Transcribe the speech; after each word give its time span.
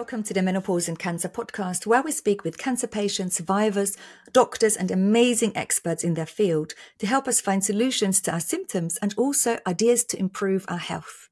Welcome 0.00 0.22
to 0.22 0.32
the 0.32 0.40
Menopause 0.40 0.88
and 0.88 0.98
Cancer 0.98 1.28
podcast, 1.28 1.84
where 1.84 2.00
we 2.00 2.10
speak 2.10 2.42
with 2.42 2.56
cancer 2.56 2.86
patients, 2.86 3.36
survivors, 3.36 3.98
doctors, 4.32 4.74
and 4.74 4.90
amazing 4.90 5.54
experts 5.54 6.02
in 6.02 6.14
their 6.14 6.24
field 6.24 6.72
to 7.00 7.06
help 7.06 7.28
us 7.28 7.42
find 7.42 7.62
solutions 7.62 8.22
to 8.22 8.32
our 8.32 8.40
symptoms 8.40 8.96
and 9.02 9.12
also 9.18 9.58
ideas 9.66 10.02
to 10.04 10.18
improve 10.18 10.64
our 10.68 10.78
health. 10.78 11.28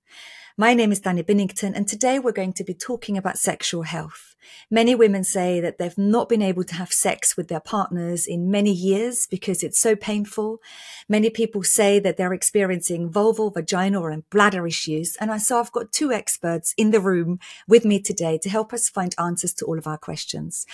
My 0.58 0.74
name 0.74 0.92
is 0.92 1.00
Dani 1.00 1.24
Binnington, 1.24 1.72
and 1.74 1.88
today 1.88 2.18
we're 2.18 2.30
going 2.30 2.52
to 2.52 2.62
be 2.62 2.74
talking 2.74 3.16
about 3.16 3.38
sexual 3.38 3.84
health. 3.84 4.27
Many 4.70 4.94
women 4.94 5.24
say 5.24 5.60
that 5.60 5.78
they've 5.78 5.98
not 5.98 6.28
been 6.28 6.42
able 6.42 6.64
to 6.64 6.74
have 6.74 6.92
sex 6.92 7.36
with 7.36 7.48
their 7.48 7.60
partners 7.60 8.26
in 8.26 8.50
many 8.50 8.72
years 8.72 9.26
because 9.26 9.62
it's 9.62 9.80
so 9.80 9.96
painful. 9.96 10.60
Many 11.08 11.30
people 11.30 11.62
say 11.62 11.98
that 12.00 12.16
they're 12.16 12.32
experiencing 12.32 13.10
vulval, 13.10 13.52
vaginal, 13.52 14.06
and 14.06 14.28
bladder 14.30 14.66
issues. 14.66 15.16
And 15.20 15.30
I 15.30 15.38
so 15.38 15.58
I've 15.58 15.72
got 15.72 15.92
two 15.92 16.12
experts 16.12 16.74
in 16.76 16.90
the 16.90 17.00
room 17.00 17.38
with 17.66 17.84
me 17.84 18.00
today 18.00 18.38
to 18.38 18.50
help 18.50 18.72
us 18.72 18.88
find 18.88 19.14
answers 19.18 19.54
to 19.54 19.64
all 19.64 19.78
of 19.78 19.86
our 19.86 19.98
questions. 19.98 20.66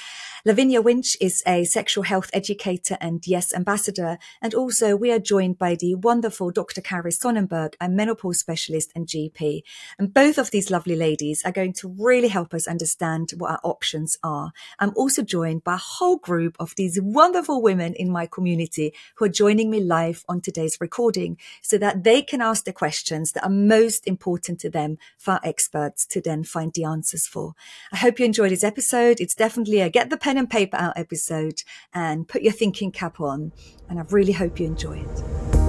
Lavinia 0.44 0.82
Winch 0.82 1.16
is 1.20 1.42
a 1.46 1.64
sexual 1.64 2.04
health 2.04 2.30
educator 2.32 2.98
and 3.00 3.26
Yes 3.26 3.54
ambassador. 3.54 4.18
And 4.42 4.54
also 4.54 4.96
we 4.96 5.10
are 5.12 5.18
joined 5.18 5.58
by 5.58 5.74
the 5.74 5.94
wonderful 5.94 6.50
Dr. 6.50 6.80
Carys 6.80 7.18
Sonnenberg, 7.18 7.76
a 7.80 7.88
menopause 7.88 8.38
specialist 8.38 8.90
and 8.94 9.06
GP. 9.06 9.62
And 9.98 10.12
both 10.12 10.38
of 10.38 10.50
these 10.50 10.70
lovely 10.70 10.96
ladies 10.96 11.42
are 11.44 11.52
going 11.52 11.72
to 11.74 11.94
really 11.98 12.28
help 12.28 12.52
us 12.54 12.66
understand 12.66 13.30
what 13.36 13.53
our 13.54 13.60
options 13.70 14.18
are. 14.22 14.52
I'm 14.78 14.92
also 14.96 15.22
joined 15.22 15.64
by 15.64 15.74
a 15.74 15.78
whole 15.78 16.16
group 16.16 16.56
of 16.58 16.74
these 16.76 17.00
wonderful 17.00 17.62
women 17.62 17.94
in 17.94 18.10
my 18.10 18.26
community 18.26 18.92
who 19.16 19.24
are 19.24 19.30
joining 19.30 19.70
me 19.70 19.80
live 19.80 20.24
on 20.28 20.40
today's 20.40 20.80
recording 20.80 21.38
so 21.62 21.78
that 21.78 22.04
they 22.04 22.22
can 22.22 22.40
ask 22.40 22.64
the 22.64 22.72
questions 22.72 23.32
that 23.32 23.44
are 23.44 23.50
most 23.50 24.06
important 24.06 24.60
to 24.60 24.70
them 24.70 24.98
for 25.18 25.32
our 25.32 25.40
experts 25.44 26.06
to 26.06 26.20
then 26.20 26.44
find 26.44 26.72
the 26.74 26.84
answers 26.84 27.26
for. 27.26 27.54
I 27.92 27.96
hope 27.96 28.18
you 28.18 28.24
enjoyed 28.24 28.50
this 28.50 28.64
episode. 28.64 29.20
It's 29.20 29.34
definitely 29.34 29.80
a 29.80 29.90
get 29.90 30.10
the 30.10 30.16
pen 30.16 30.38
and 30.38 30.50
paper 30.50 30.76
out 30.76 30.98
episode 30.98 31.62
and 31.92 32.26
put 32.26 32.42
your 32.42 32.52
thinking 32.52 32.90
cap 32.90 33.20
on. 33.20 33.52
And 33.88 33.98
I 33.98 34.04
really 34.10 34.32
hope 34.32 34.58
you 34.58 34.66
enjoy 34.66 34.98
it. 34.98 35.63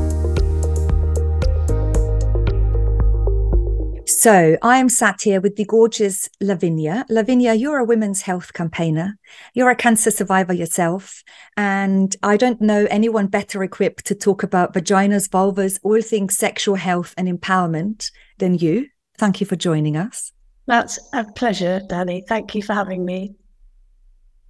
So 4.26 4.58
I 4.64 4.80
am 4.80 4.90
sat 4.90 5.22
here 5.22 5.40
with 5.40 5.56
the 5.56 5.66
gorgeous 5.66 6.28
Lavinia. 6.42 7.06
Lavinia, 7.12 7.54
you're 7.54 7.78
a 7.78 7.86
women's 7.86 8.24
health 8.24 8.54
campaigner. 8.54 9.20
You're 9.54 9.70
a 9.70 9.76
cancer 9.76 10.10
survivor 10.10 10.52
yourself. 10.52 11.22
And 11.58 12.16
I 12.24 12.36
don't 12.36 12.60
know 12.60 12.88
anyone 12.90 13.28
better 13.28 13.64
equipped 13.64 14.08
to 14.08 14.16
talk 14.16 14.42
about 14.42 14.74
vaginas, 14.74 15.30
vulvas, 15.30 15.80
all 15.84 16.02
things 16.02 16.36
sexual 16.36 16.74
health 16.74 17.14
and 17.20 17.28
empowerment 17.28 18.10
than 18.40 18.56
you. 18.56 18.88
Thank 19.20 19.42
you 19.42 19.46
for 19.46 19.56
joining 19.56 19.96
us. 19.96 20.32
That's 20.66 20.98
a 21.14 21.24
pleasure, 21.36 21.82
Dani. 21.88 22.24
Thank 22.28 22.56
you 22.56 22.64
for 22.64 22.74
having 22.74 23.06
me. 23.06 23.36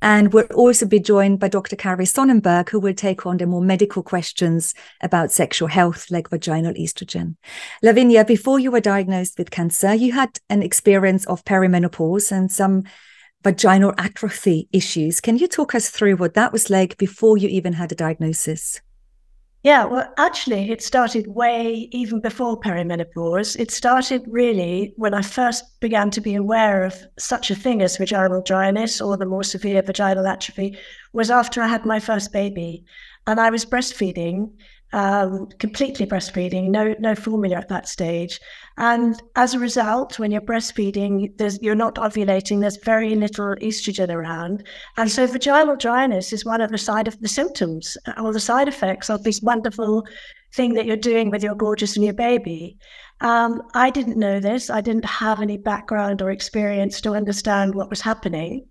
And 0.05 0.31
we'll 0.33 0.45
also 0.53 0.85
be 0.85 0.99
joined 0.99 1.39
by 1.39 1.47
Dr. 1.47 1.75
Carys 1.75 2.13
Sonnenberg, 2.13 2.69
who 2.69 2.79
will 2.79 2.93
take 2.93 3.25
on 3.25 3.37
the 3.37 3.47
more 3.47 3.59
medical 3.59 4.03
questions 4.03 4.75
about 5.01 5.31
sexual 5.31 5.67
health, 5.67 6.11
like 6.11 6.29
vaginal 6.29 6.75
estrogen. 6.75 7.37
Lavinia, 7.81 8.23
before 8.23 8.59
you 8.59 8.69
were 8.69 8.79
diagnosed 8.79 9.39
with 9.39 9.49
cancer, 9.49 9.95
you 9.95 10.11
had 10.11 10.37
an 10.47 10.61
experience 10.61 11.25
of 11.25 11.43
perimenopause 11.43 12.31
and 12.31 12.51
some 12.51 12.83
vaginal 13.43 13.95
atrophy 13.97 14.69
issues. 14.71 15.19
Can 15.19 15.39
you 15.39 15.47
talk 15.47 15.73
us 15.73 15.89
through 15.89 16.17
what 16.17 16.35
that 16.35 16.53
was 16.53 16.69
like 16.69 16.99
before 16.99 17.39
you 17.39 17.49
even 17.49 17.73
had 17.73 17.91
a 17.91 17.95
diagnosis? 17.95 18.81
Yeah, 19.65 19.85
well, 19.85 20.13
actually, 20.19 20.69
it 20.69 20.83
started 20.83 21.25
way 21.25 21.89
even 21.91 22.21
before 22.21 22.59
perimenopause. 22.59 23.59
It 23.59 23.71
started 23.71 24.21
really 24.27 24.93
when 24.95 25.15
I 25.15 25.23
first 25.23 25.79
began 25.79 26.11
to 26.11 26.21
be 26.21 26.35
aware 26.35 26.83
of 26.83 26.93
such 27.17 27.49
a 27.49 27.55
thing 27.55 27.81
as 27.81 27.97
vaginal 27.97 28.43
dryness 28.43 29.01
or 29.01 29.17
the 29.17 29.25
more 29.25 29.41
severe 29.41 29.81
vaginal 29.81 30.27
atrophy 30.27 30.77
was 31.13 31.31
after 31.31 31.63
I 31.63 31.67
had 31.67 31.83
my 31.83 31.99
first 31.99 32.31
baby. 32.31 32.85
And 33.25 33.39
I 33.39 33.49
was 33.49 33.65
breastfeeding 33.65 34.51
um, 34.95 35.47
completely 35.59 36.05
breastfeeding, 36.05 36.69
no 36.69 36.95
no 36.99 37.15
formula 37.15 37.57
at 37.57 37.67
that 37.67 37.85
stage. 37.85 38.39
And 38.77 39.21
as 39.35 39.53
a 39.53 39.59
result, 39.59 40.17
when 40.17 40.31
you're 40.31 40.39
breastfeeding, 40.39 41.37
there's, 41.37 41.61
you're 41.61 41.75
not 41.75 41.95
ovulating. 41.95 42.61
There's 42.61 42.77
very 42.77 43.13
little 43.13 43.55
estrogen 43.61 44.09
around, 44.09 44.65
and 44.95 45.11
so 45.11 45.27
vaginal 45.27 45.75
dryness 45.75 46.31
is 46.31 46.45
one 46.45 46.61
of 46.61 46.71
the 46.71 46.77
side 46.77 47.09
of 47.09 47.19
the 47.19 47.27
symptoms 47.27 47.97
or 48.17 48.31
the 48.31 48.39
side 48.39 48.69
effects 48.69 49.09
of 49.09 49.23
this 49.23 49.41
wonderful 49.41 50.07
thing 50.53 50.75
that 50.75 50.85
you're 50.85 50.95
doing 50.95 51.29
with 51.29 51.43
your 51.43 51.55
gorgeous 51.55 51.97
new 51.97 52.13
baby. 52.13 52.77
Um, 53.19 53.63
I 53.73 53.89
didn't 53.89 54.17
know 54.17 54.39
this. 54.39 54.69
I 54.69 54.79
didn't 54.79 55.05
have 55.05 55.41
any 55.41 55.57
background 55.57 56.21
or 56.21 56.31
experience 56.31 57.01
to 57.01 57.15
understand 57.15 57.75
what 57.75 57.89
was 57.89 57.99
happening. 57.99 58.65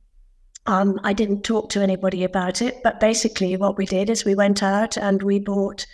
Um, 0.64 0.98
I 1.04 1.12
didn't 1.12 1.42
talk 1.42 1.68
to 1.70 1.82
anybody 1.82 2.24
about 2.24 2.62
it, 2.62 2.80
but 2.82 2.98
basically, 2.98 3.58
what 3.58 3.76
we 3.76 3.84
did 3.84 4.08
is 4.08 4.24
we 4.24 4.34
went 4.34 4.62
out 4.62 4.96
and 4.96 5.22
we 5.22 5.38
bought 5.38 5.84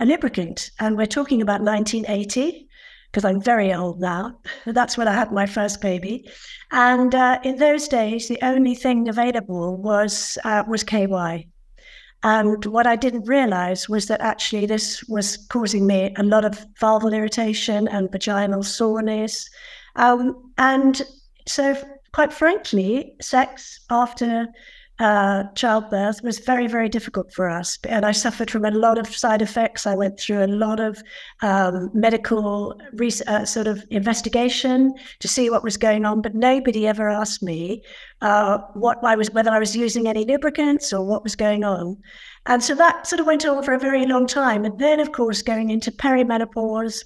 a 0.00 0.06
lubricant. 0.06 0.70
And 0.80 0.96
we're 0.96 1.06
talking 1.06 1.42
about 1.42 1.60
1980 1.60 2.68
because 3.10 3.24
I'm 3.24 3.40
very 3.40 3.72
old 3.72 4.00
now. 4.00 4.38
That's 4.66 4.96
when 4.96 5.08
I 5.08 5.12
had 5.12 5.32
my 5.32 5.46
first 5.46 5.80
baby. 5.80 6.28
And 6.72 7.14
uh, 7.14 7.38
in 7.44 7.56
those 7.56 7.88
days, 7.88 8.28
the 8.28 8.38
only 8.42 8.74
thing 8.74 9.08
available 9.08 9.76
was 9.76 10.38
uh, 10.44 10.64
was 10.66 10.82
KY. 10.82 11.48
And 12.22 12.64
what 12.66 12.86
I 12.86 12.96
didn't 12.96 13.28
realize 13.28 13.88
was 13.88 14.06
that 14.08 14.20
actually 14.20 14.66
this 14.66 15.02
was 15.04 15.38
causing 15.48 15.86
me 15.86 16.14
a 16.18 16.22
lot 16.22 16.44
of 16.44 16.66
vulval 16.78 17.16
irritation 17.16 17.88
and 17.88 18.12
vaginal 18.12 18.62
soreness. 18.62 19.48
Um, 19.96 20.52
and 20.58 21.00
so, 21.46 21.76
quite 22.12 22.32
frankly, 22.32 23.14
sex 23.22 23.80
after 23.90 24.48
uh, 25.00 25.44
childbirth 25.54 26.22
was 26.22 26.38
very, 26.40 26.66
very 26.66 26.88
difficult 26.88 27.32
for 27.32 27.48
us. 27.48 27.78
And 27.88 28.04
I 28.04 28.12
suffered 28.12 28.50
from 28.50 28.66
a 28.66 28.70
lot 28.70 28.98
of 28.98 29.06
side 29.06 29.40
effects. 29.40 29.86
I 29.86 29.94
went 29.94 30.20
through 30.20 30.44
a 30.44 30.46
lot 30.46 30.78
of 30.78 31.02
um, 31.40 31.90
medical 31.94 32.78
uh, 33.26 33.44
sort 33.46 33.66
of 33.66 33.82
investigation 33.90 34.92
to 35.20 35.26
see 35.26 35.48
what 35.48 35.64
was 35.64 35.78
going 35.78 36.04
on, 36.04 36.20
but 36.20 36.34
nobody 36.34 36.86
ever 36.86 37.08
asked 37.08 37.42
me 37.42 37.82
uh, 38.20 38.58
what 38.74 38.98
I 39.02 39.16
was, 39.16 39.30
whether 39.30 39.50
I 39.50 39.58
was 39.58 39.74
using 39.74 40.06
any 40.06 40.26
lubricants 40.26 40.92
or 40.92 41.02
what 41.02 41.22
was 41.22 41.34
going 41.34 41.64
on. 41.64 41.96
And 42.44 42.62
so 42.62 42.74
that 42.74 43.06
sort 43.06 43.20
of 43.20 43.26
went 43.26 43.46
on 43.46 43.62
for 43.62 43.72
a 43.72 43.78
very 43.78 44.04
long 44.04 44.26
time. 44.26 44.66
And 44.66 44.78
then, 44.78 45.00
of 45.00 45.12
course, 45.12 45.40
going 45.40 45.70
into 45.70 45.90
perimenopause 45.90 47.02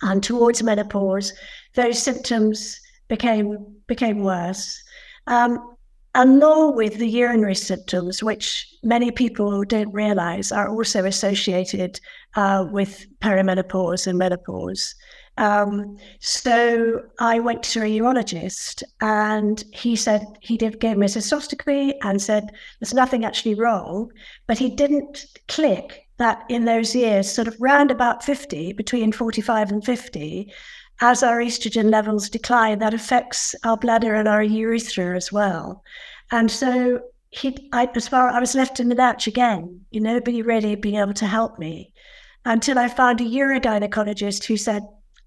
and 0.00 0.22
towards 0.22 0.62
menopause, 0.62 1.34
those 1.74 2.02
symptoms 2.02 2.80
became 3.08 3.58
became 3.86 4.20
worse. 4.20 4.82
Um, 5.26 5.69
along 6.14 6.76
with 6.76 6.98
the 6.98 7.08
urinary 7.08 7.54
symptoms, 7.54 8.22
which 8.22 8.66
many 8.82 9.10
people 9.10 9.64
don't 9.64 9.92
realize 9.92 10.50
are 10.50 10.68
also 10.68 11.04
associated 11.04 12.00
uh, 12.34 12.66
with 12.70 13.06
perimenopause 13.20 14.06
and 14.06 14.18
menopause. 14.18 14.94
Um, 15.36 15.96
so 16.18 17.00
I 17.18 17.38
went 17.38 17.62
to 17.64 17.80
a 17.80 17.98
urologist 17.98 18.82
and 19.00 19.64
he 19.72 19.96
said 19.96 20.26
he 20.40 20.56
did 20.56 20.80
give 20.80 20.98
me 20.98 21.06
a 21.06 21.08
cystoscopy 21.08 21.94
and 22.02 22.20
said 22.20 22.50
there's 22.78 22.92
nothing 22.92 23.24
actually 23.24 23.54
wrong, 23.54 24.10
but 24.46 24.58
he 24.58 24.68
didn't 24.68 25.26
click 25.48 26.06
that 26.18 26.44
in 26.50 26.66
those 26.66 26.94
years, 26.94 27.32
sort 27.32 27.48
of 27.48 27.56
round 27.58 27.90
about 27.90 28.22
50, 28.22 28.74
between 28.74 29.10
45 29.12 29.70
and 29.70 29.82
50, 29.82 30.52
as 31.00 31.22
our 31.22 31.38
estrogen 31.38 31.90
levels 31.90 32.28
decline, 32.28 32.78
that 32.78 32.94
affects 32.94 33.54
our 33.64 33.76
bladder 33.76 34.14
and 34.14 34.28
our 34.28 34.42
urethra 34.42 35.16
as 35.16 35.32
well. 35.32 35.82
And 36.30 36.50
so 36.50 37.00
he, 37.30 37.68
I, 37.72 37.88
as 37.94 38.08
far 38.08 38.28
I 38.28 38.40
was 38.40 38.54
left 38.54 38.80
in 38.80 38.88
the 38.88 38.94
lurch 38.94 39.26
again, 39.26 39.80
you 39.90 40.00
know, 40.00 40.14
nobody 40.14 40.42
really 40.42 40.74
being 40.74 40.96
able 40.96 41.14
to 41.14 41.26
help 41.26 41.58
me 41.58 41.92
until 42.44 42.78
I 42.78 42.88
found 42.88 43.20
a 43.20 43.24
urogynecologist 43.24 44.44
who 44.44 44.56
said 44.56 44.82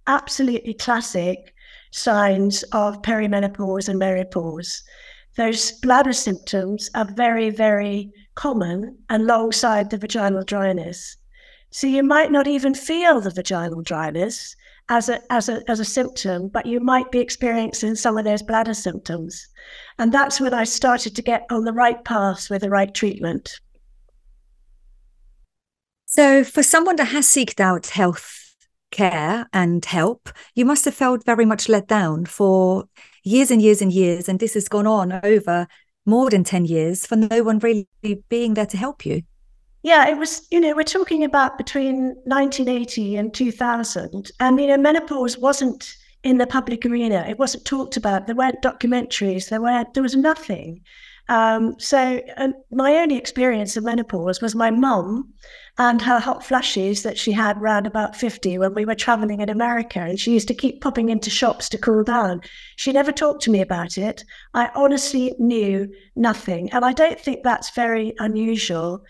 absolutely 0.07 0.73
classic 0.73 1.53
signs 1.91 2.63
of 2.71 3.01
perimenopause 3.01 3.87
and 3.87 3.99
menopause. 3.99 4.83
Those 5.37 5.71
bladder 5.71 6.13
symptoms 6.13 6.89
are 6.93 7.05
very, 7.05 7.49
very 7.49 8.11
common 8.35 8.97
alongside 9.09 9.89
the 9.89 9.97
vaginal 9.97 10.43
dryness. 10.43 11.17
So 11.71 11.87
you 11.87 12.03
might 12.03 12.31
not 12.31 12.47
even 12.47 12.75
feel 12.75 13.19
the 13.21 13.31
vaginal 13.31 13.81
dryness, 13.81 14.55
as 14.89 15.09
a 15.09 15.19
as 15.31 15.49
a 15.49 15.61
as 15.69 15.79
a 15.79 15.85
symptom, 15.85 16.49
but 16.49 16.65
you 16.65 16.79
might 16.79 17.11
be 17.11 17.19
experiencing 17.19 17.95
some 17.95 18.17
of 18.17 18.25
those 18.25 18.43
bladder 18.43 18.73
symptoms. 18.73 19.47
And 19.97 20.11
that's 20.11 20.39
when 20.39 20.53
I 20.53 20.63
started 20.63 21.15
to 21.15 21.21
get 21.21 21.45
on 21.49 21.63
the 21.63 21.73
right 21.73 22.03
path 22.03 22.49
with 22.49 22.61
the 22.61 22.69
right 22.69 22.93
treatment. 22.93 23.59
So, 26.05 26.43
for 26.43 26.61
someone 26.61 26.97
that 26.97 27.05
has 27.05 27.25
seeked 27.27 27.59
out 27.59 27.87
health 27.87 28.55
care 28.91 29.47
and 29.51 29.83
help, 29.83 30.29
you 30.53 30.65
must 30.65 30.85
have 30.85 30.93
felt 30.93 31.25
very 31.25 31.45
much 31.45 31.67
let 31.67 31.87
down 31.87 32.25
for 32.25 32.85
years 33.23 33.49
and 33.49 33.61
years 33.61 33.81
and 33.81 33.91
years. 33.91 34.29
And 34.29 34.39
this 34.39 34.53
has 34.53 34.67
gone 34.67 34.87
on 34.87 35.19
over 35.23 35.67
more 36.05 36.29
than 36.29 36.43
10 36.43 36.65
years 36.65 37.05
for 37.05 37.15
no 37.15 37.43
one 37.43 37.59
really 37.59 37.87
being 38.29 38.53
there 38.53 38.65
to 38.67 38.77
help 38.77 39.05
you. 39.05 39.23
Yeah, 39.83 40.07
it 40.07 40.17
was, 40.17 40.47
you 40.49 40.61
know, 40.61 40.73
we're 40.75 40.83
talking 40.83 41.25
about 41.25 41.57
between 41.57 42.15
1980 42.23 43.17
and 43.17 43.33
2000. 43.33 44.31
And, 44.39 44.59
you 44.59 44.67
know, 44.67 44.77
menopause 44.77 45.37
wasn't 45.37 45.95
in 46.23 46.37
the 46.37 46.47
public 46.47 46.85
arena. 46.85 47.25
It 47.27 47.37
wasn't 47.37 47.65
talked 47.65 47.97
about. 47.97 48.25
There 48.25 48.35
weren't 48.35 48.61
documentaries. 48.61 49.49
There 49.49 49.61
were 49.61 49.85
there 49.93 50.03
was 50.03 50.15
nothing. 50.15 50.81
Um, 51.29 51.75
so 51.79 52.21
my 52.71 52.95
only 52.95 53.15
experience 53.17 53.77
of 53.77 53.85
menopause 53.85 54.41
was 54.41 54.55
my 54.55 54.71
mum 54.71 55.33
and 55.77 56.01
her 56.01 56.19
hot 56.19 56.43
flashes 56.45 57.03
that 57.03 57.17
she 57.17 57.31
had 57.31 57.61
round 57.61 57.87
about 57.87 58.15
50 58.15 58.57
when 58.57 58.73
we 58.73 58.83
were 58.85 58.95
traveling 58.95 59.39
in 59.39 59.49
America. 59.49 59.99
And 59.99 60.19
she 60.19 60.33
used 60.33 60.49
to 60.49 60.53
keep 60.53 60.81
popping 60.81 61.09
into 61.09 61.29
shops 61.29 61.69
to 61.69 61.77
cool 61.77 62.03
down. 62.03 62.41
She 62.75 62.91
never 62.91 63.11
talked 63.11 63.41
to 63.43 63.51
me 63.51 63.61
about 63.61 63.97
it. 63.97 64.23
I 64.53 64.69
honestly 64.75 65.33
knew 65.39 65.89
nothing. 66.15 66.71
And 66.71 66.83
I 66.83 66.91
don't 66.91 67.19
think 67.19 67.43
that's 67.43 67.69
very 67.69 68.13
unusual 68.19 69.03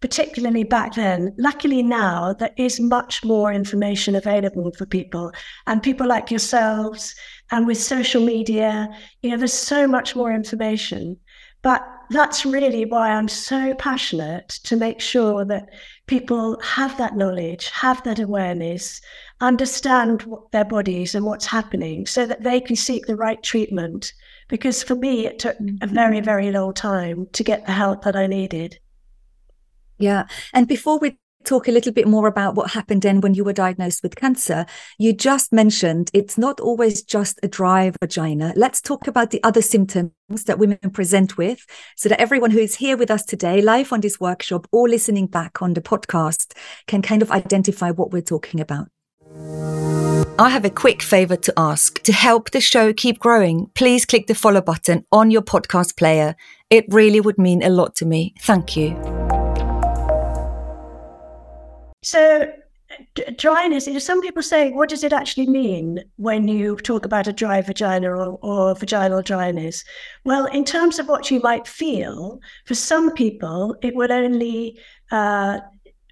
particularly 0.00 0.64
back 0.64 0.94
then. 0.94 1.34
Luckily, 1.38 1.82
now 1.82 2.32
there 2.32 2.54
is 2.56 2.80
much 2.80 3.24
more 3.24 3.52
information 3.52 4.14
available 4.14 4.72
for 4.72 4.86
people, 4.86 5.32
and 5.66 5.82
people 5.82 6.06
like 6.06 6.30
yourselves, 6.30 7.14
and 7.50 7.66
with 7.66 7.78
social 7.78 8.24
media, 8.24 8.88
you 9.22 9.30
know, 9.30 9.36
there's 9.36 9.52
so 9.52 9.86
much 9.86 10.14
more 10.14 10.32
information. 10.32 11.16
But 11.62 11.84
that's 12.10 12.46
really 12.46 12.84
why 12.84 13.10
I'm 13.10 13.28
so 13.28 13.74
passionate 13.74 14.48
to 14.64 14.76
make 14.76 15.00
sure 15.00 15.44
that 15.44 15.68
people 16.06 16.60
have 16.60 16.96
that 16.98 17.16
knowledge, 17.16 17.68
have 17.70 18.02
that 18.04 18.20
awareness, 18.20 19.00
understand 19.40 20.22
what 20.22 20.50
their 20.52 20.64
bodies 20.64 21.14
and 21.14 21.24
what's 21.26 21.46
happening 21.46 22.06
so 22.06 22.26
that 22.26 22.44
they 22.44 22.60
can 22.60 22.76
seek 22.76 23.06
the 23.06 23.16
right 23.16 23.42
treatment. 23.42 24.12
Because 24.48 24.82
for 24.82 24.94
me, 24.94 25.26
it 25.26 25.38
took 25.40 25.58
a 25.58 25.62
mm-hmm. 25.62 25.94
very, 25.94 26.20
very 26.20 26.50
long 26.50 26.72
time 26.74 27.26
to 27.32 27.44
get 27.44 27.66
the 27.66 27.72
help 27.72 28.02
that 28.04 28.16
I 28.16 28.26
needed. 28.26 28.78
Yeah. 29.98 30.26
And 30.52 30.66
before 30.68 30.98
we 30.98 31.18
talk 31.44 31.68
a 31.68 31.72
little 31.72 31.92
bit 31.92 32.06
more 32.06 32.26
about 32.26 32.54
what 32.54 32.72
happened 32.72 33.02
then 33.02 33.20
when 33.20 33.32
you 33.32 33.44
were 33.44 33.52
diagnosed 33.52 34.02
with 34.02 34.16
cancer, 34.16 34.66
you 34.98 35.12
just 35.12 35.52
mentioned 35.52 36.10
it's 36.12 36.36
not 36.36 36.60
always 36.60 37.02
just 37.02 37.38
a 37.42 37.48
dry 37.48 37.90
vagina. 38.00 38.52
Let's 38.56 38.80
talk 38.80 39.06
about 39.06 39.30
the 39.30 39.42
other 39.42 39.62
symptoms 39.62 40.12
that 40.46 40.58
women 40.58 40.78
present 40.92 41.38
with 41.38 41.64
so 41.96 42.08
that 42.08 42.20
everyone 42.20 42.50
who 42.50 42.58
is 42.58 42.74
here 42.74 42.96
with 42.96 43.10
us 43.10 43.24
today, 43.24 43.62
live 43.62 43.92
on 43.92 44.00
this 44.00 44.20
workshop 44.20 44.66
or 44.72 44.88
listening 44.88 45.26
back 45.26 45.62
on 45.62 45.74
the 45.74 45.80
podcast, 45.80 46.52
can 46.86 47.02
kind 47.02 47.22
of 47.22 47.30
identify 47.30 47.90
what 47.90 48.12
we're 48.12 48.20
talking 48.20 48.60
about. 48.60 48.88
I 50.40 50.50
have 50.50 50.64
a 50.64 50.70
quick 50.70 51.02
favor 51.02 51.34
to 51.36 51.52
ask. 51.56 52.00
To 52.02 52.12
help 52.12 52.50
the 52.50 52.60
show 52.60 52.92
keep 52.92 53.18
growing, 53.18 53.70
please 53.74 54.06
click 54.06 54.28
the 54.28 54.34
follow 54.34 54.60
button 54.60 55.04
on 55.10 55.30
your 55.32 55.42
podcast 55.42 55.96
player. 55.96 56.36
It 56.70 56.84
really 56.88 57.20
would 57.20 57.38
mean 57.38 57.62
a 57.62 57.70
lot 57.70 57.96
to 57.96 58.06
me. 58.06 58.34
Thank 58.42 58.76
you. 58.76 59.17
So, 62.08 62.50
dryness, 63.36 63.86
some 64.02 64.22
people 64.22 64.42
say, 64.42 64.70
what 64.70 64.88
does 64.88 65.04
it 65.04 65.12
actually 65.12 65.46
mean 65.46 66.02
when 66.16 66.48
you 66.48 66.76
talk 66.76 67.04
about 67.04 67.26
a 67.26 67.34
dry 67.34 67.60
vagina 67.60 68.08
or, 68.08 68.38
or 68.40 68.74
vaginal 68.74 69.20
dryness? 69.20 69.84
Well, 70.24 70.46
in 70.46 70.64
terms 70.64 70.98
of 70.98 71.06
what 71.06 71.30
you 71.30 71.38
might 71.40 71.68
feel, 71.68 72.40
for 72.64 72.74
some 72.74 73.12
people, 73.12 73.76
it 73.82 73.94
would 73.94 74.10
only 74.10 74.78
uh, 75.10 75.58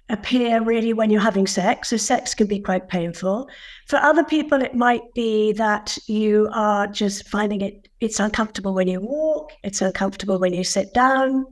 appear 0.09 0.61
really 0.61 0.93
when 0.93 1.09
you're 1.09 1.19
having 1.19 1.47
sex. 1.47 1.89
So, 1.89 1.97
sex 1.97 2.35
can 2.35 2.45
be 2.45 2.59
quite 2.59 2.89
painful. 2.89 3.49
For 3.87 3.97
other 3.97 4.23
people, 4.23 4.61
it 4.61 4.75
might 4.75 5.11
be 5.15 5.53
that 5.53 5.97
you 6.05 6.47
are 6.53 6.85
just 6.85 7.27
finding 7.27 7.61
it, 7.61 7.87
it's 8.01 8.19
uncomfortable 8.19 8.75
when 8.75 8.87
you 8.87 9.01
walk, 9.01 9.51
it's 9.63 9.81
uncomfortable 9.81 10.37
when 10.37 10.53
you 10.53 10.63
sit 10.63 10.93
down. 10.93 11.47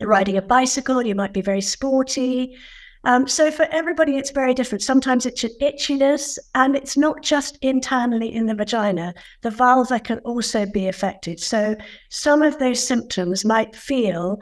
Riding 0.00 0.36
a 0.36 0.42
bicycle, 0.42 1.06
you 1.06 1.14
might 1.14 1.32
be 1.32 1.42
very 1.42 1.60
sporty. 1.60 2.56
Um, 3.04 3.28
so 3.28 3.50
for 3.50 3.66
everybody, 3.70 4.16
it's 4.16 4.30
very 4.30 4.54
different. 4.54 4.82
Sometimes 4.82 5.26
it's 5.26 5.44
an 5.44 5.50
itchiness, 5.60 6.38
and 6.54 6.76
it's 6.76 6.96
not 6.96 7.22
just 7.22 7.58
internally 7.62 8.34
in 8.34 8.46
the 8.46 8.54
vagina. 8.54 9.14
The 9.42 9.50
vulva 9.50 10.00
can 10.00 10.18
also 10.20 10.66
be 10.66 10.88
affected. 10.88 11.40
So 11.40 11.76
some 12.10 12.42
of 12.42 12.58
those 12.58 12.84
symptoms 12.84 13.44
might 13.44 13.74
feel 13.74 14.40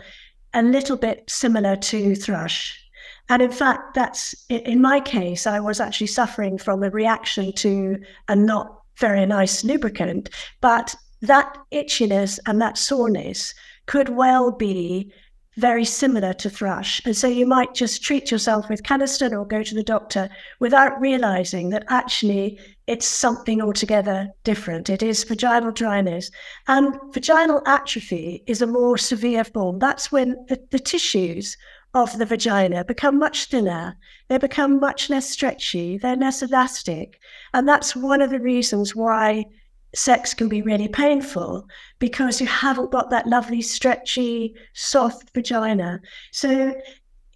a 0.55 0.63
little 0.63 0.97
bit 0.97 1.25
similar 1.29 1.77
to 1.77 2.15
thrush. 2.15 2.83
And 3.29 3.43
in 3.43 3.51
fact, 3.51 3.95
that's 3.95 4.35
in 4.49 4.81
my 4.81 5.01
case, 5.01 5.47
I 5.47 5.61
was 5.61 5.81
actually 5.81 6.07
suffering 6.07 6.59
from 6.59 6.83
a 6.83 6.91
reaction 6.91 7.53
to 7.55 7.99
a 8.29 8.37
not 8.37 8.83
very 8.99 9.27
nice 9.27 9.65
lubricant, 9.65 10.31
but 10.61 10.95
that 11.23 11.57
itchiness 11.73 12.39
and 12.47 12.61
that 12.63 12.79
soreness 12.79 13.55
could 13.87 14.09
well 14.09 14.51
be 14.53 15.13
very 15.57 15.85
similar 15.85 16.35
to 16.35 16.51
thrush. 16.51 17.01
And 17.05 17.17
so 17.17 17.27
you 17.27 17.47
might 17.47 17.75
just 17.75 18.03
treat 18.03 18.31
yourself 18.31 18.69
with 18.69 18.83
Canesten 18.83 19.33
or 19.33 19.47
go 19.47 19.63
to 19.63 19.75
the 19.75 19.83
doctor 19.83 20.29
without 20.61 21.01
realizing 21.01 21.71
that 21.71 21.85
actually 21.89 22.59
it's 22.87 23.07
something 23.07 23.63
altogether 23.63 24.29
different. 24.45 24.91
It 24.91 25.03
is 25.03 25.25
vaginal 25.25 25.73
dryness. 25.73 26.31
And 26.69 26.95
vaginal 27.13 27.63
atrophy 27.67 28.45
is 28.47 28.61
a 28.61 28.67
more 28.67 28.99
severe 28.99 29.45
form. 29.45 29.79
That's 29.79 30.13
when 30.13 30.37
the, 30.49 30.61
the 30.71 30.79
tissues 30.79 31.57
of 31.95 32.19
the 32.19 32.27
vagina 32.27 32.85
become 32.85 33.19
much 33.19 33.47
thinner, 33.47 33.97
they 34.29 34.37
become 34.37 34.79
much 34.79 35.09
less 35.09 35.31
stretchy, 35.31 35.97
they're 35.97 36.17
less 36.17 36.43
elastic. 36.43 37.19
And 37.55 37.67
that's 37.67 37.97
one 37.97 38.21
of 38.21 38.29
the 38.29 38.41
reasons 38.41 38.95
why 38.95 39.47
sex 39.97 40.35
can 40.35 40.49
be 40.49 40.63
really 40.63 40.89
painful 40.89 41.67
because 41.99 42.41
you 42.41 42.47
haven't 42.47 42.91
got 42.91 43.11
that 43.11 43.27
lovely, 43.27 43.63
stretchy, 43.63 44.55
soft 44.75 45.33
vagina. 45.35 46.01
So 46.33 46.75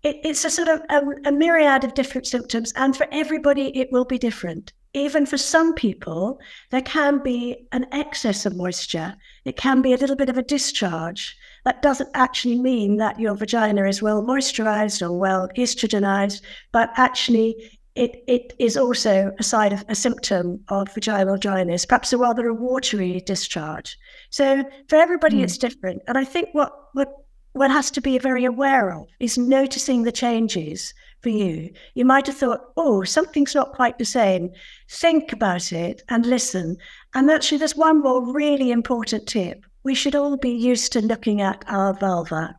it, 0.02 0.16
it's 0.24 0.44
a 0.44 0.50
sort 0.50 0.68
of 0.68 0.80
a, 0.88 1.28
a 1.28 1.32
myriad 1.32 1.84
of 1.84 1.94
different 1.94 2.26
symptoms, 2.26 2.72
and 2.76 2.96
for 2.96 3.06
everybody, 3.12 3.76
it 3.78 3.90
will 3.92 4.04
be 4.04 4.18
different. 4.18 4.72
Even 4.92 5.24
for 5.24 5.38
some 5.38 5.74
people, 5.74 6.40
there 6.70 6.82
can 6.82 7.22
be 7.22 7.66
an 7.70 7.86
excess 7.92 8.44
of 8.44 8.56
moisture. 8.56 9.14
It 9.44 9.56
can 9.56 9.82
be 9.82 9.92
a 9.92 9.96
little 9.96 10.16
bit 10.16 10.28
of 10.28 10.36
a 10.36 10.42
discharge. 10.42 11.36
That 11.64 11.82
doesn't 11.82 12.10
actually 12.14 12.58
mean 12.58 12.96
that 12.96 13.20
your 13.20 13.36
vagina 13.36 13.86
is 13.86 14.02
well 14.02 14.22
moisturized 14.22 15.00
or 15.00 15.12
well 15.16 15.48
estrogenized, 15.56 16.42
but 16.72 16.90
actually 16.96 17.79
it, 17.94 18.22
it 18.26 18.54
is 18.58 18.76
also 18.76 19.32
a 19.38 19.42
side 19.42 19.72
of 19.72 19.84
a 19.88 19.94
symptom 19.94 20.60
of 20.68 20.92
vaginal 20.94 21.36
dryness, 21.36 21.84
perhaps 21.84 22.12
a 22.12 22.18
rather 22.18 22.46
a 22.48 22.54
watery 22.54 23.20
discharge. 23.26 23.98
So 24.30 24.64
for 24.88 24.96
everybody, 24.96 25.38
mm. 25.38 25.44
it's 25.44 25.58
different. 25.58 26.02
And 26.06 26.16
I 26.16 26.24
think 26.24 26.50
what, 26.52 26.72
what 26.92 27.12
one 27.52 27.70
has 27.70 27.90
to 27.92 28.00
be 28.00 28.18
very 28.18 28.44
aware 28.44 28.92
of 28.92 29.08
is 29.18 29.36
noticing 29.36 30.02
the 30.02 30.12
changes 30.12 30.94
for 31.20 31.30
you. 31.30 31.70
You 31.94 32.04
might 32.04 32.26
have 32.28 32.36
thought, 32.36 32.60
oh, 32.76 33.02
something's 33.02 33.54
not 33.54 33.72
quite 33.72 33.98
the 33.98 34.04
same. 34.04 34.50
Think 34.88 35.32
about 35.32 35.72
it 35.72 36.02
and 36.08 36.24
listen. 36.24 36.76
And 37.14 37.30
actually, 37.30 37.58
there's 37.58 37.76
one 37.76 38.02
more 38.02 38.32
really 38.32 38.70
important 38.70 39.26
tip. 39.26 39.64
We 39.82 39.94
should 39.94 40.14
all 40.14 40.36
be 40.36 40.50
used 40.50 40.92
to 40.92 41.00
looking 41.00 41.40
at 41.40 41.64
our 41.66 41.92
vulva. 41.94 42.56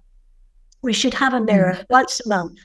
We 0.82 0.94
should 0.94 1.14
have 1.14 1.34
a 1.34 1.40
mirror 1.40 1.74
mm. 1.74 1.86
once 1.90 2.20
a 2.26 2.30
month 2.30 2.60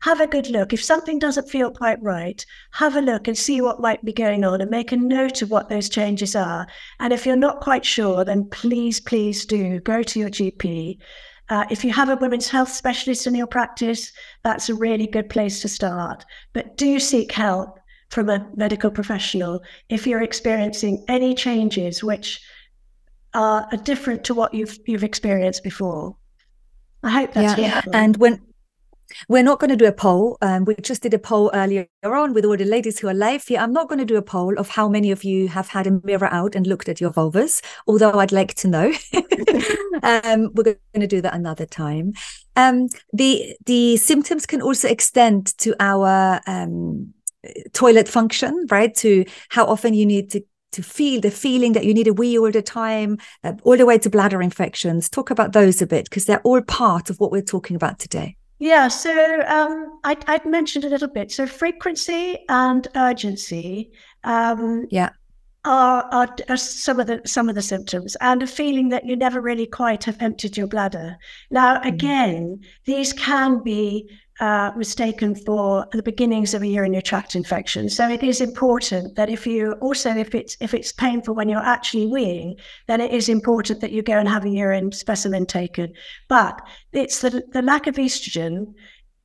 have 0.00 0.20
a 0.20 0.26
good 0.26 0.48
look. 0.48 0.72
If 0.72 0.82
something 0.82 1.18
doesn't 1.18 1.50
feel 1.50 1.70
quite 1.70 2.02
right, 2.02 2.44
have 2.72 2.96
a 2.96 3.00
look 3.00 3.28
and 3.28 3.36
see 3.36 3.60
what 3.60 3.80
might 3.80 4.04
be 4.04 4.12
going 4.12 4.44
on 4.44 4.60
and 4.60 4.70
make 4.70 4.92
a 4.92 4.96
note 4.96 5.42
of 5.42 5.50
what 5.50 5.68
those 5.68 5.88
changes 5.88 6.34
are. 6.34 6.66
And 6.98 7.12
if 7.12 7.26
you're 7.26 7.36
not 7.36 7.60
quite 7.60 7.84
sure, 7.84 8.24
then 8.24 8.48
please, 8.48 9.00
please 9.00 9.44
do 9.44 9.80
go 9.80 10.02
to 10.02 10.18
your 10.18 10.30
GP. 10.30 10.98
Uh, 11.50 11.66
if 11.70 11.84
you 11.84 11.92
have 11.92 12.08
a 12.08 12.16
women's 12.16 12.48
health 12.48 12.70
specialist 12.70 13.26
in 13.26 13.34
your 13.34 13.46
practice, 13.46 14.12
that's 14.42 14.68
a 14.68 14.74
really 14.74 15.06
good 15.06 15.28
place 15.28 15.60
to 15.60 15.68
start. 15.68 16.24
But 16.52 16.76
do 16.76 16.98
seek 16.98 17.32
help 17.32 17.78
from 18.08 18.28
a 18.28 18.48
medical 18.56 18.90
professional 18.90 19.60
if 19.88 20.06
you're 20.06 20.22
experiencing 20.22 21.04
any 21.08 21.34
changes 21.34 22.02
which 22.02 22.40
are 23.34 23.68
different 23.84 24.24
to 24.24 24.34
what 24.34 24.54
you've 24.54 24.78
you've 24.86 25.04
experienced 25.04 25.62
before. 25.62 26.16
I 27.02 27.10
hope 27.10 27.32
that's 27.32 27.58
yeah. 27.58 27.82
And 27.92 28.16
when 28.16 28.40
we're 29.28 29.42
not 29.42 29.60
going 29.60 29.70
to 29.70 29.76
do 29.76 29.86
a 29.86 29.92
poll. 29.92 30.38
Um, 30.40 30.64
we 30.64 30.74
just 30.76 31.02
did 31.02 31.14
a 31.14 31.18
poll 31.18 31.50
earlier 31.54 31.86
on 32.04 32.34
with 32.34 32.44
all 32.44 32.56
the 32.56 32.64
ladies 32.64 32.98
who 32.98 33.08
are 33.08 33.14
live 33.14 33.44
here. 33.44 33.58
I'm 33.58 33.72
not 33.72 33.88
going 33.88 33.98
to 33.98 34.04
do 34.04 34.16
a 34.16 34.22
poll 34.22 34.58
of 34.58 34.68
how 34.68 34.88
many 34.88 35.10
of 35.10 35.24
you 35.24 35.48
have 35.48 35.68
had 35.68 35.86
a 35.86 36.00
mirror 36.04 36.28
out 36.32 36.54
and 36.54 36.66
looked 36.66 36.88
at 36.88 37.00
your 37.00 37.10
vulvas, 37.10 37.62
although 37.86 38.18
I'd 38.18 38.32
like 38.32 38.54
to 38.54 38.68
know. 38.68 38.92
um, 40.02 40.50
we're 40.54 40.64
going 40.64 41.00
to 41.00 41.06
do 41.06 41.20
that 41.20 41.34
another 41.34 41.66
time. 41.66 42.12
Um, 42.56 42.88
the 43.12 43.56
the 43.66 43.96
symptoms 43.96 44.46
can 44.46 44.62
also 44.62 44.88
extend 44.88 45.56
to 45.58 45.74
our 45.80 46.40
um, 46.46 47.14
toilet 47.72 48.08
function, 48.08 48.66
right? 48.70 48.94
To 48.96 49.24
how 49.48 49.66
often 49.66 49.94
you 49.94 50.06
need 50.06 50.30
to 50.32 50.42
to 50.72 50.82
feel 50.82 51.20
the 51.20 51.30
feeling 51.30 51.72
that 51.72 51.84
you 51.84 51.92
need 51.92 52.06
a 52.06 52.12
wee 52.12 52.38
all 52.38 52.50
the 52.50 52.62
time, 52.62 53.18
uh, 53.42 53.54
all 53.64 53.76
the 53.76 53.86
way 53.86 53.98
to 53.98 54.10
bladder 54.10 54.40
infections. 54.40 55.08
Talk 55.08 55.30
about 55.30 55.52
those 55.52 55.82
a 55.82 55.86
bit 55.86 56.04
because 56.04 56.26
they're 56.26 56.42
all 56.42 56.62
part 56.62 57.10
of 57.10 57.18
what 57.18 57.32
we're 57.32 57.42
talking 57.42 57.76
about 57.76 57.98
today. 57.98 58.36
Yeah, 58.60 58.88
so 58.88 59.40
um, 59.46 59.98
I, 60.04 60.16
would 60.28 60.44
mentioned 60.44 60.84
a 60.84 60.90
little 60.90 61.08
bit. 61.08 61.32
So 61.32 61.46
frequency 61.46 62.38
and 62.50 62.86
urgency. 62.94 63.90
Um, 64.22 64.86
yeah. 64.90 65.10
Are, 65.64 66.04
are, 66.12 66.36
are, 66.48 66.56
some 66.56 67.00
of 67.00 67.06
the 67.06 67.20
some 67.26 67.50
of 67.50 67.54
the 67.54 67.60
symptoms 67.60 68.16
and 68.22 68.42
a 68.42 68.46
feeling 68.46 68.88
that 68.90 69.04
you 69.04 69.14
never 69.14 69.42
really 69.42 69.66
quite 69.66 70.04
have 70.04 70.20
emptied 70.22 70.56
your 70.56 70.66
bladder. 70.66 71.18
Now, 71.50 71.80
mm. 71.80 71.86
again, 71.86 72.58
mm. 72.58 72.66
these 72.86 73.12
can 73.12 73.62
be 73.62 74.08
uh, 74.40 74.72
mistaken 74.74 75.34
for 75.34 75.86
the 75.92 76.02
beginnings 76.02 76.54
of 76.54 76.62
a 76.62 76.66
urinary 76.66 77.02
tract 77.02 77.36
infection. 77.36 77.88
So 77.90 78.08
it 78.08 78.22
is 78.22 78.40
important 78.40 79.14
that 79.16 79.28
if 79.28 79.46
you 79.46 79.72
also 79.82 80.16
if 80.16 80.34
it's 80.34 80.56
if 80.60 80.72
it's 80.72 80.92
painful 80.92 81.34
when 81.34 81.48
you're 81.48 81.60
actually 81.60 82.06
weeing, 82.06 82.58
then 82.86 83.00
it 83.00 83.12
is 83.12 83.28
important 83.28 83.80
that 83.80 83.92
you 83.92 84.02
go 84.02 84.18
and 84.18 84.28
have 84.28 84.44
a 84.44 84.48
urine 84.48 84.92
specimen 84.92 85.46
taken. 85.46 85.92
But 86.28 86.60
it's 86.92 87.20
the 87.20 87.42
the 87.52 87.62
lack 87.62 87.86
of 87.86 87.96
estrogen 87.96 88.72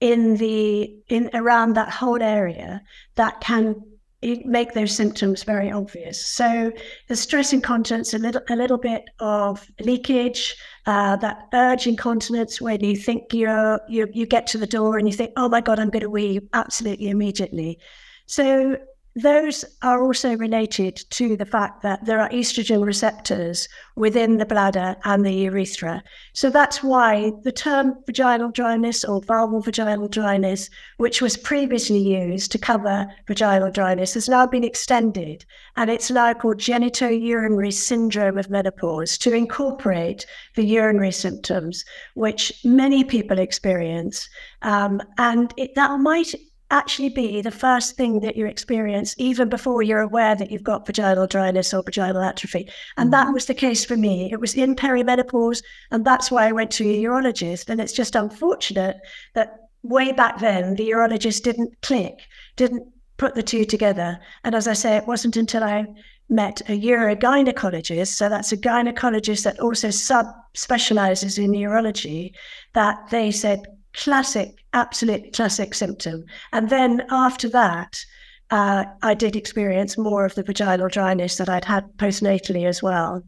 in 0.01 0.35
the 0.37 0.93
in 1.07 1.29
around 1.33 1.75
that 1.75 1.89
whole 1.89 2.21
area 2.21 2.81
that 3.15 3.39
can 3.39 3.75
make 4.21 4.73
those 4.73 4.91
symptoms 4.91 5.43
very 5.43 5.71
obvious. 5.71 6.25
So 6.25 6.71
the 7.07 7.15
stress 7.15 7.53
incontinence, 7.53 8.13
a 8.13 8.17
little 8.17 8.41
a 8.49 8.55
little 8.55 8.77
bit 8.77 9.03
of 9.19 9.67
leakage, 9.79 10.55
uh, 10.85 11.15
that 11.17 11.47
urge 11.53 11.87
incontinence 11.87 12.59
when 12.59 12.83
you 12.83 12.95
think 12.95 13.33
you're 13.33 13.79
you 13.87 14.07
you 14.13 14.25
get 14.25 14.47
to 14.47 14.57
the 14.57 14.67
door 14.67 14.97
and 14.97 15.07
you 15.07 15.13
think, 15.13 15.31
oh 15.37 15.49
my 15.49 15.61
god, 15.61 15.79
I'm 15.79 15.89
going 15.89 16.03
to 16.03 16.09
wee 16.09 16.39
absolutely 16.53 17.09
immediately. 17.09 17.79
So 18.25 18.77
those 19.15 19.63
are 19.81 20.03
also 20.03 20.35
related 20.35 20.97
to 21.11 21.37
the 21.37 21.45
fact 21.45 21.81
that 21.83 22.03
there 22.03 22.19
are 22.19 22.29
estrogen 22.31 22.85
receptors 22.85 23.69
within 23.95 24.37
the 24.37 24.45
bladder 24.45 24.97
and 25.05 25.25
the 25.25 25.31
urethra. 25.31 26.03
So 26.33 26.49
that's 26.49 26.83
why 26.83 27.31
the 27.43 27.51
term 27.51 27.95
vaginal 28.05 28.51
dryness 28.51 29.05
or 29.05 29.21
vulval 29.21 29.63
vaginal 29.63 30.09
dryness, 30.09 30.69
which 30.97 31.21
was 31.21 31.37
previously 31.37 31.99
used 31.99 32.51
to 32.51 32.57
cover 32.57 33.07
vaginal 33.25 33.71
dryness, 33.71 34.15
has 34.15 34.27
now 34.27 34.45
been 34.45 34.65
extended. 34.65 35.45
And 35.77 35.89
it's 35.89 36.11
now 36.11 36.33
called 36.33 36.57
genitourinary 36.57 37.71
syndrome 37.71 38.37
of 38.37 38.49
menopause 38.49 39.17
to 39.19 39.33
incorporate 39.33 40.25
the 40.55 40.65
urinary 40.65 41.13
symptoms, 41.13 41.85
which 42.15 42.51
many 42.65 43.05
people 43.05 43.39
experience. 43.39 44.27
Um, 44.61 45.01
and 45.17 45.53
it, 45.55 45.73
that 45.75 45.99
might 46.01 46.33
actually 46.71 47.09
be 47.09 47.41
the 47.41 47.51
first 47.51 47.95
thing 47.95 48.21
that 48.21 48.35
you 48.35 48.45
experience 48.45 49.13
even 49.17 49.49
before 49.49 49.83
you're 49.83 49.99
aware 49.99 50.35
that 50.35 50.51
you've 50.51 50.63
got 50.63 50.85
vaginal 50.85 51.27
dryness 51.27 51.73
or 51.73 51.83
vaginal 51.83 52.21
atrophy. 52.21 52.69
And 52.97 53.13
that 53.13 53.25
mm-hmm. 53.25 53.33
was 53.33 53.45
the 53.45 53.53
case 53.53 53.85
for 53.85 53.95
me. 53.95 54.31
It 54.31 54.39
was 54.39 54.55
in 54.55 54.75
perimenopause, 54.75 55.63
and 55.91 56.03
that's 56.03 56.31
why 56.31 56.47
I 56.47 56.51
went 56.51 56.71
to 56.71 56.83
a 56.83 57.03
urologist. 57.03 57.69
And 57.69 57.79
it's 57.79 57.93
just 57.93 58.15
unfortunate 58.15 58.97
that 59.33 59.59
way 59.83 60.11
back 60.11 60.39
then 60.39 60.75
the 60.75 60.89
urologist 60.89 61.43
didn't 61.43 61.79
click, 61.81 62.19
didn't 62.55 62.87
put 63.17 63.35
the 63.35 63.43
two 63.43 63.65
together. 63.65 64.19
And 64.43 64.55
as 64.55 64.67
I 64.67 64.73
say, 64.73 64.97
it 64.97 65.07
wasn't 65.07 65.37
until 65.37 65.63
I 65.63 65.85
met 66.27 66.61
a 66.61 66.79
urogynecologist, 66.79 68.07
so 68.07 68.27
that's 68.29 68.51
a 68.51 68.57
gynecologist 68.57 69.43
that 69.43 69.59
also 69.59 69.91
sub 69.91 70.25
specializes 70.55 71.37
in 71.37 71.51
urology, 71.51 72.31
that 72.73 72.97
they 73.11 73.29
said, 73.29 73.61
classic, 73.95 74.63
absolute 74.73 75.33
classic 75.33 75.73
symptom. 75.73 76.25
And 76.53 76.69
then 76.69 77.03
after 77.09 77.49
that, 77.49 78.03
uh, 78.51 78.85
I 79.01 79.13
did 79.13 79.35
experience 79.35 79.97
more 79.97 80.25
of 80.25 80.35
the 80.35 80.43
vaginal 80.43 80.87
dryness 80.87 81.37
that 81.37 81.49
I'd 81.49 81.65
had 81.65 81.85
postnatally 81.97 82.67
as 82.67 82.83
well. 82.83 83.23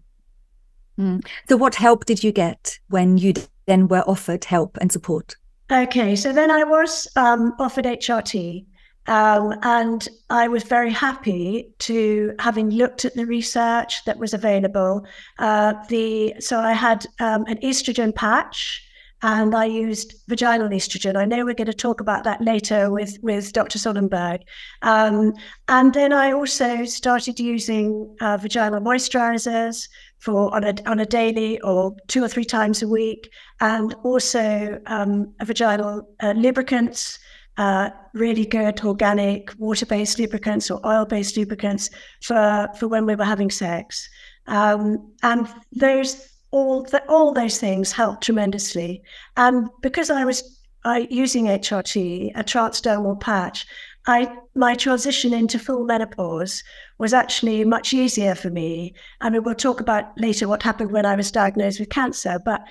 Mm. 1.00 1.26
So, 1.50 1.58
what 1.58 1.76
help 1.76 2.06
did 2.06 2.24
you 2.24 2.32
get 2.32 2.78
when 2.90 3.18
you 3.18 3.34
then 3.66 3.88
were 3.88 4.04
offered 4.08 4.46
help 4.46 4.78
and 4.82 4.92
support? 4.92 5.36
Okay, 5.72 6.16
so 6.16 6.32
then 6.32 6.50
I 6.50 6.64
was 6.64 7.08
um, 7.16 7.54
offered 7.60 7.86
HRT. 7.86 8.66
Um, 9.08 9.54
and 9.62 10.08
I 10.30 10.50
was 10.50 10.64
very 10.64 10.92
happy 10.92 11.70
to 11.80 12.34
having 12.40 12.70
looked 12.70 13.06
at 13.06 13.14
the 13.16 13.26
research 13.26 14.04
that 14.04 14.18
was 14.18 14.34
available. 14.34 15.06
Uh, 15.40 15.74
the 15.88 16.36
so 16.40 16.60
I 16.60 16.74
had 16.74 17.06
um, 17.20 17.46
an 17.48 17.58
estrogen 17.58 18.14
patch, 18.14 18.86
and 19.24 19.56
I 19.56 19.66
used 19.66 20.14
vaginal 20.28 20.70
estrogen. 20.70 21.16
I 21.16 21.26
know 21.26 21.44
we're 21.44 21.56
going 21.56 21.66
to 21.68 21.74
talk 21.74 22.02
about 22.02 22.24
that 22.26 22.42
later 22.42 22.92
with, 22.92 23.18
with 23.24 23.52
Dr. 23.52 23.80
Sonnenberg. 23.80 24.42
Um, 24.84 25.34
and 25.68 25.94
then 25.94 26.14
I 26.14 26.34
also 26.34 26.86
started 26.86 27.40
using 27.40 28.16
uh, 28.22 28.38
vaginal 28.38 28.80
moisturizers 28.80 29.88
for 30.20 30.54
on 30.54 30.64
a, 30.64 30.76
on 30.86 31.00
a 31.00 31.06
daily 31.06 31.60
or 31.62 31.96
two 32.08 32.24
or 32.24 32.28
three 32.28 32.46
times 32.46 32.84
a 32.84 32.88
week, 32.88 33.30
and 33.60 33.96
also 34.04 34.80
um, 34.86 35.34
vaginal 35.44 36.08
uh, 36.22 36.34
lubricants. 36.34 37.20
Uh, 37.58 37.90
really 38.14 38.46
good 38.46 38.80
organic 38.86 39.52
water-based 39.58 40.20
lubricants 40.20 40.70
or 40.70 40.80
oil-based 40.86 41.36
lubricants 41.38 41.90
for, 42.22 42.68
for 42.78 42.88
when 42.88 43.04
we 43.04 43.16
were 43.16 43.24
having 43.24 43.50
sex. 43.50 44.08
Um, 44.46 45.12
and 45.24 45.48
those 45.72 46.37
all 46.52 46.84
the, 46.84 47.04
all 47.10 47.34
those 47.34 47.60
things 47.60 47.92
helped 47.92 48.24
tremendously. 48.24 49.02
And 49.36 49.70
because 49.82 50.10
I 50.10 50.26
was 50.26 50.62
I, 50.86 51.08
using 51.10 51.46
HRT, 51.46 52.32
a 52.36 52.44
transdermal 52.44 53.20
patch, 53.20 53.66
I 54.08 54.34
my 54.56 54.74
transition 54.74 55.34
into 55.34 55.60
full 55.60 55.84
menopause 55.84 56.64
was 56.98 57.14
actually 57.14 57.66
much 57.66 57.94
easier 57.94 58.36
for 58.36 58.50
me. 58.50 58.94
I 59.20 59.30
mean, 59.30 59.44
we'll 59.44 59.56
talk 59.56 59.82
about 59.82 60.06
later 60.18 60.48
what 60.48 60.64
happened 60.64 60.92
when 60.92 61.06
I 61.06 61.16
was 61.16 61.30
diagnosed 61.30 61.80
with 61.80 61.90
cancer, 61.90 62.40
but 62.44 62.62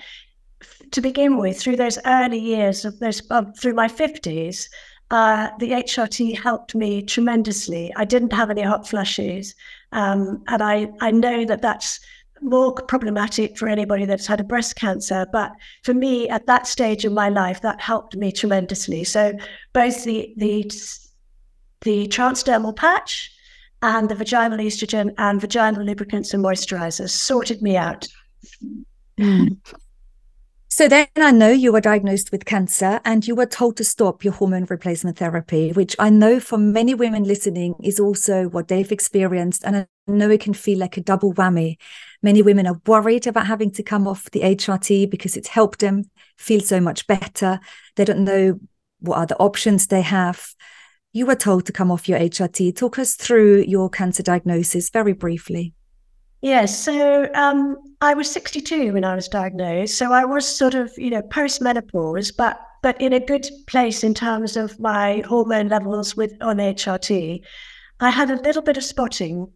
to 0.91 1.01
begin 1.01 1.37
with, 1.37 1.59
through 1.59 1.75
those 1.75 1.99
early 2.05 2.39
years 2.39 2.85
of 2.85 2.97
those 2.99 3.21
um, 3.29 3.53
through 3.53 3.75
my 3.75 3.87
fifties, 3.87 4.67
uh, 5.11 5.49
the 5.59 5.71
HRT 5.71 6.39
helped 6.39 6.73
me 6.73 7.03
tremendously. 7.03 7.93
I 7.95 8.05
didn't 8.05 8.33
have 8.33 8.49
any 8.49 8.63
hot 8.63 8.87
flushes, 8.87 9.53
um, 9.91 10.43
and 10.47 10.63
I 10.63 10.89
I 11.01 11.11
know 11.11 11.45
that 11.45 11.61
that's 11.61 11.99
more 12.41 12.73
problematic 12.73 13.57
for 13.57 13.67
anybody 13.67 14.05
that's 14.05 14.27
had 14.27 14.39
a 14.39 14.43
breast 14.43 14.75
cancer. 14.75 15.25
But 15.31 15.51
for 15.83 15.93
me, 15.93 16.29
at 16.29 16.45
that 16.47 16.67
stage 16.67 17.05
in 17.05 17.13
my 17.13 17.29
life, 17.29 17.61
that 17.61 17.81
helped 17.81 18.15
me 18.15 18.31
tremendously. 18.31 19.03
So 19.03 19.33
both 19.73 20.03
the 20.03 20.33
the 20.37 20.71
the 21.81 22.07
transdermal 22.07 22.75
patch 22.75 23.31
and 23.81 24.09
the 24.09 24.15
vaginal 24.15 24.57
estrogen 24.57 25.13
and 25.17 25.39
vaginal 25.39 25.83
lubricants 25.83 26.33
and 26.33 26.43
moisturizers 26.43 27.09
sorted 27.09 27.61
me 27.61 27.77
out. 27.77 28.07
Mm. 29.19 29.57
So 30.77 30.87
then 30.87 31.07
I 31.15 31.31
know 31.31 31.49
you 31.49 31.71
were 31.71 31.81
diagnosed 31.81 32.31
with 32.31 32.45
cancer 32.45 32.99
and 33.03 33.27
you 33.27 33.33
were 33.33 33.47
told 33.47 33.77
to 33.77 33.83
stop 33.83 34.23
your 34.23 34.33
hormone 34.33 34.65
replacement 34.65 35.17
therapy, 35.17 35.71
which 35.71 35.95
I 35.97 36.11
know 36.11 36.39
for 36.39 36.59
many 36.59 36.93
women 36.93 37.23
listening 37.23 37.73
is 37.83 37.99
also 37.99 38.47
what 38.49 38.67
they've 38.67 38.91
experienced. 38.91 39.63
And 39.65 39.75
I 39.75 39.87
know 40.07 40.29
it 40.29 40.41
can 40.41 40.53
feel 40.53 40.77
like 40.77 40.95
a 40.95 41.01
double 41.01 41.33
whammy. 41.33 41.77
Many 42.21 42.41
women 42.41 42.67
are 42.67 42.81
worried 42.85 43.27
about 43.27 43.47
having 43.47 43.71
to 43.71 43.83
come 43.83 44.07
off 44.07 44.31
the 44.31 44.41
HRT 44.41 45.09
because 45.09 45.37
it's 45.37 45.47
helped 45.47 45.79
them 45.79 46.03
feel 46.37 46.61
so 46.61 46.79
much 46.79 47.07
better. 47.07 47.59
They 47.95 48.05
don't 48.05 48.23
know 48.23 48.59
what 48.99 49.17
other 49.17 49.35
options 49.35 49.87
they 49.87 50.01
have. 50.01 50.47
You 51.13 51.25
were 51.25 51.35
told 51.35 51.65
to 51.65 51.71
come 51.71 51.91
off 51.91 52.09
your 52.09 52.19
HRT. 52.19 52.75
Talk 52.75 52.99
us 52.99 53.15
through 53.15 53.65
your 53.67 53.89
cancer 53.89 54.23
diagnosis 54.23 54.89
very 54.89 55.13
briefly. 55.13 55.73
Yes. 56.41 56.79
So 56.79 57.29
um, 57.33 57.77
I 58.01 58.13
was 58.13 58.29
62 58.29 58.93
when 58.93 59.03
I 59.03 59.15
was 59.15 59.27
diagnosed. 59.27 59.97
So 59.97 60.11
I 60.11 60.25
was 60.25 60.47
sort 60.47 60.75
of, 60.75 60.91
you 60.97 61.09
know, 61.09 61.21
post 61.23 61.61
menopause, 61.61 62.31
but 62.31 62.59
but 62.83 63.01
in 63.01 63.13
a 63.13 63.19
good 63.19 63.49
place 63.65 64.03
in 64.03 64.13
terms 64.13 64.55
of 64.55 64.79
my 64.79 65.23
hormone 65.27 65.67
levels 65.67 66.15
with 66.15 66.33
on 66.41 66.57
HRT. 66.57 67.41
I 67.99 68.09
had 68.11 68.29
a 68.29 68.41
little 68.41 68.61
bit 68.61 68.77
of 68.77 68.83
spotting, 68.83 69.51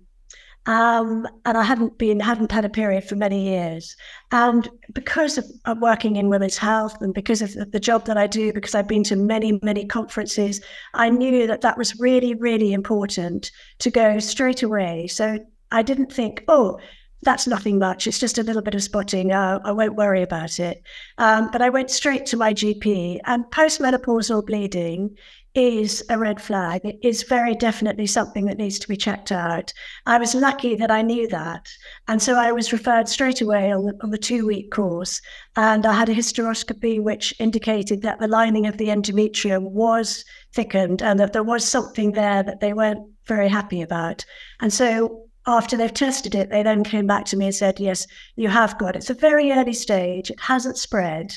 um, 0.67 1.27
and 1.45 1.57
I 1.57 1.63
hadn't 1.63 1.97
been 1.97 2.19
hadn't 2.19 2.51
had 2.51 2.65
a 2.65 2.69
period 2.69 3.03
for 3.03 3.15
many 3.15 3.43
years. 3.45 3.95
And 4.31 4.69
because 4.93 5.37
of, 5.37 5.45
of 5.65 5.79
working 5.79 6.17
in 6.17 6.29
women's 6.29 6.57
health 6.57 7.01
and 7.01 7.13
because 7.13 7.41
of 7.41 7.53
the, 7.53 7.65
the 7.65 7.79
job 7.79 8.05
that 8.05 8.17
I 8.17 8.27
do, 8.27 8.53
because 8.53 8.75
I've 8.75 8.87
been 8.87 9.03
to 9.05 9.15
many 9.15 9.59
many 9.63 9.85
conferences, 9.85 10.61
I 10.93 11.09
knew 11.09 11.47
that 11.47 11.61
that 11.61 11.77
was 11.77 11.99
really 11.99 12.35
really 12.35 12.73
important 12.73 13.51
to 13.79 13.89
go 13.89 14.19
straight 14.19 14.61
away. 14.61 15.07
So 15.07 15.39
I 15.71 15.81
didn't 15.81 16.13
think, 16.13 16.43
oh, 16.47 16.79
that's 17.23 17.47
nothing 17.47 17.77
much. 17.77 18.07
It's 18.07 18.19
just 18.19 18.37
a 18.37 18.43
little 18.43 18.61
bit 18.61 18.75
of 18.75 18.83
spotting. 18.83 19.31
Uh, 19.31 19.59
I 19.63 19.71
won't 19.71 19.95
worry 19.95 20.23
about 20.23 20.59
it. 20.59 20.81
Um, 21.17 21.49
but 21.51 21.61
I 21.61 21.69
went 21.69 21.91
straight 21.91 22.25
to 22.27 22.37
my 22.37 22.53
GP. 22.53 23.19
And 23.25 23.45
postmenopausal 23.45 24.45
bleeding 24.47 25.15
is 25.53 26.03
a 26.09 26.17
red 26.17 26.41
flag. 26.41 26.81
It 26.83 26.99
is 27.01 27.23
very 27.23 27.55
definitely 27.55 28.07
something 28.07 28.45
that 28.45 28.57
needs 28.57 28.79
to 28.79 28.87
be 28.87 28.95
checked 28.95 29.31
out. 29.31 29.73
I 30.05 30.17
was 30.17 30.33
lucky 30.33 30.75
that 30.75 30.91
I 30.91 31.01
knew 31.01 31.27
that. 31.27 31.67
And 32.07 32.21
so 32.21 32.35
I 32.35 32.51
was 32.51 32.71
referred 32.71 33.09
straight 33.09 33.41
away 33.41 33.71
on 33.71 33.85
the, 33.85 33.93
on 34.01 34.11
the 34.11 34.17
two 34.17 34.47
week 34.47 34.71
course. 34.71 35.21
And 35.55 35.85
I 35.85 35.93
had 35.93 36.09
a 36.09 36.15
hysteroscopy, 36.15 37.01
which 37.01 37.33
indicated 37.39 38.01
that 38.01 38.19
the 38.19 38.27
lining 38.27 38.65
of 38.65 38.77
the 38.77 38.87
endometrium 38.87 39.71
was 39.71 40.23
thickened 40.53 41.01
and 41.01 41.19
that 41.19 41.33
there 41.33 41.43
was 41.43 41.67
something 41.67 42.11
there 42.13 42.43
that 42.43 42.61
they 42.61 42.73
weren't 42.73 43.05
very 43.27 43.49
happy 43.49 43.81
about. 43.81 44.25
And 44.61 44.71
so 44.71 45.27
after 45.47 45.75
they've 45.75 45.93
tested 45.93 46.35
it, 46.35 46.49
they 46.49 46.63
then 46.63 46.83
came 46.83 47.07
back 47.07 47.25
to 47.25 47.37
me 47.37 47.45
and 47.45 47.55
said, 47.55 47.79
Yes, 47.79 48.07
you 48.35 48.47
have 48.47 48.77
got 48.77 48.95
it. 48.95 48.99
It's 48.99 49.09
a 49.09 49.15
very 49.15 49.51
early 49.51 49.73
stage, 49.73 50.29
it 50.29 50.39
hasn't 50.39 50.77
spread. 50.77 51.33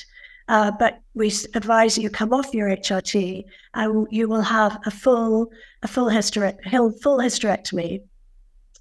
Uh, 0.47 0.71
but 0.77 1.01
we 1.15 1.31
advise 1.55 1.97
you 1.97 2.09
come 2.09 2.33
off 2.33 2.53
your 2.53 2.69
HRT 2.69 3.43
and 3.73 4.07
you 4.11 4.27
will 4.27 4.41
have 4.41 4.79
a 4.85 4.91
full 4.91 5.49
a 5.81 5.87
full, 5.87 6.07
hysterect- 6.07 6.61
full 7.01 7.17
hysterectomy. 7.17 8.01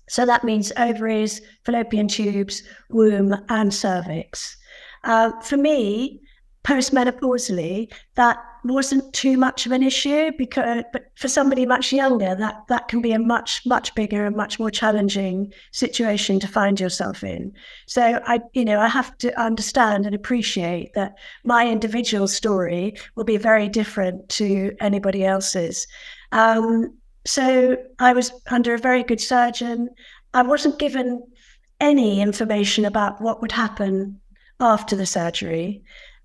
So 0.09 0.27
that 0.27 0.45
means 0.45 0.73
ovaries, 0.77 1.41
fallopian 1.65 2.09
tubes, 2.09 2.63
womb, 2.91 3.35
and 3.49 3.73
cervix. 3.73 4.57
Uh, 5.03 5.33
for 5.41 5.57
me, 5.57 6.21
postmenopausally, 6.65 7.93
that 8.17 8.39
wasn't 8.65 9.13
too 9.13 9.37
much 9.37 9.67
of 9.67 9.73
an 9.73 9.83
issue 9.83 10.33
because 10.39 10.85
but 10.93 11.05
for 11.17 11.29
somebody 11.29 11.67
much 11.67 11.93
younger 11.93 12.35
that 12.35 12.63
that 12.69 12.89
can 12.89 13.03
be 13.03 13.13
a 13.13 13.19
much 13.19 13.65
much 13.67 13.95
bigger 13.95 14.25
and 14.27 14.37
much 14.37 14.59
more 14.59 14.71
challenging 14.71 15.53
situation 15.73 16.41
to 16.41 16.49
find 16.49 16.81
yourself 16.81 17.23
in. 17.23 17.53
So 17.87 18.21
i 18.27 18.41
you 18.55 18.65
know 18.65 18.81
i 18.81 18.89
have 18.89 19.17
to 19.19 19.39
understand 19.41 20.07
and 20.07 20.15
appreciate 20.15 20.95
that 20.95 21.15
my 21.45 21.69
individual 21.69 22.27
story 22.27 22.95
will 23.17 23.25
be 23.25 23.37
very 23.37 23.69
different 23.69 24.29
to 24.31 24.73
anybody 24.81 25.25
else's. 25.25 25.87
Um, 26.33 26.97
so 27.27 27.77
i 27.99 28.13
was 28.13 28.33
under 28.51 28.75
a 28.75 28.79
very 28.79 29.03
good 29.03 29.21
surgeon. 29.21 29.89
I 30.33 30.43
wasn't 30.43 30.79
given 30.79 31.23
any 31.81 32.21
information 32.21 32.85
about 32.85 33.21
what 33.21 33.41
would 33.41 33.53
happen 33.53 34.21
after 34.59 34.97
the 34.97 35.07
surgery 35.07 35.83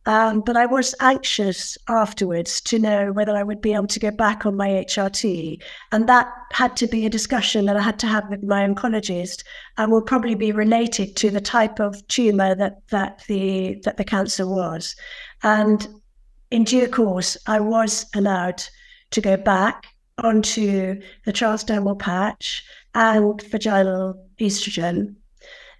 um, 0.09 0.41
but 0.41 0.57
I 0.57 0.65
was 0.65 0.95
anxious 1.01 1.77
afterwards 1.87 2.61
to 2.61 2.79
know 2.79 3.11
whether 3.11 3.37
I 3.37 3.43
would 3.43 3.61
be 3.61 3.75
able 3.75 3.85
to 3.85 3.99
go 3.99 4.09
back 4.09 4.43
on 4.43 4.57
my 4.57 4.67
HRT. 4.67 5.61
And 5.91 6.09
that 6.09 6.27
had 6.51 6.75
to 6.77 6.87
be 6.87 7.05
a 7.05 7.11
discussion 7.11 7.65
that 7.65 7.77
I 7.77 7.81
had 7.83 7.99
to 7.99 8.07
have 8.07 8.27
with 8.27 8.41
my 8.41 8.65
oncologist 8.65 9.43
and 9.77 9.91
will 9.91 10.01
probably 10.01 10.33
be 10.33 10.51
related 10.51 11.15
to 11.17 11.29
the 11.29 11.39
type 11.39 11.79
of 11.79 12.07
tumor 12.07 12.55
that, 12.55 12.77
that, 12.89 13.23
the, 13.27 13.79
that 13.83 13.97
the 13.97 14.03
cancer 14.03 14.47
was. 14.47 14.95
And 15.43 15.87
in 16.49 16.63
due 16.63 16.87
course, 16.87 17.37
I 17.45 17.59
was 17.59 18.07
allowed 18.15 18.63
to 19.11 19.21
go 19.21 19.37
back 19.37 19.85
onto 20.17 20.99
the 21.25 21.33
transdermal 21.33 21.99
patch 21.99 22.65
and 22.95 23.39
vaginal 23.43 24.27
estrogen. 24.39 25.17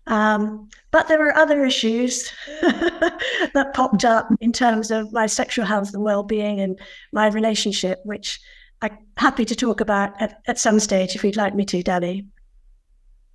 Um, 0.08 0.70
but 0.92 1.08
there 1.08 1.20
were 1.20 1.36
other 1.36 1.64
issues 1.64 2.32
that 2.62 3.72
popped 3.74 4.06
up 4.06 4.30
in 4.40 4.52
terms 4.52 4.92
of 4.92 5.14
my 5.14 5.28
sexual 5.28 5.66
health 5.66 5.94
and 5.94 6.04
well-being 6.04 6.60
and 6.60 6.80
my 7.14 7.28
relationship, 7.28 8.00
which 8.06 8.40
I'm 8.82 8.98
happy 9.18 9.46
to 9.46 9.56
talk 9.56 9.82
about 9.82 10.20
at, 10.22 10.42
at 10.48 10.58
some 10.58 10.80
stage 10.80 11.16
if 11.16 11.24
you'd 11.24 11.36
like 11.36 11.54
me 11.54 11.66
to, 11.66 11.84
Dani. 11.84 12.26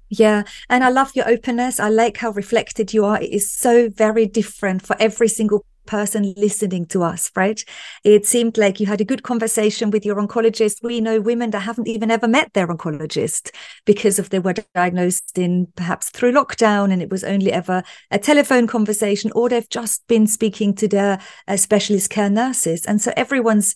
Yeah. 0.09 0.45
And 0.69 0.85
I 0.85 0.91
love 0.91 1.13
your 1.15 1.29
openness. 1.29 1.81
I 1.81 1.89
like 1.89 2.17
how 2.19 2.31
reflected 2.31 2.93
you 2.93 3.05
are. 3.05 3.21
It 3.21 3.31
is 3.31 3.51
so 3.51 3.89
very 3.91 4.27
different 4.27 4.87
for 4.87 4.97
every 5.01 5.29
single 5.29 5.65
person 5.87 6.35
listening 6.37 6.87
to 6.87 7.03
us, 7.03 7.31
right? 7.37 7.63
It 8.05 8.27
seemed 8.27 8.59
like 8.59 8.81
you 8.81 8.87
had 8.87 9.01
a 9.01 9.05
good 9.05 9.23
conversation 9.23 9.91
with 9.91 10.05
your 10.05 10.17
oncologist. 10.17 10.83
We 10.83 11.01
know 11.01 11.21
women 11.21 11.51
that 11.51 11.61
haven't 11.61 11.89
even 11.89 12.11
ever 12.11 12.29
met 12.29 12.53
their 12.53 12.67
oncologist 12.69 13.51
because 13.85 14.19
of 14.19 14.31
they 14.31 14.39
were 14.39 14.55
diagnosed 14.75 15.39
in 15.39 15.69
perhaps 15.77 16.11
through 16.11 16.33
lockdown 16.33 16.93
and 16.93 17.03
it 17.03 17.11
was 17.11 17.25
only 17.25 17.53
ever 17.53 17.83
a 18.11 18.19
telephone 18.19 18.67
conversation 18.67 19.31
or 19.35 19.49
they've 19.49 19.69
just 19.69 20.07
been 20.07 20.27
speaking 20.27 20.75
to 20.75 20.89
their 20.89 21.21
uh, 21.49 21.57
specialist 21.57 22.11
care 22.11 22.31
nurses. 22.31 22.85
And 22.85 23.01
so 23.01 23.13
everyone's 23.17 23.75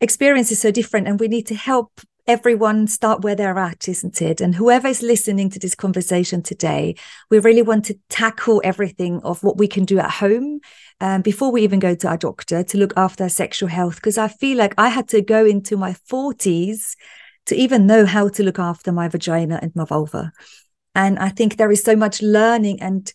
experience 0.00 0.50
is 0.50 0.60
so 0.60 0.70
different 0.70 1.08
and 1.08 1.20
we 1.20 1.28
need 1.28 1.46
to 1.46 1.54
help 1.54 2.00
everyone 2.26 2.86
start 2.86 3.22
where 3.22 3.34
they're 3.34 3.58
at, 3.58 3.88
isn't 3.88 4.22
it? 4.22 4.40
And 4.40 4.54
whoever 4.54 4.88
is 4.88 5.02
listening 5.02 5.50
to 5.50 5.58
this 5.58 5.74
conversation 5.74 6.42
today, 6.42 6.94
we 7.30 7.38
really 7.38 7.62
want 7.62 7.84
to 7.86 7.98
tackle 8.08 8.62
everything 8.64 9.20
of 9.22 9.42
what 9.42 9.58
we 9.58 9.68
can 9.68 9.84
do 9.84 9.98
at 9.98 10.10
home 10.10 10.60
um, 11.00 11.22
before 11.22 11.52
we 11.52 11.62
even 11.62 11.80
go 11.80 11.94
to 11.94 12.08
our 12.08 12.16
doctor 12.16 12.62
to 12.62 12.78
look 12.78 12.94
after 12.96 13.24
our 13.24 13.30
sexual 13.30 13.68
health. 13.68 13.96
Because 13.96 14.16
I 14.16 14.28
feel 14.28 14.56
like 14.56 14.74
I 14.78 14.88
had 14.88 15.08
to 15.08 15.20
go 15.20 15.44
into 15.44 15.76
my 15.76 15.94
40s 16.10 16.96
to 17.46 17.54
even 17.54 17.86
know 17.86 18.06
how 18.06 18.28
to 18.28 18.42
look 18.42 18.58
after 18.58 18.90
my 18.90 19.08
vagina 19.08 19.58
and 19.60 19.74
my 19.76 19.84
vulva. 19.84 20.32
And 20.94 21.18
I 21.18 21.28
think 21.28 21.56
there 21.56 21.72
is 21.72 21.82
so 21.82 21.94
much 21.94 22.22
learning 22.22 22.80
and 22.80 23.12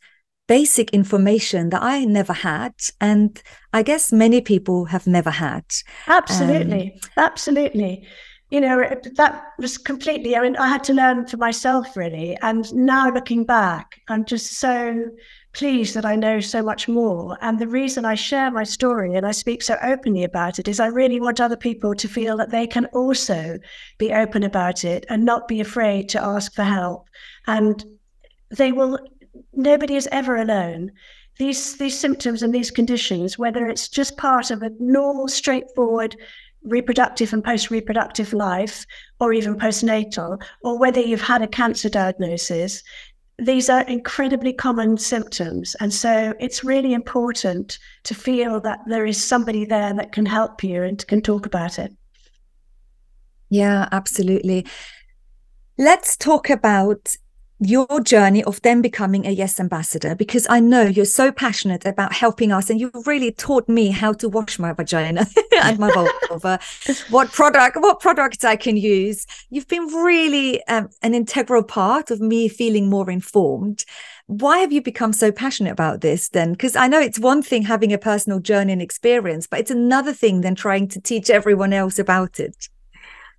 basic 0.47 0.91
information 0.91 1.69
that 1.69 1.81
I 1.81 2.05
never 2.05 2.33
had. 2.33 2.73
And 3.01 3.41
I 3.73 3.81
guess 3.81 4.12
many 4.12 4.41
people 4.41 4.86
have 4.86 5.07
never 5.07 5.31
had. 5.31 5.63
Absolutely. 6.07 6.99
Um, 7.17 7.25
Absolutely 7.25 8.07
you 8.49 8.59
know, 8.59 8.83
that 9.15 9.43
was 9.59 9.77
completely, 9.77 10.35
I 10.35 10.41
mean, 10.41 10.55
I 10.57 10.67
had 10.67 10.83
to 10.85 10.93
learn 10.93 11.27
for 11.27 11.38
myself 11.38 11.95
really. 11.95 12.35
And 12.41 12.71
now 12.73 13.12
looking 13.12 13.45
back, 13.45 14.01
I'm 14.07 14.25
just 14.25 14.53
so 14.53 15.05
pleased 15.53 15.93
that 15.95 16.05
I 16.05 16.15
know 16.15 16.39
so 16.39 16.63
much 16.63 16.88
more. 16.88 17.38
And 17.41 17.59
the 17.59 17.67
reason 17.67 18.05
I 18.05 18.15
share 18.15 18.49
my 18.49 18.63
story 18.63 19.15
and 19.15 19.25
I 19.25 19.31
speak 19.31 19.62
so 19.62 19.77
openly 19.83 20.23
about 20.23 20.57
it 20.57 20.67
is 20.67 20.79
I 20.79 20.88
really 20.88 21.19
want 21.19 21.39
other 21.39 21.57
people 21.57 21.93
to 21.95 22.07
feel 22.07 22.38
that 22.38 22.49
they 22.49 22.65
can 22.65 22.85
also 22.88 23.59
be 23.99 24.13
open 24.13 24.43
about 24.43 24.83
it 24.83 25.05
and 25.09 25.25
not 25.25 25.47
be 25.47 25.59
afraid 25.59 26.09
to 26.09 26.23
ask 26.23 26.53
for 26.53 26.63
help. 26.63 27.07
And 27.45 27.83
they 28.49 28.71
will, 28.71 28.99
nobody 29.53 29.95
is 29.95 30.09
ever 30.12 30.38
alone. 30.38 30.91
These, 31.38 31.77
these 31.77 31.97
symptoms 31.97 32.41
and 32.41 32.53
these 32.53 32.71
conditions, 32.71 33.38
whether 33.38 33.67
it's 33.67 33.88
just 33.88 34.17
part 34.17 34.51
of 34.51 34.63
a 34.63 34.71
normal, 34.79 35.27
straightforward 35.27 36.15
reproductive 36.63 37.33
and 37.33 37.43
post 37.43 37.71
reproductive 37.71 38.33
life, 38.33 38.85
or 39.19 39.33
even 39.33 39.55
postnatal, 39.55 40.41
or 40.63 40.77
whether 40.77 40.99
you've 40.99 41.21
had 41.21 41.41
a 41.41 41.47
cancer 41.47 41.89
diagnosis, 41.89 42.83
these 43.37 43.69
are 43.69 43.81
incredibly 43.83 44.51
common 44.51 44.97
symptoms. 44.97 45.75
And 45.79 45.93
so 45.93 46.33
it's 46.39 46.63
really 46.63 46.93
important 46.93 47.79
to 48.03 48.13
feel 48.13 48.59
that 48.61 48.79
there 48.87 49.05
is 49.05 49.23
somebody 49.23 49.65
there 49.65 49.93
that 49.93 50.11
can 50.11 50.25
help 50.25 50.63
you 50.63 50.83
and 50.83 51.05
can 51.07 51.21
talk 51.21 51.45
about 51.45 51.79
it. 51.79 51.93
Yeah, 53.49 53.87
absolutely. 53.91 54.67
Let's 55.77 56.17
talk 56.17 56.49
about 56.49 57.15
your 57.59 57.99
journey 58.01 58.41
of 58.45 58.61
then 58.61 58.81
becoming 58.81 59.27
a 59.27 59.31
yes 59.31 59.59
ambassador 59.59 60.15
because 60.15 60.47
i 60.49 60.61
know 60.61 60.83
you're 60.83 61.03
so 61.03 61.29
passionate 61.29 61.85
about 61.85 62.13
helping 62.13 62.53
us 62.53 62.69
and 62.69 62.79
you 62.79 62.89
really 63.05 63.31
taught 63.31 63.67
me 63.67 63.89
how 63.89 64.13
to 64.13 64.29
wash 64.29 64.57
my 64.57 64.71
vagina 64.71 65.27
and 65.61 65.77
my 65.77 65.91
vulva. 65.91 66.59
What 67.09 67.31
product 67.33 67.75
what 67.77 67.99
products 67.99 68.45
i 68.45 68.55
can 68.55 68.77
use. 68.77 69.25
You've 69.49 69.67
been 69.67 69.87
really 69.87 70.63
um, 70.67 70.89
an 71.01 71.13
integral 71.13 71.63
part 71.63 72.11
of 72.11 72.21
me 72.21 72.47
feeling 72.47 72.89
more 72.89 73.09
informed. 73.09 73.83
Why 74.27 74.59
have 74.59 74.71
you 74.71 74.81
become 74.81 75.11
so 75.11 75.31
passionate 75.31 75.71
about 75.71 75.99
this 75.99 76.29
then? 76.29 76.53
Because 76.53 76.77
i 76.77 76.87
know 76.87 77.01
it's 77.01 77.19
one 77.19 77.41
thing 77.41 77.63
having 77.63 77.91
a 77.91 77.97
personal 77.97 78.39
journey 78.39 78.71
and 78.71 78.81
experience 78.81 79.47
but 79.47 79.59
it's 79.59 79.71
another 79.71 80.13
thing 80.13 80.41
than 80.41 80.55
trying 80.55 80.87
to 80.89 81.01
teach 81.01 81.29
everyone 81.29 81.73
else 81.73 81.99
about 81.99 82.39
it. 82.39 82.69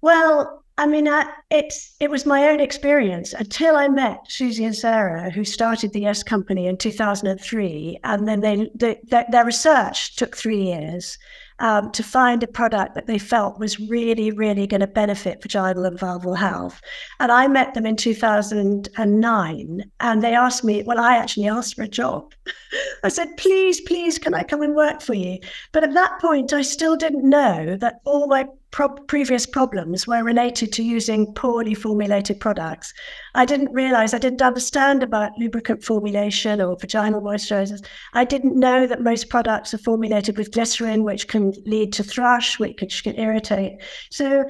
Well 0.02 0.59
I 0.80 0.86
mean, 0.86 1.06
I, 1.06 1.26
it's 1.50 1.94
it 2.00 2.08
was 2.10 2.24
my 2.24 2.48
own 2.48 2.58
experience 2.58 3.34
until 3.34 3.76
I 3.76 3.86
met 3.88 4.20
Susie 4.28 4.64
and 4.64 4.74
Sarah, 4.74 5.28
who 5.30 5.44
started 5.44 5.92
the 5.92 6.00
Yes 6.00 6.22
Company 6.22 6.66
in 6.66 6.78
2003, 6.78 7.98
and 8.02 8.26
then 8.26 8.40
they, 8.40 8.70
they 8.74 8.98
their, 9.04 9.26
their 9.30 9.44
research 9.44 10.16
took 10.16 10.34
three 10.34 10.62
years, 10.62 11.18
um, 11.58 11.90
to 11.92 12.02
find 12.02 12.42
a 12.42 12.46
product 12.46 12.94
that 12.94 13.06
they 13.06 13.18
felt 13.18 13.58
was 13.58 13.78
really, 13.78 14.30
really 14.30 14.66
going 14.66 14.80
to 14.80 14.86
benefit 14.86 15.42
vaginal 15.42 15.84
and 15.84 15.98
vulval 15.98 16.34
health. 16.38 16.80
And 17.18 17.30
I 17.30 17.46
met 17.46 17.74
them 17.74 17.84
in 17.84 17.96
2009 17.96 19.90
and 20.00 20.22
they 20.22 20.34
asked 20.34 20.64
me, 20.64 20.82
well, 20.82 20.98
I 20.98 21.16
actually 21.16 21.48
asked 21.48 21.76
for 21.76 21.82
a 21.82 21.88
job. 21.88 22.32
I 23.04 23.10
said, 23.10 23.36
please, 23.36 23.82
please, 23.82 24.18
can 24.18 24.32
I 24.32 24.44
come 24.44 24.62
and 24.62 24.74
work 24.74 25.02
for 25.02 25.12
you? 25.12 25.40
But 25.72 25.84
at 25.84 25.92
that 25.92 26.18
point, 26.22 26.54
I 26.54 26.62
still 26.62 26.96
didn't 26.96 27.28
know 27.28 27.76
that 27.76 28.00
all 28.06 28.26
my 28.26 28.46
pro- 28.70 28.88
previous 28.88 29.46
problems 29.46 30.06
were 30.06 30.22
related 30.22 30.72
to 30.72 30.82
using 30.82 31.32
poorly 31.34 31.74
formulated 31.74 32.40
products. 32.40 32.92
I 33.34 33.44
didn't 33.44 33.72
realize, 33.72 34.14
I 34.14 34.18
didn't 34.18 34.42
understand 34.42 35.02
about 35.02 35.32
lubricant 35.38 35.82
formulation 35.82 36.60
or 36.60 36.76
vaginal 36.80 37.20
moisturizers. 37.20 37.84
I 38.12 38.24
didn't 38.24 38.58
know 38.58 38.86
that 38.86 39.02
most 39.02 39.28
products 39.28 39.74
are 39.74 39.78
formulated 39.78 40.38
with 40.38 40.52
glycerin, 40.52 41.04
which 41.04 41.28
can 41.28 41.52
lead 41.66 41.92
to 41.94 42.04
thrush, 42.04 42.58
which 42.58 43.02
can 43.04 43.18
irritate. 43.18 43.82
So 44.10 44.44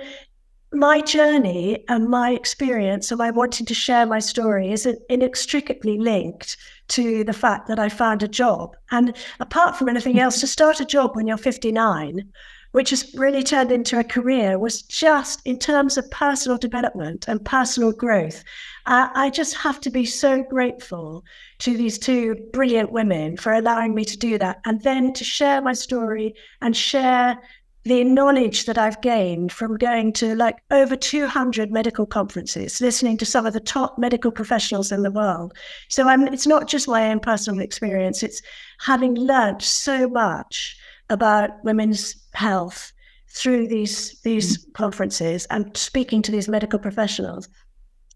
my 0.73 1.01
journey 1.01 1.85
and 1.89 2.09
my 2.09 2.31
experience 2.31 3.11
and 3.11 3.19
my 3.19 3.31
wanting 3.31 3.67
to 3.67 3.75
share 3.75 4.07
my 4.07 4.21
story 4.21 4.71
is 4.71 4.87
inextricably 5.09 5.99
linked 5.99 6.57
to 6.89 7.25
the 7.25 7.33
fact 7.33 7.67
that 7.69 7.79
I 7.79 7.89
found 7.89 8.23
a 8.23 8.29
job. 8.29 8.77
And 8.91 9.17
apart 9.41 9.77
from 9.77 9.89
anything 9.89 10.21
else, 10.21 10.41
to 10.41 10.47
start 10.47 10.81
a 10.81 10.85
job 10.85 11.17
when 11.17 11.27
you're 11.27 11.37
59 11.37 12.31
which 12.73 12.91
has 12.91 13.13
really 13.15 13.43
turned 13.43 13.73
into 13.73 13.99
a 13.99 14.05
career, 14.05 14.59
was 14.59 14.83
just 14.83 15.41
in 15.45 15.59
terms 15.59 15.97
of 15.99 16.11
personal 16.11 16.59
development 16.59 17.27
and 17.29 17.45
personal 17.45 17.93
growth. 17.93 18.45
Uh, 18.87 19.09
I 19.15 19.31
just 19.31 19.55
have 19.57 19.81
to 19.81 19.91
be 19.91 20.05
so 20.05 20.43
grateful 20.43 21.25
to 21.59 21.77
these 21.77 21.99
two 21.99 22.37
brilliant 22.53 22.93
women 22.93 23.37
for 23.37 23.53
allowing 23.53 23.95
me 23.95 24.05
to 24.05 24.19
do 24.19 24.39
that 24.39 24.61
and 24.65 24.83
then 24.83 25.13
to 25.15 25.25
share 25.25 25.61
my 25.61 25.73
story 25.73 26.35
and 26.61 26.77
share 26.77 27.39
the 27.85 28.05
knowledge 28.05 28.67
that 28.67 28.77
I've 28.77 29.01
gained 29.01 29.53
from 29.53 29.79
going 29.79 30.13
to 30.15 30.35
like 30.35 30.59
over 30.71 30.97
200 30.97 31.73
medical 31.73 32.05
conferences, 32.05 32.81
listening 32.81 33.17
to 33.19 33.25
some 33.25 33.47
of 33.47 33.55
the 33.55 33.61
top 33.61 33.99
medical 33.99 34.31
professionals 34.31 34.93
in 34.93 35.03
the 35.03 35.11
world. 35.11 35.55
So 35.89 36.07
I'm, 36.07 36.29
it's 36.29 36.47
not 36.47 36.69
just 36.69 36.89
my 36.89 37.11
own 37.11 37.21
personal 37.21 37.61
experience, 37.61 38.23
it's 38.23 38.43
having 38.81 39.15
learned 39.15 39.63
so 39.63 40.09
much 40.09 40.77
about 41.11 41.63
women's 41.65 42.17
health 42.33 42.93
through 43.29 43.69
these 43.69 44.21
these 44.23 44.59
mm-hmm. 44.59 44.73
conferences 44.73 45.47
and 45.51 45.77
speaking 45.77 46.23
to 46.23 46.33
these 46.33 46.49
medical 46.49 46.79
professionals 46.79 47.49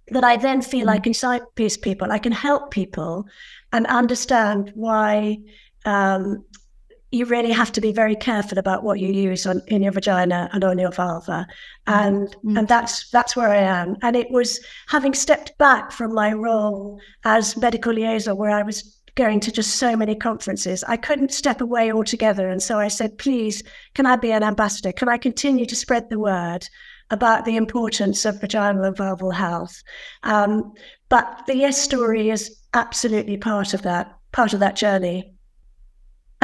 that 0.08 0.24
I 0.24 0.36
then 0.36 0.60
feel. 0.62 0.90
I 0.90 0.98
can 0.98 1.14
signpost 1.14 1.82
people, 1.82 2.12
I 2.12 2.18
can 2.18 2.32
help 2.32 2.70
people 2.70 3.26
and 3.72 3.86
understand 3.86 4.72
why 4.74 5.38
um, 5.84 6.44
you 7.14 7.24
really 7.26 7.52
have 7.52 7.70
to 7.70 7.80
be 7.80 7.92
very 7.92 8.16
careful 8.16 8.58
about 8.58 8.82
what 8.82 8.98
you 8.98 9.08
use 9.08 9.46
on 9.46 9.62
in 9.68 9.82
your 9.84 9.92
vagina 9.92 10.50
and 10.52 10.64
on 10.64 10.78
your 10.78 10.90
vulva 10.90 11.46
and 11.86 12.28
mm-hmm. 12.28 12.56
and 12.56 12.66
that's 12.66 13.08
that's 13.10 13.36
where 13.36 13.50
i 13.50 13.56
am 13.56 13.96
and 14.02 14.16
it 14.16 14.28
was 14.30 14.58
having 14.88 15.14
stepped 15.14 15.56
back 15.56 15.92
from 15.92 16.12
my 16.12 16.32
role 16.32 16.98
as 17.24 17.56
medical 17.56 17.92
liaison 17.92 18.36
where 18.36 18.50
i 18.50 18.62
was 18.62 18.93
going 19.14 19.40
to 19.40 19.52
just 19.52 19.76
so 19.76 19.96
many 19.96 20.14
conferences. 20.14 20.84
I 20.88 20.96
couldn't 20.96 21.32
step 21.32 21.60
away 21.60 21.92
altogether. 21.92 22.48
And 22.48 22.62
so 22.62 22.78
i 22.78 22.88
said 22.88 23.18
please 23.18 23.62
can 23.94 24.06
i 24.06 24.16
be 24.16 24.32
an 24.32 24.42
ambassador? 24.42 24.92
Can 24.92 25.08
i 25.08 25.16
continue 25.16 25.66
to 25.66 25.76
spread 25.76 26.10
the 26.10 26.18
word 26.18 26.68
about 27.10 27.44
the 27.44 27.56
importance 27.56 28.24
of 28.24 28.40
vaginal 28.40 28.84
and 28.84 28.96
vulval 28.96 29.34
health? 29.34 29.82
Um, 30.22 30.72
but 31.08 31.42
the 31.46 31.56
yes 31.56 31.80
story 31.80 32.30
is 32.30 32.56
absolutely 32.72 33.36
part 33.36 33.74
of 33.74 33.82
that 33.82 34.16
part 34.32 34.52
of 34.52 34.60
that 34.60 34.76
journey 34.76 35.33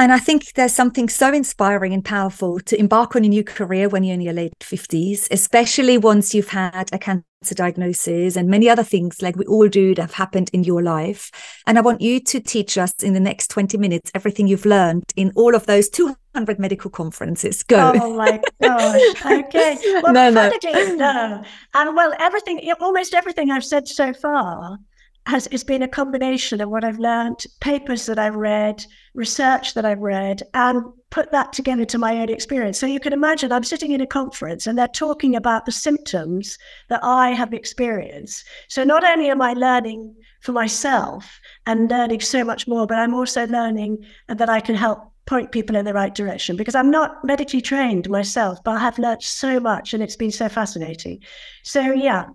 and 0.01 0.11
I 0.11 0.17
think 0.17 0.53
there's 0.53 0.73
something 0.73 1.07
so 1.09 1.31
inspiring 1.31 1.93
and 1.93 2.03
powerful 2.03 2.59
to 2.61 2.79
embark 2.79 3.15
on 3.15 3.23
a 3.23 3.27
new 3.27 3.43
career 3.43 3.87
when 3.87 4.03
you're 4.03 4.15
in 4.15 4.21
your 4.21 4.33
late 4.33 4.57
50s, 4.59 5.27
especially 5.29 5.99
once 5.99 6.33
you've 6.33 6.47
had 6.47 6.89
a 6.91 6.97
cancer 6.97 7.53
diagnosis 7.53 8.35
and 8.35 8.49
many 8.49 8.67
other 8.67 8.81
things 8.81 9.21
like 9.21 9.35
we 9.35 9.45
all 9.45 9.67
do 9.67 9.93
that 9.93 10.01
have 10.01 10.13
happened 10.13 10.49
in 10.53 10.63
your 10.63 10.81
life. 10.81 11.29
And 11.67 11.77
I 11.77 11.81
want 11.81 12.01
you 12.01 12.19
to 12.19 12.39
teach 12.39 12.79
us 12.79 12.93
in 13.03 13.13
the 13.13 13.19
next 13.19 13.49
20 13.49 13.77
minutes 13.77 14.09
everything 14.15 14.47
you've 14.47 14.65
learned 14.65 15.03
in 15.15 15.31
all 15.35 15.53
of 15.53 15.67
those 15.67 15.87
200 15.89 16.57
medical 16.57 16.89
conferences. 16.89 17.61
Go. 17.61 17.93
Oh 18.01 18.15
my 18.15 18.41
gosh. 18.59 19.01
Okay. 19.23 19.77
Well, 20.01 20.13
no, 20.13 20.31
no. 20.31 20.51
no. 20.95 21.43
And 21.75 21.95
well, 21.95 22.11
everything, 22.19 22.73
almost 22.79 23.13
everything 23.13 23.51
I've 23.51 23.65
said 23.65 23.87
so 23.87 24.13
far 24.13 24.79
has 25.27 25.47
it's 25.51 25.63
been 25.63 25.83
a 25.83 25.87
combination 25.87 26.61
of 26.61 26.69
what 26.69 26.83
I've 26.83 26.99
learned, 26.99 27.45
papers 27.59 28.05
that 28.07 28.17
I've 28.17 28.35
read, 28.35 28.83
research 29.13 29.73
that 29.75 29.85
I've 29.85 29.99
read, 29.99 30.41
and 30.53 30.83
put 31.11 31.31
that 31.31 31.53
together 31.53 31.85
to 31.85 31.97
my 31.97 32.17
own 32.17 32.29
experience. 32.29 32.79
So 32.79 32.87
you 32.87 32.99
can 32.99 33.13
imagine 33.13 33.51
I'm 33.51 33.63
sitting 33.63 33.91
in 33.91 34.01
a 34.01 34.07
conference 34.07 34.65
and 34.65 34.77
they're 34.77 34.87
talking 34.87 35.35
about 35.35 35.65
the 35.65 35.71
symptoms 35.71 36.57
that 36.89 37.01
I 37.03 37.31
have 37.31 37.53
experienced. 37.53 38.45
So 38.67 38.83
not 38.83 39.03
only 39.03 39.29
am 39.29 39.41
I 39.41 39.53
learning 39.53 40.15
for 40.41 40.53
myself 40.53 41.39
and 41.67 41.89
learning 41.89 42.21
so 42.21 42.43
much 42.43 42.67
more, 42.67 42.87
but 42.87 42.97
I'm 42.97 43.13
also 43.13 43.45
learning 43.45 44.03
that 44.27 44.49
I 44.49 44.59
can 44.59 44.75
help 44.75 45.11
point 45.27 45.51
people 45.51 45.75
in 45.75 45.85
the 45.85 45.93
right 45.93 46.15
direction 46.15 46.55
because 46.55 46.75
I'm 46.75 46.89
not 46.89 47.23
medically 47.23 47.61
trained 47.61 48.09
myself, 48.09 48.63
but 48.63 48.71
I 48.71 48.79
have 48.79 48.97
learned 48.97 49.21
so 49.21 49.59
much 49.59 49.93
and 49.93 50.01
it's 50.01 50.15
been 50.15 50.31
so 50.31 50.49
fascinating. 50.49 51.19
So 51.63 51.91
yeah, 51.91 52.25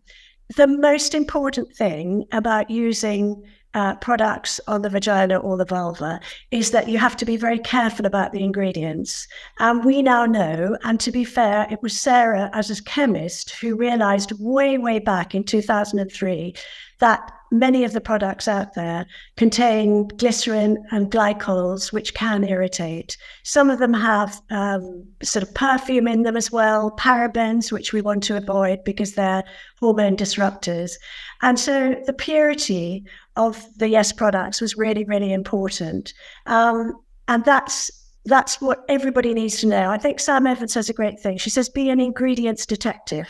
the 0.55 0.67
most 0.67 1.15
important 1.15 1.75
thing 1.75 2.25
about 2.33 2.71
using 2.71 3.43
uh, 3.75 3.95
products 3.97 4.59
on 4.69 4.81
the 4.81 4.89
vagina 4.89 5.37
or 5.37 5.59
the 5.59 5.65
vulva 5.65 6.19
is 6.51 6.71
that 6.71 6.89
you 6.89 6.97
have 6.97 7.15
to 7.15 7.27
be 7.27 7.37
very 7.37 7.59
careful 7.59 8.07
about 8.07 8.33
the 8.33 8.43
ingredients. 8.43 9.29
And 9.59 9.85
we 9.85 10.01
now 10.01 10.25
know, 10.25 10.79
and 10.83 10.99
to 11.01 11.13
be 11.13 11.25
fair, 11.25 11.67
it 11.71 11.83
was 11.83 11.99
Sarah 11.99 12.49
as 12.55 12.71
a 12.71 12.83
chemist 12.85 13.51
who 13.57 13.77
realized 13.77 14.33
way, 14.41 14.79
way 14.79 14.99
back 14.99 15.35
in 15.35 15.45
2003 15.45 16.55
that 17.01 17.31
many 17.51 17.85
of 17.85 17.93
the 17.93 18.01
products 18.01 18.49
out 18.49 18.75
there 18.75 19.07
contain 19.37 20.09
glycerin 20.09 20.83
and 20.91 21.11
glycols, 21.11 21.93
which 21.93 22.15
can 22.15 22.45
irritate. 22.45 23.17
Some 23.45 23.71
of 23.71 23.79
them 23.79 23.95
have 23.95 24.41
um, 24.51 25.07
sort 25.23 25.43
of 25.43 25.55
perfume 25.55 26.09
in 26.09 26.23
them 26.23 26.37
as 26.37 26.51
well, 26.51 26.91
parabens, 26.99 27.71
which 27.71 27.93
we 27.93 28.03
want 28.03 28.23
to 28.25 28.37
avoid 28.37 28.83
because 28.85 29.13
they're 29.13 29.45
hormone 29.81 30.17
disruptors. 30.17 30.93
And 31.43 31.59
so 31.59 31.95
the 32.07 32.13
purity 32.13 33.05
of 33.37 33.65
the 33.77 33.89
Yes 33.89 34.13
products 34.13 34.61
was 34.61 34.77
really, 34.77 35.05
really 35.05 35.33
important. 35.33 36.13
Um, 36.47 36.95
and 37.29 37.45
that's 37.45 37.91
that's 38.25 38.61
what 38.61 38.85
everybody 38.89 39.33
needs 39.35 39.61
to 39.61 39.69
know. 39.69 39.91
I 39.91 39.99
think 39.99 40.19
Sam 40.19 40.47
Evans 40.49 40.73
says 40.73 40.89
a 40.89 40.93
great 40.93 41.21
thing. 41.21 41.39
She 41.39 41.51
says, 41.51 41.69
"Be 41.69 41.91
an 41.91 42.01
ingredients 42.01 42.67
detective." 42.67 43.29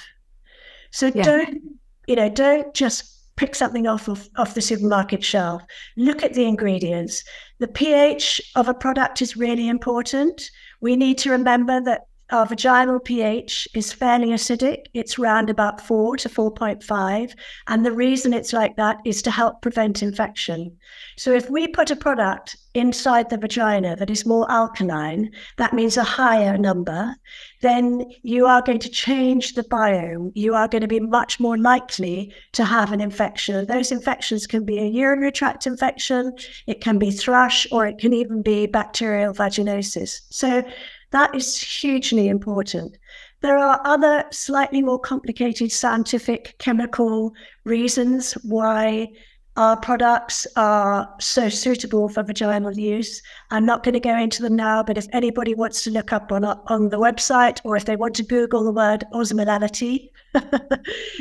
So 0.90 1.12
yeah. 1.14 1.22
don't 1.22 1.58
you 2.06 2.16
know? 2.16 2.30
Don't 2.30 2.72
just 2.74 3.15
pick 3.36 3.54
something 3.54 3.86
off 3.86 4.08
of 4.08 4.28
off 4.36 4.54
the 4.54 4.60
supermarket 4.60 5.22
shelf. 5.22 5.62
Look 5.96 6.22
at 6.22 6.34
the 6.34 6.44
ingredients. 6.44 7.22
The 7.58 7.68
pH 7.68 8.40
of 8.54 8.68
a 8.68 8.74
product 8.74 9.22
is 9.22 9.36
really 9.36 9.68
important. 9.68 10.50
We 10.80 10.96
need 10.96 11.18
to 11.18 11.30
remember 11.30 11.80
that 11.82 12.02
our 12.30 12.44
vaginal 12.44 12.98
pH 12.98 13.68
is 13.74 13.92
fairly 13.92 14.28
acidic. 14.28 14.86
It's 14.94 15.18
around 15.18 15.48
about 15.48 15.80
4 15.80 16.16
to 16.16 16.28
4.5. 16.28 17.32
And 17.68 17.86
the 17.86 17.92
reason 17.92 18.32
it's 18.32 18.52
like 18.52 18.76
that 18.76 18.98
is 19.04 19.22
to 19.22 19.30
help 19.30 19.62
prevent 19.62 20.02
infection. 20.02 20.76
So 21.16 21.32
if 21.32 21.48
we 21.48 21.68
put 21.68 21.90
a 21.90 21.96
product 21.96 22.56
inside 22.74 23.30
the 23.30 23.38
vagina 23.38 23.96
that 23.96 24.10
is 24.10 24.26
more 24.26 24.50
alkaline, 24.50 25.30
that 25.56 25.72
means 25.72 25.96
a 25.96 26.02
higher 26.02 26.58
number, 26.58 27.14
then 27.62 28.04
you 28.22 28.44
are 28.46 28.60
going 28.60 28.80
to 28.80 28.88
change 28.88 29.54
the 29.54 29.62
biome. 29.64 30.32
You 30.34 30.54
are 30.54 30.68
going 30.68 30.82
to 30.82 30.88
be 30.88 31.00
much 31.00 31.40
more 31.40 31.56
likely 31.56 32.34
to 32.52 32.64
have 32.64 32.92
an 32.92 33.00
infection. 33.00 33.66
Those 33.66 33.92
infections 33.92 34.46
can 34.46 34.64
be 34.64 34.78
a 34.78 34.86
urinary 34.86 35.32
tract 35.32 35.66
infection, 35.66 36.36
it 36.66 36.80
can 36.80 36.98
be 36.98 37.10
thrush, 37.10 37.66
or 37.72 37.86
it 37.86 37.98
can 37.98 38.12
even 38.12 38.42
be 38.42 38.66
bacterial 38.66 39.32
vaginosis. 39.32 40.20
So 40.30 40.62
that 41.10 41.34
is 41.34 41.56
hugely 41.56 42.28
important. 42.28 42.96
There 43.40 43.58
are 43.58 43.80
other 43.84 44.24
slightly 44.30 44.82
more 44.82 44.98
complicated 44.98 45.70
scientific 45.70 46.56
chemical 46.58 47.34
reasons 47.64 48.32
why 48.42 49.12
our 49.56 49.76
products 49.76 50.46
are 50.56 51.08
so 51.18 51.48
suitable 51.48 52.08
for 52.08 52.22
vaginal 52.22 52.76
use. 52.76 53.22
I'm 53.50 53.64
not 53.64 53.82
going 53.82 53.94
to 53.94 54.00
go 54.00 54.16
into 54.16 54.42
them 54.42 54.56
now, 54.56 54.82
but 54.82 54.98
if 54.98 55.06
anybody 55.12 55.54
wants 55.54 55.82
to 55.84 55.90
look 55.90 56.12
up 56.12 56.30
on, 56.30 56.44
on 56.44 56.90
the 56.90 56.98
website 56.98 57.60
or 57.64 57.76
if 57.76 57.86
they 57.86 57.96
want 57.96 58.14
to 58.16 58.22
Google 58.22 58.64
the 58.64 58.72
word 58.72 59.04
osmolality, 59.14 60.10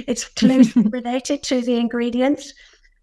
it's 0.08 0.26
closely 0.26 0.82
related 0.91 1.43
to 1.43 1.62
the 1.62 1.78
ingredients. 1.78 2.54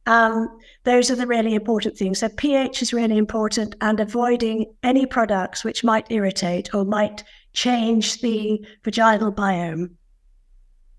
Um, 0.07 0.59
those 0.85 1.11
are 1.11 1.17
the 1.17 1.27
really 1.27 1.55
important 1.55 1.97
things. 1.97 2.19
So 2.19 2.29
pH 2.29 2.83
is 2.83 2.93
really 2.93 3.19
important, 3.19 3.77
and 3.81 4.01
avoiding 4.01 4.75
any 4.83 5.07
products 5.07 5.65
which 5.65 5.85
might 5.85 6.11
irritate 6.11 6.75
or 6.75 6.85
might 6.85 7.23
change 7.53 8.21
the 8.21 8.65
vaginal 8.85 9.33
biome. 9.33 9.91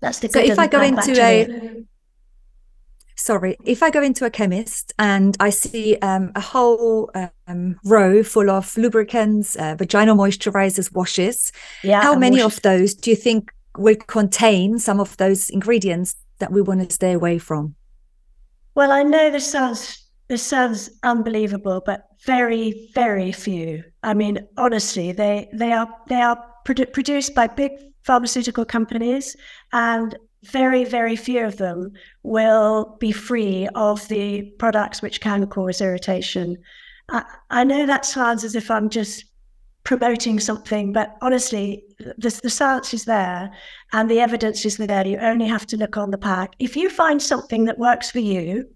That's 0.00 0.18
the. 0.20 0.28
So 0.28 0.40
if 0.40 0.58
I 0.58 0.66
go 0.66 0.80
into 0.80 1.12
a 1.20 1.84
sorry, 3.16 3.56
if 3.64 3.82
I 3.82 3.90
go 3.90 4.02
into 4.02 4.24
a 4.24 4.30
chemist 4.30 4.92
and 4.98 5.36
I 5.40 5.50
see 5.50 5.96
um, 5.96 6.32
a 6.34 6.40
whole 6.40 7.10
um, 7.46 7.76
row 7.84 8.22
full 8.22 8.50
of 8.50 8.76
lubricants, 8.76 9.56
uh, 9.56 9.76
vaginal 9.76 10.16
moisturizers, 10.16 10.92
washes, 10.92 11.52
yeah, 11.82 12.02
how 12.02 12.16
many 12.16 12.42
washes. 12.42 12.58
of 12.58 12.62
those 12.62 12.94
do 12.94 13.10
you 13.10 13.16
think 13.16 13.50
will 13.76 13.96
contain 13.96 14.78
some 14.78 15.00
of 15.00 15.16
those 15.16 15.50
ingredients 15.50 16.16
that 16.38 16.52
we 16.52 16.62
want 16.62 16.88
to 16.88 16.94
stay 16.94 17.12
away 17.12 17.38
from? 17.38 17.74
Well, 18.74 18.90
I 18.90 19.02
know 19.02 19.30
this 19.30 19.50
sounds 19.50 20.00
this 20.28 20.42
sounds 20.42 20.90
unbelievable, 21.02 21.82
but 21.84 22.06
very, 22.24 22.90
very 22.94 23.30
few. 23.30 23.84
I 24.02 24.14
mean, 24.14 24.38
honestly, 24.56 25.12
they 25.12 25.48
they 25.52 25.72
are 25.72 25.88
they 26.08 26.20
are 26.20 26.38
produ- 26.66 26.92
produced 26.92 27.34
by 27.34 27.46
big 27.46 27.72
pharmaceutical 28.02 28.64
companies, 28.64 29.36
and 29.72 30.16
very, 30.44 30.84
very 30.84 31.16
few 31.16 31.44
of 31.44 31.56
them 31.56 31.92
will 32.22 32.96
be 33.00 33.12
free 33.12 33.68
of 33.74 34.06
the 34.08 34.42
products 34.58 35.00
which 35.00 35.20
can 35.20 35.46
cause 35.46 35.80
irritation. 35.80 36.56
I, 37.08 37.24
I 37.50 37.64
know 37.64 37.86
that 37.86 38.04
sounds 38.04 38.44
as 38.44 38.54
if 38.54 38.70
I'm 38.70 38.88
just 38.90 39.24
promoting 39.84 40.40
something, 40.40 40.92
but 40.92 41.16
honestly, 41.20 41.84
the, 41.98 42.40
the 42.42 42.50
science 42.50 42.94
is 42.94 43.04
there 43.04 43.50
and 43.92 44.10
the 44.10 44.20
evidence 44.20 44.64
is 44.64 44.76
there. 44.78 45.06
You 45.06 45.18
only 45.18 45.46
have 45.46 45.66
to 45.66 45.76
look 45.76 45.96
on 45.96 46.10
the 46.10 46.18
pack. 46.18 46.54
If 46.58 46.76
you 46.76 46.88
find 46.88 47.22
something 47.22 47.64
that 47.66 47.78
works 47.78 48.10
for 48.10 48.20
you, 48.20 48.66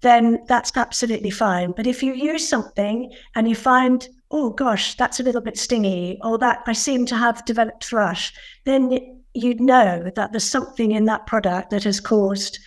then 0.00 0.38
that's 0.46 0.76
absolutely 0.76 1.30
fine. 1.30 1.72
But 1.72 1.86
if 1.86 2.02
you 2.02 2.14
use 2.14 2.48
something 2.48 3.12
and 3.34 3.48
you 3.48 3.54
find 3.54 4.08
oh 4.30 4.50
gosh, 4.50 4.94
that's 4.96 5.20
a 5.20 5.22
little 5.22 5.40
bit 5.40 5.58
stingy, 5.58 6.18
or 6.22 6.38
that 6.38 6.62
I 6.66 6.72
seem 6.72 7.06
to 7.06 7.16
have 7.16 7.44
developed 7.44 7.84
thrush, 7.84 8.32
then 8.64 8.98
you'd 9.34 9.60
know 9.60 10.10
that 10.14 10.32
there's 10.32 10.44
something 10.44 10.92
in 10.92 11.04
that 11.06 11.26
product 11.26 11.70
that 11.70 11.84
has 11.84 12.00
caused 12.00 12.58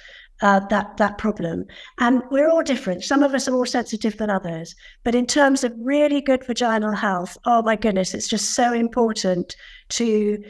uh, 0.41 0.59
that 0.67 0.97
that 0.97 1.17
problem. 1.17 1.65
And 1.99 2.21
we're 2.31 2.49
all 2.49 2.63
different. 2.63 3.03
Some 3.03 3.23
of 3.23 3.33
us 3.33 3.47
are 3.47 3.51
more 3.51 3.65
sensitive 3.65 4.17
than 4.17 4.29
others. 4.29 4.75
But 5.03 5.15
in 5.15 5.25
terms 5.27 5.63
of 5.63 5.73
really 5.77 6.21
good 6.21 6.45
vaginal 6.45 6.95
health, 6.95 7.37
oh 7.45 7.61
my 7.61 7.75
goodness, 7.75 8.13
it's 8.13 8.27
just 8.27 8.51
so 8.51 8.73
important 8.73 9.55
to 9.89 10.43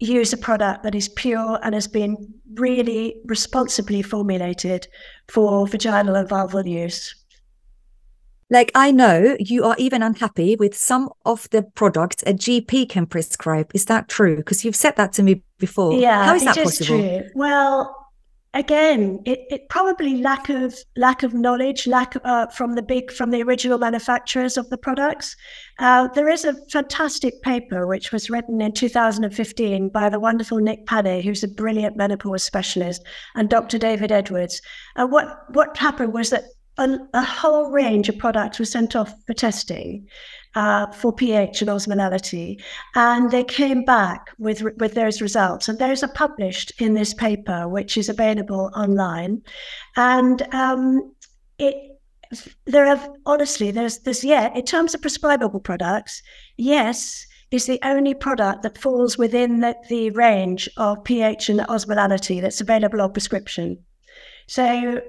use 0.00 0.32
a 0.32 0.36
product 0.36 0.82
that 0.82 0.94
is 0.94 1.08
pure 1.08 1.58
and 1.62 1.74
has 1.74 1.86
been 1.86 2.16
really 2.54 3.16
responsibly 3.26 4.02
formulated 4.02 4.88
for 5.28 5.66
vaginal 5.66 6.16
and 6.16 6.28
vulval 6.28 6.68
use. 6.68 7.14
Like 8.52 8.72
I 8.74 8.90
know 8.90 9.36
you 9.38 9.64
are 9.64 9.76
even 9.78 10.02
unhappy 10.02 10.56
with 10.56 10.76
some 10.76 11.10
of 11.24 11.48
the 11.50 11.62
products 11.62 12.24
a 12.26 12.32
GP 12.32 12.88
can 12.88 13.06
prescribe. 13.06 13.70
Is 13.74 13.84
that 13.84 14.08
true? 14.08 14.36
Because 14.36 14.64
you've 14.64 14.74
said 14.74 14.96
that 14.96 15.12
to 15.14 15.22
me 15.22 15.44
before. 15.58 15.92
Yeah, 15.92 16.24
how 16.24 16.34
is 16.34 16.44
that 16.44 16.56
is 16.56 16.64
possible? 16.64 16.98
True. 16.98 17.22
Well, 17.36 17.99
again, 18.54 19.20
it, 19.24 19.40
it 19.50 19.68
probably 19.68 20.16
lack 20.16 20.48
of 20.48 20.74
lack 20.96 21.22
of 21.22 21.34
knowledge, 21.34 21.86
lack 21.86 22.14
uh, 22.24 22.46
from 22.48 22.74
the 22.74 22.82
big 22.82 23.12
from 23.12 23.30
the 23.30 23.42
original 23.42 23.78
manufacturers 23.78 24.56
of 24.56 24.68
the 24.70 24.78
products. 24.78 25.36
Uh, 25.78 26.08
there 26.08 26.28
is 26.28 26.44
a 26.44 26.54
fantastic 26.70 27.40
paper 27.42 27.86
which 27.86 28.12
was 28.12 28.30
written 28.30 28.60
in 28.60 28.72
2015 28.72 29.88
by 29.90 30.08
the 30.08 30.20
wonderful 30.20 30.58
Nick 30.58 30.86
Panay, 30.86 31.22
who's 31.22 31.44
a 31.44 31.48
brilliant 31.48 31.96
menopause 31.96 32.42
specialist, 32.42 33.02
and 33.34 33.48
Dr. 33.48 33.78
David 33.78 34.12
Edwards. 34.12 34.60
And 34.96 35.12
what 35.12 35.44
what 35.54 35.76
happened 35.76 36.12
was 36.12 36.30
that 36.30 36.44
a, 36.78 36.98
a 37.14 37.22
whole 37.22 37.70
range 37.70 38.08
of 38.08 38.18
products 38.18 38.58
were 38.58 38.64
sent 38.64 38.96
off 38.96 39.12
for 39.26 39.34
testing 39.34 40.06
uh, 40.54 40.86
for 40.92 41.12
pH 41.12 41.62
and 41.62 41.70
osmolality, 41.70 42.60
and 42.94 43.30
they 43.30 43.44
came 43.44 43.84
back 43.84 44.30
with 44.38 44.62
with 44.78 44.94
those 44.94 45.22
results, 45.22 45.68
and 45.68 45.78
those 45.78 46.02
are 46.02 46.12
published 46.12 46.72
in 46.80 46.94
this 46.94 47.14
paper, 47.14 47.68
which 47.68 47.96
is 47.96 48.08
available 48.08 48.70
online, 48.74 49.42
and 49.96 50.42
um, 50.54 51.14
it. 51.58 51.74
There 52.64 52.86
are 52.86 53.14
honestly, 53.26 53.72
there's 53.72 53.98
this 54.00 54.22
yeah. 54.22 54.54
In 54.54 54.64
terms 54.64 54.94
of 54.94 55.02
prescribable 55.02 55.58
products, 55.58 56.22
yes, 56.56 57.26
is 57.50 57.66
the 57.66 57.80
only 57.82 58.14
product 58.14 58.62
that 58.62 58.78
falls 58.78 59.18
within 59.18 59.60
the, 59.60 59.74
the 59.88 60.10
range 60.10 60.68
of 60.76 61.02
pH 61.04 61.48
and 61.48 61.60
osmolality 61.60 62.40
that's 62.40 62.60
available 62.60 63.00
on 63.00 63.12
prescription. 63.12 63.78
So 64.46 65.00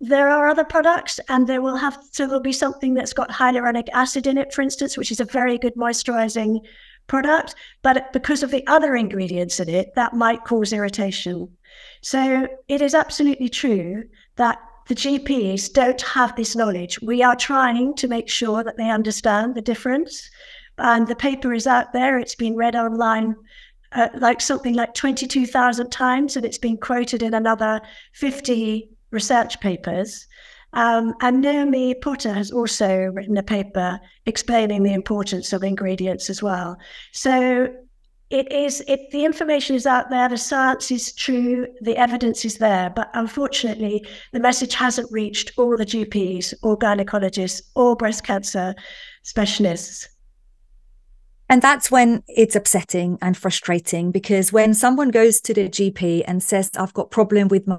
there 0.00 0.28
are 0.28 0.48
other 0.48 0.64
products 0.64 1.18
and 1.28 1.46
there 1.46 1.62
will 1.62 1.76
have 1.76 1.98
so 2.12 2.26
there'll 2.26 2.40
be 2.40 2.52
something 2.52 2.94
that's 2.94 3.12
got 3.12 3.30
hyaluronic 3.30 3.88
acid 3.92 4.26
in 4.26 4.38
it 4.38 4.54
for 4.54 4.62
instance 4.62 4.96
which 4.96 5.10
is 5.10 5.20
a 5.20 5.24
very 5.24 5.58
good 5.58 5.74
moisturizing 5.74 6.60
product. 7.08 7.54
But 7.82 8.12
because 8.12 8.42
of 8.42 8.50
the 8.50 8.64
other 8.68 8.94
ingredients 8.94 9.58
in 9.58 9.68
it 9.68 9.94
that 9.96 10.14
might 10.14 10.44
cause 10.44 10.72
irritation. 10.72 11.48
So 12.00 12.46
it 12.68 12.80
is 12.80 12.94
absolutely 12.94 13.48
true 13.48 14.04
that 14.36 14.58
the 14.86 14.94
gps 14.94 15.72
don't 15.72 16.00
have 16.00 16.34
this 16.36 16.56
knowledge. 16.56 17.00
We 17.02 17.22
are 17.22 17.36
trying 17.36 17.94
to 17.96 18.08
make 18.08 18.28
sure 18.28 18.62
that 18.62 18.76
they 18.76 18.90
understand 18.90 19.54
the 19.54 19.62
difference. 19.62 20.30
And 20.78 21.08
the 21.08 21.16
paper 21.16 21.52
is 21.52 21.66
out 21.66 21.92
there. 21.92 22.18
It's 22.18 22.36
been 22.36 22.54
read 22.54 22.76
online 22.76 23.34
uh, 23.92 24.08
like 24.14 24.40
something 24.40 24.74
like 24.74 24.94
22,000 24.94 25.90
times 25.90 26.36
and 26.36 26.44
it's 26.44 26.58
been 26.58 26.76
quoted 26.76 27.22
in 27.22 27.34
another 27.34 27.80
50 28.12 28.90
research 29.10 29.60
papers. 29.60 30.26
Um, 30.74 31.14
and 31.22 31.40
Naomi 31.40 31.94
Potter 31.94 32.32
has 32.34 32.50
also 32.50 33.06
written 33.14 33.36
a 33.38 33.42
paper 33.42 33.98
explaining 34.26 34.82
the 34.82 34.92
importance 34.92 35.52
of 35.52 35.62
ingredients 35.62 36.28
as 36.28 36.42
well. 36.42 36.76
So 37.12 37.68
it 38.30 38.52
is 38.52 38.82
it 38.86 39.10
the 39.10 39.24
information 39.24 39.74
is 39.74 39.86
out 39.86 40.10
there, 40.10 40.28
the 40.28 40.36
science 40.36 40.90
is 40.90 41.14
true, 41.14 41.66
the 41.80 41.96
evidence 41.96 42.44
is 42.44 42.58
there, 42.58 42.90
but 42.94 43.10
unfortunately 43.14 44.04
the 44.32 44.40
message 44.40 44.74
hasn't 44.74 45.10
reached 45.10 45.52
all 45.56 45.76
the 45.76 45.86
GPs 45.86 46.52
or 46.62 46.78
gynecologists 46.78 47.62
or 47.74 47.96
breast 47.96 48.24
cancer 48.24 48.74
specialists. 49.22 50.08
And 51.48 51.62
that's 51.62 51.90
when 51.90 52.22
it's 52.28 52.54
upsetting 52.54 53.18
and 53.22 53.36
frustrating 53.36 54.10
because 54.10 54.52
when 54.52 54.74
someone 54.74 55.10
goes 55.10 55.40
to 55.42 55.54
the 55.54 55.68
GP 55.68 56.24
and 56.26 56.42
says, 56.42 56.70
I've 56.76 56.92
got 56.92 57.10
problem 57.10 57.48
with 57.48 57.66
my, 57.66 57.78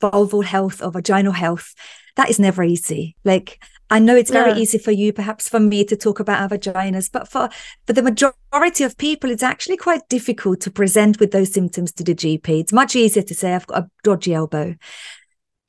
vulval 0.00 0.44
health 0.44 0.82
or 0.82 0.90
vaginal 0.90 1.32
health, 1.32 1.74
that 2.16 2.30
is 2.30 2.38
never 2.38 2.64
easy. 2.64 3.16
Like 3.24 3.62
I 3.90 3.98
know 3.98 4.16
it's 4.16 4.30
very 4.30 4.52
yeah. 4.52 4.56
easy 4.56 4.78
for 4.78 4.90
you, 4.90 5.12
perhaps 5.12 5.48
for 5.48 5.60
me 5.60 5.84
to 5.84 5.96
talk 5.96 6.18
about 6.18 6.40
our 6.40 6.58
vaginas, 6.58 7.10
but 7.12 7.28
for 7.28 7.50
for 7.86 7.92
the 7.92 8.02
majority 8.02 8.84
of 8.84 8.96
people, 8.96 9.30
it's 9.30 9.42
actually 9.42 9.76
quite 9.76 10.08
difficult 10.08 10.60
to 10.62 10.70
present 10.70 11.20
with 11.20 11.30
those 11.30 11.52
symptoms 11.52 11.92
to 11.92 12.04
the 12.04 12.14
GP. 12.14 12.60
It's 12.60 12.72
much 12.72 12.96
easier 12.96 13.22
to 13.22 13.34
say 13.34 13.54
I've 13.54 13.66
got 13.66 13.82
a 13.82 13.90
dodgy 14.02 14.32
elbow. 14.32 14.74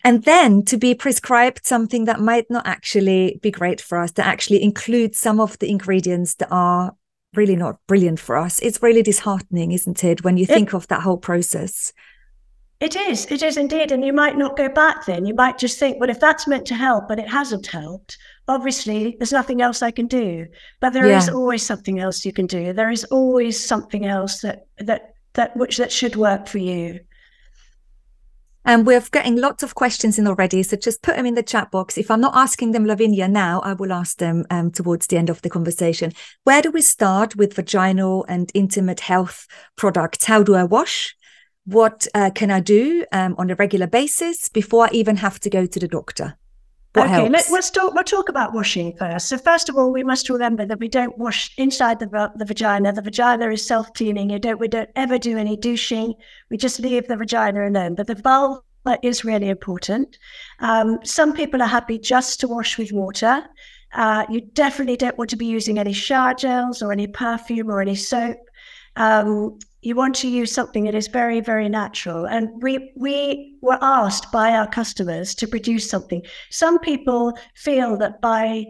And 0.06 0.24
then 0.24 0.64
to 0.66 0.78
be 0.78 0.96
prescribed 0.96 1.66
something 1.66 2.06
that 2.06 2.20
might 2.20 2.46
not 2.50 2.66
actually 2.68 3.40
be 3.42 3.52
great 3.52 3.80
for 3.80 3.98
us, 3.98 4.12
to 4.14 4.26
actually 4.26 4.64
include 4.64 5.16
some 5.16 5.40
of 5.40 5.60
the 5.60 5.70
ingredients 5.70 6.36
that 6.36 6.50
are 6.52 6.94
really 7.36 7.56
not 7.56 7.78
brilliant 7.88 8.20
for 8.20 8.38
us. 8.38 8.60
It's 8.60 8.82
really 8.82 9.04
disheartening, 9.04 9.72
isn't 9.72 10.04
it, 10.04 10.24
when 10.24 10.38
you 10.38 10.46
think 10.46 10.70
it, 10.70 10.76
of 10.76 10.88
that 10.88 11.02
whole 11.02 11.18
process? 11.18 11.94
It 12.80 12.96
is. 12.96 13.26
It 13.32 13.42
is 13.42 13.56
indeed. 13.56 13.92
And 13.92 14.04
you 14.04 14.12
might 14.12 14.38
not 14.38 14.58
go 14.58 14.68
back 14.68 15.06
then. 15.06 15.26
You 15.26 15.34
might 15.34 15.58
just 15.58 15.80
think, 15.80 16.00
well, 16.00 16.10
if 16.10 16.20
that's 16.20 16.48
meant 16.48 16.66
to 16.68 16.76
help 16.76 17.08
but 17.08 17.20
it 17.20 17.30
hasn't 17.30 17.68
helped, 17.68 18.18
obviously 18.48 19.16
there's 19.18 19.32
nothing 19.32 19.62
else 19.62 19.82
I 19.82 19.92
can 19.92 20.08
do. 20.08 20.48
But 20.82 20.92
there 20.92 21.08
yeah. 21.08 21.18
is 21.18 21.30
always 21.30 21.66
something 21.66 22.00
else 22.00 22.26
you 22.26 22.34
can 22.34 22.46
do. 22.46 22.74
There 22.74 22.92
is 22.92 23.06
always 23.06 23.64
something 23.64 24.06
else 24.06 24.42
that 24.42 24.68
that 24.80 25.14
that 25.34 25.56
which 25.56 25.78
that 25.78 25.92
should 25.92 26.16
work 26.16 26.48
for 26.48 26.58
you. 26.58 27.00
And 28.66 28.86
we're 28.86 29.02
getting 29.12 29.36
lots 29.36 29.62
of 29.62 29.76
questions 29.76 30.18
in 30.18 30.28
already. 30.28 30.64
So 30.64 30.78
just 30.78 31.02
put 31.02 31.16
them 31.18 31.26
in 31.26 31.36
the 31.36 31.44
chat 31.44 31.70
box. 31.70 31.98
If 31.98 32.10
I'm 32.10 32.22
not 32.22 32.36
asking 32.36 32.72
them 32.72 32.86
Lavinia 32.86 33.28
now, 33.28 33.60
I 33.62 33.74
will 33.74 33.92
ask 33.92 34.18
them 34.18 34.46
um, 34.50 34.72
towards 34.72 35.08
the 35.08 35.18
end 35.18 35.30
of 35.30 35.42
the 35.42 35.50
conversation. 35.50 36.14
Where 36.46 36.62
do 36.62 36.72
we 36.72 36.82
start 36.82 37.36
with 37.36 37.56
vaginal 37.56 38.26
and 38.30 38.50
intimate 38.54 39.02
health 39.02 39.48
products? 39.76 40.26
How 40.26 40.44
do 40.44 40.56
I 40.56 40.64
wash? 40.64 41.16
What 41.66 42.08
uh, 42.14 42.30
can 42.34 42.52
I 42.52 42.62
do 42.62 43.06
um, 43.12 43.36
on 43.38 43.50
a 43.50 43.56
regular 43.56 43.88
basis 43.88 44.50
before 44.50 44.86
I 44.86 44.90
even 44.92 45.18
have 45.18 45.40
to 45.42 45.50
go 45.50 45.66
to 45.66 45.80
the 45.80 45.88
doctor? 45.88 46.38
What 46.94 47.10
okay, 47.10 47.28
let, 47.28 47.50
us 47.50 47.72
talk. 47.72 47.96
We'll 47.96 48.04
talk 48.04 48.30
about 48.30 48.54
washing 48.54 48.96
first. 48.98 49.28
So 49.28 49.40
first 49.40 49.68
of 49.68 49.76
all, 49.76 49.92
we 49.92 50.04
must 50.04 50.30
remember 50.30 50.64
that 50.68 50.80
we 50.80 50.88
don't 50.88 51.18
wash 51.18 51.52
inside 51.58 52.00
the 52.00 52.32
the 52.36 52.46
vagina. 52.46 52.94
The 52.94 53.02
vagina 53.02 53.50
is 53.50 53.66
self 53.66 53.92
cleaning. 53.94 54.30
You 54.30 54.38
don't. 54.38 54.60
We 54.60 54.68
don't 54.68 54.90
ever 54.96 55.18
do 55.18 55.36
any 55.36 55.58
douching. 55.58 56.14
We 56.52 56.58
just 56.58 56.80
leave 56.80 57.08
the 57.08 57.18
vagina 57.18 57.68
alone. 57.68 57.96
But 57.96 58.06
the 58.06 58.16
vulva 58.16 59.00
is 59.02 59.26
really 59.26 59.50
important. 59.50 60.20
Um, 60.60 61.00
some 61.04 61.34
people 61.34 61.64
are 61.64 61.68
happy 61.68 61.98
just 61.98 62.40
to 62.42 62.48
wash 62.48 62.78
with 62.78 62.92
water. 62.92 63.44
Uh, 63.94 64.26
you 64.30 64.42
definitely 64.42 64.98
don't 64.98 65.18
want 65.18 65.32
to 65.32 65.36
be 65.36 65.48
using 65.48 65.80
any 65.80 65.94
shower 65.94 66.36
gels 66.36 66.84
or 66.84 66.92
any 66.92 67.08
perfume 67.08 67.70
or 67.70 67.82
any 67.82 67.96
soap. 67.96 68.38
Um, 68.98 69.58
you 69.84 69.96
want 69.96 70.16
to 70.16 70.28
use 70.28 70.52
something 70.52 70.86
that 70.86 70.96
is 70.96 71.08
very, 71.08 71.42
very 71.42 71.70
natural. 71.70 72.26
And 72.26 72.50
we 72.62 72.92
we 72.96 73.58
were 73.62 73.80
asked 73.82 74.32
by 74.32 74.52
our 74.52 74.68
customers 74.68 75.36
to 75.36 75.48
produce 75.48 75.90
something. 75.90 76.24
Some 76.50 76.80
people 76.80 77.38
feel 77.56 77.98
that 77.98 78.22
by 78.22 78.66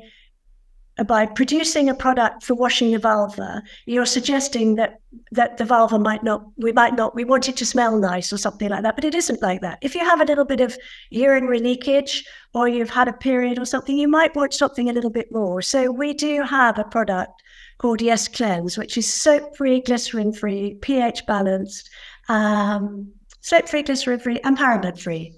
by 1.08 1.26
producing 1.26 1.90
a 1.90 1.96
product 1.96 2.44
for 2.44 2.54
washing 2.54 2.92
the 2.92 3.00
vulva, 3.00 3.64
you're 3.86 4.06
suggesting 4.06 4.76
that 4.76 5.00
that 5.32 5.58
the 5.58 5.66
vulva 5.66 5.98
might 6.00 6.24
not, 6.24 6.46
we 6.58 6.72
might 6.72 6.96
not, 6.96 7.16
we 7.16 7.24
want 7.24 7.50
it 7.50 7.58
to 7.58 7.66
smell 7.66 7.98
nice 8.00 8.32
or 8.32 8.38
something 8.38 8.70
like 8.70 8.84
that, 8.84 8.96
but 8.96 9.06
it 9.06 9.16
isn't 9.16 9.42
like 9.42 9.62
that. 9.62 9.78
If 9.82 9.96
you 9.96 10.02
have 10.02 10.22
a 10.22 10.26
little 10.26 10.46
bit 10.46 10.62
of 10.62 10.78
urinary 11.10 11.60
leakage 11.60 12.26
or 12.54 12.68
you've 12.68 12.90
had 12.90 13.08
a 13.08 13.14
period 13.14 13.60
or 13.60 13.66
something, 13.66 13.98
you 13.98 14.08
might 14.08 14.36
want 14.36 14.54
something 14.54 14.90
a 14.90 14.94
little 14.94 15.12
bit 15.12 15.32
more. 15.32 15.62
So 15.62 15.92
we 15.92 16.14
do 16.14 16.44
have 16.44 16.80
a 16.80 16.84
product 16.84 17.43
called 17.84 18.02
Yes 18.02 18.30
Cleanse, 18.30 18.78
which 18.78 18.98
is 18.98 19.14
soap 19.14 19.58
free, 19.58 19.82
glycerin 19.82 20.32
free, 20.32 20.76
pH 20.76 21.26
balanced, 21.26 21.90
um, 22.30 23.12
soap 23.42 23.68
free, 23.68 23.84
glycerin 23.84 24.22
free, 24.22 24.40
and 24.46 24.58
paraben 24.58 24.98
free. 24.98 25.34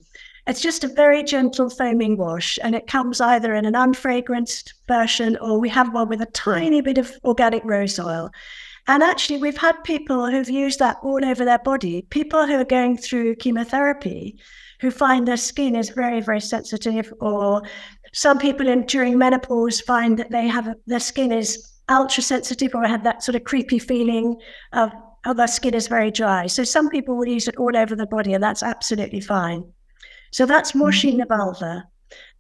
It's 0.45 0.62
just 0.62 0.84
a 0.84 0.88
very 0.89 1.23
gentle 1.23 1.71
foaming 1.71 2.17
wash, 2.17 2.60
and 2.62 2.75
it 2.75 2.86
comes 2.86 3.19
either 3.19 3.55
in 3.55 3.65
an 3.65 3.73
unfragranced 3.73 4.73
version 4.88 5.38
or 5.41 5.60
we 5.60 5.69
have 5.69 5.91
one 5.91 6.08
with 6.08 6.21
a 6.21 6.27
tiny 6.27 6.81
bit 6.81 6.99
of 6.99 7.12
organic 7.23 7.65
rose 7.65 7.97
oil. 7.99 8.29
And 8.86 9.01
actually, 9.01 9.39
we've 9.39 9.58
had 9.58 9.84
people 9.84 10.29
who've 10.29 10.47
used 10.47 10.77
that 10.77 10.97
all 11.01 11.25
over 11.25 11.45
their 11.45 11.58
body, 11.58 12.03
people 12.12 12.45
who 12.45 12.58
are 12.60 12.63
going 12.63 12.95
through 12.97 13.38
chemotherapy 13.38 14.38
who 14.81 14.91
find 14.91 15.27
their 15.27 15.38
skin 15.38 15.75
is 15.75 15.89
very, 15.89 16.21
very 16.21 16.41
sensitive, 16.41 17.12
or 17.21 17.63
some 18.13 18.38
people 18.38 18.67
in, 18.67 18.86
during 18.86 19.17
menopause 19.17 19.81
find 19.81 20.19
that 20.19 20.29
they 20.29 20.47
have 20.47 20.75
their 20.86 20.99
skin 20.99 21.31
is 21.31 21.71
ultra 21.89 22.23
sensitive 22.23 22.73
or 22.73 22.85
have 22.85 23.03
that 23.03 23.23
sort 23.23 23.35
of 23.35 23.43
creepy 23.43 23.79
feeling 23.79 24.35
of 24.73 24.91
oh 25.25 25.33
their 25.33 25.47
skin 25.47 25.73
is 25.73 25.87
very 25.87 26.11
dry. 26.11 26.47
So 26.47 26.63
some 26.63 26.89
people 26.89 27.15
will 27.15 27.27
use 27.27 27.47
it 27.47 27.57
all 27.57 27.75
over 27.75 27.95
the 27.95 28.07
body 28.07 28.33
and 28.33 28.43
that's 28.43 28.63
absolutely 28.63 29.21
fine. 29.21 29.63
So 30.31 30.45
that's 30.45 30.73
mm-hmm. 30.73 31.19
the 31.19 31.25
vulva. 31.25 31.87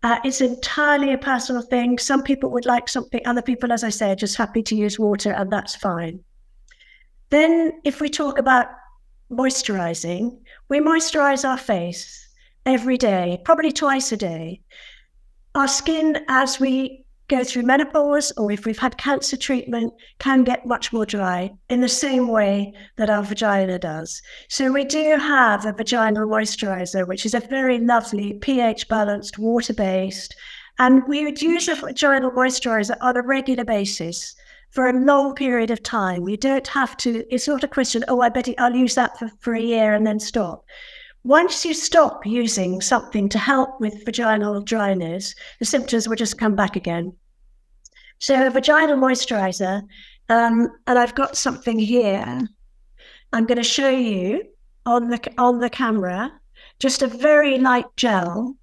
Uh, 0.03 0.19
it's 0.23 0.41
entirely 0.41 1.13
a 1.13 1.17
personal 1.17 1.61
thing. 1.61 1.97
Some 1.97 2.21
people 2.21 2.51
would 2.51 2.65
like 2.65 2.89
something, 2.89 3.21
other 3.25 3.41
people, 3.41 3.71
as 3.71 3.83
I 3.83 3.89
say, 3.89 4.11
are 4.11 4.15
just 4.15 4.37
happy 4.37 4.61
to 4.63 4.75
use 4.75 4.99
water, 4.99 5.31
and 5.31 5.51
that's 5.51 5.75
fine. 5.75 6.23
Then, 7.29 7.71
if 7.83 8.01
we 8.01 8.09
talk 8.09 8.37
about 8.37 8.67
moisturizing, 9.31 10.37
we 10.69 10.79
moisturize 10.79 11.47
our 11.47 11.57
face 11.57 12.29
every 12.65 12.97
day, 12.97 13.41
probably 13.45 13.71
twice 13.71 14.11
a 14.11 14.17
day. 14.17 14.61
Our 15.55 15.67
skin, 15.67 16.23
as 16.27 16.59
we 16.59 17.04
go 17.27 17.43
through 17.43 17.63
menopause 17.63 18.31
or 18.37 18.51
if 18.51 18.65
we've 18.65 18.77
had 18.77 18.97
cancer 18.97 19.37
treatment, 19.37 19.93
can 20.19 20.43
get 20.43 20.65
much 20.65 20.93
more 20.93 21.05
dry 21.05 21.51
in 21.69 21.81
the 21.81 21.89
same 21.89 22.27
way 22.27 22.73
that 22.97 23.09
our 23.09 23.23
vagina 23.23 23.79
does. 23.79 24.21
So 24.49 24.71
we 24.71 24.85
do 24.85 25.17
have 25.17 25.65
a 25.65 25.73
vaginal 25.73 26.27
moisturizer, 26.27 27.07
which 27.07 27.25
is 27.25 27.33
a 27.33 27.39
very 27.39 27.79
lovely 27.79 28.33
pH 28.33 28.87
balanced, 28.87 29.39
water 29.39 29.73
based. 29.73 30.35
And 30.77 31.03
we 31.07 31.23
would 31.23 31.41
use 31.41 31.67
a 31.67 31.75
vaginal 31.75 32.31
moisturizer 32.31 32.97
on 33.01 33.17
a 33.17 33.21
regular 33.21 33.65
basis 33.65 34.35
for 34.71 34.89
a 34.89 35.05
long 35.05 35.33
period 35.33 35.71
of 35.71 35.81
time. 35.81 36.27
You 36.27 36.37
don't 36.37 36.67
have 36.67 36.97
to, 36.97 37.23
it's 37.33 37.47
not 37.47 37.63
a 37.63 37.67
question, 37.67 38.03
oh, 38.07 38.21
I 38.21 38.29
bet 38.29 38.49
I'll 38.57 38.75
use 38.75 38.95
that 38.95 39.17
for, 39.17 39.31
for 39.39 39.55
a 39.55 39.61
year 39.61 39.93
and 39.93 40.05
then 40.05 40.19
stop. 40.19 40.65
Once 41.25 41.65
you 41.65 41.73
stop 41.73 42.23
using 42.23 42.79
something 42.79 43.27
to 43.27 43.39
help 43.39 43.81
with 43.81 44.05
vaginal 44.05 44.61
dryness, 44.61 45.33
the 45.57 45.65
symptoms 45.65 46.07
will 46.07 46.15
just 46.15 46.37
come 46.37 46.55
back 46.55 46.75
again. 46.75 47.11
So, 48.19 48.45
a 48.45 48.51
vaginal 48.51 48.95
moisturizer, 48.95 49.81
um, 50.29 50.69
and 50.85 50.99
I've 50.99 51.15
got 51.15 51.35
something 51.35 51.79
here. 51.79 52.47
I'm 53.33 53.47
going 53.47 53.57
to 53.57 53.63
show 53.63 53.89
you 53.89 54.43
on 54.85 55.09
the 55.09 55.19
on 55.39 55.57
the 55.57 55.69
camera, 55.69 56.31
just 56.77 57.01
a 57.01 57.07
very 57.07 57.57
light 57.57 57.87
gel. 57.97 58.55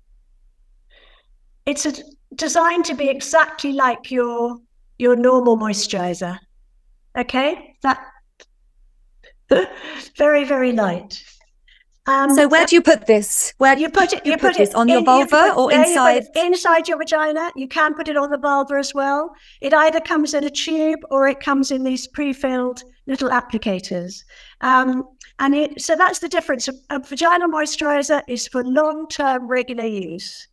It's 1.67 1.85
a, 1.85 1.95
designed 2.37 2.85
to 2.85 2.95
be 2.95 3.09
exactly 3.09 3.73
like 3.73 4.13
your 4.13 4.59
your 4.99 5.17
normal 5.17 5.59
moisturizer. 5.59 6.39
Okay, 7.19 7.75
that 7.83 8.07
very 10.17 10.45
very 10.45 10.71
light. 10.71 11.21
Um, 12.07 12.35
so 12.35 12.49
where 12.49 12.67
do 12.67 12.75
you 12.75 12.83
put 12.83 13.07
this? 13.07 13.55
Where 13.59 13.79
you 13.79 13.89
put 13.89 14.13
it? 14.13 14.27
You, 14.27 14.33
you 14.33 14.39
put, 14.39 14.57
put 14.57 14.61
it 14.61 14.75
on 14.75 14.89
in, 14.89 14.95
your 14.95 15.05
vulva 15.05 15.37
you 15.37 15.53
put, 15.53 15.57
or 15.57 15.73
inside? 15.73 16.27
You 16.35 16.47
inside 16.47 16.89
your 16.89 16.99
vagina. 16.99 17.53
You 17.55 17.69
can 17.69 17.95
put 17.95 18.09
it 18.09 18.17
on 18.17 18.31
the 18.31 18.39
vulva 18.39 18.75
as 18.75 18.93
well. 18.93 19.31
It 19.61 19.73
either 19.73 20.01
comes 20.01 20.35
in 20.35 20.43
a 20.43 20.51
tube 20.51 20.99
or 21.11 21.29
it 21.29 21.39
comes 21.39 21.71
in 21.71 21.85
these 21.85 22.09
pre-filled 22.09 22.83
little 23.07 23.31
applicators. 23.31 24.25
Um, 24.63 25.05
and 25.39 25.55
it, 25.55 25.81
so 25.81 25.95
that's 25.95 26.19
the 26.19 26.29
difference. 26.29 26.69
A, 26.69 26.73
a 26.91 26.99
vaginal 26.99 27.49
moisturizer 27.49 28.23
is 28.29 28.49
for 28.49 28.65
long-term 28.65 29.47
regular 29.47 29.87
use, 29.87 30.49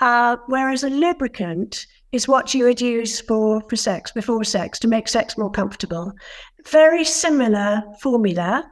uh, 0.00 0.36
whereas 0.46 0.84
a 0.84 0.90
lubricant 0.90 1.86
is 2.12 2.28
what 2.28 2.52
you 2.52 2.64
would 2.64 2.80
use 2.82 3.20
for, 3.20 3.62
for 3.68 3.76
sex, 3.76 4.12
before 4.12 4.44
sex, 4.44 4.78
to 4.80 4.88
make 4.88 5.08
sex 5.08 5.38
more 5.38 5.50
comfortable. 5.50 6.12
Very 6.68 7.04
similar 7.04 7.82
formula, 8.00 8.70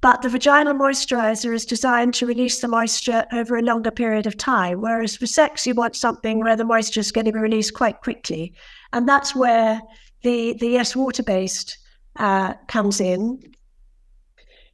but 0.00 0.22
the 0.22 0.28
vaginal 0.28 0.74
moisturizer 0.74 1.52
is 1.54 1.66
designed 1.66 2.14
to 2.14 2.26
release 2.26 2.60
the 2.60 2.68
moisture 2.68 3.26
over 3.32 3.56
a 3.56 3.62
longer 3.62 3.90
period 3.90 4.26
of 4.26 4.36
time. 4.36 4.80
Whereas 4.80 5.16
for 5.16 5.26
sex, 5.26 5.66
you 5.66 5.74
want 5.74 5.94
something 5.94 6.38
where 6.40 6.56
the 6.56 6.64
moisture 6.64 7.00
is 7.00 7.12
going 7.12 7.26
to 7.26 7.32
be 7.32 7.38
released 7.38 7.74
quite 7.74 8.00
quickly. 8.00 8.54
And 8.92 9.06
that's 9.06 9.34
where 9.36 9.80
the, 10.22 10.54
the 10.54 10.68
Yes 10.68 10.96
water 10.96 11.22
based 11.22 11.78
uh, 12.16 12.54
comes 12.66 13.00
in. 13.00 13.40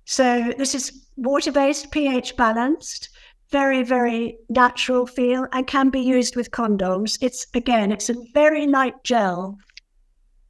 So 0.05 0.53
this 0.57 0.75
is 0.75 1.07
water 1.17 1.51
based, 1.51 1.91
pH 1.91 2.37
balanced, 2.37 3.09
very, 3.51 3.83
very 3.83 4.39
natural 4.49 5.07
feel, 5.07 5.47
and 5.53 5.67
can 5.67 5.91
be 5.91 6.01
used 6.01 6.37
with 6.37 6.53
condoms. 6.53 7.19
It's 7.21 7.47
again, 7.55 7.91
it's 7.91 8.11
a 8.11 8.17
very 8.33 8.69
light 8.69 9.03
gel 9.03 9.59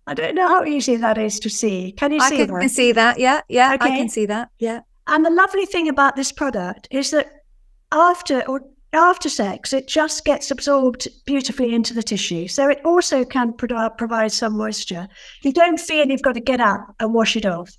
I 0.07 0.15
don't 0.15 0.35
know 0.35 0.49
how 0.49 0.65
easy 0.65 0.97
that 0.97 1.19
is 1.19 1.41
to 1.41 1.51
see. 1.51 1.93
Can 1.93 2.13
you 2.13 2.21
see 2.21 2.43
I 2.43 2.47
can 2.47 2.69
see 2.69 2.93
that. 2.93 3.19
Yeah, 3.19 3.41
yeah, 3.49 3.75
okay. 3.75 3.87
I 3.87 3.97
can 3.97 4.09
see 4.09 4.27
that. 4.27 4.51
Yeah. 4.59 4.81
And 5.09 5.25
the 5.25 5.31
lovely 5.31 5.67
thing 5.67 5.89
about 5.89 6.17
this 6.17 6.33
product 6.33 6.89
is 6.91 7.11
that 7.11 7.29
after 7.93 8.43
or 8.49 8.63
after 8.93 9.29
sex, 9.29 9.73
it 9.73 9.89
just 9.89 10.25
gets 10.25 10.51
absorbed 10.51 11.09
beautifully 11.27 11.75
into 11.75 11.93
the 11.93 12.03
tissue. 12.03 12.49
So 12.49 12.69
it 12.69 12.81
also 12.85 13.25
can 13.25 13.53
pro- 13.53 13.91
provide 13.91 14.33
some 14.33 14.57
moisture. 14.57 15.09
You 15.43 15.53
don't 15.53 15.79
feel 15.79 16.07
you've 16.07 16.23
got 16.23 16.35
to 16.35 16.41
get 16.41 16.61
up 16.61 16.95
and 17.01 17.13
wash 17.13 17.37
it 17.37 17.45
off. 17.45 17.71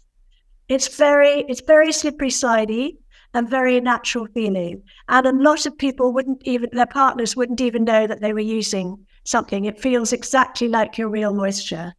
It's 0.67 0.95
very, 0.95 1.45
it's 1.47 1.61
very 1.61 1.91
slippery 1.91 2.29
sidey 2.29 2.97
and 3.33 3.49
very 3.49 3.79
natural 3.79 4.27
feeling. 4.33 4.83
And 5.07 5.25
a 5.25 5.31
lot 5.31 5.65
of 5.65 5.77
people 5.77 6.13
wouldn't 6.13 6.41
even, 6.43 6.69
their 6.73 6.85
partners 6.85 7.35
wouldn't 7.35 7.61
even 7.61 7.83
know 7.83 8.05
that 8.05 8.21
they 8.21 8.33
were 8.33 8.39
using 8.39 9.05
something. 9.23 9.65
It 9.65 9.79
feels 9.79 10.13
exactly 10.13 10.67
like 10.67 10.97
your 10.97 11.09
real 11.09 11.33
moisture. 11.33 11.93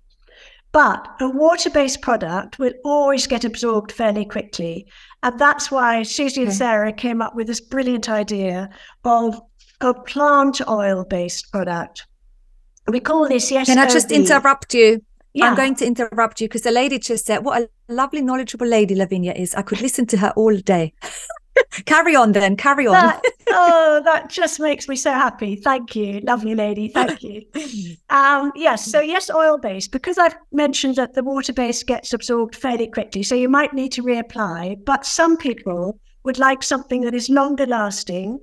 But 0.72 1.08
a 1.20 1.28
water 1.28 1.70
based 1.70 2.02
product 2.02 2.58
will 2.58 2.74
always 2.84 3.26
get 3.26 3.44
absorbed 3.44 3.92
fairly 3.92 4.24
quickly. 4.24 4.86
And 5.22 5.38
that's 5.38 5.70
why 5.70 6.02
Susie 6.02 6.42
and 6.42 6.52
Sarah 6.52 6.92
came 6.92 7.22
up 7.22 7.34
with 7.34 7.46
this 7.46 7.60
brilliant 7.60 8.08
idea 8.08 8.68
of 9.04 9.40
a 9.80 9.94
plant 9.94 10.60
oil 10.68 11.04
based 11.04 11.50
product. 11.50 12.06
We 12.86 13.00
call 13.00 13.28
this 13.28 13.50
yes. 13.50 13.66
Can 13.66 13.78
I 13.78 13.86
just 13.86 14.12
interrupt 14.12 14.74
you? 14.74 15.02
Yeah. 15.34 15.46
I'm 15.46 15.56
going 15.56 15.74
to 15.76 15.86
interrupt 15.86 16.40
you 16.40 16.48
because 16.48 16.62
the 16.62 16.70
lady 16.70 16.98
just 16.98 17.26
said, 17.26 17.44
What 17.44 17.62
a 17.62 17.92
lovely, 17.92 18.22
knowledgeable 18.22 18.66
lady 18.66 18.94
Lavinia 18.94 19.32
is. 19.32 19.54
I 19.54 19.62
could 19.62 19.80
listen 19.80 20.06
to 20.06 20.16
her 20.18 20.32
all 20.36 20.56
day. 20.56 20.94
carry 21.86 22.14
on 22.14 22.32
then, 22.32 22.56
carry 22.56 22.86
on. 22.86 22.92
That, 22.92 23.22
oh, 23.48 24.02
that 24.04 24.30
just 24.30 24.60
makes 24.60 24.88
me 24.88 24.96
so 24.96 25.10
happy. 25.10 25.56
Thank 25.56 25.96
you, 25.96 26.20
lovely 26.20 26.54
lady. 26.54 26.88
Thank 26.88 27.22
you. 27.22 27.42
Um, 28.10 28.52
yes, 28.54 28.84
so 28.84 29.00
yes, 29.00 29.30
oil 29.30 29.58
based, 29.58 29.92
because 29.92 30.18
I've 30.18 30.36
mentioned 30.52 30.96
that 30.96 31.14
the 31.14 31.22
water 31.22 31.52
base 31.52 31.82
gets 31.82 32.12
absorbed 32.12 32.56
fairly 32.56 32.88
quickly, 32.88 33.22
so 33.22 33.34
you 33.34 33.48
might 33.48 33.72
need 33.72 33.92
to 33.92 34.02
reapply. 34.02 34.84
But 34.84 35.06
some 35.06 35.36
people 35.36 35.98
would 36.24 36.38
like 36.38 36.62
something 36.62 37.02
that 37.02 37.14
is 37.14 37.28
longer 37.28 37.66
lasting, 37.66 38.38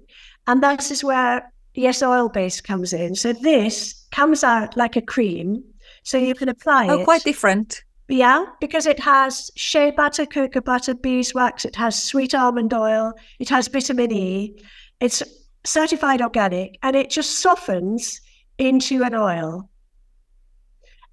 and 0.47 0.62
that 0.63 0.91
is 0.91 1.04
where 1.04 1.51
yes, 1.73 2.01
oil 2.01 2.30
base 2.30 2.62
comes 2.62 2.93
in. 2.93 3.15
So 3.15 3.34
this 3.34 4.06
comes 4.12 4.43
out 4.43 4.75
like 4.78 4.95
a 4.95 5.01
cream, 5.01 5.63
so 6.04 6.17
you 6.17 6.36
can 6.36 6.49
apply 6.49 6.88
oh, 6.88 6.99
it. 6.99 7.01
Oh, 7.01 7.04
quite 7.04 7.23
different. 7.23 7.84
Yeah, 8.08 8.46
because 8.62 8.86
it 8.86 9.00
has 9.00 9.50
shea 9.56 9.89
butter, 9.89 10.26
cocoa 10.26 10.62
butter, 10.62 10.94
beeswax, 10.94 11.65
it 11.65 11.76
has 11.76 12.02
sweet 12.02 12.36
almond 12.36 12.74
oil, 12.74 13.13
it 13.39 13.50
has 13.50 13.68
vitamin 13.68 14.12
E, 14.12 14.62
it's 15.00 15.24
certified 15.65 16.22
organic, 16.22 16.78
and 16.84 16.96
it 16.96 17.10
just 17.10 17.39
softens 17.39 18.22
into 18.60 19.04
an 19.04 19.15
oil. 19.15 19.70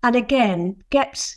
And 0.02 0.16
again, 0.16 0.76
gets 0.90 1.35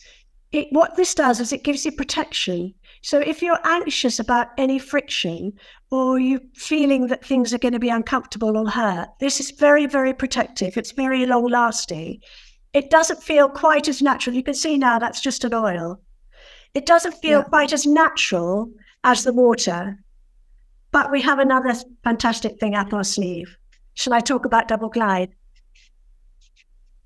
it, 0.52 0.68
what 0.72 0.96
this 0.96 1.14
does 1.16 1.40
is 1.40 1.54
it 1.54 1.64
gives 1.64 1.86
you 1.86 1.92
protection. 1.92 2.74
So 3.02 3.20
if 3.20 3.42
you're 3.42 3.60
anxious 3.66 4.20
about 4.20 4.48
any 4.58 4.80
friction 4.80 5.54
or 5.92 6.20
you're 6.20 6.40
feeling 6.56 7.08
that 7.08 7.26
things 7.26 7.54
are 7.54 7.58
going 7.58 7.74
to 7.74 7.80
be 7.80 7.90
uncomfortable 7.90 8.58
or 8.58 8.70
hurt, 8.70 9.10
this 9.20 9.40
is 9.40 9.52
very, 9.52 9.86
very 9.86 10.14
protective. 10.14 10.78
It's 10.78 10.92
very 10.92 11.26
long 11.26 11.48
lasting 11.50 12.22
it 12.76 12.90
doesn't 12.90 13.24
feel 13.24 13.48
quite 13.48 13.88
as 13.88 14.02
natural. 14.02 14.36
You 14.36 14.44
can 14.44 14.54
see 14.54 14.78
now 14.78 15.00
that's 15.00 15.22
just 15.22 15.46
an 15.46 15.54
oil. 15.54 16.02
It 16.74 16.86
doesn't 16.86 17.14
feel 17.14 17.40
yeah. 17.40 17.46
quite 17.46 17.72
as 17.72 17.86
natural 17.86 18.70
as 19.06 19.24
the 19.24 19.32
water. 19.32 19.98
But 20.92 21.10
we 21.10 21.22
have 21.22 21.40
another 21.40 21.74
fantastic 22.04 22.60
thing 22.60 22.76
up 22.76 22.94
our 22.94 23.06
sleeve. 23.06 23.56
Shall 23.94 24.14
I 24.14 24.20
talk 24.20 24.44
about 24.44 24.68
double 24.68 24.90
glide? 24.90 25.30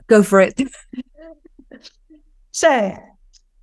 Go 0.07 0.23
for 0.23 0.41
it. 0.41 0.59
so, 2.51 2.97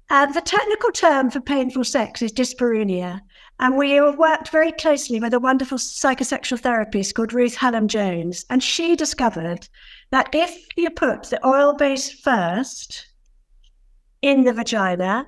uh, 0.08 0.26
the 0.26 0.40
technical 0.40 0.92
term 0.92 1.28
for 1.28 1.40
painful 1.40 1.82
sex 1.82 2.22
is 2.22 2.32
dyspareunia. 2.32 3.20
And 3.58 3.76
we 3.76 3.92
have 3.92 4.16
worked 4.16 4.50
very 4.50 4.70
closely 4.70 5.18
with 5.18 5.34
a 5.34 5.40
wonderful 5.40 5.78
psychosexual 5.78 6.60
therapist 6.60 7.16
called 7.16 7.32
Ruth 7.32 7.56
Hallam 7.56 7.88
Jones. 7.88 8.44
And 8.48 8.62
she 8.62 8.94
discovered 8.94 9.68
that 10.10 10.28
if 10.32 10.66
you 10.76 10.90
put 10.90 11.24
the 11.24 11.46
oil 11.46 11.74
base 11.74 12.10
first 12.10 13.06
in 14.22 14.44
the 14.44 14.52
vagina 14.52 15.26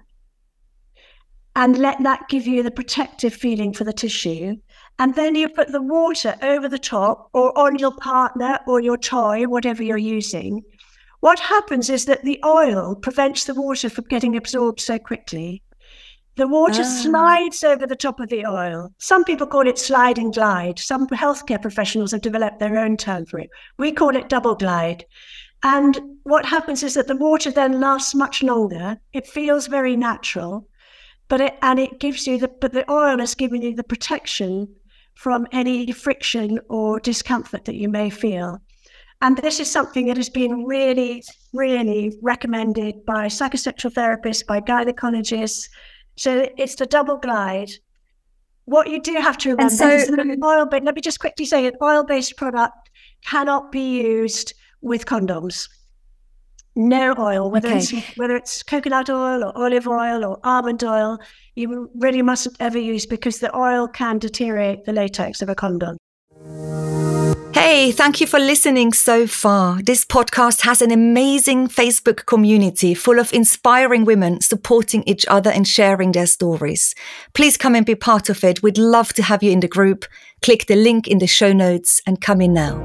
and 1.56 1.78
let 1.78 2.02
that 2.02 2.28
give 2.28 2.46
you 2.46 2.62
the 2.62 2.70
protective 2.70 3.34
feeling 3.34 3.72
for 3.72 3.84
the 3.84 3.92
tissue, 3.92 4.56
and 4.98 5.14
then 5.14 5.34
you 5.34 5.48
put 5.48 5.72
the 5.72 5.82
water 5.82 6.36
over 6.42 6.68
the 6.68 6.78
top 6.78 7.28
or 7.32 7.56
on 7.58 7.78
your 7.78 7.94
partner 7.96 8.58
or 8.66 8.80
your 8.80 8.96
toy, 8.96 9.44
whatever 9.44 9.82
you're 9.82 9.96
using, 9.96 10.62
what 11.20 11.40
happens 11.40 11.90
is 11.90 12.04
that 12.04 12.22
the 12.22 12.40
oil 12.44 12.94
prevents 12.94 13.44
the 13.44 13.54
water 13.54 13.90
from 13.90 14.04
getting 14.04 14.36
absorbed 14.36 14.80
so 14.80 14.98
quickly. 14.98 15.62
The 16.38 16.46
water 16.46 16.82
ah. 16.82 17.00
slides 17.02 17.64
over 17.64 17.84
the 17.84 17.96
top 17.96 18.20
of 18.20 18.28
the 18.28 18.46
oil. 18.46 18.94
Some 18.98 19.24
people 19.24 19.44
call 19.44 19.66
it 19.66 19.76
slide 19.76 20.18
and 20.18 20.32
glide. 20.32 20.78
Some 20.78 21.08
healthcare 21.08 21.60
professionals 21.60 22.12
have 22.12 22.20
developed 22.20 22.60
their 22.60 22.78
own 22.78 22.96
term 22.96 23.26
for 23.26 23.40
it. 23.40 23.50
We 23.76 23.90
call 23.90 24.14
it 24.14 24.28
double 24.28 24.54
glide. 24.54 25.04
And 25.64 25.98
what 26.22 26.44
happens 26.44 26.84
is 26.84 26.94
that 26.94 27.08
the 27.08 27.16
water 27.16 27.50
then 27.50 27.80
lasts 27.80 28.14
much 28.14 28.44
longer. 28.44 29.00
It 29.12 29.26
feels 29.26 29.66
very 29.66 29.96
natural, 29.96 30.68
but 31.26 31.40
it 31.40 31.58
and 31.60 31.80
it 31.80 31.98
gives 31.98 32.24
you 32.28 32.38
the 32.38 32.46
but 32.46 32.72
the 32.72 32.88
oil 32.88 33.18
is 33.20 33.34
giving 33.34 33.62
you 33.62 33.74
the 33.74 33.82
protection 33.82 34.68
from 35.14 35.48
any 35.50 35.90
friction 35.90 36.60
or 36.68 37.00
discomfort 37.00 37.64
that 37.64 37.74
you 37.74 37.88
may 37.88 38.10
feel. 38.10 38.62
And 39.20 39.36
this 39.38 39.58
is 39.58 39.68
something 39.68 40.06
that 40.06 40.16
has 40.16 40.30
been 40.30 40.64
really, 40.64 41.24
really 41.52 42.16
recommended 42.22 43.04
by 43.04 43.26
psychosexual 43.26 43.92
therapists, 43.92 44.46
by 44.46 44.60
gynecologists. 44.60 45.68
So 46.18 46.48
it's 46.56 46.74
the 46.74 46.86
double 46.86 47.16
glide. 47.16 47.70
What 48.64 48.90
you 48.90 49.00
do 49.00 49.14
have 49.14 49.38
to 49.38 49.50
remember 49.50 49.74
so, 49.74 49.88
is 49.88 50.08
that 50.08 50.18
an 50.18 50.42
oil 50.44 50.66
based, 50.66 50.84
let 50.84 50.94
me 50.94 51.00
just 51.00 51.20
quickly 51.20 51.46
say 51.46 51.66
an 51.66 51.74
oil 51.80 52.04
based 52.04 52.36
product 52.36 52.90
cannot 53.24 53.70
be 53.70 54.02
used 54.02 54.52
with 54.82 55.06
condoms. 55.06 55.68
No 56.74 57.14
oil, 57.18 57.50
whether 57.50 57.68
okay. 57.68 57.78
it's 57.78 57.92
whether 58.16 58.36
it's 58.36 58.62
coconut 58.62 59.10
oil 59.10 59.42
or 59.44 59.56
olive 59.56 59.88
oil 59.88 60.24
or 60.24 60.38
almond 60.44 60.84
oil, 60.84 61.18
you 61.54 61.90
really 61.96 62.22
mustn't 62.22 62.56
ever 62.60 62.78
use 62.78 63.06
because 63.06 63.38
the 63.38 63.56
oil 63.56 63.88
can 63.88 64.18
deteriorate 64.18 64.84
the 64.84 64.92
latex 64.92 65.40
of 65.40 65.48
a 65.48 65.54
condom. 65.54 65.96
Hey, 67.54 67.92
thank 67.92 68.20
you 68.20 68.26
for 68.26 68.38
listening 68.38 68.92
so 68.92 69.26
far. 69.26 69.80
This 69.82 70.04
podcast 70.04 70.60
has 70.62 70.82
an 70.82 70.90
amazing 70.90 71.68
Facebook 71.68 72.26
community 72.26 72.94
full 72.94 73.18
of 73.18 73.32
inspiring 73.32 74.04
women 74.04 74.40
supporting 74.40 75.02
each 75.06 75.26
other 75.28 75.50
and 75.50 75.66
sharing 75.66 76.12
their 76.12 76.26
stories. 76.26 76.94
Please 77.32 77.56
come 77.56 77.74
and 77.74 77.86
be 77.86 77.94
part 77.94 78.28
of 78.28 78.44
it. 78.44 78.62
We'd 78.62 78.76
love 78.76 79.12
to 79.14 79.22
have 79.22 79.42
you 79.42 79.50
in 79.50 79.60
the 79.60 79.68
group. 79.68 80.04
Click 80.42 80.66
the 80.66 80.76
link 80.76 81.08
in 81.08 81.18
the 81.18 81.26
show 81.26 81.52
notes 81.52 82.02
and 82.06 82.20
come 82.20 82.40
in 82.42 82.52
now. 82.52 82.76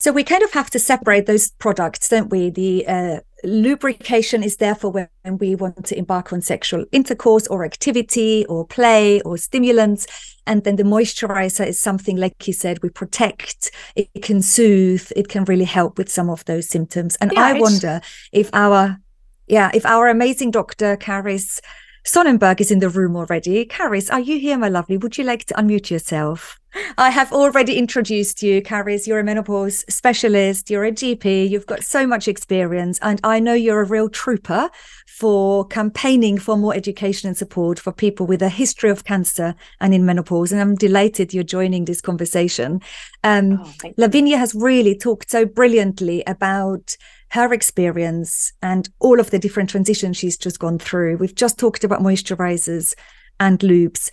So 0.00 0.12
we 0.12 0.24
kind 0.24 0.42
of 0.42 0.52
have 0.52 0.70
to 0.70 0.78
separate 0.78 1.26
those 1.26 1.50
products, 1.52 2.08
don't 2.08 2.30
we? 2.30 2.50
The 2.50 2.86
uh, 2.86 3.20
lubrication 3.44 4.42
is 4.42 4.56
therefore 4.56 4.90
when 4.90 5.38
we 5.38 5.54
want 5.54 5.84
to 5.86 5.98
embark 5.98 6.32
on 6.32 6.40
sexual 6.40 6.84
intercourse 6.92 7.46
or 7.48 7.64
activity 7.64 8.46
or 8.48 8.66
play 8.66 9.20
or 9.22 9.36
stimulants. 9.36 10.06
And 10.46 10.64
then 10.64 10.76
the 10.76 10.84
moisturizer 10.84 11.66
is 11.66 11.80
something, 11.80 12.16
like 12.16 12.46
you 12.46 12.52
said, 12.52 12.82
we 12.82 12.88
protect, 12.88 13.70
it 13.94 14.08
can 14.22 14.42
soothe, 14.42 15.10
it 15.16 15.28
can 15.28 15.44
really 15.44 15.64
help 15.64 15.98
with 15.98 16.10
some 16.10 16.30
of 16.30 16.44
those 16.44 16.68
symptoms. 16.68 17.16
And 17.20 17.32
yeah, 17.32 17.44
I 17.44 17.52
wonder 17.54 18.00
if 18.32 18.48
our, 18.52 18.98
yeah, 19.46 19.70
if 19.74 19.84
our 19.84 20.08
amazing 20.08 20.52
doctor, 20.52 20.96
Carys 20.96 21.60
Sonnenberg, 22.04 22.60
is 22.60 22.70
in 22.70 22.78
the 22.78 22.88
room 22.88 23.16
already. 23.16 23.64
Carys, 23.64 24.08
are 24.10 24.20
you 24.20 24.38
here, 24.38 24.56
my 24.56 24.68
lovely? 24.68 24.96
Would 24.96 25.18
you 25.18 25.24
like 25.24 25.44
to 25.46 25.54
unmute 25.54 25.90
yourself? 25.90 26.58
I 26.98 27.10
have 27.10 27.32
already 27.32 27.78
introduced 27.78 28.42
you, 28.42 28.62
Carys. 28.62 29.06
You're 29.06 29.20
a 29.20 29.24
menopause 29.24 29.84
specialist, 29.88 30.70
you're 30.70 30.84
a 30.84 30.92
GP, 30.92 31.48
you've 31.48 31.66
got 31.66 31.82
so 31.84 32.06
much 32.06 32.28
experience, 32.28 32.98
and 33.02 33.20
I 33.24 33.40
know 33.40 33.54
you're 33.54 33.80
a 33.80 33.86
real 33.86 34.08
trooper 34.08 34.70
for 35.06 35.66
campaigning 35.66 36.38
for 36.38 36.56
more 36.56 36.74
education 36.74 37.28
and 37.28 37.36
support 37.36 37.78
for 37.78 37.92
people 37.92 38.26
with 38.26 38.42
a 38.42 38.48
history 38.48 38.90
of 38.90 39.04
cancer 39.04 39.54
and 39.80 39.94
in 39.94 40.04
menopause. 40.04 40.52
And 40.52 40.60
I'm 40.60 40.74
delighted 40.74 41.32
you're 41.32 41.44
joining 41.44 41.86
this 41.86 42.00
conversation. 42.00 42.80
Um, 43.24 43.62
oh, 43.62 43.90
Lavinia 43.96 44.36
has 44.36 44.54
really 44.54 44.96
talked 44.96 45.30
so 45.30 45.46
brilliantly 45.46 46.22
about 46.26 46.96
her 47.30 47.52
experience 47.52 48.52
and 48.62 48.88
all 49.00 49.18
of 49.18 49.30
the 49.30 49.38
different 49.38 49.70
transitions 49.70 50.16
she's 50.16 50.36
just 50.36 50.58
gone 50.58 50.78
through. 50.78 51.16
We've 51.16 51.34
just 51.34 51.58
talked 51.58 51.84
about 51.84 52.00
moisturizers 52.00 52.94
and 53.40 53.58
lubes 53.60 54.10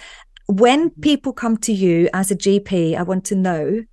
when 0.47 0.89
mm-hmm. 0.89 1.01
people 1.01 1.33
come 1.33 1.57
to 1.57 1.73
you 1.73 2.09
as 2.13 2.31
a 2.31 2.35
GP, 2.35 2.95
I 2.95 3.03
want 3.03 3.25
to 3.25 3.35
know 3.35 3.83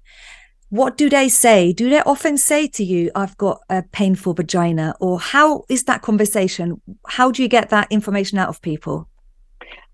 what 0.70 0.96
do 0.96 1.10
they 1.10 1.28
say? 1.28 1.72
Do 1.72 1.90
they 1.90 2.00
often 2.02 2.38
say 2.38 2.68
to 2.68 2.84
you, 2.84 3.10
I've 3.16 3.36
got 3.36 3.60
a 3.68 3.82
painful 3.82 4.34
vagina? 4.34 4.94
Or 5.00 5.18
how 5.18 5.64
is 5.68 5.84
that 5.84 6.00
conversation? 6.00 6.80
How 7.08 7.32
do 7.32 7.42
you 7.42 7.48
get 7.48 7.70
that 7.70 7.88
information 7.90 8.38
out 8.38 8.48
of 8.48 8.62
people? 8.62 9.08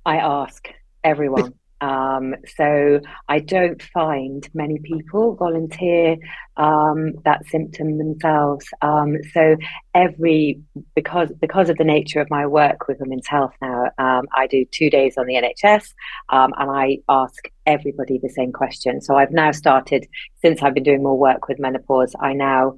I 0.05 0.19
ask 0.19 0.69
everyone. 1.03 1.55
Um, 1.81 2.35
so 2.57 3.01
I 3.29 3.41
don't 3.41 3.83
find 3.83 4.49
many 4.55 4.79
people 4.79 5.35
volunteer 5.35 6.17
um, 6.57 7.13
that 7.25 7.47
symptom 7.47 7.99
themselves. 7.99 8.67
Um, 8.83 9.17
so 9.33 9.57
every 9.95 10.61
because 10.95 11.31
because 11.41 11.69
of 11.69 11.77
the 11.77 11.85
nature 11.85 12.21
of 12.21 12.31
my 12.31 12.47
work 12.47 12.89
with 12.89 12.99
women's 13.01 13.27
health 13.27 13.53
now, 13.61 13.91
um, 13.99 14.27
I 14.35 14.47
do 14.47 14.65
two 14.71 14.91
days 14.91 15.17
on 15.19 15.27
the 15.27 15.35
NHS, 15.35 15.93
um, 16.31 16.53
and 16.57 16.71
I 16.71 16.99
ask 17.09 17.49
everybody 17.67 18.19
the 18.19 18.31
same 18.31 18.53
question. 18.53 19.01
So 19.01 19.17
I've 19.17 19.33
now 19.33 19.53
started 19.53 20.07
since 20.41 20.63
I've 20.63 20.75
been 20.75 20.83
doing 20.83 21.03
more 21.03 21.19
work 21.19 21.49
with 21.49 21.59
menopause. 21.59 22.15
I 22.19 22.33
now 22.33 22.77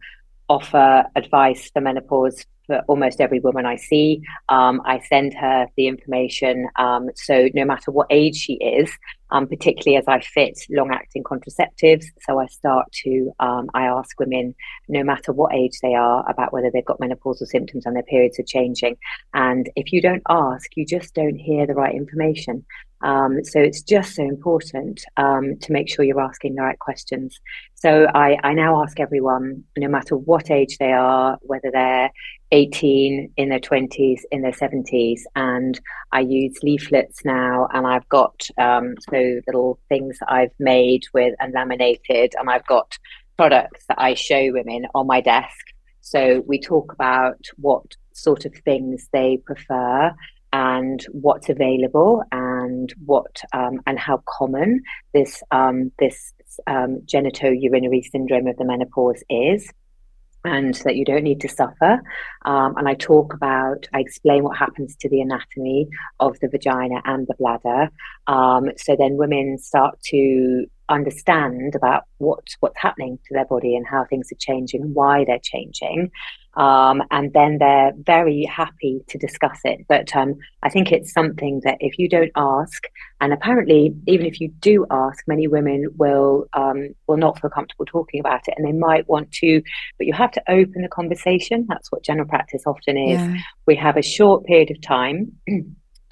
offer 0.48 1.04
advice 1.14 1.70
for 1.70 1.80
menopause 1.80 2.44
for 2.68 2.82
almost 2.86 3.20
every 3.20 3.40
woman 3.40 3.66
I 3.66 3.76
see. 3.76 4.22
Um, 4.48 4.80
I 4.84 5.00
send 5.00 5.34
her 5.34 5.66
the 5.76 5.88
information. 5.88 6.68
Um, 6.76 7.08
so 7.16 7.48
no 7.54 7.64
matter 7.64 7.90
what 7.90 8.06
age 8.10 8.36
she 8.36 8.54
is, 8.54 8.92
um, 9.30 9.48
particularly 9.48 9.96
as 9.96 10.06
I 10.06 10.20
fit 10.20 10.58
long 10.70 10.90
acting 10.92 11.24
contraceptives. 11.24 12.04
So 12.20 12.38
I 12.38 12.46
start 12.46 12.86
to, 13.04 13.32
um, 13.40 13.68
I 13.74 13.84
ask 13.86 14.18
women, 14.20 14.54
no 14.88 15.02
matter 15.02 15.32
what 15.32 15.54
age 15.54 15.78
they 15.82 15.94
are, 15.94 16.28
about 16.30 16.52
whether 16.52 16.70
they've 16.70 16.84
got 16.84 17.00
menopausal 17.00 17.46
symptoms 17.46 17.84
and 17.84 17.96
their 17.96 18.04
periods 18.04 18.38
are 18.38 18.44
changing. 18.44 18.96
And 19.34 19.68
if 19.74 19.92
you 19.92 20.00
don't 20.00 20.22
ask, 20.28 20.70
you 20.76 20.86
just 20.86 21.14
don't 21.14 21.36
hear 21.36 21.66
the 21.66 21.74
right 21.74 21.94
information. 21.94 22.64
Um, 23.02 23.44
so 23.44 23.60
it's 23.60 23.82
just 23.82 24.14
so 24.14 24.22
important 24.22 25.02
um, 25.16 25.56
to 25.58 25.72
make 25.72 25.88
sure 25.88 26.04
you're 26.04 26.20
asking 26.20 26.54
the 26.54 26.62
right 26.62 26.78
questions. 26.78 27.38
So 27.74 28.06
I, 28.14 28.36
I 28.42 28.54
now 28.54 28.82
ask 28.82 28.98
everyone, 28.98 29.64
no 29.76 29.88
matter 29.88 30.16
what 30.16 30.50
age 30.50 30.78
they 30.78 30.92
are, 30.92 31.38
whether 31.42 31.70
they're 31.70 32.10
18, 32.50 33.32
in 33.36 33.48
their 33.50 33.60
20s, 33.60 34.20
in 34.32 34.42
their 34.42 34.52
70s, 34.52 35.20
and 35.36 35.78
I 36.12 36.20
use 36.20 36.58
leaflets 36.62 37.24
now, 37.24 37.68
and 37.72 37.86
I've 37.86 38.08
got 38.08 38.48
um, 38.58 38.94
so 39.10 39.40
little 39.46 39.78
things 39.88 40.18
that 40.18 40.32
I've 40.32 40.54
made 40.58 41.04
with 41.12 41.34
and 41.40 41.52
laminated, 41.52 42.34
and 42.38 42.50
I've 42.50 42.66
got 42.66 42.98
products 43.36 43.84
that 43.88 44.00
I 44.00 44.14
show 44.14 44.50
women 44.52 44.86
on 44.94 45.06
my 45.06 45.20
desk. 45.20 45.66
So 46.00 46.42
we 46.46 46.58
talk 46.60 46.92
about 46.92 47.38
what 47.56 47.84
sort 48.14 48.44
of 48.44 48.54
things 48.64 49.08
they 49.12 49.38
prefer 49.44 50.12
and 50.52 51.04
what's 51.12 51.48
available 51.48 52.22
and 52.32 52.94
what 53.04 53.42
um, 53.52 53.80
and 53.86 53.98
how 53.98 54.22
common 54.26 54.80
this 55.12 55.42
um, 55.50 55.92
this 55.98 56.32
um, 56.66 57.00
genitourinary 57.04 58.02
syndrome 58.04 58.46
of 58.46 58.56
the 58.56 58.64
menopause 58.64 59.22
is 59.28 59.70
and 60.44 60.74
that 60.84 60.96
you 60.96 61.04
don't 61.04 61.24
need 61.24 61.40
to 61.40 61.48
suffer. 61.48 62.00
Um, 62.44 62.76
and 62.76 62.88
I 62.88 62.94
talk 62.94 63.34
about, 63.34 63.88
I 63.92 64.00
explain 64.00 64.44
what 64.44 64.56
happens 64.56 64.96
to 65.00 65.08
the 65.08 65.20
anatomy 65.20 65.88
of 66.20 66.38
the 66.40 66.48
vagina 66.48 67.02
and 67.04 67.26
the 67.26 67.34
bladder. 67.38 67.90
Um, 68.26 68.70
so 68.76 68.96
then 68.96 69.16
women 69.16 69.58
start 69.58 70.00
to 70.06 70.66
understand 70.88 71.74
about 71.74 72.04
what 72.18 72.44
what's 72.60 72.78
happening 72.78 73.18
to 73.26 73.34
their 73.34 73.44
body 73.44 73.76
and 73.76 73.86
how 73.86 74.04
things 74.04 74.30
are 74.32 74.38
changing 74.38 74.82
and 74.82 74.94
why 74.94 75.24
they're 75.24 75.40
changing. 75.42 76.10
Um, 76.54 77.02
and 77.12 77.32
then 77.34 77.58
they're 77.58 77.92
very 77.98 78.44
happy 78.44 79.00
to 79.08 79.18
discuss 79.18 79.60
it. 79.64 79.86
But 79.88 80.14
um, 80.16 80.34
i 80.62 80.68
think 80.68 80.90
it's 80.90 81.12
something 81.12 81.60
that 81.64 81.76
if 81.80 81.98
you 81.98 82.08
don't 82.08 82.32
ask 82.36 82.82
and 83.20 83.32
apparently 83.32 83.94
even 84.06 84.26
if 84.26 84.40
you 84.40 84.48
do 84.60 84.84
ask 84.90 85.22
many 85.26 85.46
women 85.46 85.88
will 85.96 86.46
um, 86.52 86.88
will 87.06 87.16
not 87.16 87.40
feel 87.40 87.50
comfortable 87.50 87.86
talking 87.86 88.20
about 88.20 88.40
it 88.48 88.54
and 88.56 88.66
they 88.66 88.72
might 88.72 89.08
want 89.08 89.30
to 89.30 89.62
but 89.98 90.06
you 90.06 90.12
have 90.12 90.32
to 90.32 90.42
open 90.48 90.82
the 90.82 90.88
conversation. 90.88 91.66
That's 91.68 91.90
what 91.92 92.02
general 92.04 92.26
practice 92.26 92.62
often 92.66 92.96
is. 92.96 93.20
Yeah. 93.20 93.36
we 93.66 93.76
have 93.76 93.96
a 93.96 94.02
short 94.02 94.44
period 94.44 94.70
of 94.70 94.80
time 94.80 95.32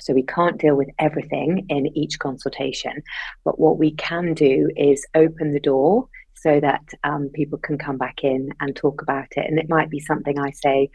So 0.06 0.14
we 0.14 0.22
can't 0.22 0.56
deal 0.58 0.76
with 0.76 0.88
everything 1.00 1.66
in 1.68 1.86
each 1.96 2.20
consultation. 2.20 3.02
But 3.44 3.58
what 3.58 3.76
we 3.76 3.90
can 3.96 4.34
do 4.34 4.70
is 4.76 5.04
open 5.14 5.52
the 5.52 5.60
door 5.60 6.08
so 6.34 6.60
that 6.60 6.82
um, 7.02 7.28
people 7.34 7.58
can 7.58 7.76
come 7.76 7.98
back 7.98 8.22
in 8.22 8.50
and 8.60 8.76
talk 8.76 9.02
about 9.02 9.26
it. 9.32 9.46
And 9.48 9.58
it 9.58 9.68
might 9.68 9.90
be 9.90 9.98
something 9.98 10.38
I 10.38 10.52
say, 10.52 10.90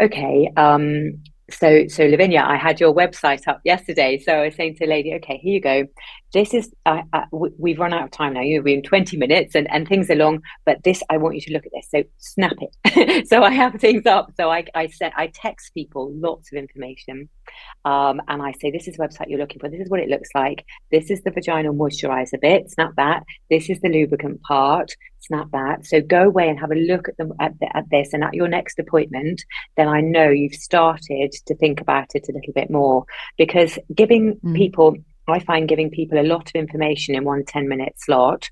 okay, 0.00 0.50
um, 0.56 1.22
so 1.50 1.86
so 1.88 2.04
Lavinia, 2.06 2.42
I 2.46 2.56
had 2.56 2.80
your 2.80 2.94
website 2.94 3.46
up 3.46 3.60
yesterday. 3.64 4.18
So 4.18 4.32
I 4.32 4.46
was 4.46 4.54
saying 4.54 4.74
to 4.74 4.80
the 4.80 4.90
lady, 4.90 5.14
okay, 5.14 5.38
here 5.38 5.54
you 5.54 5.60
go. 5.60 5.86
This 6.32 6.54
is 6.54 6.72
uh, 6.86 7.02
uh, 7.12 7.26
we've 7.58 7.78
run 7.78 7.92
out 7.92 8.04
of 8.04 8.10
time 8.10 8.32
now. 8.34 8.40
You're 8.40 8.66
in 8.66 8.82
20 8.82 9.16
minutes, 9.16 9.54
and 9.54 9.70
and 9.70 9.86
things 9.86 10.10
are 10.10 10.16
long. 10.16 10.40
But 10.64 10.82
this, 10.82 11.02
I 11.10 11.18
want 11.18 11.36
you 11.36 11.42
to 11.42 11.52
look 11.52 11.66
at 11.66 11.72
this. 11.72 11.88
So 11.90 12.02
snap 12.18 12.56
it. 12.60 13.28
so 13.28 13.42
I 13.42 13.50
have 13.50 13.74
things 13.74 14.06
up. 14.06 14.32
So 14.36 14.50
I 14.50 14.64
I 14.74 14.88
said 14.88 15.12
I 15.16 15.28
text 15.28 15.74
people 15.74 16.12
lots 16.14 16.50
of 16.50 16.58
information, 16.58 17.28
um, 17.84 18.20
and 18.26 18.42
I 18.42 18.52
say 18.52 18.70
this 18.70 18.88
is 18.88 18.96
the 18.96 19.04
website 19.04 19.26
you're 19.28 19.38
looking 19.38 19.60
for. 19.60 19.68
This 19.68 19.80
is 19.80 19.90
what 19.90 20.00
it 20.00 20.08
looks 20.08 20.30
like. 20.34 20.64
This 20.90 21.10
is 21.10 21.22
the 21.22 21.30
vaginal 21.30 21.74
moisturizer 21.74 22.40
bit. 22.40 22.70
Snap 22.70 22.92
that. 22.96 23.22
This 23.50 23.68
is 23.70 23.80
the 23.80 23.88
lubricant 23.88 24.42
part 24.42 24.92
snap 25.26 25.48
that. 25.52 25.86
So 25.86 26.00
go 26.00 26.22
away 26.24 26.48
and 26.48 26.58
have 26.58 26.70
a 26.70 26.76
look 26.76 27.08
at 27.08 27.16
them 27.16 27.32
at, 27.40 27.58
the, 27.60 27.76
at 27.76 27.88
this, 27.90 28.12
and 28.12 28.24
at 28.24 28.34
your 28.34 28.48
next 28.48 28.78
appointment, 28.78 29.44
then 29.76 29.88
I 29.88 30.00
know 30.00 30.28
you've 30.28 30.54
started 30.54 31.32
to 31.46 31.54
think 31.56 31.80
about 31.80 32.08
it 32.14 32.28
a 32.28 32.32
little 32.32 32.52
bit 32.52 32.70
more. 32.70 33.04
Because 33.36 33.78
giving 33.94 34.36
mm. 34.36 34.56
people, 34.56 34.96
I 35.28 35.38
find 35.40 35.68
giving 35.68 35.90
people 35.90 36.18
a 36.18 36.22
lot 36.22 36.48
of 36.48 36.54
information 36.54 37.14
in 37.14 37.24
one 37.24 37.44
10 37.44 37.68
minute 37.68 37.94
slot 37.98 38.48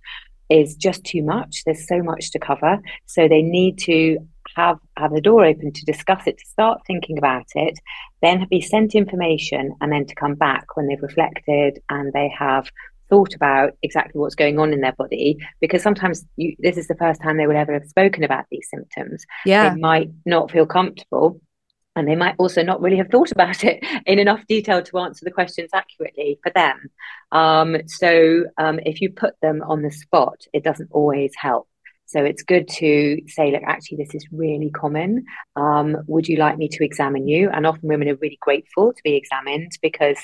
is 0.49 0.77
just 0.77 1.05
too 1.05 1.23
much. 1.23 1.63
There's 1.65 1.87
so 1.87 2.03
much 2.03 2.31
to 2.33 2.39
cover. 2.39 2.79
So 3.07 3.29
they 3.29 3.43
need 3.43 3.79
to 3.81 4.19
have 4.57 4.79
have 4.97 5.13
the 5.13 5.21
door 5.21 5.45
open 5.45 5.73
to 5.73 5.85
discuss 5.85 6.27
it, 6.27 6.39
to 6.39 6.47
start 6.47 6.83
thinking 6.87 7.19
about 7.19 7.47
it, 7.55 7.79
then 8.21 8.47
be 8.51 8.61
sent 8.61 8.95
information, 8.95 9.75
and 9.81 9.91
then 9.91 10.07
to 10.07 10.15
come 10.15 10.35
back 10.35 10.77
when 10.77 10.87
they've 10.87 11.03
reflected 11.03 11.81
and 11.89 12.13
they 12.13 12.29
have 12.37 12.71
thought 13.13 13.35
about 13.35 13.75
exactly 13.83 14.19
what's 14.19 14.35
going 14.35 14.59
on 14.59 14.73
in 14.73 14.81
their 14.81 14.95
body 14.95 15.37
because 15.61 15.83
sometimes 15.83 16.25
you, 16.37 16.57
this 16.61 16.79
is 16.79 16.89
the 16.89 16.95
first 16.95 17.21
time 17.21 17.37
they 17.37 17.47
would 17.47 17.57
ever 17.57 17.75
have 17.75 17.85
spoken 17.85 18.25
about 18.25 18.47
these 18.51 18.67
symptoms 18.71 19.27
yeah 19.45 19.69
they 19.69 19.79
might 19.79 20.11
not 20.25 20.51
feel 20.51 20.65
comfortable 20.65 21.39
and 21.95 22.09
they 22.09 22.17
might 22.17 22.35
also 22.39 22.63
not 22.63 22.81
really 22.81 22.97
have 22.97 23.11
thought 23.11 23.31
about 23.31 23.65
it 23.65 23.85
in 24.07 24.19
enough 24.19 24.41
detail 24.49 24.83
to 24.83 24.99
answer 24.99 25.27
the 25.27 25.31
questions 25.31 25.69
accurately 25.75 26.39
for 26.43 26.51
them 26.53 26.89
um, 27.33 27.77
so 27.87 28.45
um, 28.57 28.81
if 28.87 29.03
you 29.03 29.11
put 29.11 29.35
them 29.43 29.63
on 29.69 29.83
the 29.83 29.91
spot 29.91 30.47
it 30.55 30.65
doesn't 30.65 30.89
always 30.91 31.33
help 31.37 31.69
so 32.07 32.23
it's 32.23 32.43
good 32.43 32.69
to 32.69 33.23
say, 33.27 33.51
look, 33.53 33.63
actually, 33.67 34.05
this 34.05 34.15
is 34.15 34.27
really 34.31 34.69
common. 34.69 35.25
Um, 35.57 35.97
would 36.07 36.29
you 36.29 36.37
like 36.37 36.59
me 36.59 36.69
to 36.69 36.85
examine 36.85 37.27
you? 37.27 37.49
And 37.49 37.67
often 37.67 37.89
women 37.89 38.07
are 38.11 38.17
really 38.17 38.37
grateful 38.39 38.93
to 38.93 39.03
be 39.03 39.15
examined 39.15 39.73
because, 39.81 40.19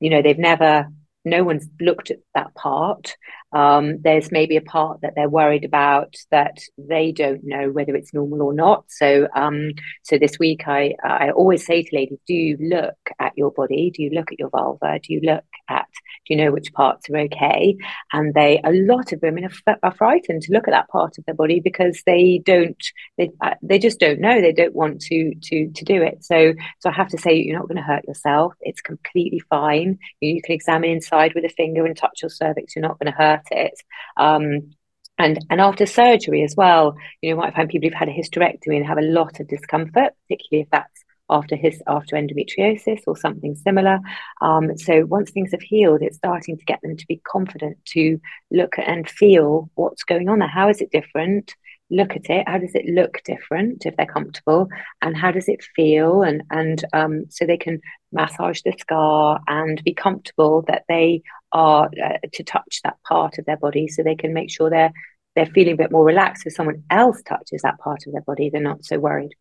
you 0.00 0.10
know, 0.10 0.20
they've 0.20 0.36
never 0.36 0.88
no 1.28 1.44
one's 1.44 1.68
looked 1.80 2.10
at 2.10 2.18
that 2.34 2.54
part. 2.54 3.16
Um, 3.52 4.00
there's 4.02 4.30
maybe 4.30 4.56
a 4.56 4.62
part 4.62 5.00
that 5.02 5.14
they're 5.16 5.28
worried 5.28 5.64
about 5.64 6.14
that 6.30 6.58
they 6.76 7.12
don't 7.12 7.44
know 7.44 7.70
whether 7.70 7.94
it's 7.96 8.12
normal 8.12 8.42
or 8.42 8.52
not. 8.52 8.84
So, 8.88 9.28
um, 9.34 9.72
so 10.02 10.18
this 10.18 10.38
week 10.38 10.66
I 10.66 10.94
I 11.02 11.30
always 11.30 11.64
say 11.64 11.82
to 11.82 11.96
ladies, 11.96 12.18
do 12.26 12.34
you 12.34 12.56
look 12.60 12.98
at 13.18 13.32
your 13.36 13.50
body? 13.50 13.90
Do 13.94 14.02
you 14.02 14.10
look 14.10 14.32
at 14.32 14.38
your 14.38 14.50
vulva? 14.50 14.98
Do 15.02 15.12
you 15.12 15.20
look 15.22 15.44
at 15.68 15.88
do 16.28 16.34
you 16.34 16.44
know 16.44 16.52
which 16.52 16.72
parts 16.72 17.08
are 17.08 17.16
okay? 17.16 17.76
And 18.12 18.34
they 18.34 18.60
a 18.62 18.72
lot 18.72 19.12
of 19.12 19.22
women 19.22 19.48
are, 19.66 19.78
are 19.82 19.94
frightened 19.94 20.42
to 20.42 20.52
look 20.52 20.68
at 20.68 20.72
that 20.72 20.88
part 20.88 21.16
of 21.18 21.24
their 21.24 21.34
body 21.34 21.60
because 21.60 22.02
they 22.04 22.42
don't 22.44 22.82
they 23.16 23.30
uh, 23.40 23.54
they 23.62 23.78
just 23.78 23.98
don't 23.98 24.20
know. 24.20 24.40
They 24.40 24.52
don't 24.52 24.74
want 24.74 25.00
to 25.02 25.34
to 25.34 25.70
to 25.70 25.84
do 25.84 26.02
it. 26.02 26.24
So 26.24 26.52
so 26.80 26.90
I 26.90 26.92
have 26.92 27.08
to 27.08 27.18
say 27.18 27.34
you're 27.34 27.58
not 27.58 27.68
going 27.68 27.76
to 27.76 27.82
hurt 27.82 28.06
yourself. 28.06 28.54
It's 28.60 28.82
completely 28.82 29.40
fine. 29.50 29.98
You, 30.20 30.34
you 30.34 30.42
can 30.42 30.54
examine 30.54 30.90
inside 30.90 31.34
with 31.34 31.44
a 31.44 31.48
finger 31.48 31.86
and 31.86 31.96
touch 31.96 32.22
your 32.22 32.30
cervix. 32.30 32.76
You're 32.76 32.82
not 32.86 32.98
going 32.98 33.12
to 33.12 33.18
hurt 33.18 33.46
it. 33.50 33.80
Um, 34.16 34.70
and 35.18 35.44
and 35.50 35.60
after 35.60 35.86
surgery 35.86 36.42
as 36.42 36.54
well, 36.56 36.94
you 37.22 37.30
know, 37.30 37.36
you 37.36 37.40
might 37.40 37.54
find 37.54 37.68
people 37.68 37.88
who've 37.88 37.98
had 37.98 38.08
a 38.08 38.12
hysterectomy 38.12 38.76
and 38.76 38.86
have 38.86 38.98
a 38.98 39.02
lot 39.02 39.40
of 39.40 39.48
discomfort, 39.48 40.12
particularly 40.28 40.62
if 40.62 40.70
that's 40.70 41.04
after 41.30 41.56
his 41.56 41.82
after 41.86 42.16
endometriosis 42.16 43.00
or 43.06 43.16
something 43.16 43.54
similar. 43.54 43.98
Um, 44.40 44.76
so 44.76 45.04
once 45.06 45.30
things 45.30 45.50
have 45.52 45.62
healed, 45.62 46.02
it's 46.02 46.16
starting 46.16 46.56
to 46.56 46.64
get 46.64 46.80
them 46.82 46.96
to 46.96 47.06
be 47.06 47.20
confident 47.26 47.76
to 47.86 48.20
look 48.50 48.74
and 48.78 49.08
feel 49.08 49.70
what's 49.74 50.04
going 50.04 50.28
on 50.28 50.38
there. 50.38 50.48
How 50.48 50.68
is 50.68 50.80
it 50.80 50.90
different? 50.90 51.54
Look 51.90 52.12
at 52.16 52.28
it. 52.28 52.46
How 52.46 52.58
does 52.58 52.74
it 52.74 52.86
look 52.86 53.22
different 53.24 53.86
if 53.86 53.96
they're 53.96 54.06
comfortable? 54.06 54.68
And 55.00 55.16
how 55.16 55.30
does 55.30 55.48
it 55.48 55.64
feel? 55.74 56.22
And 56.22 56.42
and 56.50 56.84
um, 56.92 57.24
so 57.30 57.46
they 57.46 57.56
can 57.56 57.80
massage 58.12 58.60
the 58.62 58.74
scar 58.78 59.40
and 59.46 59.82
be 59.84 59.94
comfortable 59.94 60.64
that 60.68 60.84
they 60.88 61.22
are 61.52 61.88
uh, 62.04 62.18
to 62.30 62.42
touch 62.42 62.80
that 62.84 62.98
part 63.08 63.38
of 63.38 63.46
their 63.46 63.56
body, 63.56 63.88
so 63.88 64.02
they 64.02 64.16
can 64.16 64.34
make 64.34 64.50
sure 64.50 64.68
they're 64.68 64.92
they're 65.34 65.46
feeling 65.46 65.74
a 65.74 65.78
bit 65.78 65.90
more 65.92 66.04
relaxed. 66.04 66.46
If 66.46 66.54
someone 66.54 66.82
else 66.90 67.22
touches 67.22 67.62
that 67.62 67.78
part 67.78 68.06
of 68.06 68.12
their 68.12 68.22
body, 68.22 68.50
they're 68.50 68.60
not 68.60 68.84
so 68.84 68.98
worried. 68.98 69.34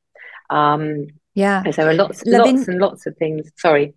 Um, 0.49 1.07
yeah. 1.37 1.63
So 1.65 1.83
there 1.83 1.89
are 1.89 1.93
lots, 1.93 2.23
Lavin- 2.25 2.55
lots 2.55 2.67
and 2.67 2.79
lots 2.79 3.05
of 3.05 3.15
things. 3.17 3.51
Sorry. 3.57 3.93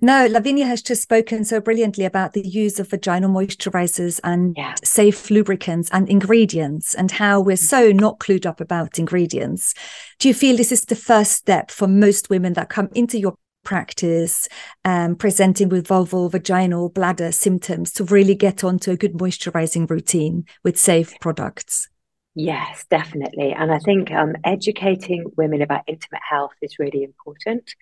No, 0.00 0.26
Lavinia 0.26 0.66
has 0.66 0.82
just 0.82 1.02
spoken 1.02 1.44
so 1.44 1.60
brilliantly 1.60 2.04
about 2.04 2.32
the 2.32 2.40
use 2.40 2.80
of 2.80 2.90
vaginal 2.90 3.30
moisturizers 3.30 4.18
and 4.24 4.54
yeah. 4.56 4.74
safe 4.82 5.30
lubricants 5.30 5.90
and 5.92 6.08
ingredients 6.08 6.94
and 6.94 7.12
how 7.12 7.40
we're 7.40 7.56
so 7.56 7.92
not 7.92 8.18
clued 8.18 8.46
up 8.46 8.60
about 8.60 8.98
ingredients. 8.98 9.74
Do 10.18 10.26
you 10.26 10.34
feel 10.34 10.56
this 10.56 10.72
is 10.72 10.80
the 10.80 10.96
first 10.96 11.32
step 11.32 11.70
for 11.70 11.86
most 11.86 12.30
women 12.30 12.54
that 12.54 12.68
come 12.68 12.88
into 12.94 13.18
your 13.18 13.36
practice 13.62 14.48
um, 14.84 15.14
presenting 15.14 15.68
with 15.68 15.86
vulval, 15.86 16.32
vaginal, 16.32 16.88
bladder 16.88 17.30
symptoms 17.30 17.92
to 17.92 18.04
really 18.04 18.34
get 18.34 18.64
onto 18.64 18.90
a 18.90 18.96
good 18.96 19.12
moisturizing 19.12 19.88
routine 19.88 20.46
with 20.64 20.76
safe 20.76 21.14
products? 21.20 21.88
Yes, 22.36 22.84
definitely. 22.90 23.52
And 23.52 23.70
I 23.72 23.78
think 23.78 24.10
um, 24.10 24.34
educating 24.42 25.24
women 25.36 25.62
about 25.62 25.82
intimate 25.86 26.22
health 26.28 26.52
is 26.60 26.80
really 26.80 27.04
important. 27.04 27.72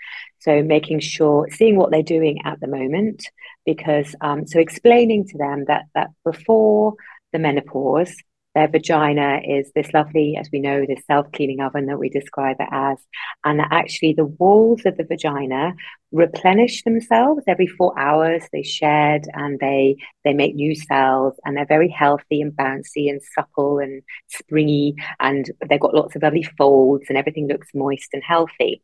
So 0.40 0.62
making 0.62 1.00
sure, 1.00 1.48
seeing 1.50 1.76
what 1.76 1.90
they're 1.90 2.02
doing 2.02 2.42
at 2.44 2.60
the 2.60 2.66
moment, 2.66 3.24
because 3.64 4.14
um, 4.20 4.46
so 4.46 4.58
explaining 4.60 5.26
to 5.28 5.38
them 5.38 5.64
that 5.68 5.84
that 5.94 6.10
before 6.22 6.94
the 7.32 7.38
menopause, 7.38 8.14
their 8.54 8.68
vagina 8.68 9.40
is 9.42 9.72
this 9.74 9.94
lovely, 9.94 10.36
as 10.36 10.50
we 10.52 10.60
know, 10.60 10.84
this 10.86 11.02
self-cleaning 11.06 11.60
oven 11.62 11.86
that 11.86 11.98
we 11.98 12.10
describe 12.10 12.56
it 12.60 12.68
as, 12.70 12.98
and 13.44 13.62
actually 13.70 14.12
the 14.12 14.26
walls 14.26 14.82
of 14.84 14.98
the 14.98 15.04
vagina 15.04 15.74
replenish 16.12 16.84
themselves 16.84 17.42
every 17.46 17.66
four 17.66 17.98
hours. 17.98 18.42
They 18.52 18.62
shed 18.62 19.24
and 19.32 19.58
they 19.58 19.96
they 20.24 20.34
make 20.34 20.54
new 20.54 20.74
cells, 20.74 21.34
and 21.44 21.56
they're 21.56 21.66
very 21.66 21.88
healthy 21.88 22.40
and 22.40 22.52
bouncy 22.52 23.10
and 23.10 23.20
supple 23.34 23.78
and 23.78 24.02
springy, 24.28 24.94
and 25.20 25.50
they've 25.68 25.80
got 25.80 25.94
lots 25.94 26.14
of 26.14 26.22
lovely 26.22 26.44
folds, 26.58 27.06
and 27.08 27.18
everything 27.18 27.48
looks 27.48 27.68
moist 27.74 28.10
and 28.12 28.22
healthy. 28.22 28.82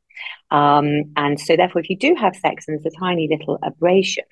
Um, 0.50 1.12
and 1.16 1.38
so, 1.38 1.56
therefore, 1.56 1.82
if 1.82 1.90
you 1.90 1.96
do 1.96 2.14
have 2.14 2.34
sex 2.34 2.64
and 2.66 2.78
there's 2.78 2.94
a 2.94 2.98
tiny 2.98 3.28
little 3.28 3.58
abrasion, 3.62 4.24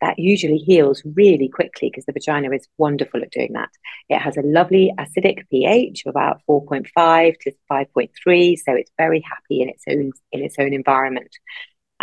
that 0.00 0.18
usually 0.18 0.58
heals 0.58 1.02
really 1.04 1.48
quickly 1.48 1.90
because 1.90 2.04
the 2.06 2.12
vagina 2.12 2.50
is 2.52 2.66
wonderful 2.78 3.22
at 3.22 3.30
doing 3.30 3.52
that. 3.54 3.70
It 4.08 4.18
has 4.18 4.36
a 4.36 4.42
lovely 4.42 4.92
acidic 4.98 5.48
pH 5.50 6.04
of 6.06 6.10
about 6.10 6.40
4.5 6.48 7.38
to 7.40 7.52
5.3, 7.70 8.56
so 8.56 8.72
it's 8.72 8.92
very 8.96 9.20
happy 9.20 9.62
in 9.62 9.68
its 9.68 9.84
own 9.88 10.12
in 10.32 10.42
its 10.42 10.56
own 10.58 10.72
environment. 10.72 11.30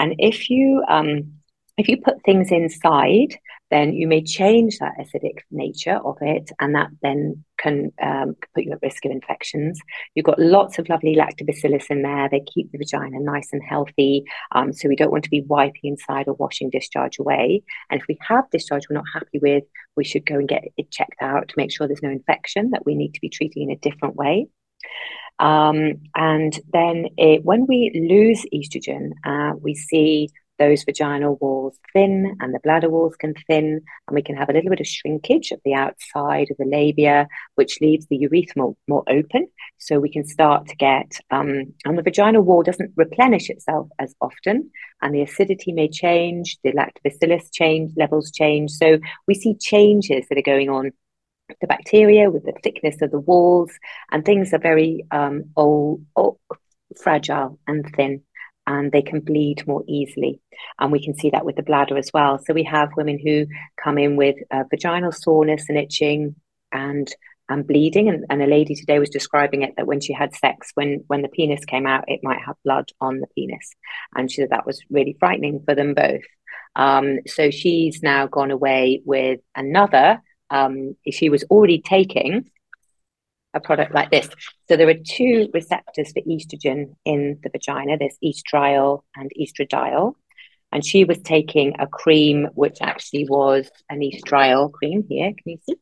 And 0.02 0.16
if 0.18 0.50
you 0.50 0.84
um, 0.90 1.32
if 1.78 1.88
you 1.88 2.02
put 2.02 2.24
things 2.26 2.52
inside, 2.52 3.38
then 3.70 3.94
you 3.94 4.08
may 4.08 4.24
change 4.24 4.80
that 4.80 4.94
acidic 5.00 5.38
nature 5.52 6.00
of 6.04 6.18
it, 6.22 6.50
and 6.60 6.74
that 6.74 6.90
then 7.04 7.46
can 7.60 7.92
um, 8.02 8.36
put 8.56 8.64
you 8.64 8.72
at 8.72 8.82
risk 8.82 9.06
of 9.06 9.12
infections. 9.12 9.80
You've 10.16 10.26
got 10.26 10.40
lots 10.40 10.80
of 10.80 10.90
lovely 10.90 11.16
lactobacillus 11.16 11.86
in 11.92 12.02
there. 12.02 12.28
They 12.28 12.42
keep 12.52 12.72
the 12.72 12.80
vagina 12.80 13.20
nice 13.20 13.50
and 13.54 13.62
healthy. 13.64 14.24
Um, 14.54 14.74
so 14.74 14.90
we 14.90 14.96
don't 14.96 15.12
want 15.12 15.24
to 15.26 15.30
be 15.30 15.42
wiping 15.42 15.92
inside 15.92 16.28
or 16.28 16.34
washing 16.34 16.72
discharge 16.72 17.20
away. 17.20 17.62
And 17.92 18.02
if 18.02 18.08
we 18.10 18.18
have 18.28 18.50
discharge 18.50 18.86
we're 18.90 18.96
not 18.96 19.14
happy 19.14 19.38
with, 19.40 19.66
we 19.96 20.04
should 20.04 20.26
go 20.26 20.36
and 20.36 20.50
get 20.50 20.64
it 20.78 20.90
checked 20.90 21.22
out 21.22 21.48
to 21.48 21.54
make 21.58 21.72
sure 21.72 21.88
there's 21.88 22.02
no 22.02 22.10
infection 22.10 22.72
that 22.72 22.88
we 22.88 22.96
need 22.96 23.14
to 23.14 23.22
be 23.22 23.30
treating 23.30 23.70
in 23.70 23.72
a 23.72 23.78
different 23.78 24.16
way. 24.16 24.48
Um, 25.42 26.02
and 26.16 26.58
then 26.72 27.08
it, 27.18 27.44
when 27.44 27.66
we 27.68 27.92
lose 28.10 28.46
estrogen, 28.54 29.12
uh, 29.26 29.54
we 29.60 29.74
see 29.74 30.30
those 30.60 30.84
vaginal 30.84 31.38
walls 31.42 31.80
thin 31.92 32.38
and 32.40 32.54
the 32.54 32.60
bladder 32.60 32.88
walls 32.88 33.16
can 33.16 33.34
thin, 33.48 33.82
and 34.08 34.16
we 34.16 34.22
can 34.22 34.36
have 34.36 34.50
a 34.50 34.54
little 34.54 34.70
bit 34.70 34.80
of 34.80 34.86
shrinkage 34.86 35.52
of 35.52 35.60
the 35.66 35.74
outside 35.74 36.50
of 36.52 36.58
the 36.58 36.66
labia, 36.66 37.28
which 37.56 37.82
leaves 37.82 38.06
the 38.06 38.18
urethra 38.18 38.54
more, 38.62 38.76
more 38.88 39.04
open. 39.10 39.48
So 39.80 40.00
we 40.00 40.12
can 40.12 40.24
start 40.24 40.68
to 40.68 40.76
get, 40.76 41.12
um, 41.32 41.74
and 41.86 41.98
the 41.98 42.04
vaginal 42.04 42.44
wall 42.44 42.62
doesn't 42.62 42.94
replenish 42.96 43.50
itself 43.50 43.88
as 43.98 44.14
often, 44.22 44.70
and 45.02 45.16
the 45.16 45.24
acidity 45.24 45.72
may 45.72 45.90
change, 45.90 46.60
the 46.64 46.74
lactobacillus 46.74 47.52
change, 47.52 47.94
levels 47.98 48.30
change. 48.30 48.70
So 48.70 49.00
we 49.28 49.34
see 49.34 49.56
changes 49.56 50.28
that 50.30 50.38
are 50.38 50.44
going 50.44 50.70
on 50.70 50.92
the 51.60 51.68
bacteria, 51.68 52.30
with 52.30 52.44
the 52.44 52.54
thickness 52.64 53.02
of 53.02 53.12
the 53.12 53.20
walls, 53.20 53.72
and 54.12 54.24
things 54.24 54.54
are 54.54 54.60
very 54.60 55.06
um, 55.12 55.46
old, 55.56 56.06
old, 56.16 56.38
fragile 57.02 57.60
and 57.68 57.86
thin, 57.96 58.22
and 58.68 58.92
they 58.92 59.02
can 59.02 59.20
bleed 59.20 59.66
more 59.68 59.84
easily. 59.88 60.42
And 60.80 60.92
we 60.92 61.04
can 61.04 61.16
see 61.16 61.30
that 61.32 61.46
with 61.46 61.56
the 61.56 61.64
bladder 61.64 61.98
as 61.98 62.12
well. 62.14 62.40
So 62.40 62.54
we 62.54 62.64
have 62.64 62.90
women 62.96 63.20
who 63.24 63.48
come 63.82 63.98
in 63.98 64.16
with 64.16 64.36
uh, 64.52 64.64
vaginal 64.70 65.12
soreness 65.12 65.66
and 65.70 65.78
itching 65.78 66.36
and 66.72 67.14
and 67.50 67.68
bleeding. 67.68 68.08
And, 68.08 68.26
and 68.30 68.42
a 68.42 68.48
lady 68.48 68.76
today 68.76 69.00
was 69.00 69.10
describing 69.10 69.62
it 69.64 69.74
that 69.76 69.88
when 69.88 70.00
she 70.00 70.14
had 70.14 70.36
sex, 70.36 70.72
when 70.76 71.04
when 71.08 71.22
the 71.22 71.30
penis 71.30 71.66
came 71.66 71.86
out, 71.86 72.06
it 72.08 72.22
might 72.24 72.42
have 72.46 72.56
blood 72.64 72.90
on 73.00 73.20
the 73.20 73.28
penis, 73.36 73.76
and 74.16 74.32
she 74.32 74.42
said 74.42 74.52
that 74.52 74.66
was 74.66 74.82
really 74.90 75.18
frightening 75.20 75.64
for 75.66 75.76
them 75.76 75.94
both. 75.94 76.22
Um, 76.76 77.20
so 77.28 77.52
she's 77.52 78.02
now 78.02 78.28
gone 78.28 78.52
away 78.52 79.02
with 79.06 79.42
another 79.56 80.22
um, 80.52 80.96
she 81.10 81.30
was 81.30 81.44
already 81.46 81.82
taking 81.82 82.52
a 83.54 83.60
product 83.60 83.94
like 83.94 84.12
this. 84.12 84.30
So 84.68 84.78
there 84.78 84.90
are 84.90 84.94
two 84.94 85.50
receptors 85.54 86.12
for 86.12 86.22
estrogen 86.22 86.96
in 87.06 87.40
the 87.44 87.50
vagina. 87.50 87.98
There's 87.98 88.18
estriol 88.24 89.02
and 89.16 89.32
estradiol. 89.40 90.14
And 90.72 90.86
she 90.86 91.04
was 91.04 91.18
taking 91.20 91.76
a 91.80 91.88
cream 91.88 92.48
which 92.54 92.78
actually 92.82 93.26
was 93.28 93.70
an 93.90 94.00
estriol 94.00 94.72
cream 94.72 95.04
here. 95.10 95.34
Can 95.34 95.52
you 95.52 95.58
see? 95.68 95.76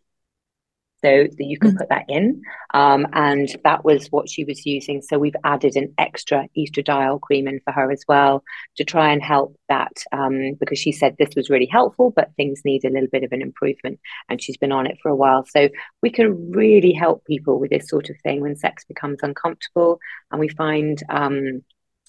So 1.02 1.24
that 1.24 1.45
you 1.45 1.58
can 1.58 1.72
mm. 1.72 1.78
put 1.78 1.89
that 1.89 2.06
in. 2.08 2.41
Um, 2.74 3.08
and 3.14 3.50
that 3.64 3.86
was 3.86 4.08
what 4.08 4.30
she 4.30 4.43
was 4.43 4.66
using. 4.66 5.02
So 5.02 5.18
we've 5.18 5.36
added 5.43 5.76
an 5.76 5.93
extra 5.97 6.47
estradiol 6.58 7.22
cream 7.22 7.47
in 7.47 7.60
for 7.64 7.72
her 7.72 7.91
as 7.91 8.04
well 8.08 8.43
to 8.78 8.84
try 8.84 9.12
and 9.12 9.22
help 9.22 9.56
that 9.70 10.04
um, 10.12 10.56
because 10.60 10.80
she 10.80 10.91
said 10.91 11.16
this 11.18 11.36
was 11.36 11.50
really 11.50 11.68
helpful, 11.68 12.12
but 12.16 12.32
things 12.36 12.62
need 12.66 12.84
a 12.86 12.89
little 12.89 13.10
bit 13.12 13.24
of 13.24 13.32
an 13.32 13.41
improvement. 13.41 14.00
And 14.30 14.41
she's 14.41 14.58
been 14.58 14.72
on 14.72 14.88
it 14.88 14.97
for 15.02 15.10
a 15.10 15.16
while. 15.16 15.45
So 15.45 15.70
we 16.02 16.10
can 16.10 16.52
really 16.52 16.93
help 16.93 17.26
people 17.26 17.60
with 17.60 17.70
this 17.70 17.89
sort 17.89 18.10
of 18.10 18.16
thing 18.22 18.41
when 18.41 18.56
sex 18.56 18.84
becomes 18.86 19.20
uncomfortable 19.22 20.00
and 20.32 20.39
we 20.39 20.50
find 20.50 21.02
um, 21.10 21.64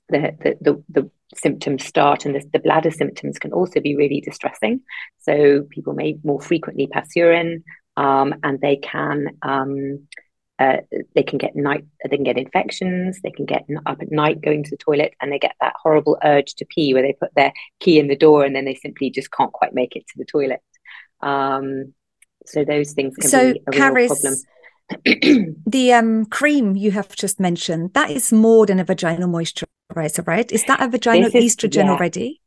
the, 0.09 0.35
the, 0.41 0.57
the, 0.61 0.85
the 0.89 1.11
symptoms 1.37 1.85
start 1.85 2.25
and 2.25 2.35
the, 2.35 2.45
the, 2.53 2.59
bladder 2.59 2.91
symptoms 2.91 3.39
can 3.39 3.53
also 3.53 3.81
be 3.81 3.95
really 3.95 4.21
distressing 4.21 4.81
so 5.21 5.63
people 5.71 5.93
may 5.93 6.19
more 6.25 6.41
frequently 6.41 6.89
pass 6.89 7.09
urine 7.15 7.63
um, 7.97 8.35
and 8.43 8.61
they 8.61 8.77
can 8.77 9.29
um, 9.43 10.07
uh, 10.61 10.77
they 11.15 11.23
can 11.23 11.39
get 11.39 11.57
night 11.57 11.85
they 12.05 12.17
can 12.17 12.25
get 12.25 12.37
infections 12.37 13.19
they 13.23 13.31
can 13.31 13.47
get 13.47 13.65
up 13.87 14.03
at 14.03 14.13
night 14.13 14.43
going 14.43 14.63
to 14.63 14.71
the 14.71 14.77
toilet 14.77 15.15
and 15.21 15.33
they 15.33 15.39
get 15.39 15.55
that 15.61 15.73
horrible 15.83 16.19
urge 16.23 16.55
to 16.55 16.67
pee 16.67 16.93
where 16.93 17.03
they 17.03 17.15
put 17.15 17.35
their 17.35 17.53
key 17.81 17.99
in 17.99 18.09
the 18.09 18.17
door 18.17 18.45
and 18.45 18.55
then 18.55 18.67
they 18.67 18.75
simply 18.75 19.11
just 19.11 19.33
can't 19.33 19.53
quite 19.53 19.73
make 19.73 19.97
it 19.97 20.07
to 20.07 20.15
the 20.19 20.25
toilet. 20.25 20.61
Um, 21.23 21.95
so 22.47 22.65
those 22.65 22.93
things 22.93 23.17
can 23.17 23.31
so 23.31 23.55
be 23.55 23.63
a 23.67 23.71
Carys, 23.71 24.11
real 24.11 24.35
problem. 25.05 25.55
the 25.67 25.93
um, 25.93 26.27
cream 26.27 26.77
you 26.77 26.91
have 26.91 27.15
just 27.17 27.41
mentioned 27.41 27.95
that 27.95 28.11
is 28.11 28.33
more 28.33 28.67
than 28.67 28.79
a 28.79 28.85
vaginal 28.85 29.29
moisturizer 29.29 30.27
right? 30.27 30.53
Is 30.53 30.65
that 30.65 30.83
a 30.83 30.89
vaginal 30.89 31.31
is, 31.35 31.57
estrogen 31.57 31.85
yeah. 31.85 31.91
already 31.91 32.40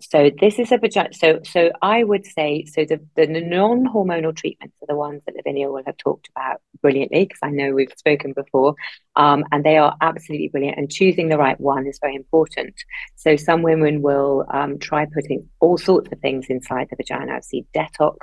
so 0.00 0.30
this 0.40 0.58
is 0.58 0.72
a 0.72 0.78
vagina. 0.78 1.10
So 1.12 1.40
so 1.44 1.70
I 1.82 2.04
would 2.04 2.26
say 2.26 2.64
so 2.66 2.84
the, 2.84 3.00
the 3.16 3.26
non-hormonal 3.26 4.36
treatments 4.36 4.76
are 4.82 4.86
the 4.86 4.96
ones 4.96 5.22
that 5.26 5.36
Lavinia 5.36 5.70
will 5.70 5.82
have 5.86 5.96
talked 5.96 6.28
about 6.34 6.60
brilliantly 6.82 7.24
because 7.24 7.38
I 7.42 7.50
know 7.50 7.72
we've 7.72 7.92
spoken 7.96 8.32
before, 8.32 8.74
um, 9.16 9.44
and 9.52 9.64
they 9.64 9.76
are 9.76 9.96
absolutely 10.00 10.48
brilliant. 10.48 10.78
And 10.78 10.90
choosing 10.90 11.28
the 11.28 11.38
right 11.38 11.60
one 11.60 11.86
is 11.86 11.98
very 12.00 12.14
important. 12.14 12.74
So 13.16 13.36
some 13.36 13.62
women 13.62 14.02
will 14.02 14.46
um, 14.52 14.78
try 14.78 15.06
putting 15.06 15.48
all 15.60 15.78
sorts 15.78 16.08
of 16.12 16.18
things 16.20 16.46
inside 16.48 16.88
the 16.90 16.96
vagina. 16.96 17.34
I've 17.34 17.44
seen 17.44 17.66
Dettol, 17.74 18.16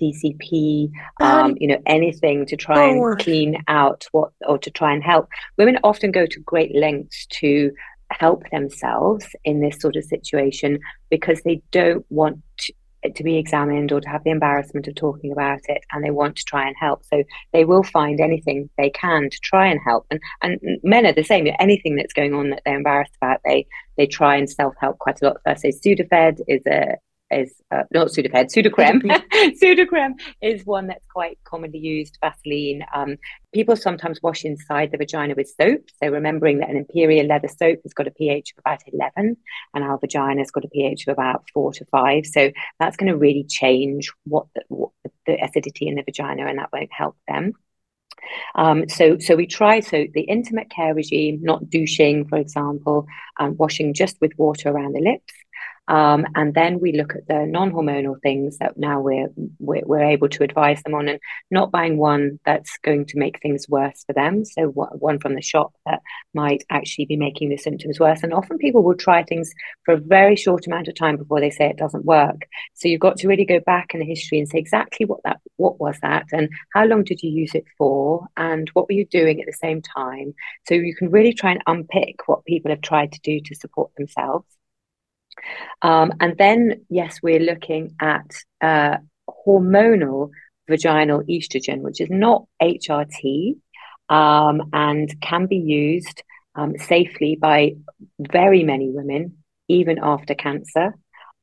TCP, 0.00 0.90
um, 1.20 1.56
you 1.58 1.68
know, 1.68 1.80
anything 1.86 2.46
to 2.46 2.56
try 2.56 2.88
and 2.88 3.18
clean 3.18 3.62
out 3.68 4.06
what 4.12 4.32
or 4.46 4.58
to 4.58 4.70
try 4.70 4.92
and 4.92 5.02
help. 5.02 5.28
Women 5.58 5.78
often 5.84 6.10
go 6.10 6.26
to 6.26 6.40
great 6.40 6.74
lengths 6.74 7.26
to 7.40 7.72
help 8.10 8.48
themselves 8.50 9.26
in 9.44 9.60
this 9.60 9.78
sort 9.80 9.96
of 9.96 10.04
situation 10.04 10.78
because 11.10 11.42
they 11.42 11.62
don't 11.70 12.04
want 12.10 12.40
to, 12.58 12.72
to 13.14 13.22
be 13.22 13.38
examined 13.38 13.92
or 13.92 14.00
to 14.00 14.08
have 14.08 14.24
the 14.24 14.30
embarrassment 14.30 14.86
of 14.86 14.94
talking 14.94 15.32
about 15.32 15.60
it 15.68 15.82
and 15.92 16.04
they 16.04 16.10
want 16.10 16.36
to 16.36 16.44
try 16.44 16.66
and 16.66 16.76
help. 16.78 17.04
So 17.06 17.22
they 17.52 17.64
will 17.64 17.82
find 17.82 18.20
anything 18.20 18.68
they 18.76 18.90
can 18.90 19.30
to 19.30 19.38
try 19.42 19.66
and 19.66 19.80
help. 19.84 20.06
And 20.10 20.20
and 20.42 20.60
men 20.82 21.06
are 21.06 21.12
the 21.12 21.24
same. 21.24 21.48
Anything 21.58 21.96
that's 21.96 22.12
going 22.12 22.34
on 22.34 22.50
that 22.50 22.62
they're 22.64 22.76
embarrassed 22.76 23.16
about 23.16 23.40
they 23.44 23.66
they 23.96 24.06
try 24.06 24.36
and 24.36 24.50
self-help 24.50 24.98
quite 24.98 25.22
a 25.22 25.26
lot. 25.26 25.36
So 25.58 25.68
sudafed 25.68 26.40
is 26.46 26.66
a 26.66 26.96
is 27.30 27.52
uh, 27.70 27.84
not 27.92 28.08
Sudafed, 28.08 28.52
Sudocrem. 28.54 29.02
Sudocrem 29.62 30.14
is 30.42 30.64
one 30.64 30.88
that's 30.88 31.06
quite 31.06 31.38
commonly 31.44 31.78
used. 31.78 32.18
Vaseline. 32.20 32.84
Um, 32.94 33.16
people 33.52 33.76
sometimes 33.76 34.20
wash 34.22 34.44
inside 34.44 34.90
the 34.92 34.98
vagina 34.98 35.34
with 35.36 35.52
soap. 35.60 35.82
So 36.02 36.10
remembering 36.10 36.58
that 36.58 36.70
an 36.70 36.76
imperial 36.76 37.26
leather 37.26 37.48
soap 37.48 37.80
has 37.82 37.94
got 37.94 38.06
a 38.06 38.12
pH 38.12 38.52
of 38.52 38.62
about 38.64 38.82
11 38.86 39.36
and 39.74 39.84
our 39.84 39.98
vagina 39.98 40.40
has 40.40 40.50
got 40.50 40.64
a 40.64 40.68
pH 40.68 41.06
of 41.06 41.12
about 41.12 41.44
four 41.52 41.72
to 41.72 41.84
five. 41.86 42.26
So 42.26 42.50
that's 42.78 42.96
going 42.96 43.10
to 43.10 43.16
really 43.16 43.44
change 43.48 44.12
what 44.24 44.46
the, 44.54 44.62
what 44.68 44.90
the 45.26 45.42
acidity 45.42 45.88
in 45.88 45.96
the 45.96 46.02
vagina 46.02 46.46
and 46.46 46.58
that 46.58 46.70
won't 46.72 46.92
help 46.92 47.16
them. 47.28 47.54
Um, 48.54 48.88
so, 48.88 49.18
so 49.18 49.36
we 49.36 49.46
try 49.46 49.80
so 49.80 50.04
the 50.12 50.22
intimate 50.22 50.70
care 50.70 50.94
regime, 50.94 51.40
not 51.42 51.70
douching, 51.70 52.28
for 52.28 52.36
example, 52.36 53.06
um, 53.38 53.56
washing 53.56 53.94
just 53.94 54.20
with 54.20 54.32
water 54.36 54.68
around 54.70 54.94
the 54.94 55.00
lips, 55.00 55.32
um, 55.90 56.24
and 56.34 56.54
then 56.54 56.80
we 56.80 56.92
look 56.92 57.14
at 57.14 57.26
the 57.26 57.44
non-hormonal 57.46 58.16
things 58.22 58.58
that 58.58 58.78
now 58.78 59.00
we're, 59.00 59.28
we're, 59.58 59.82
we're 59.84 60.10
able 60.14 60.28
to 60.30 60.44
advise 60.44 60.80
them 60.82 60.94
on, 60.94 61.08
and 61.08 61.20
not 61.50 61.70
buying 61.70 61.98
one 61.98 62.38
that's 62.46 62.78
going 62.82 63.04
to 63.06 63.18
make 63.18 63.42
things 63.42 63.68
worse 63.68 64.04
for 64.06 64.14
them. 64.14 64.44
So 64.44 64.68
one 64.68 65.18
from 65.18 65.34
the 65.34 65.42
shop 65.42 65.72
that 65.86 66.00
might 66.32 66.62
actually 66.70 67.06
be 67.06 67.16
making 67.16 67.48
the 67.48 67.56
symptoms 67.56 67.98
worse. 67.98 68.22
And 68.22 68.32
often 68.32 68.56
people 68.58 68.82
will 68.82 68.96
try 68.96 69.22
things 69.22 69.52
for 69.84 69.94
a 69.94 70.00
very 70.00 70.36
short 70.36 70.66
amount 70.66 70.88
of 70.88 70.94
time 70.94 71.16
before 71.16 71.40
they 71.40 71.50
say 71.50 71.66
it 71.66 71.76
doesn't 71.76 72.04
work. 72.04 72.46
So 72.74 72.88
you've 72.88 73.00
got 73.00 73.16
to 73.18 73.28
really 73.28 73.44
go 73.44 73.60
back 73.60 73.92
in 73.92 74.00
the 74.00 74.06
history 74.06 74.38
and 74.38 74.48
say 74.48 74.58
exactly 74.58 75.06
what 75.06 75.20
that 75.24 75.40
what 75.56 75.80
was 75.80 75.98
that, 76.02 76.26
and 76.32 76.48
how 76.72 76.84
long 76.86 77.04
did 77.04 77.22
you 77.22 77.30
use 77.30 77.54
it 77.54 77.64
for, 77.76 78.26
and 78.36 78.70
what 78.74 78.88
were 78.88 78.94
you 78.94 79.06
doing 79.06 79.40
at 79.40 79.46
the 79.46 79.52
same 79.52 79.82
time. 79.82 80.34
So 80.68 80.74
you 80.74 80.94
can 80.94 81.10
really 81.10 81.34
try 81.34 81.50
and 81.50 81.62
unpick 81.66 82.16
what 82.26 82.44
people 82.44 82.70
have 82.70 82.80
tried 82.80 83.12
to 83.12 83.20
do 83.22 83.40
to 83.40 83.54
support 83.54 83.90
themselves. 83.96 84.46
Um, 85.82 86.12
and 86.20 86.36
then, 86.36 86.84
yes, 86.88 87.20
we're 87.22 87.40
looking 87.40 87.96
at 88.00 88.30
uh, 88.60 88.98
hormonal 89.46 90.30
vaginal 90.68 91.22
estrogen, 91.22 91.80
which 91.80 92.00
is 92.00 92.08
not 92.10 92.46
HRT 92.62 93.56
um, 94.08 94.70
and 94.72 95.20
can 95.20 95.46
be 95.46 95.56
used 95.56 96.22
um, 96.54 96.76
safely 96.78 97.36
by 97.36 97.76
very 98.18 98.62
many 98.64 98.90
women, 98.90 99.38
even 99.68 99.98
after 100.02 100.34
cancer. 100.34 100.94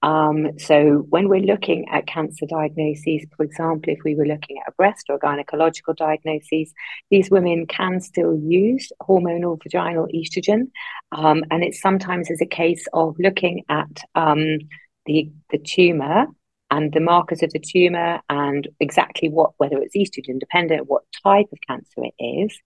Um, 0.03 0.59
so 0.59 1.05
when 1.09 1.27
we're 1.27 1.39
looking 1.39 1.87
at 1.89 2.05
cancer 2.05 2.45
diagnoses, 2.45 3.25
for 3.35 3.43
example, 3.43 3.91
if 3.91 3.99
we 4.05 4.15
were 4.15 4.25
looking 4.25 4.57
at 4.59 4.71
a 4.71 4.75
breast 4.75 5.05
or 5.09 5.19
gynecological 5.19 5.95
diagnosis, 5.95 6.71
these 7.09 7.31
women 7.31 7.65
can 7.65 7.99
still 7.99 8.37
use 8.37 8.91
hormonal 9.01 9.59
vaginal 9.61 10.07
estrogen. 10.13 10.69
Um, 11.11 11.43
and 11.49 11.63
it's 11.63 11.81
sometimes 11.81 12.29
as 12.29 12.41
a 12.41 12.45
case 12.45 12.85
of 12.93 13.15
looking 13.19 13.63
at 13.69 14.01
um, 14.13 14.59
the, 15.05 15.31
the 15.49 15.57
tumor 15.57 16.27
and 16.69 16.91
the 16.91 16.99
markers 16.99 17.41
of 17.43 17.51
the 17.53 17.59
tumor 17.59 18.19
and 18.29 18.67
exactly 18.79 19.29
what, 19.29 19.51
whether 19.57 19.77
it's 19.77 19.95
estrogen 19.95 20.39
dependent, 20.39 20.87
what 20.87 21.03
type 21.23 21.47
of 21.51 21.59
cancer 21.67 22.03
it 22.03 22.23
is, 22.23 22.59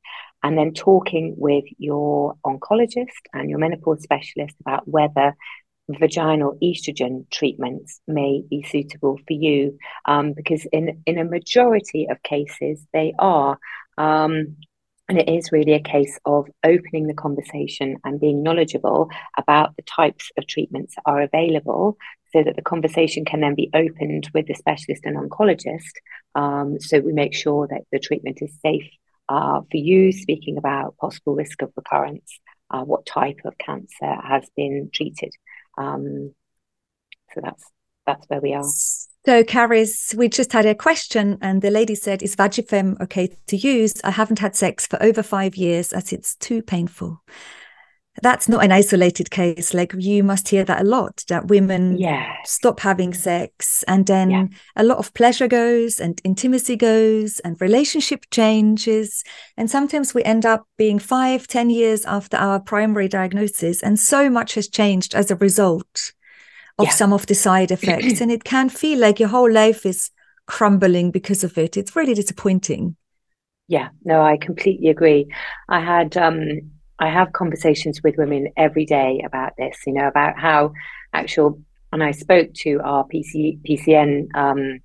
and 0.43 0.57
then 0.57 0.73
talking 0.73 1.35
with 1.37 1.65
your 1.77 2.35
oncologist 2.45 3.21
and 3.33 3.49
your 3.49 3.59
menopause 3.59 4.01
specialist 4.01 4.55
about 4.59 4.87
whether 4.87 5.35
vaginal 5.89 6.57
estrogen 6.61 7.29
treatments 7.31 8.01
may 8.07 8.43
be 8.49 8.63
suitable 8.63 9.17
for 9.27 9.33
you 9.33 9.77
um, 10.05 10.33
because 10.33 10.65
in 10.71 11.01
in 11.05 11.17
a 11.17 11.25
majority 11.25 12.07
of 12.09 12.21
cases 12.23 12.85
they 12.93 13.13
are 13.19 13.57
um, 13.97 14.55
and 15.09 15.19
it 15.19 15.27
is 15.27 15.51
really 15.51 15.73
a 15.73 15.81
case 15.81 16.17
of 16.23 16.47
opening 16.63 17.07
the 17.07 17.13
conversation 17.13 17.97
and 18.05 18.21
being 18.21 18.43
knowledgeable 18.43 19.09
about 19.37 19.75
the 19.75 19.81
types 19.83 20.31
of 20.37 20.47
treatments 20.47 20.95
that 20.95 21.01
are 21.05 21.21
available 21.21 21.97
so 22.31 22.41
that 22.41 22.55
the 22.55 22.61
conversation 22.61 23.25
can 23.25 23.41
then 23.41 23.55
be 23.55 23.69
opened 23.73 24.29
with 24.33 24.47
the 24.47 24.53
specialist 24.53 25.01
and 25.03 25.17
oncologist 25.17 25.91
um, 26.35 26.79
so 26.79 26.99
we 26.99 27.11
make 27.11 27.35
sure 27.35 27.67
that 27.67 27.81
the 27.91 27.99
treatment 27.99 28.37
is 28.41 28.57
safe 28.61 28.89
uh, 29.27 29.61
for 29.69 29.77
you 29.77 30.11
speaking 30.11 30.57
about 30.57 30.95
possible 30.97 31.35
risk 31.35 31.61
of 31.61 31.71
recurrence 31.75 32.39
uh, 32.69 32.83
what 32.83 33.05
type 33.05 33.39
of 33.43 33.57
cancer 33.57 34.15
has 34.23 34.49
been 34.55 34.89
treated 34.93 35.31
um, 35.77 36.33
so 37.33 37.41
that's 37.43 37.63
that's 38.05 38.25
where 38.27 38.41
we 38.41 38.53
are. 38.53 38.63
So, 39.23 39.43
Carys, 39.43 40.15
we 40.17 40.29
just 40.29 40.51
had 40.51 40.65
a 40.65 40.73
question, 40.73 41.37
and 41.41 41.61
the 41.61 41.69
lady 41.69 41.95
said, 41.95 42.23
"Is 42.23 42.35
Vagifem 42.35 42.99
okay 43.01 43.29
to 43.47 43.55
use? 43.55 43.93
I 44.03 44.11
haven't 44.11 44.39
had 44.39 44.55
sex 44.55 44.87
for 44.87 45.01
over 45.01 45.21
five 45.21 45.55
years, 45.55 45.93
as 45.93 46.11
it's 46.11 46.35
too 46.35 46.61
painful." 46.61 47.21
That's 48.21 48.49
not 48.49 48.63
an 48.63 48.71
isolated 48.71 49.31
case. 49.31 49.73
Like 49.73 49.93
you 49.97 50.23
must 50.23 50.49
hear 50.49 50.65
that 50.65 50.81
a 50.81 50.83
lot 50.83 51.23
that 51.29 51.47
women 51.47 51.97
yes. 51.97 52.51
stop 52.51 52.81
having 52.81 53.13
sex 53.13 53.83
and 53.87 54.05
then 54.05 54.29
yeah. 54.29 54.45
a 54.75 54.83
lot 54.83 54.97
of 54.97 55.13
pleasure 55.13 55.47
goes 55.47 55.99
and 55.99 56.19
intimacy 56.23 56.75
goes 56.75 57.39
and 57.39 57.59
relationship 57.61 58.25
changes. 58.29 59.23
And 59.55 59.71
sometimes 59.71 60.13
we 60.13 60.23
end 60.23 60.45
up 60.45 60.67
being 60.77 60.99
five, 60.99 61.47
ten 61.47 61.69
years 61.69 62.05
after 62.05 62.35
our 62.35 62.59
primary 62.59 63.07
diagnosis. 63.07 63.81
And 63.81 63.97
so 63.97 64.29
much 64.29 64.55
has 64.55 64.67
changed 64.67 65.15
as 65.15 65.31
a 65.31 65.37
result 65.37 66.11
of 66.77 66.87
yeah. 66.87 66.91
some 66.91 67.13
of 67.13 67.27
the 67.27 67.35
side 67.35 67.71
effects. 67.71 68.19
and 68.19 68.31
it 68.31 68.43
can 68.43 68.67
feel 68.67 68.99
like 68.99 69.19
your 69.19 69.29
whole 69.29 69.51
life 69.51 69.85
is 69.85 70.09
crumbling 70.47 71.11
because 71.11 71.45
of 71.45 71.57
it. 71.57 71.77
It's 71.77 71.95
really 71.95 72.13
disappointing. 72.13 72.97
Yeah, 73.69 73.89
no, 74.03 74.21
I 74.21 74.35
completely 74.35 74.89
agree. 74.89 75.31
I 75.69 75.79
had 75.79 76.17
um 76.17 76.71
I 77.01 77.09
have 77.09 77.33
conversations 77.33 78.01
with 78.03 78.15
women 78.17 78.49
every 78.55 78.85
day 78.85 79.21
about 79.25 79.53
this, 79.57 79.75
you 79.87 79.93
know, 79.93 80.07
about 80.07 80.37
how 80.39 80.73
actual, 81.13 81.59
and 81.91 82.03
I 82.03 82.11
spoke 82.11 82.53
to 82.57 82.79
our 82.83 83.05
PC, 83.05 83.59
PCN 83.67 84.27
um, 84.35 84.79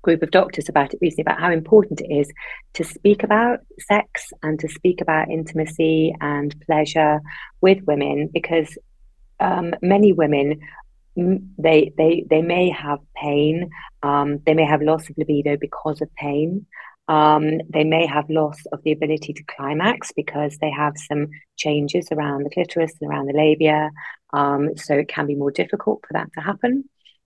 group 0.00 0.22
of 0.22 0.30
doctors 0.30 0.70
about 0.70 0.94
it 0.94 0.98
recently, 1.02 1.22
about 1.22 1.38
how 1.38 1.52
important 1.52 2.00
it 2.00 2.10
is 2.10 2.32
to 2.72 2.84
speak 2.84 3.22
about 3.22 3.58
sex 3.78 4.32
and 4.42 4.58
to 4.60 4.68
speak 4.68 5.02
about 5.02 5.30
intimacy 5.30 6.14
and 6.22 6.58
pleasure 6.62 7.20
with 7.60 7.82
women, 7.86 8.30
because 8.32 8.78
um, 9.40 9.74
many 9.82 10.14
women 10.14 10.58
they 11.16 11.92
they 11.98 12.24
they 12.30 12.40
may 12.40 12.70
have 12.70 12.98
pain 13.14 13.68
um, 14.02 14.38
they 14.46 14.54
may 14.54 14.64
have 14.64 14.80
loss 14.80 15.10
of 15.10 15.18
libido 15.18 15.56
because 15.56 16.00
of 16.00 16.14
pain 16.14 16.64
Um, 17.10 17.44
they 17.68 17.82
may 17.82 18.06
have 18.06 18.30
loss 18.30 18.58
of 18.72 18.82
the 18.84 18.92
ability 18.92 19.32
to 19.32 19.42
climax 19.54 20.12
because 20.14 20.56
they 20.58 20.70
have 20.70 20.94
some 20.96 21.26
changes 21.56 22.06
around 22.12 22.44
the 22.44 22.50
clitoris 22.50 22.94
and 23.00 23.10
around 23.10 23.26
the 23.26 23.40
labia. 23.44 23.90
Um, 24.32 24.76
so 24.76 24.94
it 24.94 25.08
can 25.08 25.26
be 25.26 25.34
more 25.34 25.50
difficult 25.50 26.04
for 26.06 26.12
that 26.12 26.32
to 26.34 26.40
happen. 26.40 26.84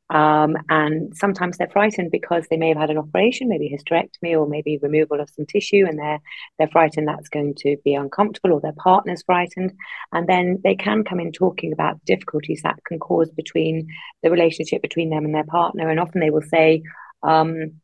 Um, 0.08 0.56
and 0.70 1.14
sometimes 1.14 1.58
they're 1.58 1.68
frightened 1.68 2.10
because 2.10 2.46
they 2.48 2.56
may 2.56 2.68
have 2.68 2.78
had 2.78 2.90
an 2.90 2.98
operation, 2.98 3.48
maybe 3.48 3.68
hysterectomy 3.68 4.32
or 4.38 4.46
maybe 4.46 4.78
removal 4.78 5.20
of 5.20 5.28
some 5.28 5.44
tissue, 5.44 5.84
and 5.86 5.98
they're 5.98 6.20
they're 6.58 6.68
frightened 6.68 7.08
that's 7.08 7.28
going 7.28 7.54
to 7.58 7.76
be 7.84 7.94
uncomfortable, 7.94 8.52
or 8.54 8.60
their 8.60 8.72
partner's 8.72 9.22
frightened, 9.22 9.72
and 10.12 10.26
then 10.26 10.60
they 10.64 10.76
can 10.76 11.04
come 11.04 11.20
in 11.20 11.32
talking 11.32 11.72
about 11.72 12.04
difficulties 12.06 12.62
that 12.62 12.78
can 12.86 12.98
cause 12.98 13.30
between 13.30 13.88
the 14.22 14.30
relationship 14.30 14.82
between 14.82 15.10
them 15.10 15.24
and 15.24 15.34
their 15.34 15.44
partner, 15.44 15.90
and 15.90 16.00
often 16.00 16.20
they 16.20 16.30
will 16.30 16.48
say. 16.56 16.82
Um, 17.22 17.80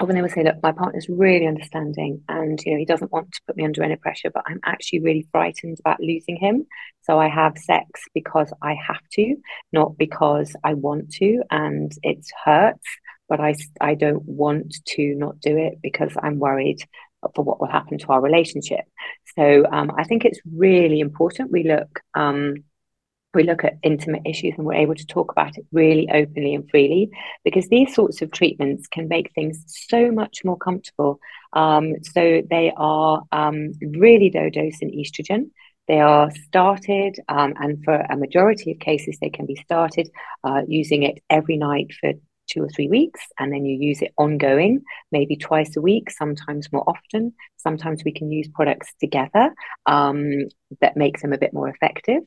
often 0.00 0.14
they 0.14 0.22
will 0.22 0.28
say, 0.28 0.44
look, 0.44 0.62
my 0.62 0.72
partner's 0.72 1.08
really 1.08 1.46
understanding 1.46 2.22
and 2.28 2.60
you 2.64 2.72
know 2.72 2.78
he 2.78 2.84
doesn't 2.84 3.12
want 3.12 3.32
to 3.32 3.40
put 3.46 3.56
me 3.56 3.64
under 3.64 3.82
any 3.82 3.96
pressure, 3.96 4.30
but 4.32 4.44
I'm 4.46 4.60
actually 4.64 5.00
really 5.00 5.26
frightened 5.32 5.78
about 5.80 6.00
losing 6.00 6.36
him. 6.36 6.66
So 7.02 7.18
I 7.18 7.28
have 7.28 7.58
sex 7.58 8.02
because 8.14 8.52
I 8.62 8.74
have 8.74 9.00
to, 9.14 9.36
not 9.72 9.96
because 9.98 10.54
I 10.62 10.74
want 10.74 11.12
to, 11.14 11.42
and 11.50 11.92
it 12.02 12.26
hurts, 12.44 12.86
but 13.28 13.40
I 13.40 13.54
I 13.80 13.94
don't 13.94 14.24
want 14.24 14.76
to 14.94 15.14
not 15.14 15.40
do 15.40 15.56
it 15.56 15.80
because 15.82 16.12
I'm 16.22 16.38
worried 16.38 16.80
for 17.34 17.44
what 17.44 17.60
will 17.60 17.68
happen 17.68 17.98
to 17.98 18.08
our 18.08 18.20
relationship. 18.20 18.84
So 19.36 19.66
um, 19.70 19.90
I 19.96 20.04
think 20.04 20.24
it's 20.24 20.40
really 20.54 21.00
important 21.00 21.50
we 21.50 21.64
look 21.64 22.00
um, 22.14 22.54
we 23.34 23.42
look 23.42 23.64
at 23.64 23.78
intimate 23.82 24.22
issues 24.24 24.54
and 24.56 24.66
we're 24.66 24.74
able 24.74 24.94
to 24.94 25.06
talk 25.06 25.30
about 25.32 25.56
it 25.58 25.66
really 25.70 26.08
openly 26.12 26.54
and 26.54 26.68
freely 26.70 27.10
because 27.44 27.68
these 27.68 27.94
sorts 27.94 28.22
of 28.22 28.30
treatments 28.30 28.86
can 28.88 29.08
make 29.08 29.32
things 29.34 29.64
so 29.66 30.10
much 30.10 30.44
more 30.44 30.56
comfortable. 30.56 31.20
Um, 31.52 31.94
so 32.02 32.42
they 32.48 32.72
are 32.76 33.22
um, 33.32 33.72
really 33.82 34.32
low 34.34 34.48
dose 34.48 34.80
in 34.80 34.90
estrogen. 34.90 35.50
They 35.88 36.00
are 36.00 36.30
started, 36.30 37.18
um, 37.28 37.54
and 37.58 37.82
for 37.82 37.94
a 37.94 38.16
majority 38.16 38.72
of 38.72 38.78
cases, 38.78 39.16
they 39.20 39.30
can 39.30 39.46
be 39.46 39.56
started 39.56 40.10
uh, 40.44 40.62
using 40.68 41.02
it 41.02 41.22
every 41.30 41.56
night 41.56 41.92
for 41.98 42.12
two 42.48 42.62
or 42.62 42.68
three 42.68 42.88
weeks, 42.88 43.20
and 43.38 43.52
then 43.52 43.64
you 43.64 43.76
use 43.78 44.02
it 44.02 44.12
ongoing, 44.18 44.82
maybe 45.12 45.36
twice 45.36 45.76
a 45.76 45.80
week, 45.80 46.10
sometimes 46.10 46.70
more 46.72 46.84
often. 46.88 47.32
Sometimes 47.56 48.02
we 48.04 48.12
can 48.12 48.30
use 48.30 48.48
products 48.48 48.88
together 49.00 49.54
um, 49.86 50.48
that 50.80 50.96
makes 50.96 51.22
them 51.22 51.32
a 51.32 51.38
bit 51.38 51.54
more 51.54 51.68
effective. 51.68 52.22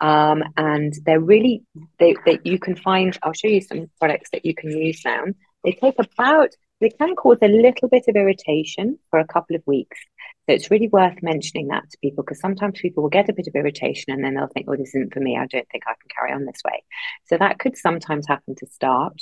Um, 0.00 0.42
and 0.56 0.92
they're 1.04 1.20
really 1.20 1.62
they, 1.98 2.16
they 2.26 2.40
you 2.44 2.58
can 2.58 2.74
find 2.74 3.16
i'll 3.22 3.32
show 3.32 3.48
you 3.48 3.60
some 3.60 3.88
products 4.00 4.30
that 4.32 4.44
you 4.44 4.54
can 4.54 4.70
use 4.70 5.02
now. 5.04 5.24
They 5.62 5.72
take 5.72 5.94
about 5.98 6.50
they 6.80 6.90
can 6.90 7.14
cause 7.14 7.38
a 7.40 7.48
little 7.48 7.88
bit 7.88 8.04
of 8.08 8.16
irritation 8.16 8.98
for 9.10 9.18
a 9.18 9.26
couple 9.26 9.56
of 9.56 9.62
weeks. 9.66 9.98
So 10.46 10.54
it's 10.54 10.70
really 10.70 10.88
worth 10.88 11.22
mentioning 11.22 11.68
that 11.68 11.88
to 11.90 11.98
people 12.02 12.24
because 12.24 12.40
sometimes 12.40 12.80
people 12.80 13.02
will 13.02 13.10
get 13.10 13.28
a 13.28 13.32
bit 13.32 13.46
of 13.46 13.54
irritation 13.54 14.12
and 14.12 14.22
then 14.22 14.34
they'll 14.34 14.48
think 14.48 14.66
oh 14.68 14.76
this 14.76 14.94
isn't 14.94 15.14
for 15.14 15.20
me. 15.20 15.36
I 15.36 15.46
don't 15.46 15.68
think 15.70 15.84
i 15.86 15.92
can 15.92 16.08
carry 16.14 16.32
on 16.32 16.44
this 16.44 16.60
way. 16.64 16.82
So 17.26 17.38
that 17.38 17.58
could 17.58 17.76
sometimes 17.76 18.26
happen 18.26 18.54
to 18.56 18.66
start. 18.66 19.16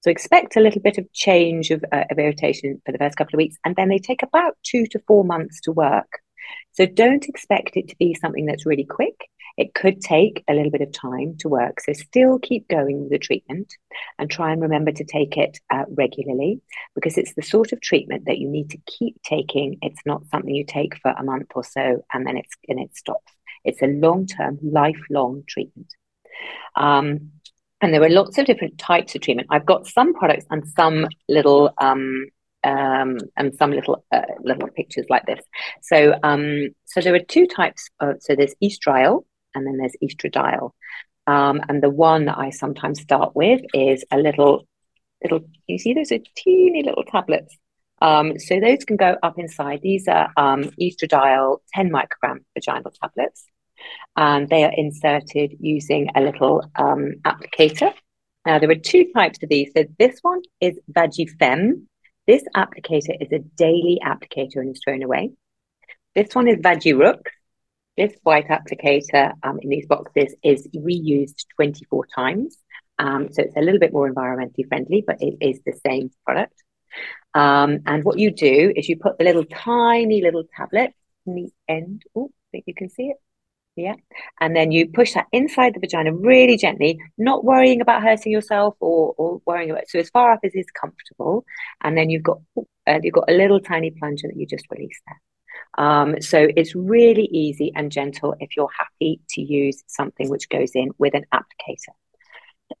So 0.00 0.10
expect 0.10 0.56
a 0.56 0.60
little 0.60 0.82
bit 0.82 0.98
of 0.98 1.10
change 1.12 1.70
of, 1.70 1.82
uh, 1.90 2.04
of 2.10 2.18
irritation 2.18 2.82
for 2.84 2.92
the 2.92 2.98
first 2.98 3.16
couple 3.16 3.36
of 3.36 3.38
weeks 3.38 3.56
and 3.64 3.76
then 3.76 3.88
they 3.88 3.98
take 3.98 4.22
about 4.22 4.56
two 4.62 4.86
to 4.86 4.98
four 5.06 5.24
months 5.24 5.60
to 5.62 5.72
work 5.72 6.20
so 6.72 6.86
don't 6.86 7.28
expect 7.28 7.76
it 7.76 7.88
to 7.88 7.96
be 7.96 8.14
something 8.14 8.46
that's 8.46 8.66
really 8.66 8.84
quick 8.84 9.28
it 9.56 9.74
could 9.74 10.00
take 10.00 10.42
a 10.48 10.54
little 10.54 10.70
bit 10.70 10.80
of 10.80 10.92
time 10.92 11.36
to 11.38 11.48
work. 11.48 11.80
So 11.80 11.92
still 11.92 12.38
keep 12.38 12.68
going 12.68 13.00
with 13.00 13.10
the 13.10 13.18
treatment 13.18 13.72
and 14.18 14.30
try 14.30 14.52
and 14.52 14.60
remember 14.60 14.92
to 14.92 15.04
take 15.04 15.36
it 15.36 15.60
uh, 15.70 15.84
regularly 15.88 16.60
because 16.94 17.16
it's 17.16 17.34
the 17.34 17.42
sort 17.42 17.72
of 17.72 17.80
treatment 17.80 18.24
that 18.26 18.38
you 18.38 18.48
need 18.48 18.70
to 18.70 18.78
keep 18.86 19.20
taking. 19.22 19.78
It's 19.82 20.00
not 20.04 20.26
something 20.26 20.54
you 20.54 20.64
take 20.64 20.98
for 20.98 21.12
a 21.12 21.22
month 21.22 21.52
or 21.54 21.62
so 21.62 22.04
and 22.12 22.26
then 22.26 22.36
it's 22.36 22.54
and 22.68 22.80
it 22.80 22.96
stops. 22.96 23.32
It's 23.64 23.82
a 23.82 23.86
long-term, 23.86 24.58
lifelong 24.62 25.44
treatment. 25.46 25.88
Um, 26.76 27.30
and 27.80 27.94
there 27.94 28.02
are 28.02 28.10
lots 28.10 28.38
of 28.38 28.46
different 28.46 28.78
types 28.78 29.14
of 29.14 29.20
treatment. 29.20 29.48
I've 29.50 29.66
got 29.66 29.86
some 29.86 30.14
products 30.14 30.46
and 30.50 30.66
some 30.68 31.06
little 31.28 31.72
um, 31.78 32.26
um, 32.64 33.18
and 33.36 33.54
some 33.54 33.70
little 33.70 34.04
uh, 34.10 34.22
little 34.42 34.68
pictures 34.68 35.06
like 35.08 35.26
this. 35.26 35.40
So 35.82 36.14
um, 36.22 36.70
so 36.84 37.00
there 37.00 37.14
are 37.14 37.20
two 37.20 37.46
types. 37.46 37.88
Of, 38.00 38.16
so 38.20 38.34
there's 38.34 38.54
estriol, 38.62 39.24
and 39.54 39.66
then 39.66 39.76
there's 39.76 39.96
estradiol. 40.02 40.70
Um, 41.26 41.60
and 41.68 41.82
the 41.82 41.90
one 41.90 42.26
that 42.26 42.38
I 42.38 42.50
sometimes 42.50 43.00
start 43.00 43.34
with 43.34 43.62
is 43.72 44.04
a 44.10 44.18
little, 44.18 44.66
little. 45.22 45.40
You 45.66 45.78
see, 45.78 45.94
those 45.94 46.12
are 46.12 46.18
teeny 46.36 46.82
little 46.82 47.04
tablets. 47.04 47.56
Um, 48.02 48.38
so 48.38 48.60
those 48.60 48.84
can 48.84 48.96
go 48.96 49.16
up 49.22 49.38
inside. 49.38 49.80
These 49.82 50.08
are 50.08 50.30
um, 50.36 50.64
estradiol 50.80 51.58
10 51.72 51.90
microgram 51.90 52.40
vaginal 52.54 52.92
tablets, 53.00 53.46
and 54.16 54.48
they 54.48 54.64
are 54.64 54.72
inserted 54.76 55.56
using 55.60 56.10
a 56.14 56.20
little 56.20 56.62
um, 56.76 57.14
applicator. 57.24 57.92
Now 58.44 58.58
there 58.58 58.70
are 58.70 58.74
two 58.74 59.10
types 59.14 59.38
of 59.42 59.48
these. 59.48 59.70
So 59.74 59.84
this 59.98 60.18
one 60.20 60.42
is 60.60 60.78
Vagifem. 60.90 61.86
This 62.26 62.42
applicator 62.56 63.16
is 63.20 63.32
a 63.32 63.38
daily 63.38 63.98
applicator 64.02 64.56
and 64.56 64.70
is 64.70 64.80
thrown 64.82 65.02
away. 65.02 65.32
This 66.14 66.34
one 66.34 66.48
is 66.48 66.56
Vagirux. 66.56 67.20
This 67.96 68.14
white 68.22 68.48
applicator 68.48 69.32
um, 69.42 69.58
in 69.60 69.68
these 69.68 69.86
boxes 69.86 70.34
is 70.42 70.66
reused 70.74 71.44
24 71.56 72.06
times. 72.14 72.56
Um, 72.98 73.32
so 73.32 73.42
it's 73.42 73.56
a 73.56 73.60
little 73.60 73.78
bit 73.78 73.92
more 73.92 74.10
environmentally 74.10 74.66
friendly, 74.68 75.04
but 75.06 75.20
it 75.20 75.36
is 75.40 75.60
the 75.66 75.78
same 75.86 76.10
product. 76.24 76.54
Um, 77.34 77.80
and 77.86 78.04
what 78.04 78.18
you 78.18 78.30
do 78.30 78.72
is 78.74 78.88
you 78.88 78.96
put 78.96 79.18
the 79.18 79.24
little 79.24 79.44
tiny 79.44 80.22
little 80.22 80.44
tablet 80.56 80.92
in 81.26 81.34
the 81.34 81.50
end. 81.68 82.04
Oh, 82.14 82.30
I 82.32 82.48
think 82.52 82.64
you 82.66 82.74
can 82.74 82.88
see 82.88 83.08
it. 83.08 83.16
Yeah. 83.76 83.94
And 84.40 84.54
then 84.54 84.70
you 84.70 84.88
push 84.88 85.14
that 85.14 85.26
inside 85.32 85.74
the 85.74 85.80
vagina 85.80 86.14
really 86.14 86.56
gently, 86.56 86.98
not 87.18 87.44
worrying 87.44 87.80
about 87.80 88.02
hurting 88.02 88.30
yourself 88.30 88.76
or, 88.78 89.14
or 89.18 89.40
worrying 89.46 89.70
about 89.70 89.82
it. 89.82 89.90
So 89.90 89.98
as 89.98 90.10
far 90.10 90.32
up 90.32 90.40
as 90.44 90.54
is 90.54 90.66
comfortable. 90.70 91.44
And 91.82 91.98
then 91.98 92.08
you've 92.08 92.22
got 92.22 92.38
uh, 92.56 93.00
you've 93.02 93.14
got 93.14 93.30
a 93.30 93.34
little 93.34 93.60
tiny 93.60 93.90
plunger 93.90 94.28
that 94.28 94.36
you 94.36 94.46
just 94.46 94.66
release 94.70 95.00
there. 95.06 95.20
Um, 95.84 96.20
so 96.20 96.46
it's 96.56 96.74
really 96.74 97.28
easy 97.32 97.72
and 97.74 97.90
gentle 97.90 98.36
if 98.38 98.56
you're 98.56 98.70
happy 98.76 99.20
to 99.30 99.40
use 99.40 99.82
something 99.88 100.28
which 100.28 100.48
goes 100.48 100.70
in 100.74 100.90
with 100.98 101.14
an 101.14 101.24
applicator. 101.34 101.94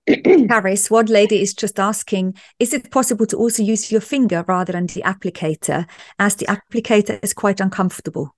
Carys, 0.48 0.90
one 0.90 1.06
lady 1.06 1.42
is 1.42 1.54
just 1.54 1.80
asking 1.80 2.36
Is 2.60 2.72
it 2.72 2.92
possible 2.92 3.26
to 3.26 3.36
also 3.36 3.64
use 3.64 3.90
your 3.90 4.00
finger 4.00 4.44
rather 4.46 4.72
than 4.72 4.86
the 4.86 5.02
applicator, 5.02 5.88
as 6.20 6.36
the 6.36 6.46
applicator 6.46 7.18
is 7.22 7.34
quite 7.34 7.60
uncomfortable? 7.60 8.34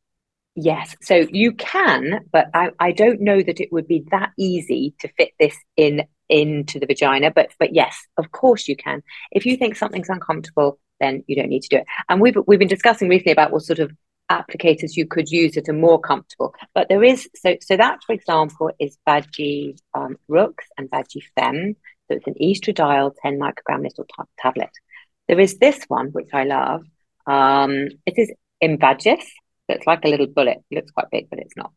Yes, 0.59 0.97
so 1.03 1.17
you 1.17 1.53
can, 1.53 2.25
but 2.33 2.47
I, 2.55 2.71
I 2.81 2.93
don't 2.93 3.21
know 3.21 3.43
that 3.43 3.61
it 3.61 3.71
would 3.73 3.87
be 3.87 4.07
that 4.11 4.33
easy 4.39 4.95
to 5.01 5.09
fit 5.09 5.33
this 5.39 5.55
in 5.77 6.07
into 6.31 6.81
the 6.81 6.87
vagina. 6.87 7.31
But 7.31 7.51
but 7.59 7.75
yes, 7.75 7.95
of 8.17 8.33
course 8.33 8.67
you 8.67 8.75
can. 8.75 9.03
If 9.31 9.45
you 9.45 9.59
think 9.59 9.77
something's 9.77 10.09
uncomfortable, 10.09 10.79
then 10.99 11.23
you 11.27 11.37
don't 11.37 11.51
need 11.51 11.63
to 11.63 11.69
do 11.69 11.77
it. 11.77 11.87
And 12.09 12.23
we've 12.23 12.37
we've 12.47 12.59
been 12.59 12.69
discussing 12.69 13.11
recently 13.11 13.33
about 13.33 13.53
what 13.53 13.65
sort 13.65 13.81
of 13.81 13.93
applicators 14.31 14.97
you 14.97 15.07
could 15.07 15.29
use 15.31 15.53
that 15.57 15.69
are 15.69 15.75
more 15.75 16.01
comfortable. 16.01 16.55
But 16.75 16.89
there 16.89 17.05
is 17.05 17.29
so 17.35 17.57
so 17.61 17.77
that, 17.77 17.99
for 18.07 18.15
example, 18.15 18.71
is 18.81 18.97
Vagi 19.07 19.79
um, 19.93 20.17
Rux 20.31 20.55
and 20.79 20.91
Vagi 20.91 21.23
Fem. 21.37 21.77
So 22.09 22.17
it's 22.17 22.27
an 22.27 22.35
estradiol 22.41 23.13
10 23.21 23.39
microgram 23.39 23.83
little 23.83 24.05
t- 24.05 24.31
tablet. 24.39 24.71
There 25.29 25.41
is 25.41 25.59
this 25.59 25.85
one, 25.89 26.09
which 26.13 26.29
I 26.33 26.45
love. 26.45 26.85
Um, 27.27 27.89
it 28.07 28.15
is 28.17 28.33
Imvaggis. 28.63 29.25
It's 29.69 29.87
like 29.87 30.05
a 30.05 30.09
little 30.09 30.27
bullet. 30.27 30.59
It 30.71 30.77
looks 30.77 30.91
quite 30.91 31.11
big, 31.11 31.29
but 31.31 31.39
it's 31.39 31.57
not. 31.57 31.73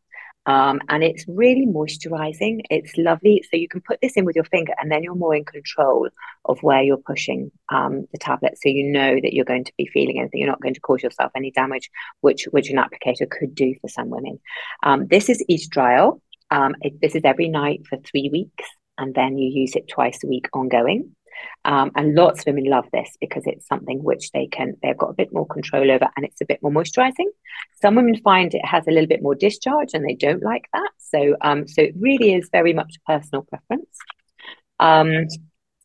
Um, 0.46 0.80
and 0.88 1.04
it's 1.04 1.24
really 1.28 1.66
moisturizing. 1.66 2.62
It's 2.70 2.96
lovely. 2.96 3.44
So 3.50 3.56
you 3.56 3.68
can 3.68 3.82
put 3.82 4.00
this 4.00 4.14
in 4.16 4.24
with 4.24 4.36
your 4.36 4.46
finger, 4.46 4.72
and 4.80 4.90
then 4.90 5.02
you're 5.02 5.14
more 5.14 5.34
in 5.34 5.44
control 5.44 6.08
of 6.46 6.58
where 6.62 6.82
you're 6.82 6.96
pushing 6.96 7.50
um, 7.68 8.06
the 8.12 8.18
tablet. 8.18 8.54
So 8.56 8.68
you 8.68 8.90
know 8.90 9.16
that 9.16 9.34
you're 9.34 9.44
going 9.44 9.64
to 9.64 9.72
be 9.76 9.86
feeling 9.86 10.18
anything. 10.18 10.40
You're 10.40 10.50
not 10.50 10.62
going 10.62 10.74
to 10.74 10.80
cause 10.80 11.02
yourself 11.02 11.30
any 11.36 11.50
damage, 11.50 11.90
which 12.20 12.44
which 12.50 12.70
an 12.70 12.78
applicator 12.78 13.28
could 13.28 13.54
do 13.54 13.74
for 13.80 13.88
some 13.88 14.08
women. 14.08 14.40
Um, 14.82 15.06
this 15.08 15.28
is 15.28 15.44
estriol. 15.50 16.20
Um, 16.50 16.74
it, 16.80 17.00
this 17.00 17.14
is 17.14 17.22
every 17.24 17.48
night 17.48 17.82
for 17.88 17.98
three 17.98 18.30
weeks, 18.32 18.64
and 18.96 19.14
then 19.14 19.36
you 19.36 19.50
use 19.50 19.76
it 19.76 19.88
twice 19.88 20.24
a 20.24 20.26
week 20.26 20.48
ongoing. 20.52 21.14
Um, 21.64 21.90
and 21.94 22.14
lots 22.14 22.40
of 22.40 22.46
women 22.46 22.64
love 22.64 22.86
this 22.92 23.16
because 23.20 23.46
it's 23.46 23.66
something 23.66 24.02
which 24.02 24.30
they 24.32 24.46
can, 24.46 24.76
they've 24.82 24.96
got 24.96 25.10
a 25.10 25.14
bit 25.14 25.32
more 25.32 25.46
control 25.46 25.90
over 25.90 26.08
and 26.16 26.24
it's 26.24 26.40
a 26.40 26.46
bit 26.46 26.62
more 26.62 26.72
moisturizing. 26.72 27.26
Some 27.82 27.96
women 27.96 28.20
find 28.22 28.54
it 28.54 28.64
has 28.64 28.86
a 28.86 28.90
little 28.90 29.08
bit 29.08 29.22
more 29.22 29.34
discharge 29.34 29.90
and 29.92 30.04
they 30.04 30.14
don't 30.14 30.42
like 30.42 30.64
that. 30.72 30.90
So, 30.98 31.36
um, 31.42 31.68
so 31.68 31.82
it 31.82 31.94
really 31.98 32.34
is 32.34 32.48
very 32.50 32.72
much 32.72 32.94
personal 33.06 33.42
preference. 33.42 33.98
Um, 34.78 35.26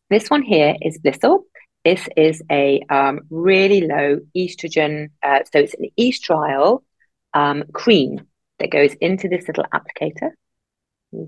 this 0.08 0.30
one 0.30 0.42
here 0.42 0.76
is 0.80 0.98
Blissel. 0.98 1.42
This 1.84 2.08
is 2.16 2.42
a 2.50 2.80
um, 2.88 3.20
really 3.30 3.82
low 3.82 4.18
estrogen, 4.36 5.10
uh, 5.22 5.40
so 5.52 5.60
it's 5.60 5.74
an 5.74 5.88
estriol 5.98 6.82
um, 7.32 7.64
cream 7.72 8.26
that 8.58 8.70
goes 8.70 8.94
into 8.94 9.28
this 9.28 9.46
little 9.46 9.66
applicator. 9.72 10.30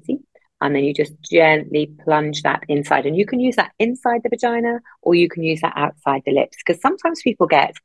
See? 0.05 0.19
And 0.61 0.75
then 0.75 0.85
you 0.85 0.93
just 0.93 1.13
gently 1.23 1.93
plunge 2.05 2.43
that 2.43 2.65
inside. 2.69 3.07
And 3.07 3.17
you 3.17 3.27
can 3.27 3.41
use 3.41 3.57
that 3.57 3.73
inside 3.79 4.23
the 4.23 4.29
vagina 4.29 4.81
or 5.03 5.15
you 5.15 5.29
can 5.29 5.43
use 5.43 5.61
that 5.61 5.75
outside 5.77 6.23
the 6.27 6.33
lips 6.33 6.57
because 6.65 6.81
sometimes 6.81 7.23
people 7.23 7.47
get 7.47 7.77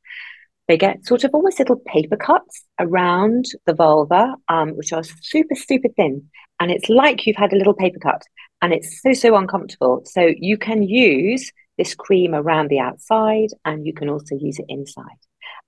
they 0.66 0.78
get 0.78 1.04
sort 1.04 1.24
of 1.24 1.30
almost 1.34 1.58
little 1.58 1.76
paper 1.76 2.16
cuts 2.16 2.64
around 2.80 3.44
the 3.66 3.74
vulva, 3.74 4.34
um, 4.48 4.70
which 4.70 4.94
are 4.94 5.02
super, 5.02 5.54
super 5.54 5.88
thin. 5.94 6.30
And 6.58 6.70
it's 6.70 6.88
like 6.88 7.26
you've 7.26 7.36
had 7.36 7.52
a 7.52 7.56
little 7.56 7.74
paper 7.74 7.98
cut 7.98 8.22
and 8.62 8.72
it's 8.72 9.02
so, 9.02 9.12
so 9.12 9.36
uncomfortable. 9.36 10.02
So 10.06 10.32
you 10.36 10.56
can 10.56 10.82
use 10.82 11.52
this 11.76 11.94
cream 11.94 12.34
around 12.34 12.68
the 12.68 12.78
outside 12.78 13.50
and 13.64 13.86
you 13.86 13.92
can 13.92 14.08
also 14.08 14.36
use 14.36 14.58
it 14.58 14.66
inside. 14.68 15.18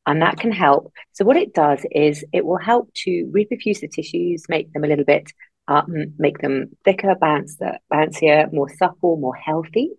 And 0.06 0.22
that 0.22 0.38
can 0.38 0.52
help. 0.52 0.92
So, 1.12 1.24
what 1.24 1.36
it 1.36 1.52
does 1.52 1.84
is 1.90 2.24
it 2.32 2.46
will 2.46 2.58
help 2.58 2.94
to 3.04 3.30
reperfuse 3.34 3.80
the 3.80 3.88
tissues, 3.88 4.44
make 4.48 4.72
them 4.72 4.84
a 4.84 4.86
little 4.86 5.04
bit, 5.04 5.32
um, 5.68 6.14
make 6.18 6.38
them 6.38 6.76
thicker, 6.84 7.14
bouncier, 7.14 8.52
more 8.52 8.68
supple, 8.68 9.16
more 9.16 9.34
healthy. 9.34 9.90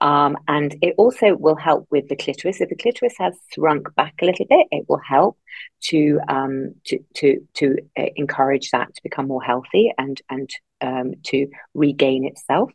Um, 0.00 0.36
and 0.48 0.74
it 0.82 0.94
also 0.98 1.36
will 1.36 1.54
help 1.54 1.86
with 1.90 2.08
the 2.08 2.16
clitoris. 2.16 2.60
If 2.60 2.68
the 2.68 2.76
clitoris 2.76 3.14
has 3.18 3.34
shrunk 3.54 3.94
back 3.94 4.14
a 4.20 4.26
little 4.26 4.46
bit, 4.46 4.66
it 4.70 4.84
will 4.88 5.00
help 5.06 5.38
to 5.84 6.20
um, 6.28 6.74
to 6.86 6.98
to 7.14 7.40
to 7.54 7.76
uh, 7.96 8.06
encourage 8.16 8.70
that 8.70 8.94
to 8.94 9.02
become 9.02 9.28
more 9.28 9.42
healthy 9.42 9.92
and 9.96 10.20
and 10.28 10.50
um, 10.80 11.14
to 11.24 11.46
regain 11.74 12.24
itself. 12.24 12.70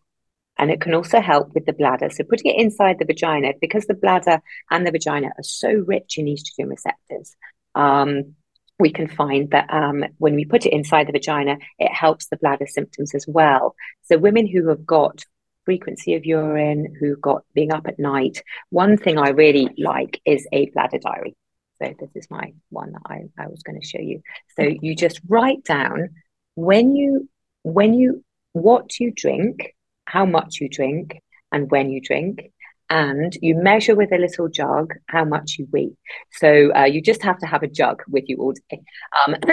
And 0.58 0.72
it 0.72 0.82
can 0.82 0.94
also 0.94 1.22
help 1.22 1.54
with 1.54 1.66
the 1.66 1.74
bladder. 1.74 2.10
So 2.10 2.24
putting 2.24 2.52
it 2.52 2.60
inside 2.60 2.98
the 3.00 3.06
vagina, 3.06 3.54
because 3.62 3.86
the 3.86 3.94
bladder 3.94 4.42
and 4.70 4.86
the 4.86 4.92
vagina 4.92 5.28
are 5.28 5.44
so 5.44 5.70
rich 5.70 6.18
in 6.18 6.26
estrogen 6.26 6.70
receptors, 6.70 7.36
um, 7.76 8.36
we 8.80 8.92
can 8.92 9.08
find 9.08 9.52
that 9.52 9.72
um, 9.74 10.06
when 10.18 10.36
we 10.36 10.46
put 10.46 10.66
it 10.66 10.74
inside 10.74 11.08
the 11.08 11.12
vagina, 11.12 11.58
it 11.78 11.92
helps 11.92 12.28
the 12.28 12.38
bladder 12.38 12.68
symptoms 12.68 13.14
as 13.14 13.26
well. 13.28 13.76
So 14.04 14.18
women 14.18 14.48
who 14.48 14.70
have 14.70 14.86
got 14.86 15.24
frequency 15.66 16.16
of 16.16 16.26
urine, 16.26 16.96
who've 17.00 17.22
got 17.22 17.44
being 17.54 17.72
up 17.72 17.86
at 17.86 18.00
night. 18.00 18.42
One 18.72 18.98
thing 18.98 19.20
I 19.20 19.30
really 19.30 19.70
like 19.78 20.20
is 20.26 20.48
a 20.52 20.68
bladder 20.72 20.98
diary. 20.98 21.36
So 21.80 21.94
this 22.00 22.10
is 22.16 22.32
my 22.32 22.54
one 22.70 22.94
that 22.94 23.02
I, 23.06 23.22
I 23.38 23.48
was 23.48 23.62
going 23.62 23.80
to 23.80 23.86
show 23.86 24.00
you. 24.00 24.22
So 24.58 24.64
you 24.64 24.96
just 24.96 25.22
write 25.28 25.64
down 25.64 26.10
when 26.56 26.96
you 26.96 27.30
when 27.64 27.94
you 27.94 28.24
what 28.54 29.00
you 29.00 29.12
drink, 29.16 29.76
how 30.06 30.26
much 30.26 30.60
you 30.60 30.70
drink, 30.70 31.22
and 31.52 31.70
when 31.70 31.92
you 31.92 32.02
drink. 32.02 32.52
And 32.90 33.38
you 33.42 33.56
measure 33.56 33.96
with 33.96 34.12
a 34.12 34.18
little 34.18 34.48
jug 34.48 34.94
how 35.08 35.24
much 35.24 35.58
you 35.60 35.68
weigh. 35.72 35.92
So 36.32 36.74
uh, 36.76 36.86
you 36.86 37.02
just 37.02 37.22
have 37.24 37.38
to 37.40 37.46
have 37.46 37.64
a 37.64 37.68
jug 37.68 38.02
with 38.08 38.24
you 38.28 38.38
all 38.38 38.54
day. 38.70 38.82
Um, 39.26 39.36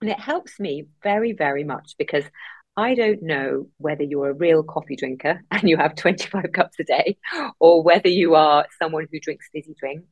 and 0.00 0.10
it 0.10 0.20
helps 0.20 0.58
me 0.58 0.86
very, 1.02 1.32
very 1.32 1.64
much 1.64 1.94
because 1.98 2.24
I 2.76 2.94
don't 2.94 3.22
know 3.22 3.66
whether 3.78 4.04
you're 4.04 4.30
a 4.30 4.34
real 4.34 4.62
coffee 4.62 4.94
drinker 4.94 5.40
and 5.50 5.68
you 5.68 5.76
have 5.76 5.96
25 5.96 6.52
cups 6.52 6.76
a 6.78 6.84
day, 6.84 7.18
or 7.58 7.82
whether 7.82 8.08
you 8.08 8.36
are 8.36 8.66
someone 8.80 9.06
who 9.10 9.18
drinks 9.18 9.48
fizzy 9.52 9.74
drinks, 9.78 10.06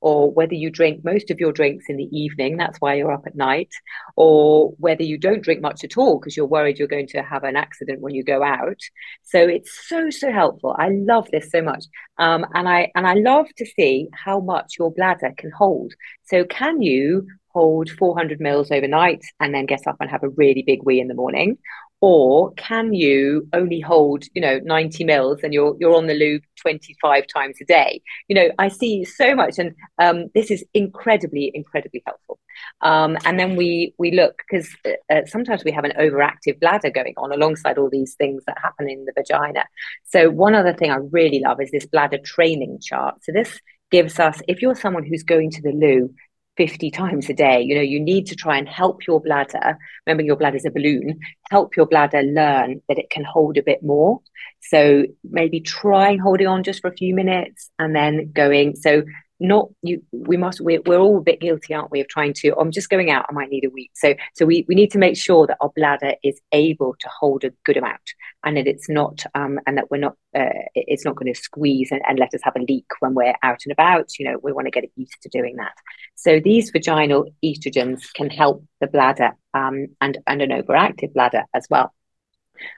or 0.00 0.30
whether 0.30 0.54
you 0.54 0.70
drink 0.70 1.04
most 1.04 1.30
of 1.30 1.40
your 1.40 1.52
drinks 1.52 1.86
in 1.88 1.96
the 1.96 2.08
evening, 2.16 2.56
that's 2.56 2.80
why 2.80 2.94
you're 2.94 3.12
up 3.12 3.26
at 3.26 3.34
night, 3.34 3.70
or 4.16 4.70
whether 4.78 5.02
you 5.02 5.18
don't 5.18 5.42
drink 5.42 5.60
much 5.60 5.84
at 5.84 5.96
all 5.96 6.18
because 6.18 6.36
you're 6.36 6.46
worried 6.46 6.78
you're 6.78 6.88
going 6.88 7.08
to 7.08 7.22
have 7.22 7.44
an 7.44 7.56
accident 7.56 8.00
when 8.00 8.14
you 8.14 8.22
go 8.22 8.42
out. 8.42 8.78
So 9.22 9.38
it's 9.38 9.88
so 9.88 10.10
so 10.10 10.30
helpful. 10.32 10.76
I 10.78 10.88
love 10.90 11.28
this 11.30 11.50
so 11.50 11.62
much, 11.62 11.84
um, 12.18 12.46
and 12.54 12.68
I 12.68 12.90
and 12.94 13.06
I 13.06 13.14
love 13.14 13.46
to 13.56 13.66
see 13.66 14.08
how 14.12 14.40
much 14.40 14.76
your 14.78 14.92
bladder 14.92 15.32
can 15.36 15.50
hold. 15.50 15.92
So 16.24 16.44
can 16.44 16.82
you 16.82 17.26
hold 17.48 17.88
400 17.88 18.38
mils 18.38 18.70
overnight 18.70 19.24
and 19.40 19.54
then 19.54 19.64
get 19.64 19.86
up 19.86 19.96
and 20.00 20.10
have 20.10 20.22
a 20.22 20.28
really 20.28 20.62
big 20.66 20.82
wee 20.82 21.00
in 21.00 21.08
the 21.08 21.14
morning 21.14 21.56
or 22.00 22.52
can 22.54 22.92
you 22.92 23.48
only 23.52 23.80
hold 23.80 24.24
you 24.34 24.40
know 24.40 24.60
90 24.64 25.04
mils 25.04 25.40
and 25.42 25.52
you're 25.54 25.76
you're 25.80 25.96
on 25.96 26.06
the 26.06 26.14
loo 26.14 26.40
25 26.60 27.26
times 27.26 27.56
a 27.60 27.64
day? 27.64 28.02
You 28.28 28.36
know 28.36 28.48
i 28.58 28.68
see 28.68 29.04
so 29.04 29.34
much 29.34 29.58
and 29.58 29.74
um, 29.98 30.26
this 30.34 30.50
is 30.50 30.64
incredibly 30.74 31.50
incredibly 31.54 32.02
helpful. 32.06 32.38
Um, 32.80 33.16
and 33.24 33.38
then 33.38 33.56
we 33.56 33.94
we 33.98 34.12
look 34.12 34.42
because 34.48 34.68
uh, 34.84 34.90
uh, 35.12 35.26
sometimes 35.26 35.64
we 35.64 35.72
have 35.72 35.84
an 35.84 35.92
overactive 35.98 36.60
bladder 36.60 36.90
going 36.90 37.14
on 37.16 37.32
alongside 37.32 37.78
all 37.78 37.90
these 37.90 38.14
things 38.14 38.42
that 38.46 38.58
happen 38.62 38.88
in 38.88 39.04
the 39.04 39.12
vagina. 39.16 39.64
So 40.04 40.30
one 40.30 40.54
other 40.54 40.74
thing 40.74 40.90
i 40.90 40.96
really 40.96 41.40
love 41.40 41.60
is 41.60 41.70
this 41.70 41.86
bladder 41.86 42.18
training 42.18 42.80
chart. 42.82 43.22
So 43.22 43.32
this 43.32 43.60
gives 43.90 44.18
us 44.18 44.42
if 44.48 44.62
you're 44.62 44.74
someone 44.74 45.04
who's 45.04 45.22
going 45.22 45.50
to 45.50 45.62
the 45.62 45.72
loo 45.72 46.12
50 46.56 46.90
times 46.90 47.28
a 47.28 47.34
day. 47.34 47.60
You 47.60 47.74
know, 47.74 47.82
you 47.82 48.00
need 48.00 48.26
to 48.26 48.34
try 48.34 48.56
and 48.56 48.68
help 48.68 49.06
your 49.06 49.20
bladder. 49.20 49.78
Remember, 50.06 50.22
your 50.22 50.36
bladder 50.36 50.56
is 50.56 50.64
a 50.64 50.70
balloon. 50.70 51.20
Help 51.50 51.76
your 51.76 51.86
bladder 51.86 52.22
learn 52.22 52.80
that 52.88 52.98
it 52.98 53.10
can 53.10 53.24
hold 53.24 53.56
a 53.58 53.62
bit 53.62 53.82
more. 53.82 54.20
So 54.62 55.04
maybe 55.22 55.60
trying 55.60 56.18
holding 56.18 56.46
on 56.46 56.64
just 56.64 56.80
for 56.80 56.88
a 56.88 56.96
few 56.96 57.14
minutes 57.14 57.70
and 57.78 57.94
then 57.94 58.32
going. 58.32 58.74
So 58.76 59.02
not 59.38 59.68
you 59.82 60.02
we 60.12 60.36
must 60.36 60.60
we're, 60.60 60.80
we're 60.86 60.98
all 60.98 61.18
a 61.18 61.22
bit 61.22 61.40
guilty 61.40 61.74
aren't 61.74 61.90
we 61.90 62.00
of 62.00 62.08
trying 62.08 62.32
to 62.32 62.54
i'm 62.58 62.70
just 62.70 62.88
going 62.88 63.10
out 63.10 63.26
i 63.28 63.32
might 63.32 63.50
need 63.50 63.64
a 63.64 63.70
week. 63.70 63.90
So 63.94 64.14
so 64.34 64.46
we, 64.46 64.64
we 64.68 64.74
need 64.74 64.90
to 64.92 64.98
make 64.98 65.16
sure 65.16 65.46
that 65.46 65.58
our 65.60 65.70
bladder 65.76 66.14
is 66.22 66.40
able 66.52 66.96
to 67.00 67.08
hold 67.08 67.44
a 67.44 67.50
good 67.64 67.76
amount 67.76 68.00
and 68.44 68.56
that 68.56 68.66
it's 68.66 68.88
not 68.88 69.24
um 69.34 69.58
and 69.66 69.76
that 69.76 69.90
we're 69.90 69.98
not 69.98 70.16
uh, 70.34 70.64
it's 70.74 71.04
not 71.04 71.16
going 71.16 71.32
to 71.32 71.38
squeeze 71.38 71.90
and, 71.90 72.00
and 72.08 72.18
let 72.18 72.34
us 72.34 72.40
have 72.42 72.56
a 72.56 72.60
leak 72.60 72.86
when 73.00 73.14
we're 73.14 73.34
out 73.42 73.60
and 73.64 73.72
about 73.72 74.18
you 74.18 74.28
know 74.28 74.38
we 74.42 74.52
want 74.52 74.66
to 74.66 74.70
get 74.70 74.90
used 74.96 75.20
to 75.22 75.28
doing 75.28 75.56
that. 75.56 75.74
So 76.14 76.40
these 76.40 76.70
vaginal 76.70 77.26
estrogens 77.44 78.12
can 78.14 78.30
help 78.30 78.64
the 78.80 78.86
bladder 78.86 79.32
um 79.52 79.88
and 80.00 80.18
and 80.26 80.40
an 80.40 80.50
overactive 80.50 81.12
bladder 81.12 81.44
as 81.52 81.66
well. 81.68 81.92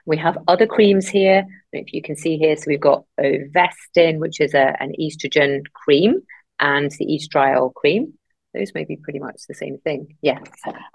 We 0.05 0.17
have 0.17 0.37
other 0.47 0.67
creams 0.67 1.07
here 1.07 1.45
if 1.71 1.93
you 1.93 2.01
can 2.01 2.17
see 2.17 2.37
here. 2.37 2.57
So 2.57 2.65
we've 2.67 2.81
got 2.81 3.05
ovestin 3.19 4.19
which 4.19 4.41
is 4.41 4.53
a, 4.53 4.75
an 4.81 4.93
estrogen 4.99 5.63
cream 5.73 6.21
and 6.59 6.91
the 6.91 7.05
estriol 7.05 7.73
cream. 7.73 8.13
Those 8.53 8.73
may 8.73 8.83
be 8.83 8.95
pretty 8.95 9.19
much 9.19 9.41
the 9.47 9.53
same 9.53 9.77
thing. 9.79 10.17
Yes. 10.21 10.43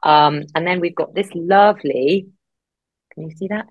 Um, 0.03 0.45
and 0.55 0.67
then 0.67 0.81
we've 0.81 0.95
got 0.95 1.15
this 1.15 1.29
lovely, 1.35 2.27
can 3.13 3.29
you 3.29 3.37
see 3.37 3.49
that? 3.49 3.67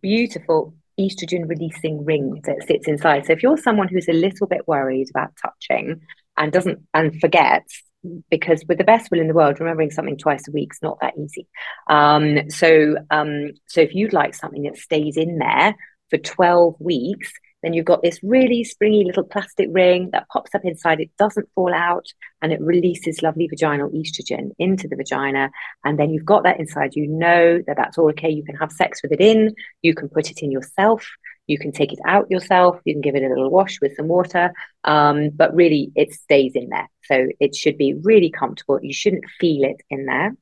Beautiful 0.00 0.74
estrogen 0.98 1.48
releasing 1.48 2.04
ring 2.04 2.40
that 2.44 2.62
sits 2.66 2.88
inside. 2.88 3.26
So 3.26 3.32
if 3.32 3.42
you're 3.42 3.56
someone 3.56 3.88
who's 3.88 4.08
a 4.08 4.12
little 4.12 4.46
bit 4.46 4.66
worried 4.66 5.10
about 5.10 5.32
touching 5.40 6.00
and 6.36 6.52
doesn't 6.52 6.80
and 6.92 7.20
forgets, 7.20 7.82
because 8.30 8.64
with 8.68 8.78
the 8.78 8.84
best 8.84 9.10
will 9.10 9.20
in 9.20 9.28
the 9.28 9.34
world, 9.34 9.60
remembering 9.60 9.90
something 9.90 10.18
twice 10.18 10.46
a 10.48 10.52
week 10.52 10.72
is 10.72 10.82
not 10.82 10.98
that 11.00 11.14
easy. 11.18 11.46
Um, 11.88 12.50
so 12.50 12.96
um, 13.10 13.52
so 13.66 13.80
if 13.80 13.94
you'd 13.94 14.12
like 14.12 14.34
something 14.34 14.62
that 14.64 14.76
stays 14.76 15.16
in 15.16 15.38
there 15.38 15.74
for 16.10 16.18
12 16.18 16.76
weeks, 16.80 17.32
then 17.64 17.72
you've 17.72 17.84
got 17.84 18.02
this 18.02 18.20
really 18.22 18.64
springy 18.64 19.04
little 19.04 19.24
plastic 19.24 19.68
ring 19.72 20.10
that 20.12 20.28
pops 20.28 20.54
up 20.54 20.64
inside. 20.64 21.00
It 21.00 21.10
doesn't 21.18 21.48
fall 21.54 21.72
out 21.72 22.06
and 22.42 22.52
it 22.52 22.60
releases 22.60 23.22
lovely 23.22 23.48
vaginal 23.48 23.90
estrogen 23.90 24.50
into 24.58 24.88
the 24.88 24.96
vagina. 24.96 25.50
And 25.84 25.98
then 25.98 26.10
you've 26.10 26.24
got 26.24 26.42
that 26.44 26.60
inside. 26.60 26.94
You 26.94 27.06
know 27.06 27.60
that 27.66 27.76
that's 27.76 27.98
all 27.98 28.10
okay. 28.10 28.30
You 28.30 28.44
can 28.44 28.56
have 28.56 28.72
sex 28.72 29.02
with 29.02 29.12
it 29.12 29.20
in, 29.20 29.54
you 29.82 29.94
can 29.94 30.08
put 30.08 30.30
it 30.30 30.42
in 30.42 30.50
yourself. 30.50 31.08
You 31.46 31.58
can 31.58 31.72
take 31.72 31.92
it 31.92 31.98
out 32.06 32.30
yourself. 32.30 32.80
You 32.84 32.94
can 32.94 33.02
give 33.02 33.16
it 33.16 33.22
a 33.22 33.28
little 33.28 33.50
wash 33.50 33.78
with 33.80 33.94
some 33.96 34.08
water. 34.08 34.52
Um, 34.82 35.28
but 35.28 35.54
really, 35.54 35.92
it 35.94 36.14
stays 36.14 36.52
in 36.54 36.70
there. 36.70 36.88
So 37.04 37.26
it 37.38 37.54
should 37.54 37.76
be 37.76 37.92
really 37.92 38.30
comfortable. 38.30 38.78
You 38.82 38.94
shouldn't 38.94 39.26
feel 39.38 39.64
it 39.64 39.82
in 39.90 40.06
there. 40.06 40.34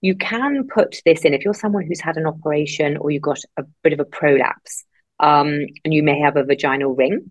You 0.00 0.14
can 0.14 0.68
put 0.68 1.00
this 1.04 1.22
in 1.22 1.34
if 1.34 1.44
you're 1.44 1.54
someone 1.54 1.84
who's 1.84 2.00
had 2.00 2.16
an 2.16 2.26
operation 2.26 2.96
or 2.96 3.10
you've 3.10 3.22
got 3.22 3.40
a 3.56 3.64
bit 3.82 3.92
of 3.92 3.98
a 3.98 4.04
prolapse 4.04 4.84
um, 5.20 5.66
and 5.84 5.94
you 5.94 6.02
may 6.02 6.20
have 6.20 6.36
a 6.36 6.44
vaginal 6.44 6.94
ring, 6.94 7.30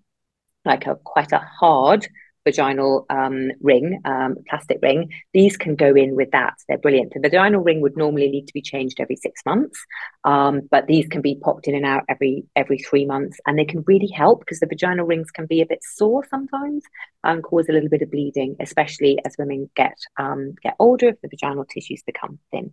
like 0.63 0.88
a 0.88 0.95
quite 0.95 1.31
a 1.31 1.39
hard 1.39 2.07
vaginal 2.45 3.05
um, 3.09 3.51
ring, 3.59 3.99
um, 4.05 4.36
plastic 4.47 4.77
ring. 4.81 5.11
These 5.33 5.57
can 5.57 5.75
go 5.75 5.95
in 5.95 6.15
with 6.15 6.31
that. 6.31 6.53
They're 6.67 6.77
brilliant. 6.77 7.13
The 7.13 7.19
vaginal 7.19 7.63
ring 7.63 7.81
would 7.81 7.97
normally 7.97 8.29
need 8.29 8.45
to 8.47 8.53
be 8.53 8.61
changed 8.61 8.99
every 8.99 9.15
six 9.15 9.41
months, 9.45 9.83
um, 10.23 10.61
but 10.69 10.88
these 10.88 11.07
can 11.07 11.21
be 11.21 11.36
popped 11.36 11.67
in 11.67 11.75
and 11.75 11.86
out 11.86 12.03
every 12.07 12.45
every 12.55 12.77
three 12.77 13.05
months, 13.05 13.39
and 13.45 13.57
they 13.57 13.65
can 13.65 13.83
really 13.88 14.07
help 14.07 14.39
because 14.39 14.59
the 14.59 14.67
vaginal 14.67 15.05
rings 15.05 15.31
can 15.31 15.47
be 15.47 15.61
a 15.61 15.65
bit 15.65 15.79
sore 15.83 16.23
sometimes 16.29 16.83
and 17.23 17.43
cause 17.43 17.67
a 17.67 17.73
little 17.73 17.89
bit 17.89 18.03
of 18.03 18.11
bleeding, 18.11 18.55
especially 18.59 19.19
as 19.25 19.36
women 19.38 19.69
get 19.75 19.97
um, 20.17 20.53
get 20.61 20.75
older 20.79 21.09
if 21.09 21.21
the 21.21 21.29
vaginal 21.29 21.65
tissues 21.65 22.03
become 22.03 22.39
thin. 22.51 22.71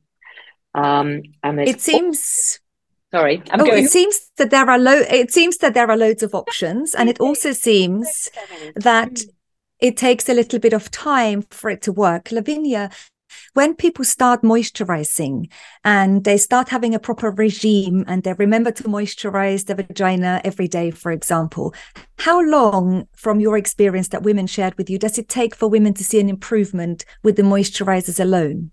Um, 0.75 1.23
and 1.43 1.61
it 1.61 1.81
seems 1.81 2.61
Sorry, 3.13 3.43
I'm 3.51 3.61
oh, 3.61 3.67
going. 3.67 3.85
It 3.85 3.91
seems 3.91 4.31
that 4.39 4.51
there 4.51 4.69
are 4.69 4.79
lo- 4.79 5.05
It 5.09 5.33
seems 5.33 5.59
that 5.59 5.75
there 5.75 5.91
are 5.91 5.97
loads 5.97 6.23
of 6.23 6.35
options, 6.35 6.95
and 6.95 7.11
it 7.11 7.21
also 7.21 7.53
seems 7.53 8.31
that 8.75 9.21
it 9.81 9.97
takes 9.97 10.29
a 10.29 10.35
little 10.35 10.59
bit 10.59 10.73
of 10.73 10.91
time 10.91 11.43
for 11.51 11.69
it 11.69 11.83
to 11.83 11.93
work. 11.93 12.33
Lavinia, 12.33 12.89
when 13.55 13.75
people 13.75 14.05
start 14.05 14.43
moisturizing 14.43 15.51
and 15.85 16.25
they 16.25 16.39
start 16.39 16.69
having 16.69 16.95
a 16.95 16.99
proper 16.99 17.31
regime 17.31 18.05
and 18.07 18.23
they 18.23 18.33
remember 18.35 18.71
to 18.71 18.85
moisturize 18.85 19.67
the 19.67 19.75
vagina 19.75 20.41
every 20.45 20.69
day, 20.69 20.91
for 20.91 21.13
example, 21.13 21.75
how 22.19 22.41
long, 22.41 23.09
from 23.15 23.41
your 23.41 23.59
experience 23.59 24.09
that 24.09 24.23
women 24.23 24.47
shared 24.47 24.77
with 24.79 24.89
you, 24.89 24.99
does 24.99 25.19
it 25.19 25.29
take 25.29 25.55
for 25.55 25.69
women 25.69 25.93
to 25.95 26.05
see 26.05 26.21
an 26.21 26.29
improvement 26.29 27.05
with 27.23 27.37
the 27.37 27.43
moisturizers 27.43 28.21
alone? 28.21 28.71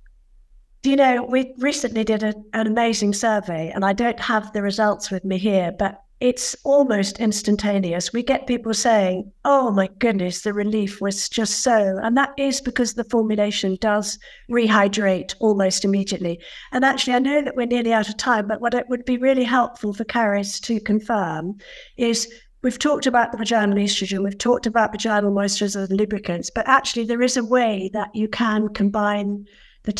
Do 0.81 0.89
you 0.89 0.95
know, 0.95 1.23
we 1.23 1.53
recently 1.57 2.05
did 2.05 2.23
a, 2.23 2.33
an 2.53 2.65
amazing 2.65 3.13
survey, 3.13 3.69
and 3.69 3.83
I 3.83 3.91
don't 3.91 4.19
have 4.19 4.53
the 4.53 4.61
results 4.61 5.11
with 5.11 5.25
me 5.25 5.37
here, 5.37 5.73
but 5.77 6.01
it's 6.21 6.55
almost 6.63 7.19
instantaneous. 7.19 8.13
We 8.13 8.23
get 8.23 8.47
people 8.47 8.73
saying, 8.73 9.31
Oh 9.45 9.71
my 9.71 9.89
goodness, 9.99 10.41
the 10.41 10.53
relief 10.53 10.99
was 11.01 11.29
just 11.29 11.61
so. 11.61 11.97
And 12.01 12.15
that 12.17 12.33
is 12.37 12.59
because 12.59 12.93
the 12.93 13.05
formulation 13.05 13.77
does 13.79 14.19
rehydrate 14.51 15.33
almost 15.39 15.85
immediately. 15.85 16.39
And 16.71 16.83
actually, 16.83 17.13
I 17.13 17.19
know 17.19 17.41
that 17.41 17.55
we're 17.55 17.65
nearly 17.65 17.93
out 17.93 18.09
of 18.09 18.17
time, 18.17 18.47
but 18.47 18.61
what 18.61 18.73
it 18.73 18.89
would 18.89 19.05
be 19.05 19.17
really 19.17 19.45
helpful 19.45 19.93
for 19.93 20.03
Carys 20.03 20.59
to 20.61 20.79
confirm 20.81 21.57
is 21.97 22.31
we've 22.61 22.79
talked 22.79 23.07
about 23.07 23.31
the 23.31 23.37
vaginal 23.37 23.77
estrogen, 23.77 24.23
we've 24.23 24.37
talked 24.37 24.65
about 24.65 24.91
vaginal 24.91 25.31
moisturizers 25.31 25.89
and 25.89 25.97
lubricants, 25.97 26.49
but 26.53 26.67
actually, 26.67 27.05
there 27.05 27.21
is 27.21 27.37
a 27.37 27.45
way 27.45 27.89
that 27.93 28.09
you 28.13 28.27
can 28.27 28.69
combine 28.69 29.45
the 29.83 29.93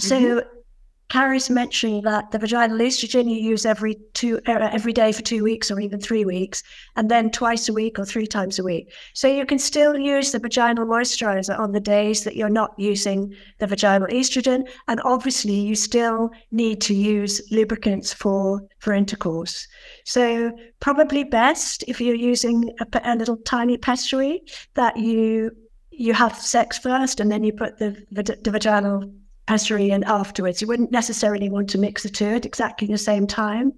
2 0.00 0.06
mm-hmm. 0.14 0.38
So 0.38 0.42
Carys 1.08 1.48
mentioned 1.48 2.02
that 2.02 2.32
the 2.32 2.38
vaginal 2.38 2.78
estrogen 2.78 3.30
you 3.30 3.36
use 3.36 3.64
every 3.64 3.94
two 4.12 4.40
uh, 4.48 4.68
every 4.72 4.92
day 4.92 5.12
for 5.12 5.22
two 5.22 5.44
weeks 5.44 5.70
or 5.70 5.78
even 5.78 6.00
three 6.00 6.24
weeks, 6.24 6.64
and 6.96 7.08
then 7.08 7.30
twice 7.30 7.68
a 7.68 7.72
week 7.72 7.98
or 7.98 8.04
three 8.04 8.26
times 8.26 8.58
a 8.58 8.64
week. 8.64 8.92
So 9.14 9.28
you 9.28 9.46
can 9.46 9.58
still 9.60 9.96
use 9.96 10.32
the 10.32 10.40
vaginal 10.40 10.84
moisturizer 10.84 11.56
on 11.56 11.70
the 11.70 11.80
days 11.80 12.24
that 12.24 12.34
you're 12.34 12.48
not 12.48 12.74
using 12.76 13.32
the 13.60 13.68
vaginal 13.68 14.08
estrogen, 14.08 14.68
and 14.88 15.00
obviously 15.04 15.54
you 15.54 15.76
still 15.76 16.30
need 16.50 16.80
to 16.82 16.94
use 16.94 17.40
lubricants 17.52 18.12
for 18.12 18.62
for 18.80 18.92
intercourse. 18.92 19.68
So 20.04 20.50
probably 20.80 21.22
best 21.22 21.84
if 21.86 22.00
you're 22.00 22.16
using 22.16 22.74
a, 22.80 23.00
a 23.04 23.14
little 23.14 23.36
tiny 23.36 23.78
pessary 23.78 24.42
that 24.74 24.96
you 24.96 25.52
you 25.92 26.14
have 26.14 26.36
sex 26.36 26.78
first 26.78 27.20
and 27.20 27.30
then 27.30 27.42
you 27.44 27.52
put 27.52 27.78
the, 27.78 28.04
the, 28.10 28.22
the 28.22 28.50
vaginal 28.50 29.10
pessary 29.46 29.90
and 29.90 30.04
afterwards. 30.04 30.60
You 30.60 30.68
wouldn't 30.68 30.90
necessarily 30.90 31.48
want 31.48 31.70
to 31.70 31.78
mix 31.78 32.02
the 32.02 32.08
two 32.08 32.26
at 32.26 32.46
exactly 32.46 32.88
the 32.88 32.98
same 32.98 33.26
time. 33.26 33.72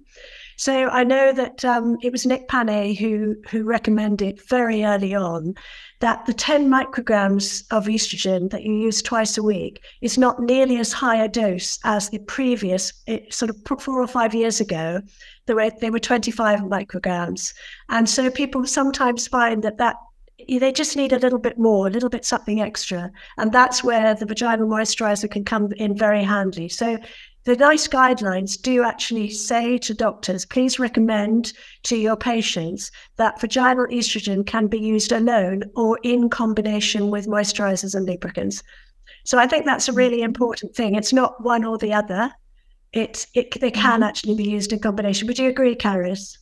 So 0.57 0.89
I 0.89 1.05
know 1.05 1.31
that 1.31 1.63
um, 1.63 1.97
it 2.01 2.11
was 2.11 2.25
Nick 2.25 2.49
Panay 2.49 2.93
who 2.93 3.35
who 3.49 3.63
recommended 3.63 4.41
very 4.49 4.83
early 4.83 5.15
on 5.15 5.55
that 5.99 6.25
the 6.25 6.33
10 6.33 6.69
micrograms 6.69 7.63
of 7.71 7.85
estrogen 7.85 8.49
that 8.49 8.63
you 8.63 8.73
use 8.73 9.01
twice 9.01 9.37
a 9.37 9.43
week 9.43 9.81
is 10.01 10.17
not 10.17 10.41
nearly 10.41 10.77
as 10.77 10.93
high 10.93 11.21
a 11.21 11.27
dose 11.27 11.77
as 11.83 12.09
the 12.09 12.19
previous, 12.19 12.91
it, 13.05 13.33
sort 13.33 13.49
of 13.49 13.57
four 13.81 14.01
or 14.01 14.07
five 14.07 14.33
years 14.33 14.61
ago, 14.61 15.01
they 15.45 15.53
were, 15.53 15.71
they 15.81 15.89
were 15.89 15.99
25 15.99 16.61
micrograms. 16.61 17.53
And 17.89 18.09
so 18.09 18.29
people 18.29 18.65
sometimes 18.65 19.27
find 19.27 19.63
that 19.63 19.77
that 19.77 19.95
they 20.47 20.71
just 20.71 20.95
need 20.95 21.13
a 21.13 21.19
little 21.19 21.39
bit 21.39 21.57
more, 21.57 21.87
a 21.87 21.89
little 21.89 22.09
bit 22.09 22.25
something 22.25 22.61
extra. 22.61 23.11
And 23.37 23.51
that's 23.51 23.83
where 23.83 24.15
the 24.15 24.25
vaginal 24.25 24.67
moisturizer 24.67 25.29
can 25.29 25.43
come 25.43 25.71
in 25.73 25.97
very 25.97 26.23
handy. 26.23 26.69
So 26.69 26.97
the 27.45 27.55
NICE 27.55 27.87
guidelines 27.87 28.61
do 28.61 28.83
actually 28.83 29.29
say 29.29 29.77
to 29.79 29.93
doctors, 29.93 30.45
please 30.45 30.77
recommend 30.77 31.53
to 31.83 31.95
your 31.95 32.15
patients 32.15 32.91
that 33.17 33.39
vaginal 33.39 33.87
estrogen 33.87 34.45
can 34.45 34.67
be 34.67 34.79
used 34.79 35.11
alone 35.11 35.63
or 35.75 35.97
in 36.03 36.29
combination 36.29 37.09
with 37.09 37.27
moisturizers 37.27 37.95
and 37.95 38.05
lubricants. 38.05 38.61
So 39.25 39.37
I 39.37 39.47
think 39.47 39.65
that's 39.65 39.89
a 39.89 39.93
really 39.93 40.21
important 40.21 40.75
thing. 40.75 40.95
It's 40.95 41.13
not 41.13 41.43
one 41.43 41.63
or 41.63 41.77
the 41.77 41.93
other. 41.93 42.31
It, 42.93 43.27
it 43.33 43.59
they 43.59 43.71
can 43.71 44.01
mm-hmm. 44.01 44.03
actually 44.03 44.35
be 44.35 44.49
used 44.49 44.73
in 44.73 44.79
combination. 44.79 45.27
Would 45.27 45.39
you 45.39 45.49
agree, 45.49 45.75
Carys? 45.75 46.37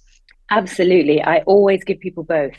Absolutely. 0.50 1.22
I 1.22 1.39
always 1.39 1.84
give 1.84 2.00
people 2.00 2.24
both. 2.24 2.54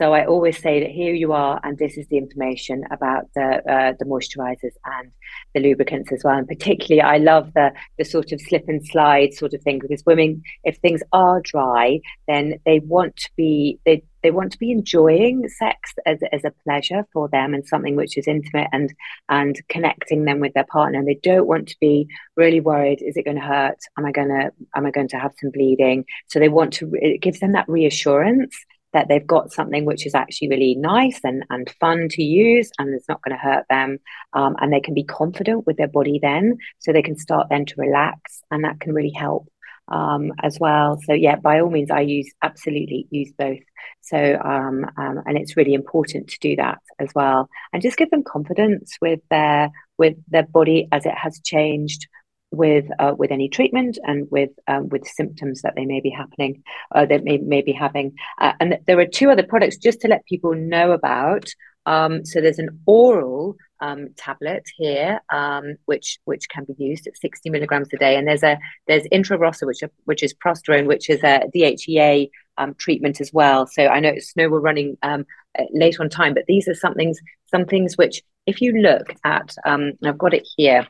So 0.00 0.14
I 0.14 0.24
always 0.24 0.56
say 0.56 0.80
that 0.80 0.88
here 0.88 1.12
you 1.12 1.34
are, 1.34 1.60
and 1.62 1.76
this 1.76 1.98
is 1.98 2.06
the 2.08 2.16
information 2.16 2.84
about 2.90 3.26
the 3.34 3.60
uh, 3.70 3.92
the 3.98 4.06
moisturizers 4.06 4.72
and 4.86 5.12
the 5.52 5.60
lubricants 5.60 6.10
as 6.10 6.22
well. 6.24 6.38
And 6.38 6.48
particularly, 6.48 7.02
I 7.02 7.18
love 7.18 7.52
the 7.52 7.74
the 7.98 8.06
sort 8.06 8.32
of 8.32 8.40
slip 8.40 8.64
and 8.66 8.82
slide 8.82 9.34
sort 9.34 9.52
of 9.52 9.60
thing 9.60 9.78
because 9.78 10.02
women, 10.06 10.42
if 10.64 10.78
things 10.78 11.02
are 11.12 11.42
dry, 11.42 12.00
then 12.26 12.60
they 12.64 12.78
want 12.78 13.14
to 13.16 13.30
be 13.36 13.78
they 13.84 14.02
they 14.22 14.30
want 14.30 14.52
to 14.52 14.58
be 14.58 14.72
enjoying 14.72 15.46
sex 15.50 15.92
as, 16.06 16.18
as 16.32 16.44
a 16.44 16.52
pleasure 16.64 17.06
for 17.12 17.28
them 17.28 17.52
and 17.52 17.66
something 17.66 17.94
which 17.94 18.16
is 18.16 18.26
intimate 18.26 18.68
and 18.72 18.94
and 19.28 19.60
connecting 19.68 20.24
them 20.24 20.40
with 20.40 20.54
their 20.54 20.64
partner. 20.64 20.98
And 20.98 21.08
they 21.08 21.20
don't 21.22 21.46
want 21.46 21.68
to 21.68 21.76
be 21.78 22.08
really 22.36 22.60
worried 22.60 23.02
is 23.02 23.18
it 23.18 23.26
going 23.26 23.36
to 23.36 23.42
hurt? 23.42 23.76
Am 23.98 24.06
i 24.06 24.12
going 24.12 24.28
to 24.28 24.50
am 24.74 24.86
i 24.86 24.90
going 24.90 25.08
to 25.08 25.18
have 25.18 25.32
some 25.38 25.50
bleeding? 25.50 26.06
So 26.28 26.38
they 26.38 26.48
want 26.48 26.72
to 26.74 26.90
it 26.94 27.20
gives 27.20 27.40
them 27.40 27.52
that 27.52 27.68
reassurance 27.68 28.56
that 28.92 29.08
they've 29.08 29.26
got 29.26 29.52
something 29.52 29.84
which 29.84 30.06
is 30.06 30.14
actually 30.14 30.48
really 30.48 30.74
nice 30.74 31.20
and, 31.24 31.44
and 31.50 31.70
fun 31.80 32.08
to 32.10 32.22
use 32.22 32.70
and 32.78 32.94
it's 32.94 33.08
not 33.08 33.22
going 33.22 33.36
to 33.36 33.42
hurt 33.42 33.64
them. 33.70 33.98
Um, 34.32 34.56
and 34.60 34.72
they 34.72 34.80
can 34.80 34.94
be 34.94 35.04
confident 35.04 35.66
with 35.66 35.76
their 35.76 35.88
body 35.88 36.18
then. 36.20 36.58
So 36.78 36.92
they 36.92 37.02
can 37.02 37.16
start 37.16 37.48
then 37.50 37.66
to 37.66 37.74
relax 37.78 38.42
and 38.50 38.64
that 38.64 38.80
can 38.80 38.92
really 38.92 39.12
help 39.12 39.48
um, 39.90 40.32
as 40.42 40.58
well. 40.60 40.98
So 41.04 41.12
yeah, 41.12 41.36
by 41.36 41.60
all 41.60 41.70
means, 41.70 41.90
I 41.90 42.00
use 42.00 42.32
absolutely 42.42 43.06
use 43.10 43.32
both. 43.36 43.60
So 44.00 44.40
um, 44.42 44.86
um, 44.96 45.22
and 45.26 45.36
it's 45.36 45.56
really 45.56 45.74
important 45.74 46.28
to 46.28 46.38
do 46.40 46.56
that 46.56 46.78
as 46.98 47.10
well, 47.14 47.48
and 47.72 47.82
just 47.82 47.96
give 47.96 48.10
them 48.10 48.22
confidence 48.22 48.96
with 49.00 49.20
their 49.30 49.70
with 49.98 50.16
their 50.28 50.44
body 50.44 50.88
as 50.92 51.06
it 51.06 51.14
has 51.14 51.40
changed 51.44 52.08
with 52.50 52.86
uh, 52.98 53.14
with 53.16 53.30
any 53.30 53.48
treatment 53.48 53.98
and 54.04 54.28
with 54.30 54.50
um, 54.66 54.88
with 54.88 55.06
symptoms 55.06 55.62
that 55.62 55.74
they 55.76 55.84
may 55.84 56.00
be 56.00 56.10
happening 56.10 56.62
uh, 56.94 57.06
that 57.06 57.24
may, 57.24 57.38
may 57.38 57.62
be 57.62 57.72
having. 57.72 58.14
Uh, 58.38 58.52
and 58.60 58.78
there 58.86 58.98
are 58.98 59.06
two 59.06 59.30
other 59.30 59.42
products 59.42 59.76
just 59.76 60.00
to 60.00 60.08
let 60.08 60.26
people 60.26 60.54
know 60.54 60.92
about. 60.92 61.48
Um, 61.86 62.24
so 62.24 62.40
there's 62.40 62.58
an 62.58 62.80
oral 62.86 63.56
um, 63.80 64.08
tablet 64.16 64.68
here 64.76 65.20
um, 65.32 65.76
which 65.86 66.18
which 66.24 66.48
can 66.48 66.64
be 66.64 66.74
used 66.76 67.06
at 67.06 67.16
60 67.16 67.50
milligrams 67.50 67.88
a 67.92 67.96
day. 67.96 68.16
And 68.16 68.26
there's 68.26 68.42
a 68.42 68.58
there's 68.86 69.06
Intrarosa 69.12 69.66
which 69.66 69.82
which 70.04 70.22
is 70.22 70.34
prasterone 70.34 70.86
which 70.86 71.08
is 71.08 71.22
a 71.22 71.44
DHEA 71.54 72.30
um, 72.58 72.74
treatment 72.74 73.20
as 73.20 73.32
well. 73.32 73.66
So 73.66 73.86
I 73.86 74.00
know 74.00 74.18
Snow 74.18 74.48
we're 74.48 74.60
running 74.60 74.98
um, 75.02 75.24
late 75.72 76.00
on 76.00 76.10
time 76.10 76.34
but 76.34 76.46
these 76.46 76.68
are 76.68 76.74
some 76.74 76.94
things 76.94 77.20
some 77.46 77.64
things 77.64 77.96
which 77.96 78.22
if 78.46 78.60
you 78.60 78.72
look 78.72 79.14
at 79.24 79.54
I've 79.64 80.18
got 80.18 80.34
it 80.34 80.46
here 80.56 80.86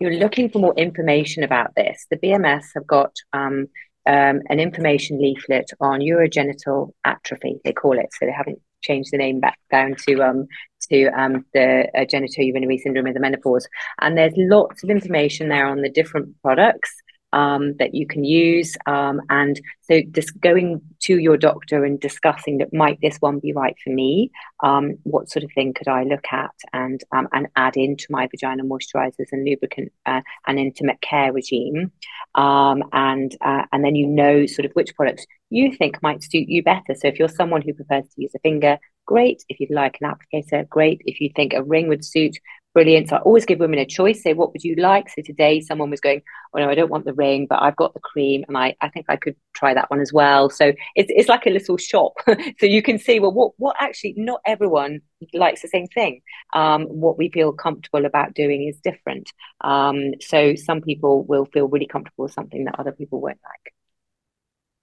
you're 0.00 0.14
looking 0.14 0.48
for 0.48 0.58
more 0.58 0.74
information 0.74 1.42
about 1.42 1.74
this, 1.74 2.06
the 2.10 2.16
BMS 2.16 2.64
have 2.74 2.86
got 2.86 3.12
um, 3.32 3.68
um, 4.06 4.40
an 4.48 4.60
information 4.60 5.20
leaflet 5.20 5.70
on 5.80 6.00
urogenital 6.00 6.92
atrophy, 7.04 7.60
they 7.64 7.72
call 7.72 7.98
it. 7.98 8.08
So 8.12 8.26
they 8.26 8.32
haven't 8.32 8.60
changed 8.80 9.10
the 9.12 9.18
name 9.18 9.40
back 9.40 9.58
down 9.70 9.96
to 10.06 10.22
um, 10.22 10.46
to 10.90 11.06
um, 11.08 11.44
the 11.52 11.88
uh, 11.94 12.04
genitourinary 12.04 12.78
syndrome 12.78 13.08
of 13.08 13.14
the 13.14 13.20
menopause. 13.20 13.68
And 14.00 14.16
there's 14.16 14.34
lots 14.36 14.82
of 14.82 14.90
information 14.90 15.48
there 15.48 15.66
on 15.66 15.82
the 15.82 15.90
different 15.90 16.40
products 16.42 16.94
um, 17.32 17.76
that 17.78 17.94
you 17.94 18.06
can 18.06 18.24
use. 18.24 18.76
Um, 18.86 19.20
and 19.28 19.60
so 19.82 20.00
just 20.10 20.38
going 20.40 20.80
to 21.00 21.18
your 21.18 21.36
doctor 21.36 21.84
and 21.84 22.00
discussing 22.00 22.58
that 22.58 22.72
might 22.72 22.98
this 23.00 23.16
one 23.18 23.38
be 23.38 23.52
right 23.52 23.76
for 23.82 23.90
me? 23.90 24.30
Um, 24.62 24.98
what 25.04 25.30
sort 25.30 25.44
of 25.44 25.50
thing 25.54 25.74
could 25.74 25.88
I 25.88 26.04
look 26.04 26.26
at 26.30 26.54
and 26.72 27.00
um, 27.12 27.28
and 27.32 27.48
add 27.56 27.76
into 27.76 28.06
my 28.10 28.28
vagina 28.28 28.64
moisturizers 28.64 29.26
and 29.32 29.44
lubricant 29.44 29.92
uh, 30.06 30.22
and 30.46 30.58
intimate 30.58 31.00
care 31.00 31.32
regime? 31.32 31.92
Um, 32.34 32.84
and 32.92 33.36
uh, 33.40 33.64
and 33.72 33.84
then 33.84 33.94
you 33.94 34.06
know 34.06 34.46
sort 34.46 34.66
of 34.66 34.72
which 34.72 34.94
products 34.94 35.26
you 35.50 35.72
think 35.72 36.02
might 36.02 36.22
suit 36.22 36.48
you 36.48 36.62
better. 36.62 36.94
So 36.94 37.08
if 37.08 37.18
you're 37.18 37.28
someone 37.28 37.62
who 37.62 37.72
prefers 37.72 38.04
to 38.04 38.22
use 38.22 38.32
a 38.34 38.38
finger, 38.40 38.78
great. 39.06 39.42
If 39.48 39.60
you'd 39.60 39.70
like 39.70 39.98
an 40.00 40.12
applicator, 40.12 40.68
great. 40.68 41.00
If 41.06 41.20
you 41.20 41.30
think 41.34 41.54
a 41.54 41.62
ring 41.62 41.88
would 41.88 42.04
suit, 42.04 42.36
brilliant. 42.74 43.08
So 43.08 43.16
I 43.16 43.20
always 43.20 43.44
give 43.44 43.58
women 43.58 43.78
a 43.78 43.86
choice. 43.86 44.22
Say, 44.22 44.34
what 44.34 44.52
would 44.52 44.64
you 44.64 44.74
like? 44.76 45.08
So 45.08 45.22
today, 45.22 45.60
someone 45.60 45.90
was 45.90 46.00
going, 46.00 46.22
"Oh 46.54 46.58
no, 46.60 46.68
I 46.68 46.74
don't 46.74 46.90
want 46.90 47.04
the 47.04 47.12
ring, 47.14 47.46
but 47.48 47.62
I've 47.62 47.76
got 47.76 47.94
the 47.94 48.00
cream, 48.00 48.44
and 48.48 48.56
I, 48.56 48.76
I 48.80 48.88
think 48.88 49.06
I 49.08 49.16
could 49.16 49.36
try 49.54 49.74
that 49.74 49.90
one 49.90 50.00
as 50.00 50.12
well." 50.12 50.50
So 50.50 50.72
it's 50.94 51.10
it's 51.14 51.28
like 51.28 51.46
a 51.46 51.50
little 51.50 51.76
shop. 51.76 52.12
so 52.58 52.66
you 52.66 52.82
can 52.82 52.98
see, 52.98 53.20
well, 53.20 53.32
what 53.32 53.52
what 53.58 53.76
actually 53.80 54.14
not 54.16 54.40
everyone 54.46 55.00
likes 55.34 55.62
the 55.62 55.68
same 55.68 55.86
thing. 55.88 56.20
Um, 56.52 56.84
what 56.84 57.18
we 57.18 57.30
feel 57.30 57.52
comfortable 57.52 58.06
about 58.06 58.34
doing 58.34 58.68
is 58.68 58.78
different. 58.80 59.32
Um, 59.62 60.14
so 60.20 60.54
some 60.54 60.80
people 60.80 61.24
will 61.24 61.46
feel 61.46 61.68
really 61.68 61.86
comfortable 61.86 62.24
with 62.24 62.32
something 62.32 62.64
that 62.64 62.78
other 62.78 62.92
people 62.92 63.20
won't 63.20 63.40
like. 63.44 63.74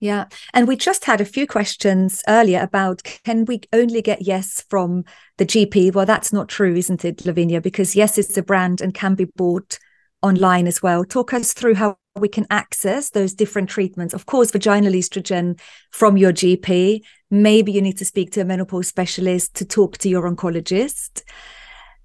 Yeah. 0.06 0.26
And 0.54 0.68
we 0.68 0.76
just 0.76 1.06
had 1.06 1.20
a 1.20 1.26
few 1.26 1.48
questions 1.48 2.22
earlier 2.28 2.62
about 2.62 3.02
can 3.24 3.44
we 3.46 3.62
only 3.74 4.04
get 4.04 4.22
yes 4.22 4.64
from 4.70 5.04
the 5.38 5.48
GP? 5.48 5.96
Well, 5.96 6.06
that's 6.06 6.32
not 6.32 6.48
true, 6.48 6.76
isn't 6.76 7.04
it, 7.04 7.26
Lavinia? 7.26 7.60
Because 7.60 7.96
yes, 7.96 8.20
it's 8.20 8.38
a 8.38 8.44
brand 8.44 8.82
and 8.82 8.94
can 8.94 9.16
be 9.16 9.26
bought 9.26 9.80
online 10.22 10.68
as 10.68 10.84
well. 10.84 11.06
Talk 11.06 11.34
us 11.34 11.54
through 11.54 11.74
how 11.74 11.98
we 12.16 12.28
can 12.28 12.46
access 12.52 13.10
those 13.10 13.34
different 13.34 13.68
treatments. 13.68 14.14
Of 14.14 14.28
course, 14.28 14.52
vaginal 14.52 14.94
estrogen 14.94 15.60
from 15.90 16.18
your 16.18 16.32
GP. 16.32 17.02
Maybe 17.32 17.72
you 17.72 17.82
need 17.82 17.98
to 17.98 18.06
speak 18.06 18.32
to 18.34 18.42
a 18.42 18.46
menopause 18.46 18.88
specialist 18.88 19.56
to 19.56 19.66
talk 19.66 19.98
to 19.98 20.10
your 20.10 20.30
oncologist. 20.30 21.24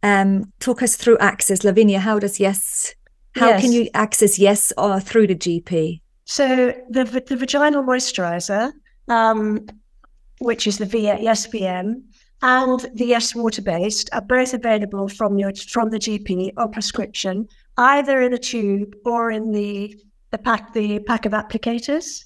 Um, 0.02 0.54
talk 0.58 0.82
us 0.82 0.96
through 0.96 1.18
access. 1.18 1.64
Lavinia, 1.64 1.98
how 2.00 2.18
does 2.18 2.40
yes, 2.40 2.94
how 3.34 3.50
yes. 3.50 3.60
can 3.60 3.72
you 3.72 3.90
access 3.92 4.38
yes 4.38 4.72
or 4.78 4.92
uh, 4.92 5.00
through 5.00 5.26
the 5.26 5.36
GP? 5.36 6.00
So 6.30 6.46
the 6.88 7.02
the 7.26 7.36
vaginal 7.36 7.82
moisturizer, 7.82 8.72
um, 9.08 9.66
which 10.38 10.68
is 10.68 10.78
the 10.78 10.86
VSPM, 10.86 12.02
and 12.42 12.80
the 12.94 13.06
Yes 13.06 13.34
water 13.34 13.62
based 13.62 14.08
are 14.12 14.20
both 14.20 14.54
available 14.54 15.08
from 15.08 15.40
your 15.40 15.52
from 15.74 15.90
the 15.90 15.98
GP 15.98 16.52
or 16.56 16.68
prescription, 16.68 17.48
either 17.76 18.20
in 18.20 18.32
a 18.32 18.38
tube 18.38 18.94
or 19.04 19.32
in 19.32 19.50
the 19.50 20.00
the 20.30 20.38
pack 20.38 20.72
the 20.72 21.00
pack 21.00 21.26
of 21.26 21.32
applicators. 21.32 22.24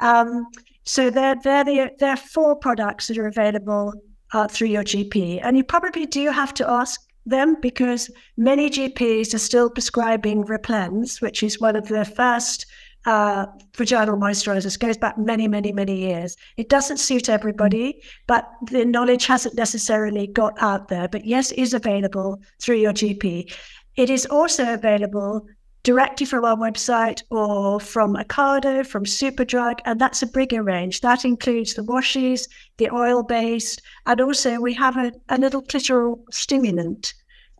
Um, 0.00 0.48
so 0.82 1.08
they're, 1.08 1.36
they're, 1.44 1.64
the, 1.64 1.90
there 2.00 2.10
are 2.10 2.16
four 2.16 2.56
products 2.56 3.06
that 3.06 3.18
are 3.18 3.28
available 3.28 3.94
uh, 4.32 4.48
through 4.48 4.68
your 4.68 4.82
GP. 4.82 5.40
And 5.44 5.56
you 5.56 5.62
probably 5.62 6.06
do 6.06 6.28
have 6.30 6.52
to 6.54 6.68
ask 6.68 7.00
them 7.24 7.56
because 7.62 8.10
many 8.36 8.68
GPs 8.68 9.32
are 9.32 9.38
still 9.38 9.70
prescribing 9.70 10.44
Replens, 10.44 11.22
which 11.22 11.44
is 11.44 11.60
one 11.60 11.76
of 11.76 11.86
the 11.86 12.04
first 12.04 12.66
uh, 13.06 13.46
vaginal 13.76 14.16
moisturizers, 14.16 14.78
goes 14.78 14.96
back 14.96 15.18
many, 15.18 15.48
many, 15.48 15.72
many 15.72 15.96
years. 15.96 16.36
It 16.56 16.68
doesn't 16.68 16.98
suit 16.98 17.28
everybody, 17.28 18.02
but 18.26 18.50
the 18.70 18.84
knowledge 18.84 19.26
hasn't 19.26 19.56
necessarily 19.56 20.26
got 20.26 20.54
out 20.60 20.88
there. 20.88 21.08
But 21.08 21.24
yes, 21.24 21.52
is 21.52 21.74
available 21.74 22.40
through 22.60 22.76
your 22.76 22.92
GP. 22.92 23.52
It 23.96 24.10
is 24.10 24.26
also 24.26 24.74
available 24.74 25.46
directly 25.84 26.24
from 26.24 26.44
our 26.44 26.56
website 26.56 27.22
or 27.30 27.78
from 27.78 28.16
Ocado, 28.16 28.86
from 28.86 29.04
Superdrug, 29.04 29.80
and 29.84 30.00
that's 30.00 30.22
a 30.22 30.26
bigger 30.26 30.62
range. 30.62 31.02
That 31.02 31.24
includes 31.24 31.74
the 31.74 31.84
washes, 31.84 32.48
the 32.78 32.90
oil 32.90 33.22
based, 33.22 33.82
and 34.06 34.20
also 34.20 34.58
we 34.60 34.72
have 34.74 34.96
a, 34.96 35.12
a 35.28 35.38
little 35.38 35.62
clitoral 35.62 36.20
stimulant 36.30 37.12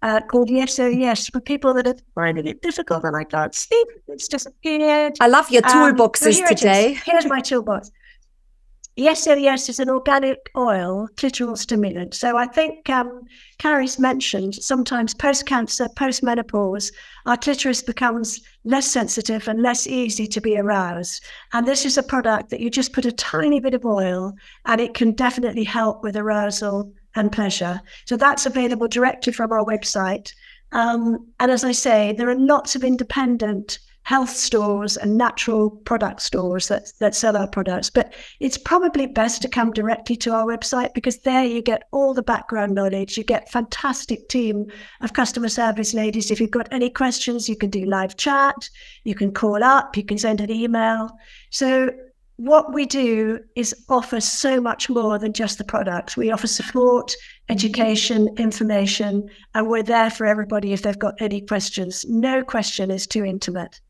uh, 0.04 0.20
called 0.20 0.50
Yes 0.50 0.78
Oh 0.78 0.86
Yes 0.86 1.28
for 1.28 1.40
people 1.40 1.72
that 1.74 1.86
are 1.86 1.96
finding 2.14 2.46
it 2.46 2.60
difficult 2.60 3.04
and 3.04 3.16
I 3.16 3.24
can't 3.24 3.54
sleep. 3.54 3.88
It's 4.08 4.28
disappeared. 4.28 5.14
I 5.18 5.28
love 5.28 5.50
your 5.50 5.62
toolboxes 5.62 6.40
um, 6.42 6.48
today. 6.48 7.00
Here's 7.04 7.26
my 7.26 7.40
toolbox. 7.40 7.90
Yes, 8.96 9.26
oh 9.26 9.34
yes, 9.34 9.68
is 9.68 9.80
an 9.80 9.88
organic 9.88 10.50
oil, 10.56 11.08
clitoral 11.16 11.58
stimulant. 11.58 12.14
So 12.14 12.36
I 12.36 12.46
think 12.46 12.88
um, 12.88 13.22
Carrie's 13.58 13.98
mentioned 13.98 14.54
sometimes 14.54 15.14
post 15.14 15.46
cancer, 15.46 15.88
post 15.96 16.22
menopause, 16.22 16.92
our 17.26 17.36
clitoris 17.36 17.82
becomes 17.82 18.40
less 18.64 18.86
sensitive 18.86 19.48
and 19.48 19.62
less 19.62 19.88
easy 19.88 20.28
to 20.28 20.40
be 20.40 20.56
aroused. 20.56 21.24
And 21.54 21.66
this 21.66 21.84
is 21.84 21.98
a 21.98 22.04
product 22.04 22.50
that 22.50 22.60
you 22.60 22.70
just 22.70 22.92
put 22.92 23.04
a 23.04 23.10
tiny 23.10 23.58
bit 23.58 23.74
of 23.74 23.84
oil 23.84 24.32
and 24.66 24.80
it 24.80 24.94
can 24.94 25.12
definitely 25.12 25.64
help 25.64 26.04
with 26.04 26.16
arousal 26.16 26.92
and 27.16 27.32
pleasure. 27.32 27.80
So 28.06 28.16
that's 28.16 28.46
available 28.46 28.88
directly 28.88 29.32
from 29.32 29.52
our 29.52 29.64
website. 29.64 30.32
Um, 30.72 31.28
and 31.38 31.50
as 31.50 31.64
I 31.64 31.72
say, 31.72 32.12
there 32.12 32.28
are 32.28 32.38
lots 32.38 32.74
of 32.74 32.84
independent 32.84 33.78
health 34.04 34.30
stores 34.30 34.98
and 34.98 35.16
natural 35.16 35.70
product 35.70 36.20
stores 36.20 36.68
that, 36.68 36.92
that 37.00 37.14
sell 37.14 37.36
our 37.36 37.48
products. 37.48 37.88
But 37.88 38.12
it's 38.38 38.58
probably 38.58 39.06
best 39.06 39.40
to 39.42 39.48
come 39.48 39.72
directly 39.72 40.14
to 40.16 40.32
our 40.32 40.44
website 40.44 40.92
because 40.94 41.20
there 41.20 41.44
you 41.44 41.62
get 41.62 41.84
all 41.90 42.12
the 42.12 42.22
background 42.22 42.74
knowledge. 42.74 43.16
You 43.16 43.24
get 43.24 43.50
fantastic 43.50 44.28
team 44.28 44.66
of 45.00 45.14
customer 45.14 45.48
service 45.48 45.94
ladies. 45.94 46.30
If 46.30 46.40
you've 46.40 46.50
got 46.50 46.68
any 46.70 46.90
questions, 46.90 47.48
you 47.48 47.56
can 47.56 47.70
do 47.70 47.86
live 47.86 48.16
chat, 48.16 48.68
you 49.04 49.14
can 49.14 49.32
call 49.32 49.64
up, 49.64 49.96
you 49.96 50.04
can 50.04 50.18
send 50.18 50.40
an 50.40 50.50
email. 50.50 51.10
So 51.50 51.90
what 52.36 52.74
we 52.74 52.84
do 52.84 53.38
is 53.54 53.74
offer 53.88 54.20
so 54.20 54.60
much 54.60 54.90
more 54.90 55.18
than 55.18 55.32
just 55.32 55.58
the 55.58 55.64
products. 55.64 56.16
We 56.16 56.32
offer 56.32 56.48
support, 56.48 57.14
education, 57.48 58.28
information, 58.38 59.28
and 59.54 59.68
we're 59.68 59.84
there 59.84 60.10
for 60.10 60.26
everybody 60.26 60.72
if 60.72 60.82
they've 60.82 60.98
got 60.98 61.14
any 61.20 61.40
questions. 61.40 62.04
No 62.08 62.42
question 62.42 62.90
is 62.90 63.06
too 63.06 63.24
intimate. 63.24 63.80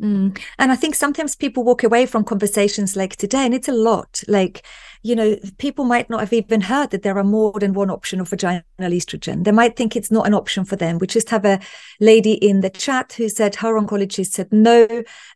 Mm. 0.00 0.40
And 0.58 0.72
I 0.72 0.76
think 0.76 0.94
sometimes 0.94 1.36
people 1.36 1.62
walk 1.62 1.84
away 1.84 2.06
from 2.06 2.24
conversations 2.24 2.96
like 2.96 3.16
today, 3.16 3.44
and 3.44 3.54
it's 3.54 3.68
a 3.68 3.72
lot. 3.72 4.22
Like, 4.28 4.64
you 5.02 5.14
know, 5.14 5.36
people 5.58 5.84
might 5.84 6.08
not 6.08 6.20
have 6.20 6.32
even 6.32 6.62
heard 6.62 6.90
that 6.90 7.02
there 7.02 7.18
are 7.18 7.24
more 7.24 7.58
than 7.58 7.74
one 7.74 7.90
option 7.90 8.20
of 8.20 8.28
vaginal 8.28 8.62
estrogen. 8.78 9.44
They 9.44 9.52
might 9.52 9.76
think 9.76 9.96
it's 9.96 10.10
not 10.10 10.26
an 10.26 10.34
option 10.34 10.64
for 10.64 10.76
them. 10.76 10.98
We 10.98 11.06
just 11.06 11.30
have 11.30 11.44
a 11.44 11.60
lady 12.00 12.32
in 12.32 12.60
the 12.60 12.70
chat 12.70 13.12
who 13.12 13.28
said 13.28 13.56
her 13.56 13.78
oncologist 13.78 14.32
said 14.32 14.52
no 14.52 14.86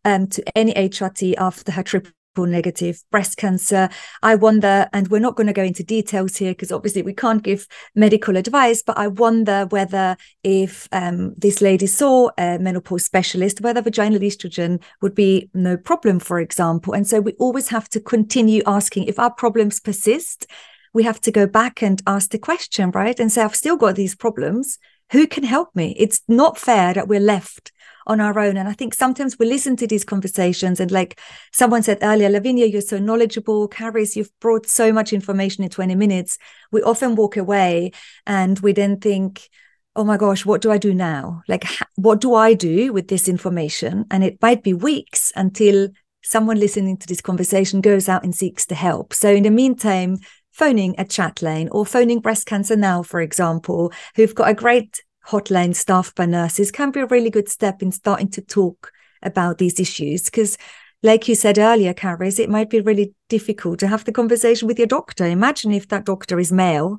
um, 0.05 0.29
to 0.29 0.43
any 0.57 0.73
HRT 0.73 1.35
after 1.37 1.73
her 1.73 1.83
triple 1.83 2.13
negative 2.43 3.03
breast 3.11 3.37
cancer. 3.37 3.89
I 4.23 4.35
wonder, 4.35 4.89
and 4.93 5.09
we're 5.09 5.21
not 5.21 5.37
going 5.37 5.47
to 5.47 5.53
go 5.53 5.63
into 5.63 5.85
details 5.85 6.37
here 6.37 6.53
because 6.53 6.73
obviously 6.73 7.03
we 7.03 7.15
can't 7.15 7.43
give 7.43 7.67
medical 7.95 8.37
advice, 8.37 8.83
but 8.83 8.99
I 8.99 9.07
wonder 9.07 9.67
whether 9.71 10.17
if 10.43 10.89
um, 10.93 11.35
this 11.37 11.61
lady 11.61 11.87
saw 11.87 12.31
a 12.37 12.59
menopause 12.59 13.05
specialist, 13.05 13.61
whether 13.61 13.81
vaginal 13.81 14.21
estrogen 14.21 14.83
would 15.01 15.15
be 15.15 15.49
no 15.55 15.77
problem, 15.77 16.19
for 16.19 16.41
example. 16.41 16.93
And 16.95 17.07
so 17.07 17.21
we 17.21 17.33
always 17.35 17.69
have 17.69 17.89
to 17.91 18.01
continue 18.01 18.63
asking 18.67 19.05
if 19.05 19.19
our 19.19 19.31
problems 19.31 19.81
persist. 19.81 20.47
We 20.93 21.05
have 21.05 21.21
to 21.23 21.33
go 21.33 21.47
back 21.47 21.83
and 21.83 22.03
ask 22.07 22.31
the 22.31 22.39
question, 22.39 22.91
right? 22.91 23.19
And 23.19 23.31
say, 23.31 23.43
I've 23.43 23.57
still 23.57 23.77
got 23.77 23.97
these 23.97 24.15
problems. 24.15 24.79
Who 25.13 25.27
can 25.27 25.45
help 25.45 25.75
me? 25.75 25.95
It's 25.99 26.23
not 26.29 26.59
fair 26.59 26.95
that 26.95 27.09
we're 27.09 27.21
left 27.21 27.73
on 28.07 28.21
our 28.21 28.39
own. 28.39 28.57
And 28.57 28.69
I 28.69 28.73
think 28.73 28.95
sometimes 28.95 29.39
we 29.39 29.47
listen 29.47 29.77
to 29.77 29.87
these 29.87 30.05
conversations 30.05 30.81
and 30.81 30.91
like 30.91 31.21
someone 31.53 31.83
said 31.83 31.99
earlier, 32.03 32.29
Lavinia, 32.29 32.67
you're 32.67 32.81
so 32.81 32.99
knowledgeable. 32.99 33.69
Carys, 33.69 34.17
you've 34.17 34.33
brought 34.41 34.67
so 34.67 34.93
much 34.93 35.13
information 35.13 35.65
in 35.65 35.71
20 35.71 35.95
minutes. 35.95 36.39
We 36.71 36.83
often 36.83 37.15
walk 37.15 37.37
away 37.37 37.93
and 38.27 38.59
we 38.61 38.73
then 38.73 39.01
think, 39.01 39.49
oh 39.97 40.05
my 40.05 40.17
gosh, 40.17 40.45
what 40.45 40.61
do 40.61 40.71
I 40.71 40.79
do 40.79 40.93
now? 40.93 41.43
Like, 41.49 41.65
what 41.95 42.21
do 42.21 42.35
I 42.35 42.55
do 42.55 42.93
with 42.93 43.09
this 43.09 43.29
information? 43.29 44.05
And 44.11 44.25
it 44.25 44.39
might 44.43 44.63
be 44.63 44.75
weeks 44.75 45.33
until 45.37 45.89
someone 46.23 46.59
listening 46.59 46.97
to 46.97 47.07
this 47.07 47.21
conversation 47.21 47.81
goes 47.81 48.09
out 48.09 48.25
and 48.25 48.35
seeks 48.35 48.67
the 48.67 48.75
help. 48.75 49.15
So 49.15 49.29
in 49.29 49.45
the 49.45 49.51
meantime, 49.51 50.19
phoning 50.53 50.95
a 50.99 51.05
chat 51.05 51.43
lane 51.43 51.69
or 51.71 51.85
phoning 51.85 52.21
breast 52.21 52.47
cancer 52.47 52.77
now, 52.77 53.03
for 53.03 53.21
example, 53.21 53.93
who've 54.17 54.35
got 54.35 54.49
a 54.49 54.55
great 54.55 55.03
hotline 55.29 55.75
staffed 55.75 56.15
by 56.15 56.27
nurses 56.27 56.71
can 56.71 56.91
be 56.91 57.01
a 57.01 57.07
really 57.07 57.31
good 57.31 57.49
step 57.49 57.83
in 57.83 57.93
starting 57.93 58.29
to 58.31 58.41
talk 58.41 58.93
about 59.23 59.59
these 59.59 59.81
issues 59.81 60.25
because 60.25 60.59
like 61.03 61.29
you 61.29 61.35
said 61.35 61.59
earlier, 61.59 61.93
Carys, 61.93 62.39
it 62.39 62.49
might 62.49 62.71
be 62.71 62.81
really 62.81 63.15
difficult 63.29 63.79
to 63.81 63.89
have 63.89 64.05
the 64.05 64.13
conversation 64.13 64.67
with 64.67 64.79
your 64.79 64.87
doctor. 64.87 65.27
Imagine 65.27 65.73
if 65.73 65.87
that 65.89 66.07
doctor 66.07 66.39
is 66.39 66.51
male 66.51 66.99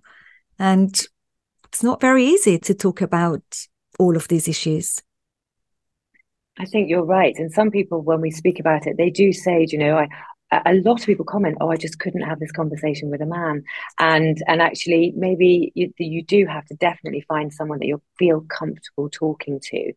and 0.60 1.08
it's 1.66 1.82
not 1.82 2.00
very 2.02 2.24
easy 2.24 2.60
to 2.60 2.76
talk 2.76 3.02
about 3.02 3.42
all 3.98 4.16
of 4.16 4.28
these 4.28 4.48
issues. 4.48 5.02
I 6.60 6.66
think 6.66 6.88
you're 6.88 7.04
right. 7.04 7.36
And 7.38 7.52
some 7.52 7.72
people, 7.72 8.02
when 8.02 8.22
we 8.22 8.30
speak 8.30 8.60
about 8.60 8.86
it, 8.86 8.96
they 8.96 9.10
do 9.10 9.34
say, 9.34 9.66
you 9.70 9.80
know, 9.80 9.98
I, 9.98 10.08
a 10.52 10.74
lot 10.76 11.00
of 11.00 11.06
people 11.06 11.26
comment, 11.26 11.58
"Oh, 11.60 11.70
I 11.70 11.78
just 11.78 12.00
couldn't 12.00 12.22
have 12.22 12.40
this 12.40 12.52
conversation 12.52 13.10
with 13.10 13.22
a 13.22 13.26
man," 13.26 13.64
and 14.00 14.42
and 14.48 14.62
actually, 14.62 15.14
maybe 15.16 15.72
you, 15.76 15.92
you 15.98 16.24
do 16.24 16.46
have 16.46 16.66
to 16.68 16.76
definitely 16.76 17.22
find 17.28 17.54
someone 17.54 17.80
that 17.80 17.88
you 17.88 18.02
feel 18.18 18.42
comfortable 18.42 19.10
talking 19.10 19.60
to. 19.72 19.94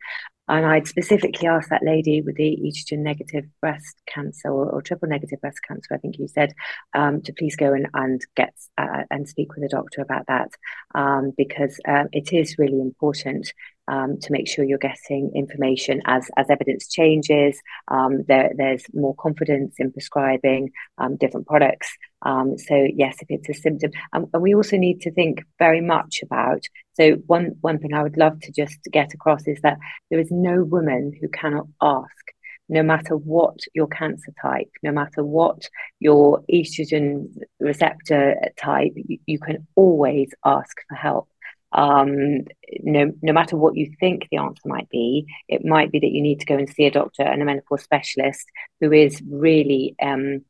And 0.49 0.65
I'd 0.65 0.89
specifically 0.89 1.47
asked 1.47 1.69
that 1.69 1.85
lady 1.85 2.23
with 2.23 2.37
the 2.37 2.59
estrogen 2.65 3.01
negative 3.01 3.45
breast 3.61 4.01
cancer 4.07 4.49
or, 4.49 4.71
or 4.71 4.81
triple 4.81 5.07
negative 5.07 5.41
breast 5.43 5.59
cancer, 5.67 5.95
I 5.95 5.99
think 5.99 6.19
you 6.19 6.27
said, 6.27 6.55
um, 6.95 7.21
to 7.23 7.35
please 7.35 7.55
go 7.55 7.75
and, 7.75 7.87
and 7.93 8.21
get 8.35 8.55
uh, 8.79 9.03
and 9.11 9.29
speak 9.29 9.55
with 9.55 9.65
a 9.65 9.69
doctor 9.69 10.01
about 10.01 10.27
that 10.29 10.51
um, 10.95 11.33
because 11.37 11.79
uh, 11.87 12.05
it 12.13 12.33
is 12.33 12.57
really 12.59 12.81
important 12.81 13.53
um, 13.89 14.19
to 14.21 14.33
make 14.33 14.47
sure 14.47 14.65
you're 14.65 14.79
getting 14.79 15.33
information 15.35 16.03
as 16.07 16.31
as 16.37 16.49
evidence 16.51 16.89
changes. 16.89 17.61
Um, 17.89 18.25
there, 18.29 18.53
there's 18.57 18.85
more 18.93 19.15
confidence 19.15 19.77
in 19.79 19.93
prescribing 19.93 20.71
um, 20.99 21.17
different 21.17 21.47
products. 21.47 21.89
Um, 22.23 22.59
so 22.59 22.87
yes, 22.95 23.17
if 23.21 23.29
it's 23.31 23.49
a 23.49 23.61
symptom, 23.61 23.91
and 24.13 24.27
we 24.39 24.55
also 24.55 24.77
need 24.77 25.01
to 25.03 25.11
think 25.13 25.45
very 25.59 25.81
much 25.81 26.21
about. 26.23 26.63
So 26.95 27.13
one 27.27 27.57
one 27.61 27.79
thing 27.79 27.95
I 27.95 28.03
would 28.03 28.17
love 28.17 28.41
to 28.41 28.53
just 28.53 28.79
get 28.93 29.15
across 29.15 29.47
is 29.47 29.61
that 29.63 29.79
there 30.11 30.21
is 30.21 30.31
no 30.31 30.65
woman 30.65 31.13
who 31.21 31.29
cannot 31.29 31.67
ask 31.81 32.29
no 32.69 32.83
matter 32.83 33.17
what 33.17 33.59
your 33.75 33.87
cancer 33.87 34.33
type, 34.41 34.71
no 34.83 34.93
matter 34.93 35.25
what 35.25 35.63
your 36.01 36.43
estrogen 36.53 37.29
receptor 37.61 38.37
type, 38.61 38.93
you, 38.95 39.19
you, 39.27 39.39
can 39.39 39.67
always 39.75 40.31
ask 40.45 40.77
for 40.89 40.95
help 40.95 41.29
um, 41.73 42.45
no, 42.81 43.13
no 43.23 43.33
matter 43.33 43.57
what 43.57 43.77
you 43.77 43.93
think 44.01 44.29
the 44.31 44.39
answer 44.39 44.63
might 44.67 44.89
be, 44.89 45.27
it 45.49 45.65
might 45.65 45.93
be 45.93 45.99
that 45.99 46.13
you 46.13 46.23
need 46.23 46.41
to 46.41 46.47
go 46.47 46.57
and 46.57 46.69
see 46.69 46.87
a 46.87 46.91
doctor 46.91 47.23
and 47.23 47.43
a 47.43 47.45
menopause 47.45 47.83
specialist 47.83 48.47
who 48.81 48.93
is 48.93 49.21
really 49.29 49.95
um, 50.01 50.43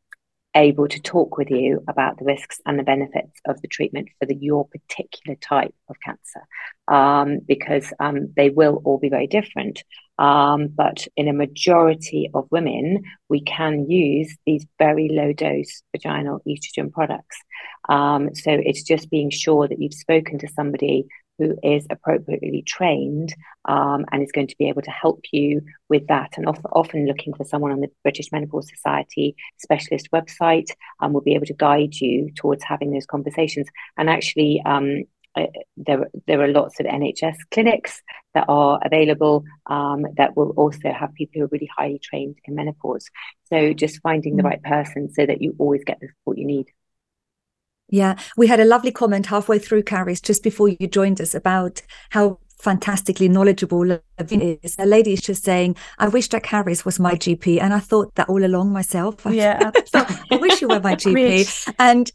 able 0.55 0.89
to 0.89 1.01
talk 1.01 1.37
with 1.37 1.51
you 1.51 1.85
about 1.89 2.19
the 2.19 2.25
risks 2.25 2.61
and 2.67 2.79
the 2.79 2.83
benefits 2.83 3.41
of 3.47 3.61
the 3.61 3.69
treatment 3.69 4.09
for 4.19 4.27
the, 4.27 4.35
your 4.35 4.67
particular 4.67 5.37
type 5.37 5.75
of 5.89 5.97
cancer, 6.05 6.41
um, 6.89 7.39
because 7.47 7.93
um, 8.01 8.33
they 8.37 8.51
will 8.51 8.83
all 8.85 8.99
be 8.99 9.09
very 9.09 9.27
different. 9.27 9.83
Um, 10.19 10.69
but 10.69 11.07
in 11.17 11.29
a 11.29 11.33
majority 11.33 12.29
of 12.35 12.49
women, 12.51 13.05
we 13.29 13.41
can 13.41 13.89
use 13.89 14.37
these 14.47 14.67
very 14.79 15.09
low 15.09 15.33
dose 15.33 15.83
vaginal 15.93 16.41
estrogen 16.47 16.93
products. 16.93 17.37
Um, 17.89 18.35
so 18.35 18.51
it's 18.51 18.83
just 18.83 19.11
being 19.11 19.31
sure 19.31 19.69
that 19.69 19.81
you've 19.81 19.95
spoken 19.95 20.39
to 20.41 20.49
somebody 20.49 21.07
who 21.39 21.57
is 21.63 21.87
appropriately 21.91 22.63
trained 22.67 23.35
um, 23.65 24.05
and 24.11 24.23
is 24.23 24.33
going 24.33 24.49
to 24.49 24.57
be 24.59 24.69
able 24.69 24.83
to 24.83 24.91
help 24.91 25.25
you 25.33 25.63
with 25.89 26.07
that. 26.09 26.33
And 26.37 26.49
often, 26.49 26.65
often 26.73 27.07
looking 27.07 27.35
for 27.35 27.45
someone 27.45 27.73
on 27.73 27.81
the 27.81 27.91
British 28.03 28.33
Menopause 28.33 28.69
Society 28.69 29.37
specialist 29.59 30.09
website 30.13 30.71
um, 31.01 31.13
will 31.13 31.21
be 31.21 31.35
able 31.35 31.47
to 31.47 31.55
guide 31.55 31.95
you 31.95 32.31
towards 32.35 32.65
having 32.65 32.91
those 32.91 33.07
conversations. 33.07 33.69
And 33.97 34.11
actually, 34.11 34.63
um, 34.67 35.05
there, 35.77 36.09
there 36.27 36.43
are 36.43 36.49
lots 36.49 36.81
of 36.81 36.87
NHS 36.87 37.37
clinics 37.51 38.03
that 38.35 38.47
are 38.49 38.81
available 38.85 39.45
um, 39.67 40.07
that 40.17 40.37
will 40.37 40.51
also 40.51 40.93
have 40.93 41.15
people 41.15 41.41
who 41.41 41.45
are 41.45 41.51
really 41.53 41.71
highly 41.77 41.99
trained 41.99 42.37
in 42.45 42.55
menopause. 42.55 43.09
So 43.45 43.73
just 43.73 44.01
finding 44.01 44.37
the 44.37 44.43
mm. 44.43 44.47
right 44.47 44.63
person 44.63 45.13
so 45.13 45.27
that 45.27 45.41
you 45.41 45.55
always 45.59 45.85
get 45.85 46.01
the 46.01 46.09
support 46.09 46.39
you 46.39 46.47
need. 46.47 46.67
Yeah, 47.91 48.17
we 48.37 48.47
had 48.47 48.61
a 48.61 48.65
lovely 48.65 48.91
comment 48.93 49.27
halfway 49.27 49.59
through, 49.59 49.85
Carys, 49.85 50.21
just 50.21 50.43
before 50.43 50.69
you 50.69 50.87
joined 50.87 51.21
us 51.21 51.35
about 51.35 51.81
how 52.11 52.39
fantastically 52.61 53.29
knowledgeable 53.29 54.01
Lavinia 54.19 54.59
is. 54.63 54.77
A 54.79 54.87
lady 54.87 55.13
is 55.13 55.21
just 55.21 55.45
saying, 55.45 55.77
I 55.99 56.09
wish 56.09 56.29
that 56.29 56.43
Carys 56.43 56.85
was 56.85 56.99
my 56.99 57.15
GP. 57.15 57.61
And 57.61 57.73
I 57.73 57.79
thought 57.79 58.15
that 58.17 58.29
all 58.29 58.45
along 58.45 58.73
myself. 58.73 59.15
Yeah. 59.27 59.71
Thought, 59.71 60.11
I 60.31 60.37
wish 60.37 60.61
you 60.61 60.69
were 60.69 60.81
my 60.81 60.95
GP. 60.97 61.75
and 61.79 62.11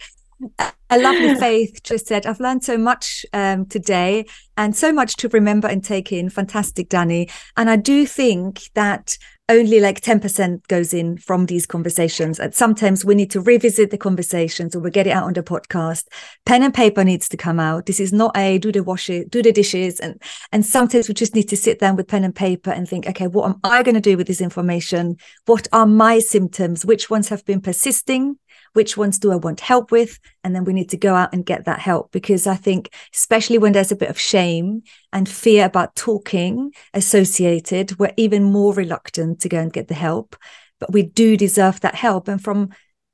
a 0.89 0.99
lovely 0.99 1.35
faith 1.35 1.81
just 1.83 2.07
said 2.07 2.25
i've 2.25 2.39
learned 2.39 2.63
so 2.63 2.77
much 2.77 3.25
um, 3.33 3.65
today 3.65 4.25
and 4.57 4.75
so 4.75 4.93
much 4.93 5.15
to 5.15 5.27
remember 5.29 5.67
and 5.67 5.83
take 5.83 6.11
in. 6.11 6.29
Fantastic 6.29 6.89
Dani. 6.89 7.31
And 7.57 7.69
i 7.69 7.75
do 7.75 8.05
think 8.05 8.61
that 8.75 9.17
only 9.49 9.81
like 9.81 9.99
10% 9.99 10.65
goes 10.69 10.93
in 10.93 11.17
from 11.17 11.47
these 11.47 11.65
conversations. 11.65 12.39
And 12.39 12.55
sometimes 12.55 13.03
we 13.03 13.13
need 13.13 13.29
to 13.31 13.41
revisit 13.41 13.91
the 13.91 13.97
conversations 13.97 14.73
or 14.73 14.79
we 14.79 14.89
get 14.89 15.05
it 15.05 15.09
out 15.09 15.25
on 15.25 15.33
the 15.33 15.43
podcast. 15.43 16.05
Pen 16.45 16.63
and 16.63 16.73
paper 16.73 17.03
needs 17.03 17.27
to 17.27 17.35
come 17.35 17.59
out. 17.59 17.85
This 17.85 17.99
is 17.99 18.13
not 18.13 18.35
a 18.37 18.57
do 18.57 18.71
the 18.71 18.83
washing 18.83 19.27
do 19.27 19.41
the 19.41 19.51
dishes. 19.51 19.99
And 19.99 20.21
and 20.51 20.65
sometimes 20.65 21.09
we 21.09 21.13
just 21.13 21.35
need 21.35 21.49
to 21.49 21.57
sit 21.57 21.79
down 21.79 21.97
with 21.97 22.07
pen 22.07 22.23
and 22.23 22.33
paper 22.33 22.71
and 22.71 22.87
think 22.87 23.05
okay 23.07 23.27
what 23.27 23.49
am 23.49 23.59
i 23.65 23.83
going 23.83 23.95
to 23.95 24.01
do 24.01 24.15
with 24.15 24.27
this 24.27 24.41
information? 24.41 25.17
What 25.45 25.67
are 25.73 25.85
my 25.85 26.19
symptoms? 26.19 26.85
Which 26.85 27.09
ones 27.09 27.27
have 27.27 27.43
been 27.43 27.59
persisting 27.59 28.37
which 28.73 28.97
ones 28.97 29.19
do 29.19 29.31
I 29.31 29.35
want 29.35 29.59
help 29.59 29.91
with? 29.91 30.19
And 30.43 30.55
then 30.55 30.65
we 30.65 30.73
need 30.73 30.89
to 30.89 30.97
go 30.97 31.15
out 31.15 31.33
and 31.33 31.45
get 31.45 31.65
that 31.65 31.79
help 31.79 32.11
because 32.11 32.45
I 32.45 32.55
think, 32.55 32.93
especially 33.13 33.57
when 33.57 33.71
there's 33.71 33.91
a 33.91 33.95
bit 33.95 34.09
of 34.09 34.19
shame 34.19 34.83
and 35.11 35.29
fear 35.29 35.65
about 35.65 35.95
talking 35.95 36.73
associated, 36.93 37.97
we're 37.99 38.13
even 38.17 38.43
more 38.43 38.73
reluctant 38.73 39.39
to 39.41 39.49
go 39.49 39.59
and 39.59 39.71
get 39.71 39.87
the 39.87 39.93
help. 39.93 40.35
But 40.79 40.91
we 40.91 41.03
do 41.03 41.37
deserve 41.37 41.79
that 41.81 41.95
help. 41.95 42.27
And 42.27 42.43
from 42.43 42.69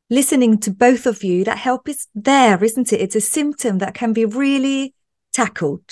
listening 0.09 0.57
to 0.59 0.71
both 0.71 1.05
of 1.05 1.23
you, 1.23 1.43
that 1.43 1.57
help 1.57 1.87
is 1.87 2.07
there, 2.15 2.63
isn't 2.63 2.91
it? 2.91 3.01
It's 3.01 3.15
a 3.15 3.21
symptom 3.21 3.77
that 3.79 3.93
can 3.93 4.13
be 4.13 4.25
really 4.25 4.95
tackled. 5.33 5.91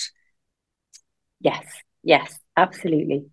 Yes, 1.39 1.65
yes, 2.03 2.39
absolutely. 2.55 3.27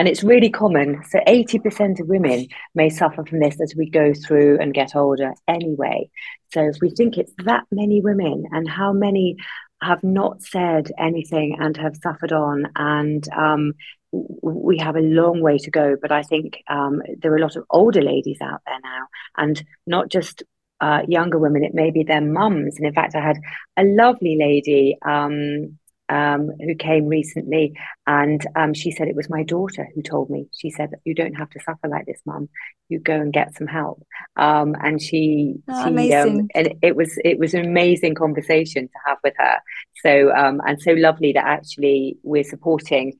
And 0.00 0.08
it's 0.08 0.24
really 0.24 0.48
common. 0.48 1.04
So 1.10 1.18
80% 1.28 2.00
of 2.00 2.08
women 2.08 2.46
may 2.74 2.88
suffer 2.88 3.22
from 3.22 3.40
this 3.40 3.60
as 3.60 3.74
we 3.76 3.90
go 3.90 4.14
through 4.14 4.58
and 4.58 4.72
get 4.72 4.96
older 4.96 5.34
anyway. 5.46 6.08
So 6.54 6.62
if 6.62 6.76
we 6.80 6.88
think 6.88 7.18
it's 7.18 7.34
that 7.44 7.64
many 7.70 8.00
women 8.00 8.46
and 8.50 8.66
how 8.66 8.94
many 8.94 9.36
have 9.82 10.02
not 10.02 10.40
said 10.40 10.90
anything 10.98 11.58
and 11.60 11.76
have 11.76 11.96
suffered 11.96 12.32
on 12.32 12.72
and 12.76 13.28
um, 13.36 13.74
we 14.10 14.78
have 14.78 14.96
a 14.96 15.00
long 15.00 15.42
way 15.42 15.56
to 15.56 15.70
go 15.70 15.96
but 16.00 16.12
i 16.12 16.22
think 16.22 16.62
um, 16.68 17.00
there 17.18 17.32
are 17.32 17.38
a 17.38 17.40
lot 17.40 17.56
of 17.56 17.64
older 17.70 18.02
ladies 18.02 18.36
out 18.42 18.60
there 18.66 18.80
now 18.82 19.06
and 19.38 19.64
not 19.86 20.10
just 20.10 20.42
uh, 20.82 21.00
younger 21.08 21.38
women 21.38 21.64
it 21.64 21.72
may 21.72 21.90
be 21.90 22.02
their 22.02 22.20
mums 22.20 22.76
and 22.76 22.86
in 22.86 22.92
fact 22.92 23.14
i 23.14 23.20
had 23.20 23.38
a 23.78 23.84
lovely 23.84 24.36
lady 24.38 24.98
um, 25.02 25.78
um, 26.10 26.50
who 26.60 26.74
came 26.74 27.06
recently, 27.06 27.78
and 28.06 28.44
um, 28.56 28.74
she 28.74 28.90
said 28.90 29.08
it 29.08 29.16
was 29.16 29.30
my 29.30 29.44
daughter 29.44 29.88
who 29.94 30.02
told 30.02 30.28
me. 30.28 30.48
She 30.52 30.70
said 30.70 30.90
you 31.04 31.14
don't 31.14 31.34
have 31.34 31.48
to 31.50 31.60
suffer 31.60 31.88
like 31.88 32.06
this, 32.06 32.20
mum. 32.26 32.48
You 32.88 32.98
go 32.98 33.14
and 33.14 33.32
get 33.32 33.54
some 33.54 33.68
help. 33.68 34.02
Um, 34.36 34.74
and 34.82 35.00
she, 35.00 35.54
oh, 35.68 35.96
she 35.96 36.12
um, 36.12 36.48
and 36.54 36.74
it 36.82 36.96
was 36.96 37.16
it 37.24 37.38
was 37.38 37.54
an 37.54 37.64
amazing 37.64 38.16
conversation 38.16 38.88
to 38.88 38.94
have 39.06 39.18
with 39.22 39.34
her. 39.38 39.60
So 40.02 40.34
um, 40.34 40.60
and 40.66 40.82
so 40.82 40.92
lovely 40.92 41.32
that 41.32 41.44
actually 41.44 42.18
we're 42.24 42.44
supporting 42.44 43.16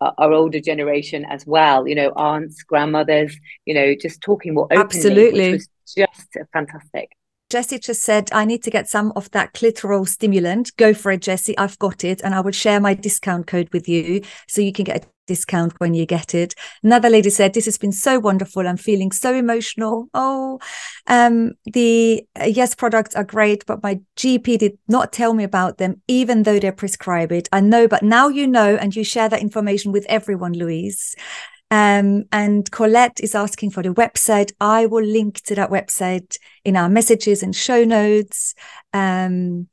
uh, 0.00 0.10
our 0.18 0.32
older 0.32 0.60
generation 0.60 1.24
as 1.24 1.46
well. 1.46 1.86
You 1.86 1.94
know, 1.94 2.12
aunts, 2.16 2.64
grandmothers. 2.64 3.38
You 3.64 3.74
know, 3.74 3.94
just 3.94 4.20
talking 4.20 4.54
more 4.54 4.66
openly. 4.66 4.84
Absolutely, 4.84 5.52
was 5.52 5.68
just 5.96 6.36
fantastic. 6.52 7.10
Jessie 7.54 7.78
just 7.78 8.02
said, 8.02 8.30
I 8.32 8.44
need 8.44 8.64
to 8.64 8.70
get 8.70 8.88
some 8.88 9.12
of 9.14 9.30
that 9.30 9.54
clitoral 9.54 10.08
stimulant. 10.08 10.76
Go 10.76 10.92
for 10.92 11.12
it, 11.12 11.22
Jessie. 11.22 11.56
I've 11.56 11.78
got 11.78 12.02
it. 12.02 12.20
And 12.24 12.34
I 12.34 12.40
will 12.40 12.50
share 12.50 12.80
my 12.80 12.94
discount 12.94 13.46
code 13.46 13.68
with 13.72 13.88
you 13.88 14.22
so 14.48 14.60
you 14.60 14.72
can 14.72 14.82
get 14.82 15.04
a 15.04 15.08
discount 15.28 15.72
when 15.78 15.94
you 15.94 16.04
get 16.04 16.34
it. 16.34 16.56
Another 16.82 17.08
lady 17.08 17.30
said, 17.30 17.54
This 17.54 17.66
has 17.66 17.78
been 17.78 17.92
so 17.92 18.18
wonderful. 18.18 18.66
I'm 18.66 18.76
feeling 18.76 19.12
so 19.12 19.32
emotional. 19.32 20.08
Oh, 20.14 20.58
um, 21.06 21.52
the 21.64 22.26
uh, 22.40 22.46
yes 22.46 22.74
products 22.74 23.14
are 23.14 23.22
great, 23.22 23.64
but 23.66 23.84
my 23.84 24.00
GP 24.16 24.58
did 24.58 24.76
not 24.88 25.12
tell 25.12 25.32
me 25.32 25.44
about 25.44 25.78
them, 25.78 26.02
even 26.08 26.42
though 26.42 26.58
they 26.58 26.72
prescribe 26.72 27.30
it. 27.30 27.48
I 27.52 27.60
know, 27.60 27.86
but 27.86 28.02
now 28.02 28.26
you 28.26 28.48
know, 28.48 28.74
and 28.74 28.96
you 28.96 29.04
share 29.04 29.28
that 29.28 29.42
information 29.42 29.92
with 29.92 30.06
everyone, 30.06 30.54
Louise. 30.54 31.14
Um, 31.74 32.26
and 32.30 32.70
Colette 32.70 33.18
is 33.18 33.34
asking 33.34 33.70
for 33.70 33.82
the 33.82 33.88
website. 33.88 34.52
I 34.60 34.86
will 34.86 35.04
link 35.04 35.40
to 35.42 35.56
that 35.56 35.70
website 35.70 36.38
in 36.64 36.76
our 36.76 36.88
messages 36.88 37.42
and 37.42 37.54
show 37.54 37.82
notes. 37.82 38.54
Um, 38.92 39.66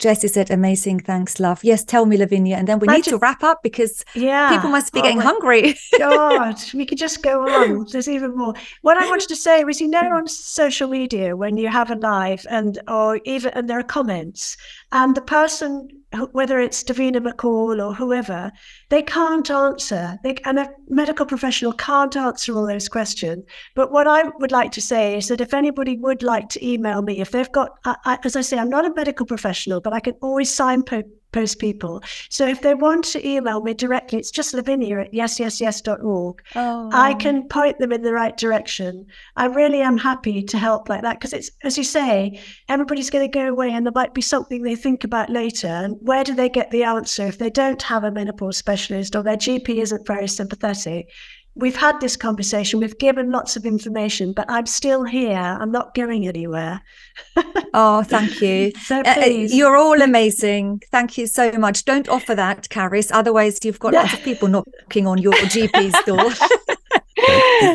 Jessie 0.00 0.26
said, 0.26 0.50
amazing. 0.50 0.98
Thanks, 0.98 1.38
love. 1.38 1.62
Yes, 1.62 1.84
tell 1.84 2.04
me, 2.04 2.16
Lavinia. 2.16 2.56
And 2.56 2.66
then 2.66 2.80
we 2.80 2.88
I 2.88 2.94
need 2.94 3.04
just, 3.04 3.10
to 3.10 3.18
wrap 3.18 3.44
up 3.44 3.60
because 3.62 4.04
yeah. 4.16 4.50
people 4.50 4.70
must 4.70 4.92
be 4.92 4.98
oh 4.98 5.02
getting 5.02 5.20
hungry. 5.20 5.76
God, 5.98 6.56
we 6.74 6.84
could 6.84 6.98
just 6.98 7.22
go 7.22 7.48
on. 7.48 7.86
There's 7.92 8.08
even 8.08 8.36
more. 8.36 8.54
What 8.82 8.96
I 9.00 9.08
wanted 9.08 9.28
to 9.28 9.36
say 9.36 9.62
was, 9.62 9.80
you 9.80 9.86
know, 9.86 10.00
on 10.00 10.26
social 10.26 10.88
media, 10.88 11.36
when 11.36 11.56
you 11.56 11.68
have 11.68 11.92
a 11.92 11.94
live 11.94 12.44
and, 12.50 12.80
or 12.88 13.20
even, 13.24 13.52
and 13.54 13.70
there 13.70 13.78
are 13.78 13.84
comments, 13.84 14.56
and 14.90 15.14
the 15.14 15.22
person 15.22 15.86
whether 16.32 16.58
it's 16.60 16.82
Davina 16.82 17.16
McCall 17.16 17.84
or 17.84 17.94
whoever, 17.94 18.52
they 18.90 19.02
can't 19.02 19.50
answer. 19.50 20.18
They, 20.22 20.36
and 20.44 20.58
a 20.58 20.70
medical 20.88 21.26
professional 21.26 21.72
can't 21.72 22.16
answer 22.16 22.54
all 22.54 22.66
those 22.66 22.88
questions. 22.88 23.44
But 23.74 23.92
what 23.92 24.06
I 24.06 24.24
would 24.38 24.52
like 24.52 24.72
to 24.72 24.80
say 24.80 25.16
is 25.16 25.28
that 25.28 25.40
if 25.40 25.54
anybody 25.54 25.96
would 25.98 26.22
like 26.22 26.48
to 26.50 26.66
email 26.66 27.02
me, 27.02 27.20
if 27.20 27.30
they've 27.30 27.50
got, 27.52 27.70
I, 27.84 27.96
I, 28.04 28.18
as 28.24 28.36
I 28.36 28.40
say, 28.40 28.58
I'm 28.58 28.70
not 28.70 28.86
a 28.86 28.94
medical 28.94 29.26
professional, 29.26 29.80
but 29.80 29.92
I 29.92 30.00
can 30.00 30.14
always 30.22 30.52
signpost 30.54 31.06
post 31.34 31.58
people. 31.58 32.02
So 32.30 32.46
if 32.46 32.62
they 32.62 32.74
want 32.74 33.04
to 33.06 33.28
email 33.28 33.60
me 33.60 33.74
directly, 33.74 34.18
it's 34.20 34.30
just 34.30 34.54
Lavinia 34.54 35.00
at 35.00 35.12
yesyesyes.org. 35.12 36.42
Oh. 36.54 36.90
I 36.92 37.14
can 37.14 37.48
point 37.48 37.78
them 37.78 37.92
in 37.92 38.02
the 38.02 38.12
right 38.12 38.36
direction. 38.36 39.06
I 39.36 39.46
really 39.46 39.82
am 39.82 39.98
happy 39.98 40.42
to 40.44 40.56
help 40.56 40.88
like 40.88 41.02
that 41.02 41.18
because 41.18 41.32
it's, 41.32 41.50
as 41.64 41.76
you 41.76 41.84
say, 41.84 42.40
everybody's 42.68 43.10
going 43.10 43.28
to 43.28 43.38
go 43.38 43.48
away 43.48 43.72
and 43.72 43.84
there 43.84 43.92
might 43.94 44.14
be 44.14 44.22
something 44.22 44.62
they 44.62 44.76
think 44.76 45.02
about 45.02 45.28
later. 45.28 45.66
And 45.66 45.96
where 46.00 46.22
do 46.22 46.34
they 46.34 46.48
get 46.48 46.70
the 46.70 46.84
answer 46.84 47.26
if 47.26 47.38
they 47.38 47.50
don't 47.50 47.82
have 47.82 48.04
a 48.04 48.12
menopause 48.12 48.56
specialist 48.56 49.16
or 49.16 49.24
their 49.24 49.36
GP 49.36 49.80
isn't 49.82 50.06
very 50.06 50.28
sympathetic? 50.28 51.10
We've 51.56 51.76
had 51.76 52.00
this 52.00 52.16
conversation, 52.16 52.80
we've 52.80 52.98
given 52.98 53.30
lots 53.30 53.56
of 53.56 53.64
information, 53.64 54.32
but 54.32 54.46
I'm 54.48 54.66
still 54.66 55.04
here. 55.04 55.38
I'm 55.38 55.70
not 55.70 55.94
going 55.94 56.26
anywhere. 56.26 56.82
oh, 57.74 58.02
thank 58.02 58.40
you. 58.40 58.72
so 58.82 58.98
uh, 59.00 59.04
uh, 59.06 59.14
please. 59.14 59.54
you're 59.54 59.76
all 59.76 60.02
amazing. 60.02 60.82
Thank 60.90 61.16
you 61.16 61.26
so 61.26 61.52
much. 61.52 61.84
Don't 61.84 62.08
offer 62.08 62.34
that, 62.34 62.68
Carys. 62.70 63.12
Otherwise, 63.12 63.60
you've 63.62 63.78
got 63.78 63.92
lots 63.92 64.14
of 64.14 64.22
people 64.24 64.48
knocking 64.48 65.06
on 65.06 65.18
your 65.18 65.32
GP's 65.34 65.94
door. 66.04 66.30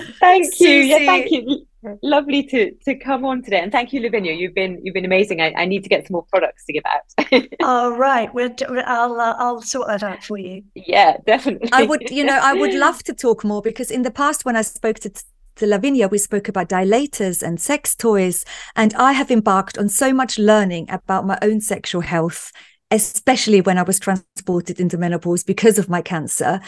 thank 0.19 0.59
you. 0.59 0.69
Yeah, 0.69 0.97
thank 0.97 1.31
you 1.31 1.65
lovely 2.01 2.43
to 2.43 2.71
to 2.85 2.95
come 2.95 3.25
on 3.25 3.41
today. 3.41 3.59
And 3.59 3.71
thank 3.71 3.93
you 3.93 4.01
lavinia. 4.01 4.33
You've 4.33 4.55
been 4.55 4.79
you've 4.83 4.93
been 4.93 5.05
amazing. 5.05 5.41
I, 5.41 5.53
I 5.57 5.65
need 5.65 5.83
to 5.83 5.89
get 5.89 6.07
some 6.07 6.13
more 6.13 6.25
products 6.31 6.65
to 6.65 6.73
give 6.73 6.83
out. 6.85 7.47
All 7.63 7.91
right. 7.91 8.33
We'll, 8.33 8.53
i'll 8.85 9.19
uh, 9.19 9.35
i'll 9.37 9.61
sort 9.61 9.87
that 9.87 10.03
out 10.03 10.23
for 10.23 10.37
you. 10.37 10.63
Yeah 10.75 11.17
definitely. 11.25 11.69
I 11.71 11.83
would 11.83 12.09
you 12.09 12.23
know 12.23 12.39
i 12.41 12.53
would 12.53 12.73
love 12.73 13.03
to 13.03 13.13
talk 13.13 13.43
more 13.43 13.61
because 13.61 13.91
in 13.91 14.03
the 14.03 14.11
past 14.11 14.45
when 14.45 14.55
i 14.55 14.61
spoke 14.61 14.99
to 14.99 15.11
to 15.59 15.67
Lavinia, 15.67 16.07
we 16.07 16.17
spoke 16.17 16.47
about 16.47 16.69
dilators 16.69 17.43
and 17.43 17.59
sex 17.59 17.93
toys, 17.93 18.45
and 18.77 18.93
I 18.93 19.11
have 19.11 19.29
embarked 19.29 19.77
on 19.77 19.89
so 19.89 20.13
much 20.13 20.39
learning 20.39 20.89
about 20.89 21.27
my 21.27 21.37
own 21.41 21.59
sexual 21.59 21.99
health, 21.99 22.53
especially 22.91 23.59
when 23.59 23.77
I 23.77 23.83
was 23.83 23.99
transported 23.99 24.79
into 24.79 24.97
menopause 24.97 25.43
because 25.43 25.77
of 25.77 25.89
my 25.89 26.01
cancer. 26.01 26.61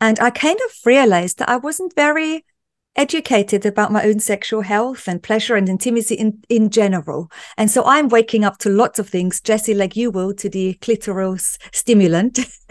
And 0.00 0.18
I 0.18 0.30
kind 0.30 0.58
of 0.64 0.70
realized 0.86 1.38
that 1.38 1.50
I 1.50 1.58
wasn't 1.58 1.94
very 1.94 2.46
educated 2.96 3.64
about 3.64 3.92
my 3.92 4.04
own 4.04 4.18
sexual 4.18 4.62
health 4.62 5.06
and 5.06 5.22
pleasure 5.22 5.54
and 5.54 5.68
intimacy 5.68 6.16
in, 6.16 6.42
in 6.48 6.68
general. 6.68 7.30
And 7.56 7.70
so 7.70 7.84
I'm 7.84 8.08
waking 8.08 8.44
up 8.44 8.58
to 8.58 8.68
lots 8.68 8.98
of 8.98 9.08
things, 9.08 9.40
Jessie, 9.40 9.74
like 9.74 9.96
you 9.96 10.10
will, 10.10 10.34
to 10.34 10.48
the 10.48 10.74
clitoral 10.80 11.38
stimulant. 11.72 12.40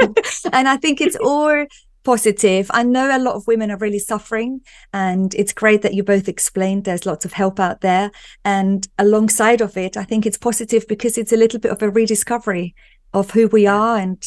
and 0.52 0.68
I 0.68 0.78
think 0.78 1.00
it's 1.00 1.16
all 1.16 1.66
positive. 2.08 2.72
I 2.74 2.84
know 2.84 3.16
a 3.16 3.20
lot 3.20 3.36
of 3.36 3.48
women 3.48 3.70
are 3.70 3.78
really 3.78 4.00
suffering, 4.00 4.62
and 4.94 5.36
it's 5.36 5.52
great 5.52 5.82
that 5.82 5.94
you 5.94 6.04
both 6.04 6.30
explained 6.30 6.86
there's 6.86 7.06
lots 7.06 7.26
of 7.26 7.34
help 7.34 7.60
out 7.60 7.82
there. 7.82 8.12
And 8.46 8.88
alongside 8.98 9.60
of 9.60 9.76
it, 9.76 9.98
I 9.98 10.06
think 10.06 10.26
it's 10.26 10.38
positive 10.38 10.88
because 10.88 11.18
it's 11.18 11.34
a 11.34 11.38
little 11.38 11.60
bit 11.60 11.72
of 11.72 11.82
a 11.82 11.90
rediscovery 11.90 12.76
of 13.14 13.32
who 13.32 13.48
we 13.48 13.68
are 13.68 13.98
and 13.98 14.24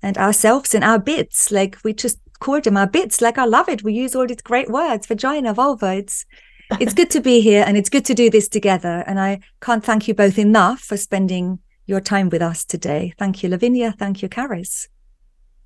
and 0.00 0.18
ourselves 0.18 0.74
and 0.74 0.84
our 0.84 0.98
bits. 0.98 1.50
Like 1.50 1.78
we 1.82 1.92
just 1.92 2.18
cord 2.44 2.66
in 2.66 2.74
my 2.74 2.84
bits. 2.84 3.20
Like 3.22 3.38
I 3.38 3.46
love 3.46 3.68
it. 3.68 3.82
We 3.82 3.94
use 3.94 4.14
all 4.14 4.26
these 4.26 4.42
great 4.42 4.68
words, 4.68 5.06
vagina, 5.06 5.54
vulva. 5.54 5.94
It's 5.94 6.26
it's 6.80 6.94
good 6.94 7.10
to 7.10 7.20
be 7.20 7.40
here 7.40 7.64
and 7.66 7.76
it's 7.76 7.88
good 7.88 8.04
to 8.06 8.14
do 8.14 8.30
this 8.30 8.48
together. 8.48 9.04
And 9.06 9.18
I 9.18 9.40
can't 9.60 9.84
thank 9.84 10.08
you 10.08 10.14
both 10.14 10.38
enough 10.38 10.80
for 10.80 10.96
spending 10.96 11.58
your 11.86 12.00
time 12.00 12.28
with 12.30 12.42
us 12.42 12.64
today. 12.64 13.14
Thank 13.18 13.42
you, 13.42 13.48
Lavinia. 13.48 13.94
Thank 13.98 14.22
you, 14.22 14.28
Carys. 14.28 14.88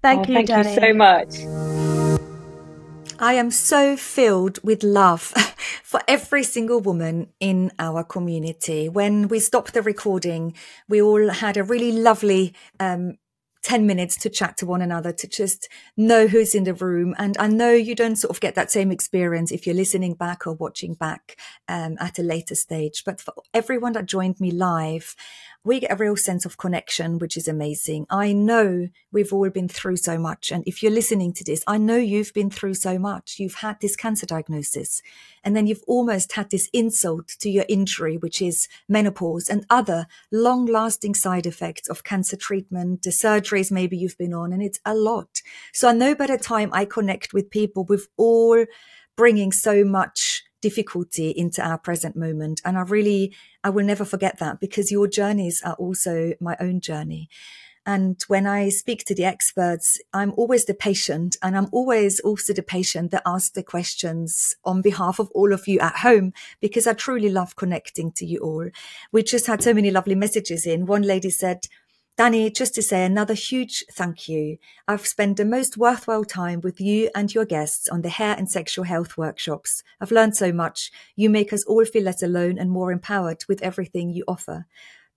Thank 0.03 0.27
oh, 0.27 0.29
you, 0.29 0.35
thank 0.35 0.49
Dani. 0.51 0.75
you 0.75 0.81
so 0.87 0.95
much. 0.95 2.19
I 3.21 3.33
am 3.35 3.51
so 3.51 3.97
filled 3.97 4.61
with 4.63 4.85
love 4.85 5.23
for 5.83 6.01
every 6.07 6.45
single 6.45 6.81
woman 6.81 7.29
in 7.41 7.73
our 7.79 8.05
community. 8.05 8.89
When 8.89 9.27
we 9.27 9.41
stopped 9.41 9.75
the 9.75 9.83
recording, 9.83 10.55
we 10.89 11.03
all 11.03 11.31
had 11.31 11.57
a 11.57 11.65
really 11.65 11.91
lovely 11.91 12.55
um, 12.79 13.17
10 13.63 13.87
minutes 13.87 14.17
to 14.19 14.31
chat 14.31 14.57
to 14.59 14.67
one 14.67 14.83
another, 14.83 15.13
to 15.13 15.29
just 15.29 15.69
know 15.97 16.27
who's 16.27 16.55
in 16.55 16.65
the 16.65 16.75
room. 16.75 17.15
And 17.19 17.37
I 17.39 17.49
know 17.49 17.73
you 17.73 17.95
don't 17.95 18.17
sort 18.17 18.31
of 18.31 18.41
get 18.41 18.55
that 18.55 18.71
same 18.71 18.91
experience 18.91 19.53
if 19.53 19.67
you're 19.67 19.75
listening 19.75 20.15
back 20.15 20.47
or 20.47 20.55
watching 20.55 20.95
back 20.95 21.39
um, 21.69 21.97
at 22.01 22.19
a 22.19 22.23
later 22.23 22.55
stage. 22.55 23.05
But 23.05 23.21
for 23.21 23.35
everyone 23.55 23.93
that 23.93 24.07
joined 24.07 24.41
me 24.41 24.51
live, 24.51 25.15
we 25.65 25.81
get 25.81 25.93
a 25.93 25.97
real 25.97 26.17
sense 26.17 26.47
of 26.47 26.57
connection, 26.57 27.19
which 27.19 27.37
is 27.37 27.49
amazing. 27.49 28.07
I 28.09 28.33
know 28.33 28.89
we've 29.13 29.33
all 29.33 29.51
been 29.51 29.69
through 29.69 29.97
so 29.97 30.19
much. 30.19 30.51
And 30.51 30.65
if 30.67 30.83
you're 30.83 30.93
listening 30.93 31.33
to 31.35 31.45
this, 31.45 31.63
I 31.67 31.79
know 31.79 31.97
you've 31.97 32.33
been 32.33 32.51
through 32.51 32.75
so 32.75 32.99
much. 32.99 33.37
You've 33.39 33.57
had 33.57 33.81
this 33.81 33.97
cancer 33.97 34.27
diagnosis 34.27 35.03
and 35.45 35.57
then 35.57 35.67
you've 35.67 35.85
almost 35.87 36.33
had 36.33 36.51
this 36.51 36.71
insult 36.73 37.29
to 37.41 37.51
your 37.51 37.65
injury, 37.69 38.17
which 38.17 38.41
is 38.41 38.69
menopause 38.89 39.49
and 39.49 39.67
other 39.69 40.07
long 40.31 40.67
lasting 40.67 41.15
side 41.15 41.47
effects 41.47 41.89
of 41.89 42.05
cancer 42.05 42.37
treatment, 42.37 43.03
the 43.03 43.11
surgeries 43.11 43.73
maybe 43.73 43.97
you've 43.97 44.19
been 44.19 44.35
on. 44.35 44.53
And 44.53 44.63
it's 44.63 44.81
a 44.85 44.95
lot. 44.95 45.43
So 45.73 45.89
I 45.89 45.93
know 45.93 46.15
by 46.15 46.27
the 46.29 46.39
time 46.39 46.71
I 46.73 46.85
connect 46.85 47.33
with 47.33 47.51
people, 47.51 47.85
we've 47.85 48.09
all 48.17 48.65
bringing 49.17 49.51
so 49.51 49.85
much 49.85 50.38
difficulty 50.61 51.31
into 51.31 51.63
our 51.63 51.79
present 51.79 52.17
moment. 52.17 52.61
And 52.65 52.77
I 52.77 52.83
really, 52.83 53.35
I 53.63 53.71
will 53.71 53.85
never 53.85 54.05
forget 54.05 54.39
that 54.39 54.61
because 54.61 54.91
your 54.91 55.09
journeys 55.09 55.63
are 55.65 55.75
also 55.75 56.33
my 56.41 56.57
own 56.61 56.81
journey. 56.81 57.29
And 57.89 58.23
when 58.29 58.47
I 58.47 58.69
speak 58.69 59.07
to 59.07 59.15
the 59.15 59.25
experts, 59.25 59.99
I'm 60.13 60.35
always 60.37 60.67
the 60.67 60.75
patient 60.75 61.39
and 61.43 61.57
I'm 61.57 61.69
always 61.73 62.21
also 62.21 62.53
the 62.53 62.63
patient 62.63 63.13
that 63.13 63.23
asks 63.25 63.53
the 63.53 63.63
questions 63.63 64.55
on 64.63 64.83
behalf 64.83 65.19
of 65.19 65.31
all 65.31 65.55
of 65.55 65.67
you 65.67 65.81
at 65.81 65.97
home 65.97 66.35
because 66.61 66.87
I 66.87 66.93
truly 66.93 67.31
love 67.31 67.57
connecting 67.57 68.13
to 68.13 68.27
you 68.27 68.41
all. 68.41 68.69
We 69.11 69.23
just 69.23 69.47
had 69.47 69.63
so 69.63 69.73
many 69.73 69.91
lovely 69.91 70.17
messages 70.17 70.67
in. 70.67 70.85
One 70.85 71.01
lady 71.01 71.31
said, 71.31 71.65
Dani, 72.19 72.53
just 72.53 72.75
to 72.75 72.83
say 72.83 73.05
another 73.05 73.35
huge 73.35 73.85
thank 73.93 74.29
you. 74.29 74.59
I've 74.89 75.07
spent 75.07 75.37
the 75.37 75.45
most 75.45 75.77
worthwhile 75.77 76.25
time 76.25 76.61
with 76.61 76.81
you 76.81 77.11
and 77.15 77.33
your 77.33 77.45
guests 77.45 77.89
on 77.89 78.03
the 78.03 78.09
hair 78.09 78.35
and 78.37 78.51
sexual 78.51 78.85
health 78.87 79.17
workshops. 79.17 79.85
I've 80.01 80.11
learned 80.11 80.37
so 80.37 80.53
much. 80.53 80.91
You 81.15 81.31
make 81.31 81.53
us 81.53 81.65
all 81.65 81.85
feel 81.85 82.03
less 82.03 82.21
alone 82.21 82.59
and 82.59 82.73
more 82.73 82.91
empowered 82.91 83.45
with 83.49 83.63
everything 83.63 84.11
you 84.11 84.25
offer. 84.27 84.67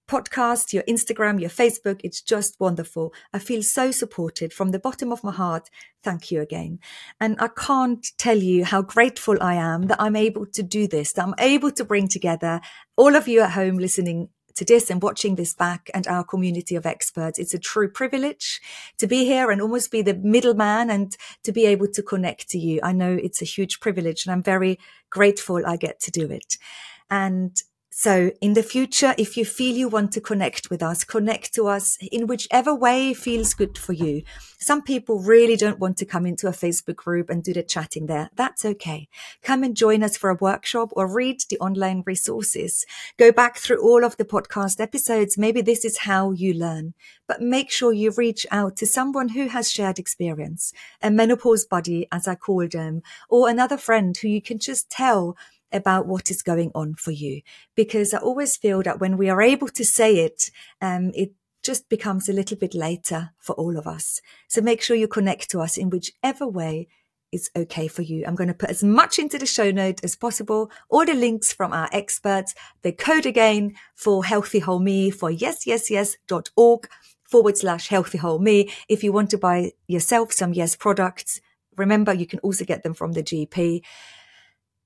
Podcast, 0.07 0.73
your 0.73 0.84
Instagram, 0.84 1.41
your 1.41 1.49
Facebook, 1.49 2.02
it's 2.03 2.22
just 2.22 2.60
wonderful. 2.60 3.14
I 3.34 3.40
feel 3.40 3.64
so 3.64 3.90
supported 3.90 4.53
from 4.53 4.69
the 4.69 4.78
bottom 4.78 5.11
of 5.11 5.23
my 5.23 5.32
heart. 5.32 5.72
Thank 6.03 6.30
you 6.30 6.40
again. 6.40 6.78
And 7.19 7.36
I 7.40 7.48
can't 7.48 8.06
tell 8.19 8.38
you 8.38 8.64
how 8.64 8.84
grateful 8.84 9.41
I 9.41 9.56
am 9.56 9.88
that 9.88 9.99
I'm 9.99 10.15
able 10.15 10.45
to 10.48 10.61
do 10.61 10.88
this, 10.88 11.14
that 11.14 11.26
I'm 11.26 11.34
able 11.40 11.72
to 11.72 11.84
bring 11.84 12.07
together 12.07 12.61
all 12.95 13.15
of 13.15 13.28
you 13.28 13.41
at 13.41 13.53
home 13.53 13.80
listening 13.80 14.30
to 14.56 14.65
this 14.65 14.90
and 14.90 15.02
watching 15.02 15.36
this 15.36 15.53
back 15.53 15.90
and 15.94 16.07
our 16.07 16.23
community 16.23 16.76
of 16.76 16.86
experts. 16.86 17.40
It's 17.40 17.53
a 17.53 17.60
true 17.60 17.90
privilege 17.90 18.61
to 18.98 19.07
be 19.07 19.26
here 19.26 19.52
and 19.52 19.61
almost 19.61 19.91
be 19.91 20.02
the 20.02 20.15
middleman 20.15 20.90
and 20.90 21.15
to 21.44 21.52
be 21.52 21.65
able 21.65 21.88
to 21.90 22.03
connect 22.03 22.49
to 22.49 22.60
you. 22.60 22.80
I 22.84 22.91
know 22.91 23.18
it's 23.22 23.41
a 23.41 23.45
huge 23.45 23.80
privilege 23.80 24.26
and 24.26 24.34
I'm 24.34 24.44
very 24.44 24.80
grateful 25.10 25.65
I 25.65 25.78
get 25.78 25.99
to 26.02 26.11
do 26.11 26.30
it. 26.30 26.57
And 27.10 27.56
so 27.93 28.31
in 28.39 28.53
the 28.53 28.63
future, 28.63 29.13
if 29.18 29.35
you 29.35 29.43
feel 29.43 29.76
you 29.76 29.89
want 29.89 30.13
to 30.13 30.22
connect 30.22 30.69
with 30.69 30.81
us, 30.81 31.03
connect 31.03 31.53
to 31.55 31.68
us 31.68 31.97
in 32.09 32.26
whichever 32.26 32.73
way 32.73 33.13
feels 33.13 33.53
good 33.53 33.77
for 33.77 33.91
you. 33.91 34.23
Some 34.59 34.81
people 34.81 35.19
really 35.19 35.57
don't 35.57 35.77
want 35.77 35.97
to 35.97 36.05
come 36.05 36.26
into 36.26 36.47
a 36.47 36.51
Facebook 36.51 36.95
group 36.95 37.30
and 37.30 37.43
do 37.43 37.51
the 37.51 37.63
chatting 37.63 38.05
there. 38.05 38.30
That's 38.35 38.63
okay. 38.63 39.09
Come 39.43 39.63
and 39.63 39.76
join 39.76 40.03
us 40.03 40.15
for 40.15 40.30
a 40.30 40.38
workshop 40.39 40.93
or 40.93 41.05
read 41.05 41.41
the 41.49 41.59
online 41.59 42.03
resources. 42.05 42.85
Go 43.18 43.34
back 43.34 43.57
through 43.57 43.84
all 43.84 44.05
of 44.05 44.15
the 44.15 44.26
podcast 44.26 44.80
episodes. 44.80 45.38
Maybe 45.38 45.61
this 45.61 45.84
is 45.84 45.99
how 45.99 46.31
you 46.31 46.53
learn, 46.53 46.93
but 47.27 47.41
make 47.41 47.69
sure 47.69 47.91
you 47.91 48.11
reach 48.11 48.45
out 48.51 48.77
to 48.77 48.88
someone 48.88 49.30
who 49.30 49.49
has 49.49 49.69
shared 49.69 49.99
experience, 49.99 50.72
a 51.01 51.11
menopause 51.11 51.65
buddy, 51.65 52.07
as 52.09 52.26
I 52.26 52.35
call 52.35 52.69
them, 52.69 53.01
or 53.27 53.49
another 53.49 53.77
friend 53.77 54.15
who 54.15 54.30
you 54.30 54.41
can 54.41 54.59
just 54.59 54.89
tell 54.89 55.35
about 55.72 56.07
what 56.07 56.31
is 56.31 56.41
going 56.41 56.72
on 56.76 56.95
for 56.95 57.11
you. 57.11 57.41
Because 57.76 58.14
I 58.14 58.19
always 58.19 58.57
feel 58.57 58.81
that 58.84 58.99
when 58.99 59.18
we 59.18 59.30
are 59.30 59.41
able 59.41 59.69
to 59.69 59.85
say 59.85 60.18
it, 60.18 60.52
um, 60.81 61.11
it 61.14 61.31
just 61.64 61.89
becomes 61.89 62.27
a 62.27 62.34
little 62.34 62.57
bit 62.57 62.73
later 62.73 63.31
for 63.39 63.53
all 63.53 63.77
of 63.77 63.88
us. 63.88 64.22
So 64.48 64.61
make 64.61 64.81
sure 64.81 64.95
you 64.95 65.07
connect 65.07 65.49
to 65.52 65.60
us 65.60 65.77
in 65.77 65.89
whichever 65.89 66.48
way 66.48 66.88
is 67.31 67.49
okay 67.56 67.88
for 67.88 68.02
you. 68.02 68.26
I'm 68.27 68.35
going 68.35 68.49
to 68.49 68.53
put 68.53 68.69
as 68.69 68.84
much 68.84 69.18
into 69.18 69.38
the 69.38 69.45
show 69.45 69.72
note 69.72 70.03
as 70.03 70.15
possible, 70.15 70.69
all 70.89 71.06
the 71.06 71.14
links 71.14 71.53
from 71.53 71.72
our 71.72 71.89
experts, 71.91 72.53
the 72.81 72.91
code 72.91 73.26
again 73.26 73.76
for 73.95 74.26
Healthy 74.26 74.60
Whole 74.60 74.80
Me 74.80 75.11
for 75.11 75.31
yes, 75.31 75.65
yes, 75.65 75.89
yes.org 75.89 76.89
forward 77.23 77.57
slash 77.57 77.88
Healthy 77.88 78.18
Whole 78.18 78.39
Me. 78.39 78.69
If 78.89 79.03
you 79.03 79.14
want 79.14 79.30
to 79.30 79.38
buy 79.38 79.72
yourself 79.88 80.34
some 80.34 80.53
Yes 80.53 80.76
products, 80.76 81.39
remember 81.77 82.14
you 82.14 82.26
can 82.26 82.39
also 82.39 82.65
get 82.65 82.84
them 82.84 82.93
from 82.93 83.14
the 83.14 83.23
GP. 83.23 83.81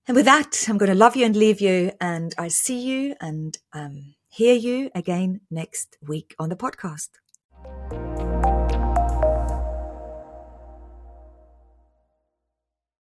And 0.08 0.16
with 0.16 0.26
that, 0.26 0.66
I'm 0.70 0.78
going 0.78 0.92
to 0.92 0.96
love 0.96 1.16
you 1.16 1.26
and 1.26 1.36
leave 1.36 1.60
you. 1.60 1.92
And 2.00 2.34
I 2.38 2.48
see 2.50 2.80
you 2.80 3.16
and 3.20 3.58
um, 3.74 4.14
hear 4.28 4.54
you 4.54 4.92
again 4.94 5.42
next 5.50 5.98
week 6.02 6.36
on 6.38 6.50
the 6.50 6.56
podcast. 6.56 7.10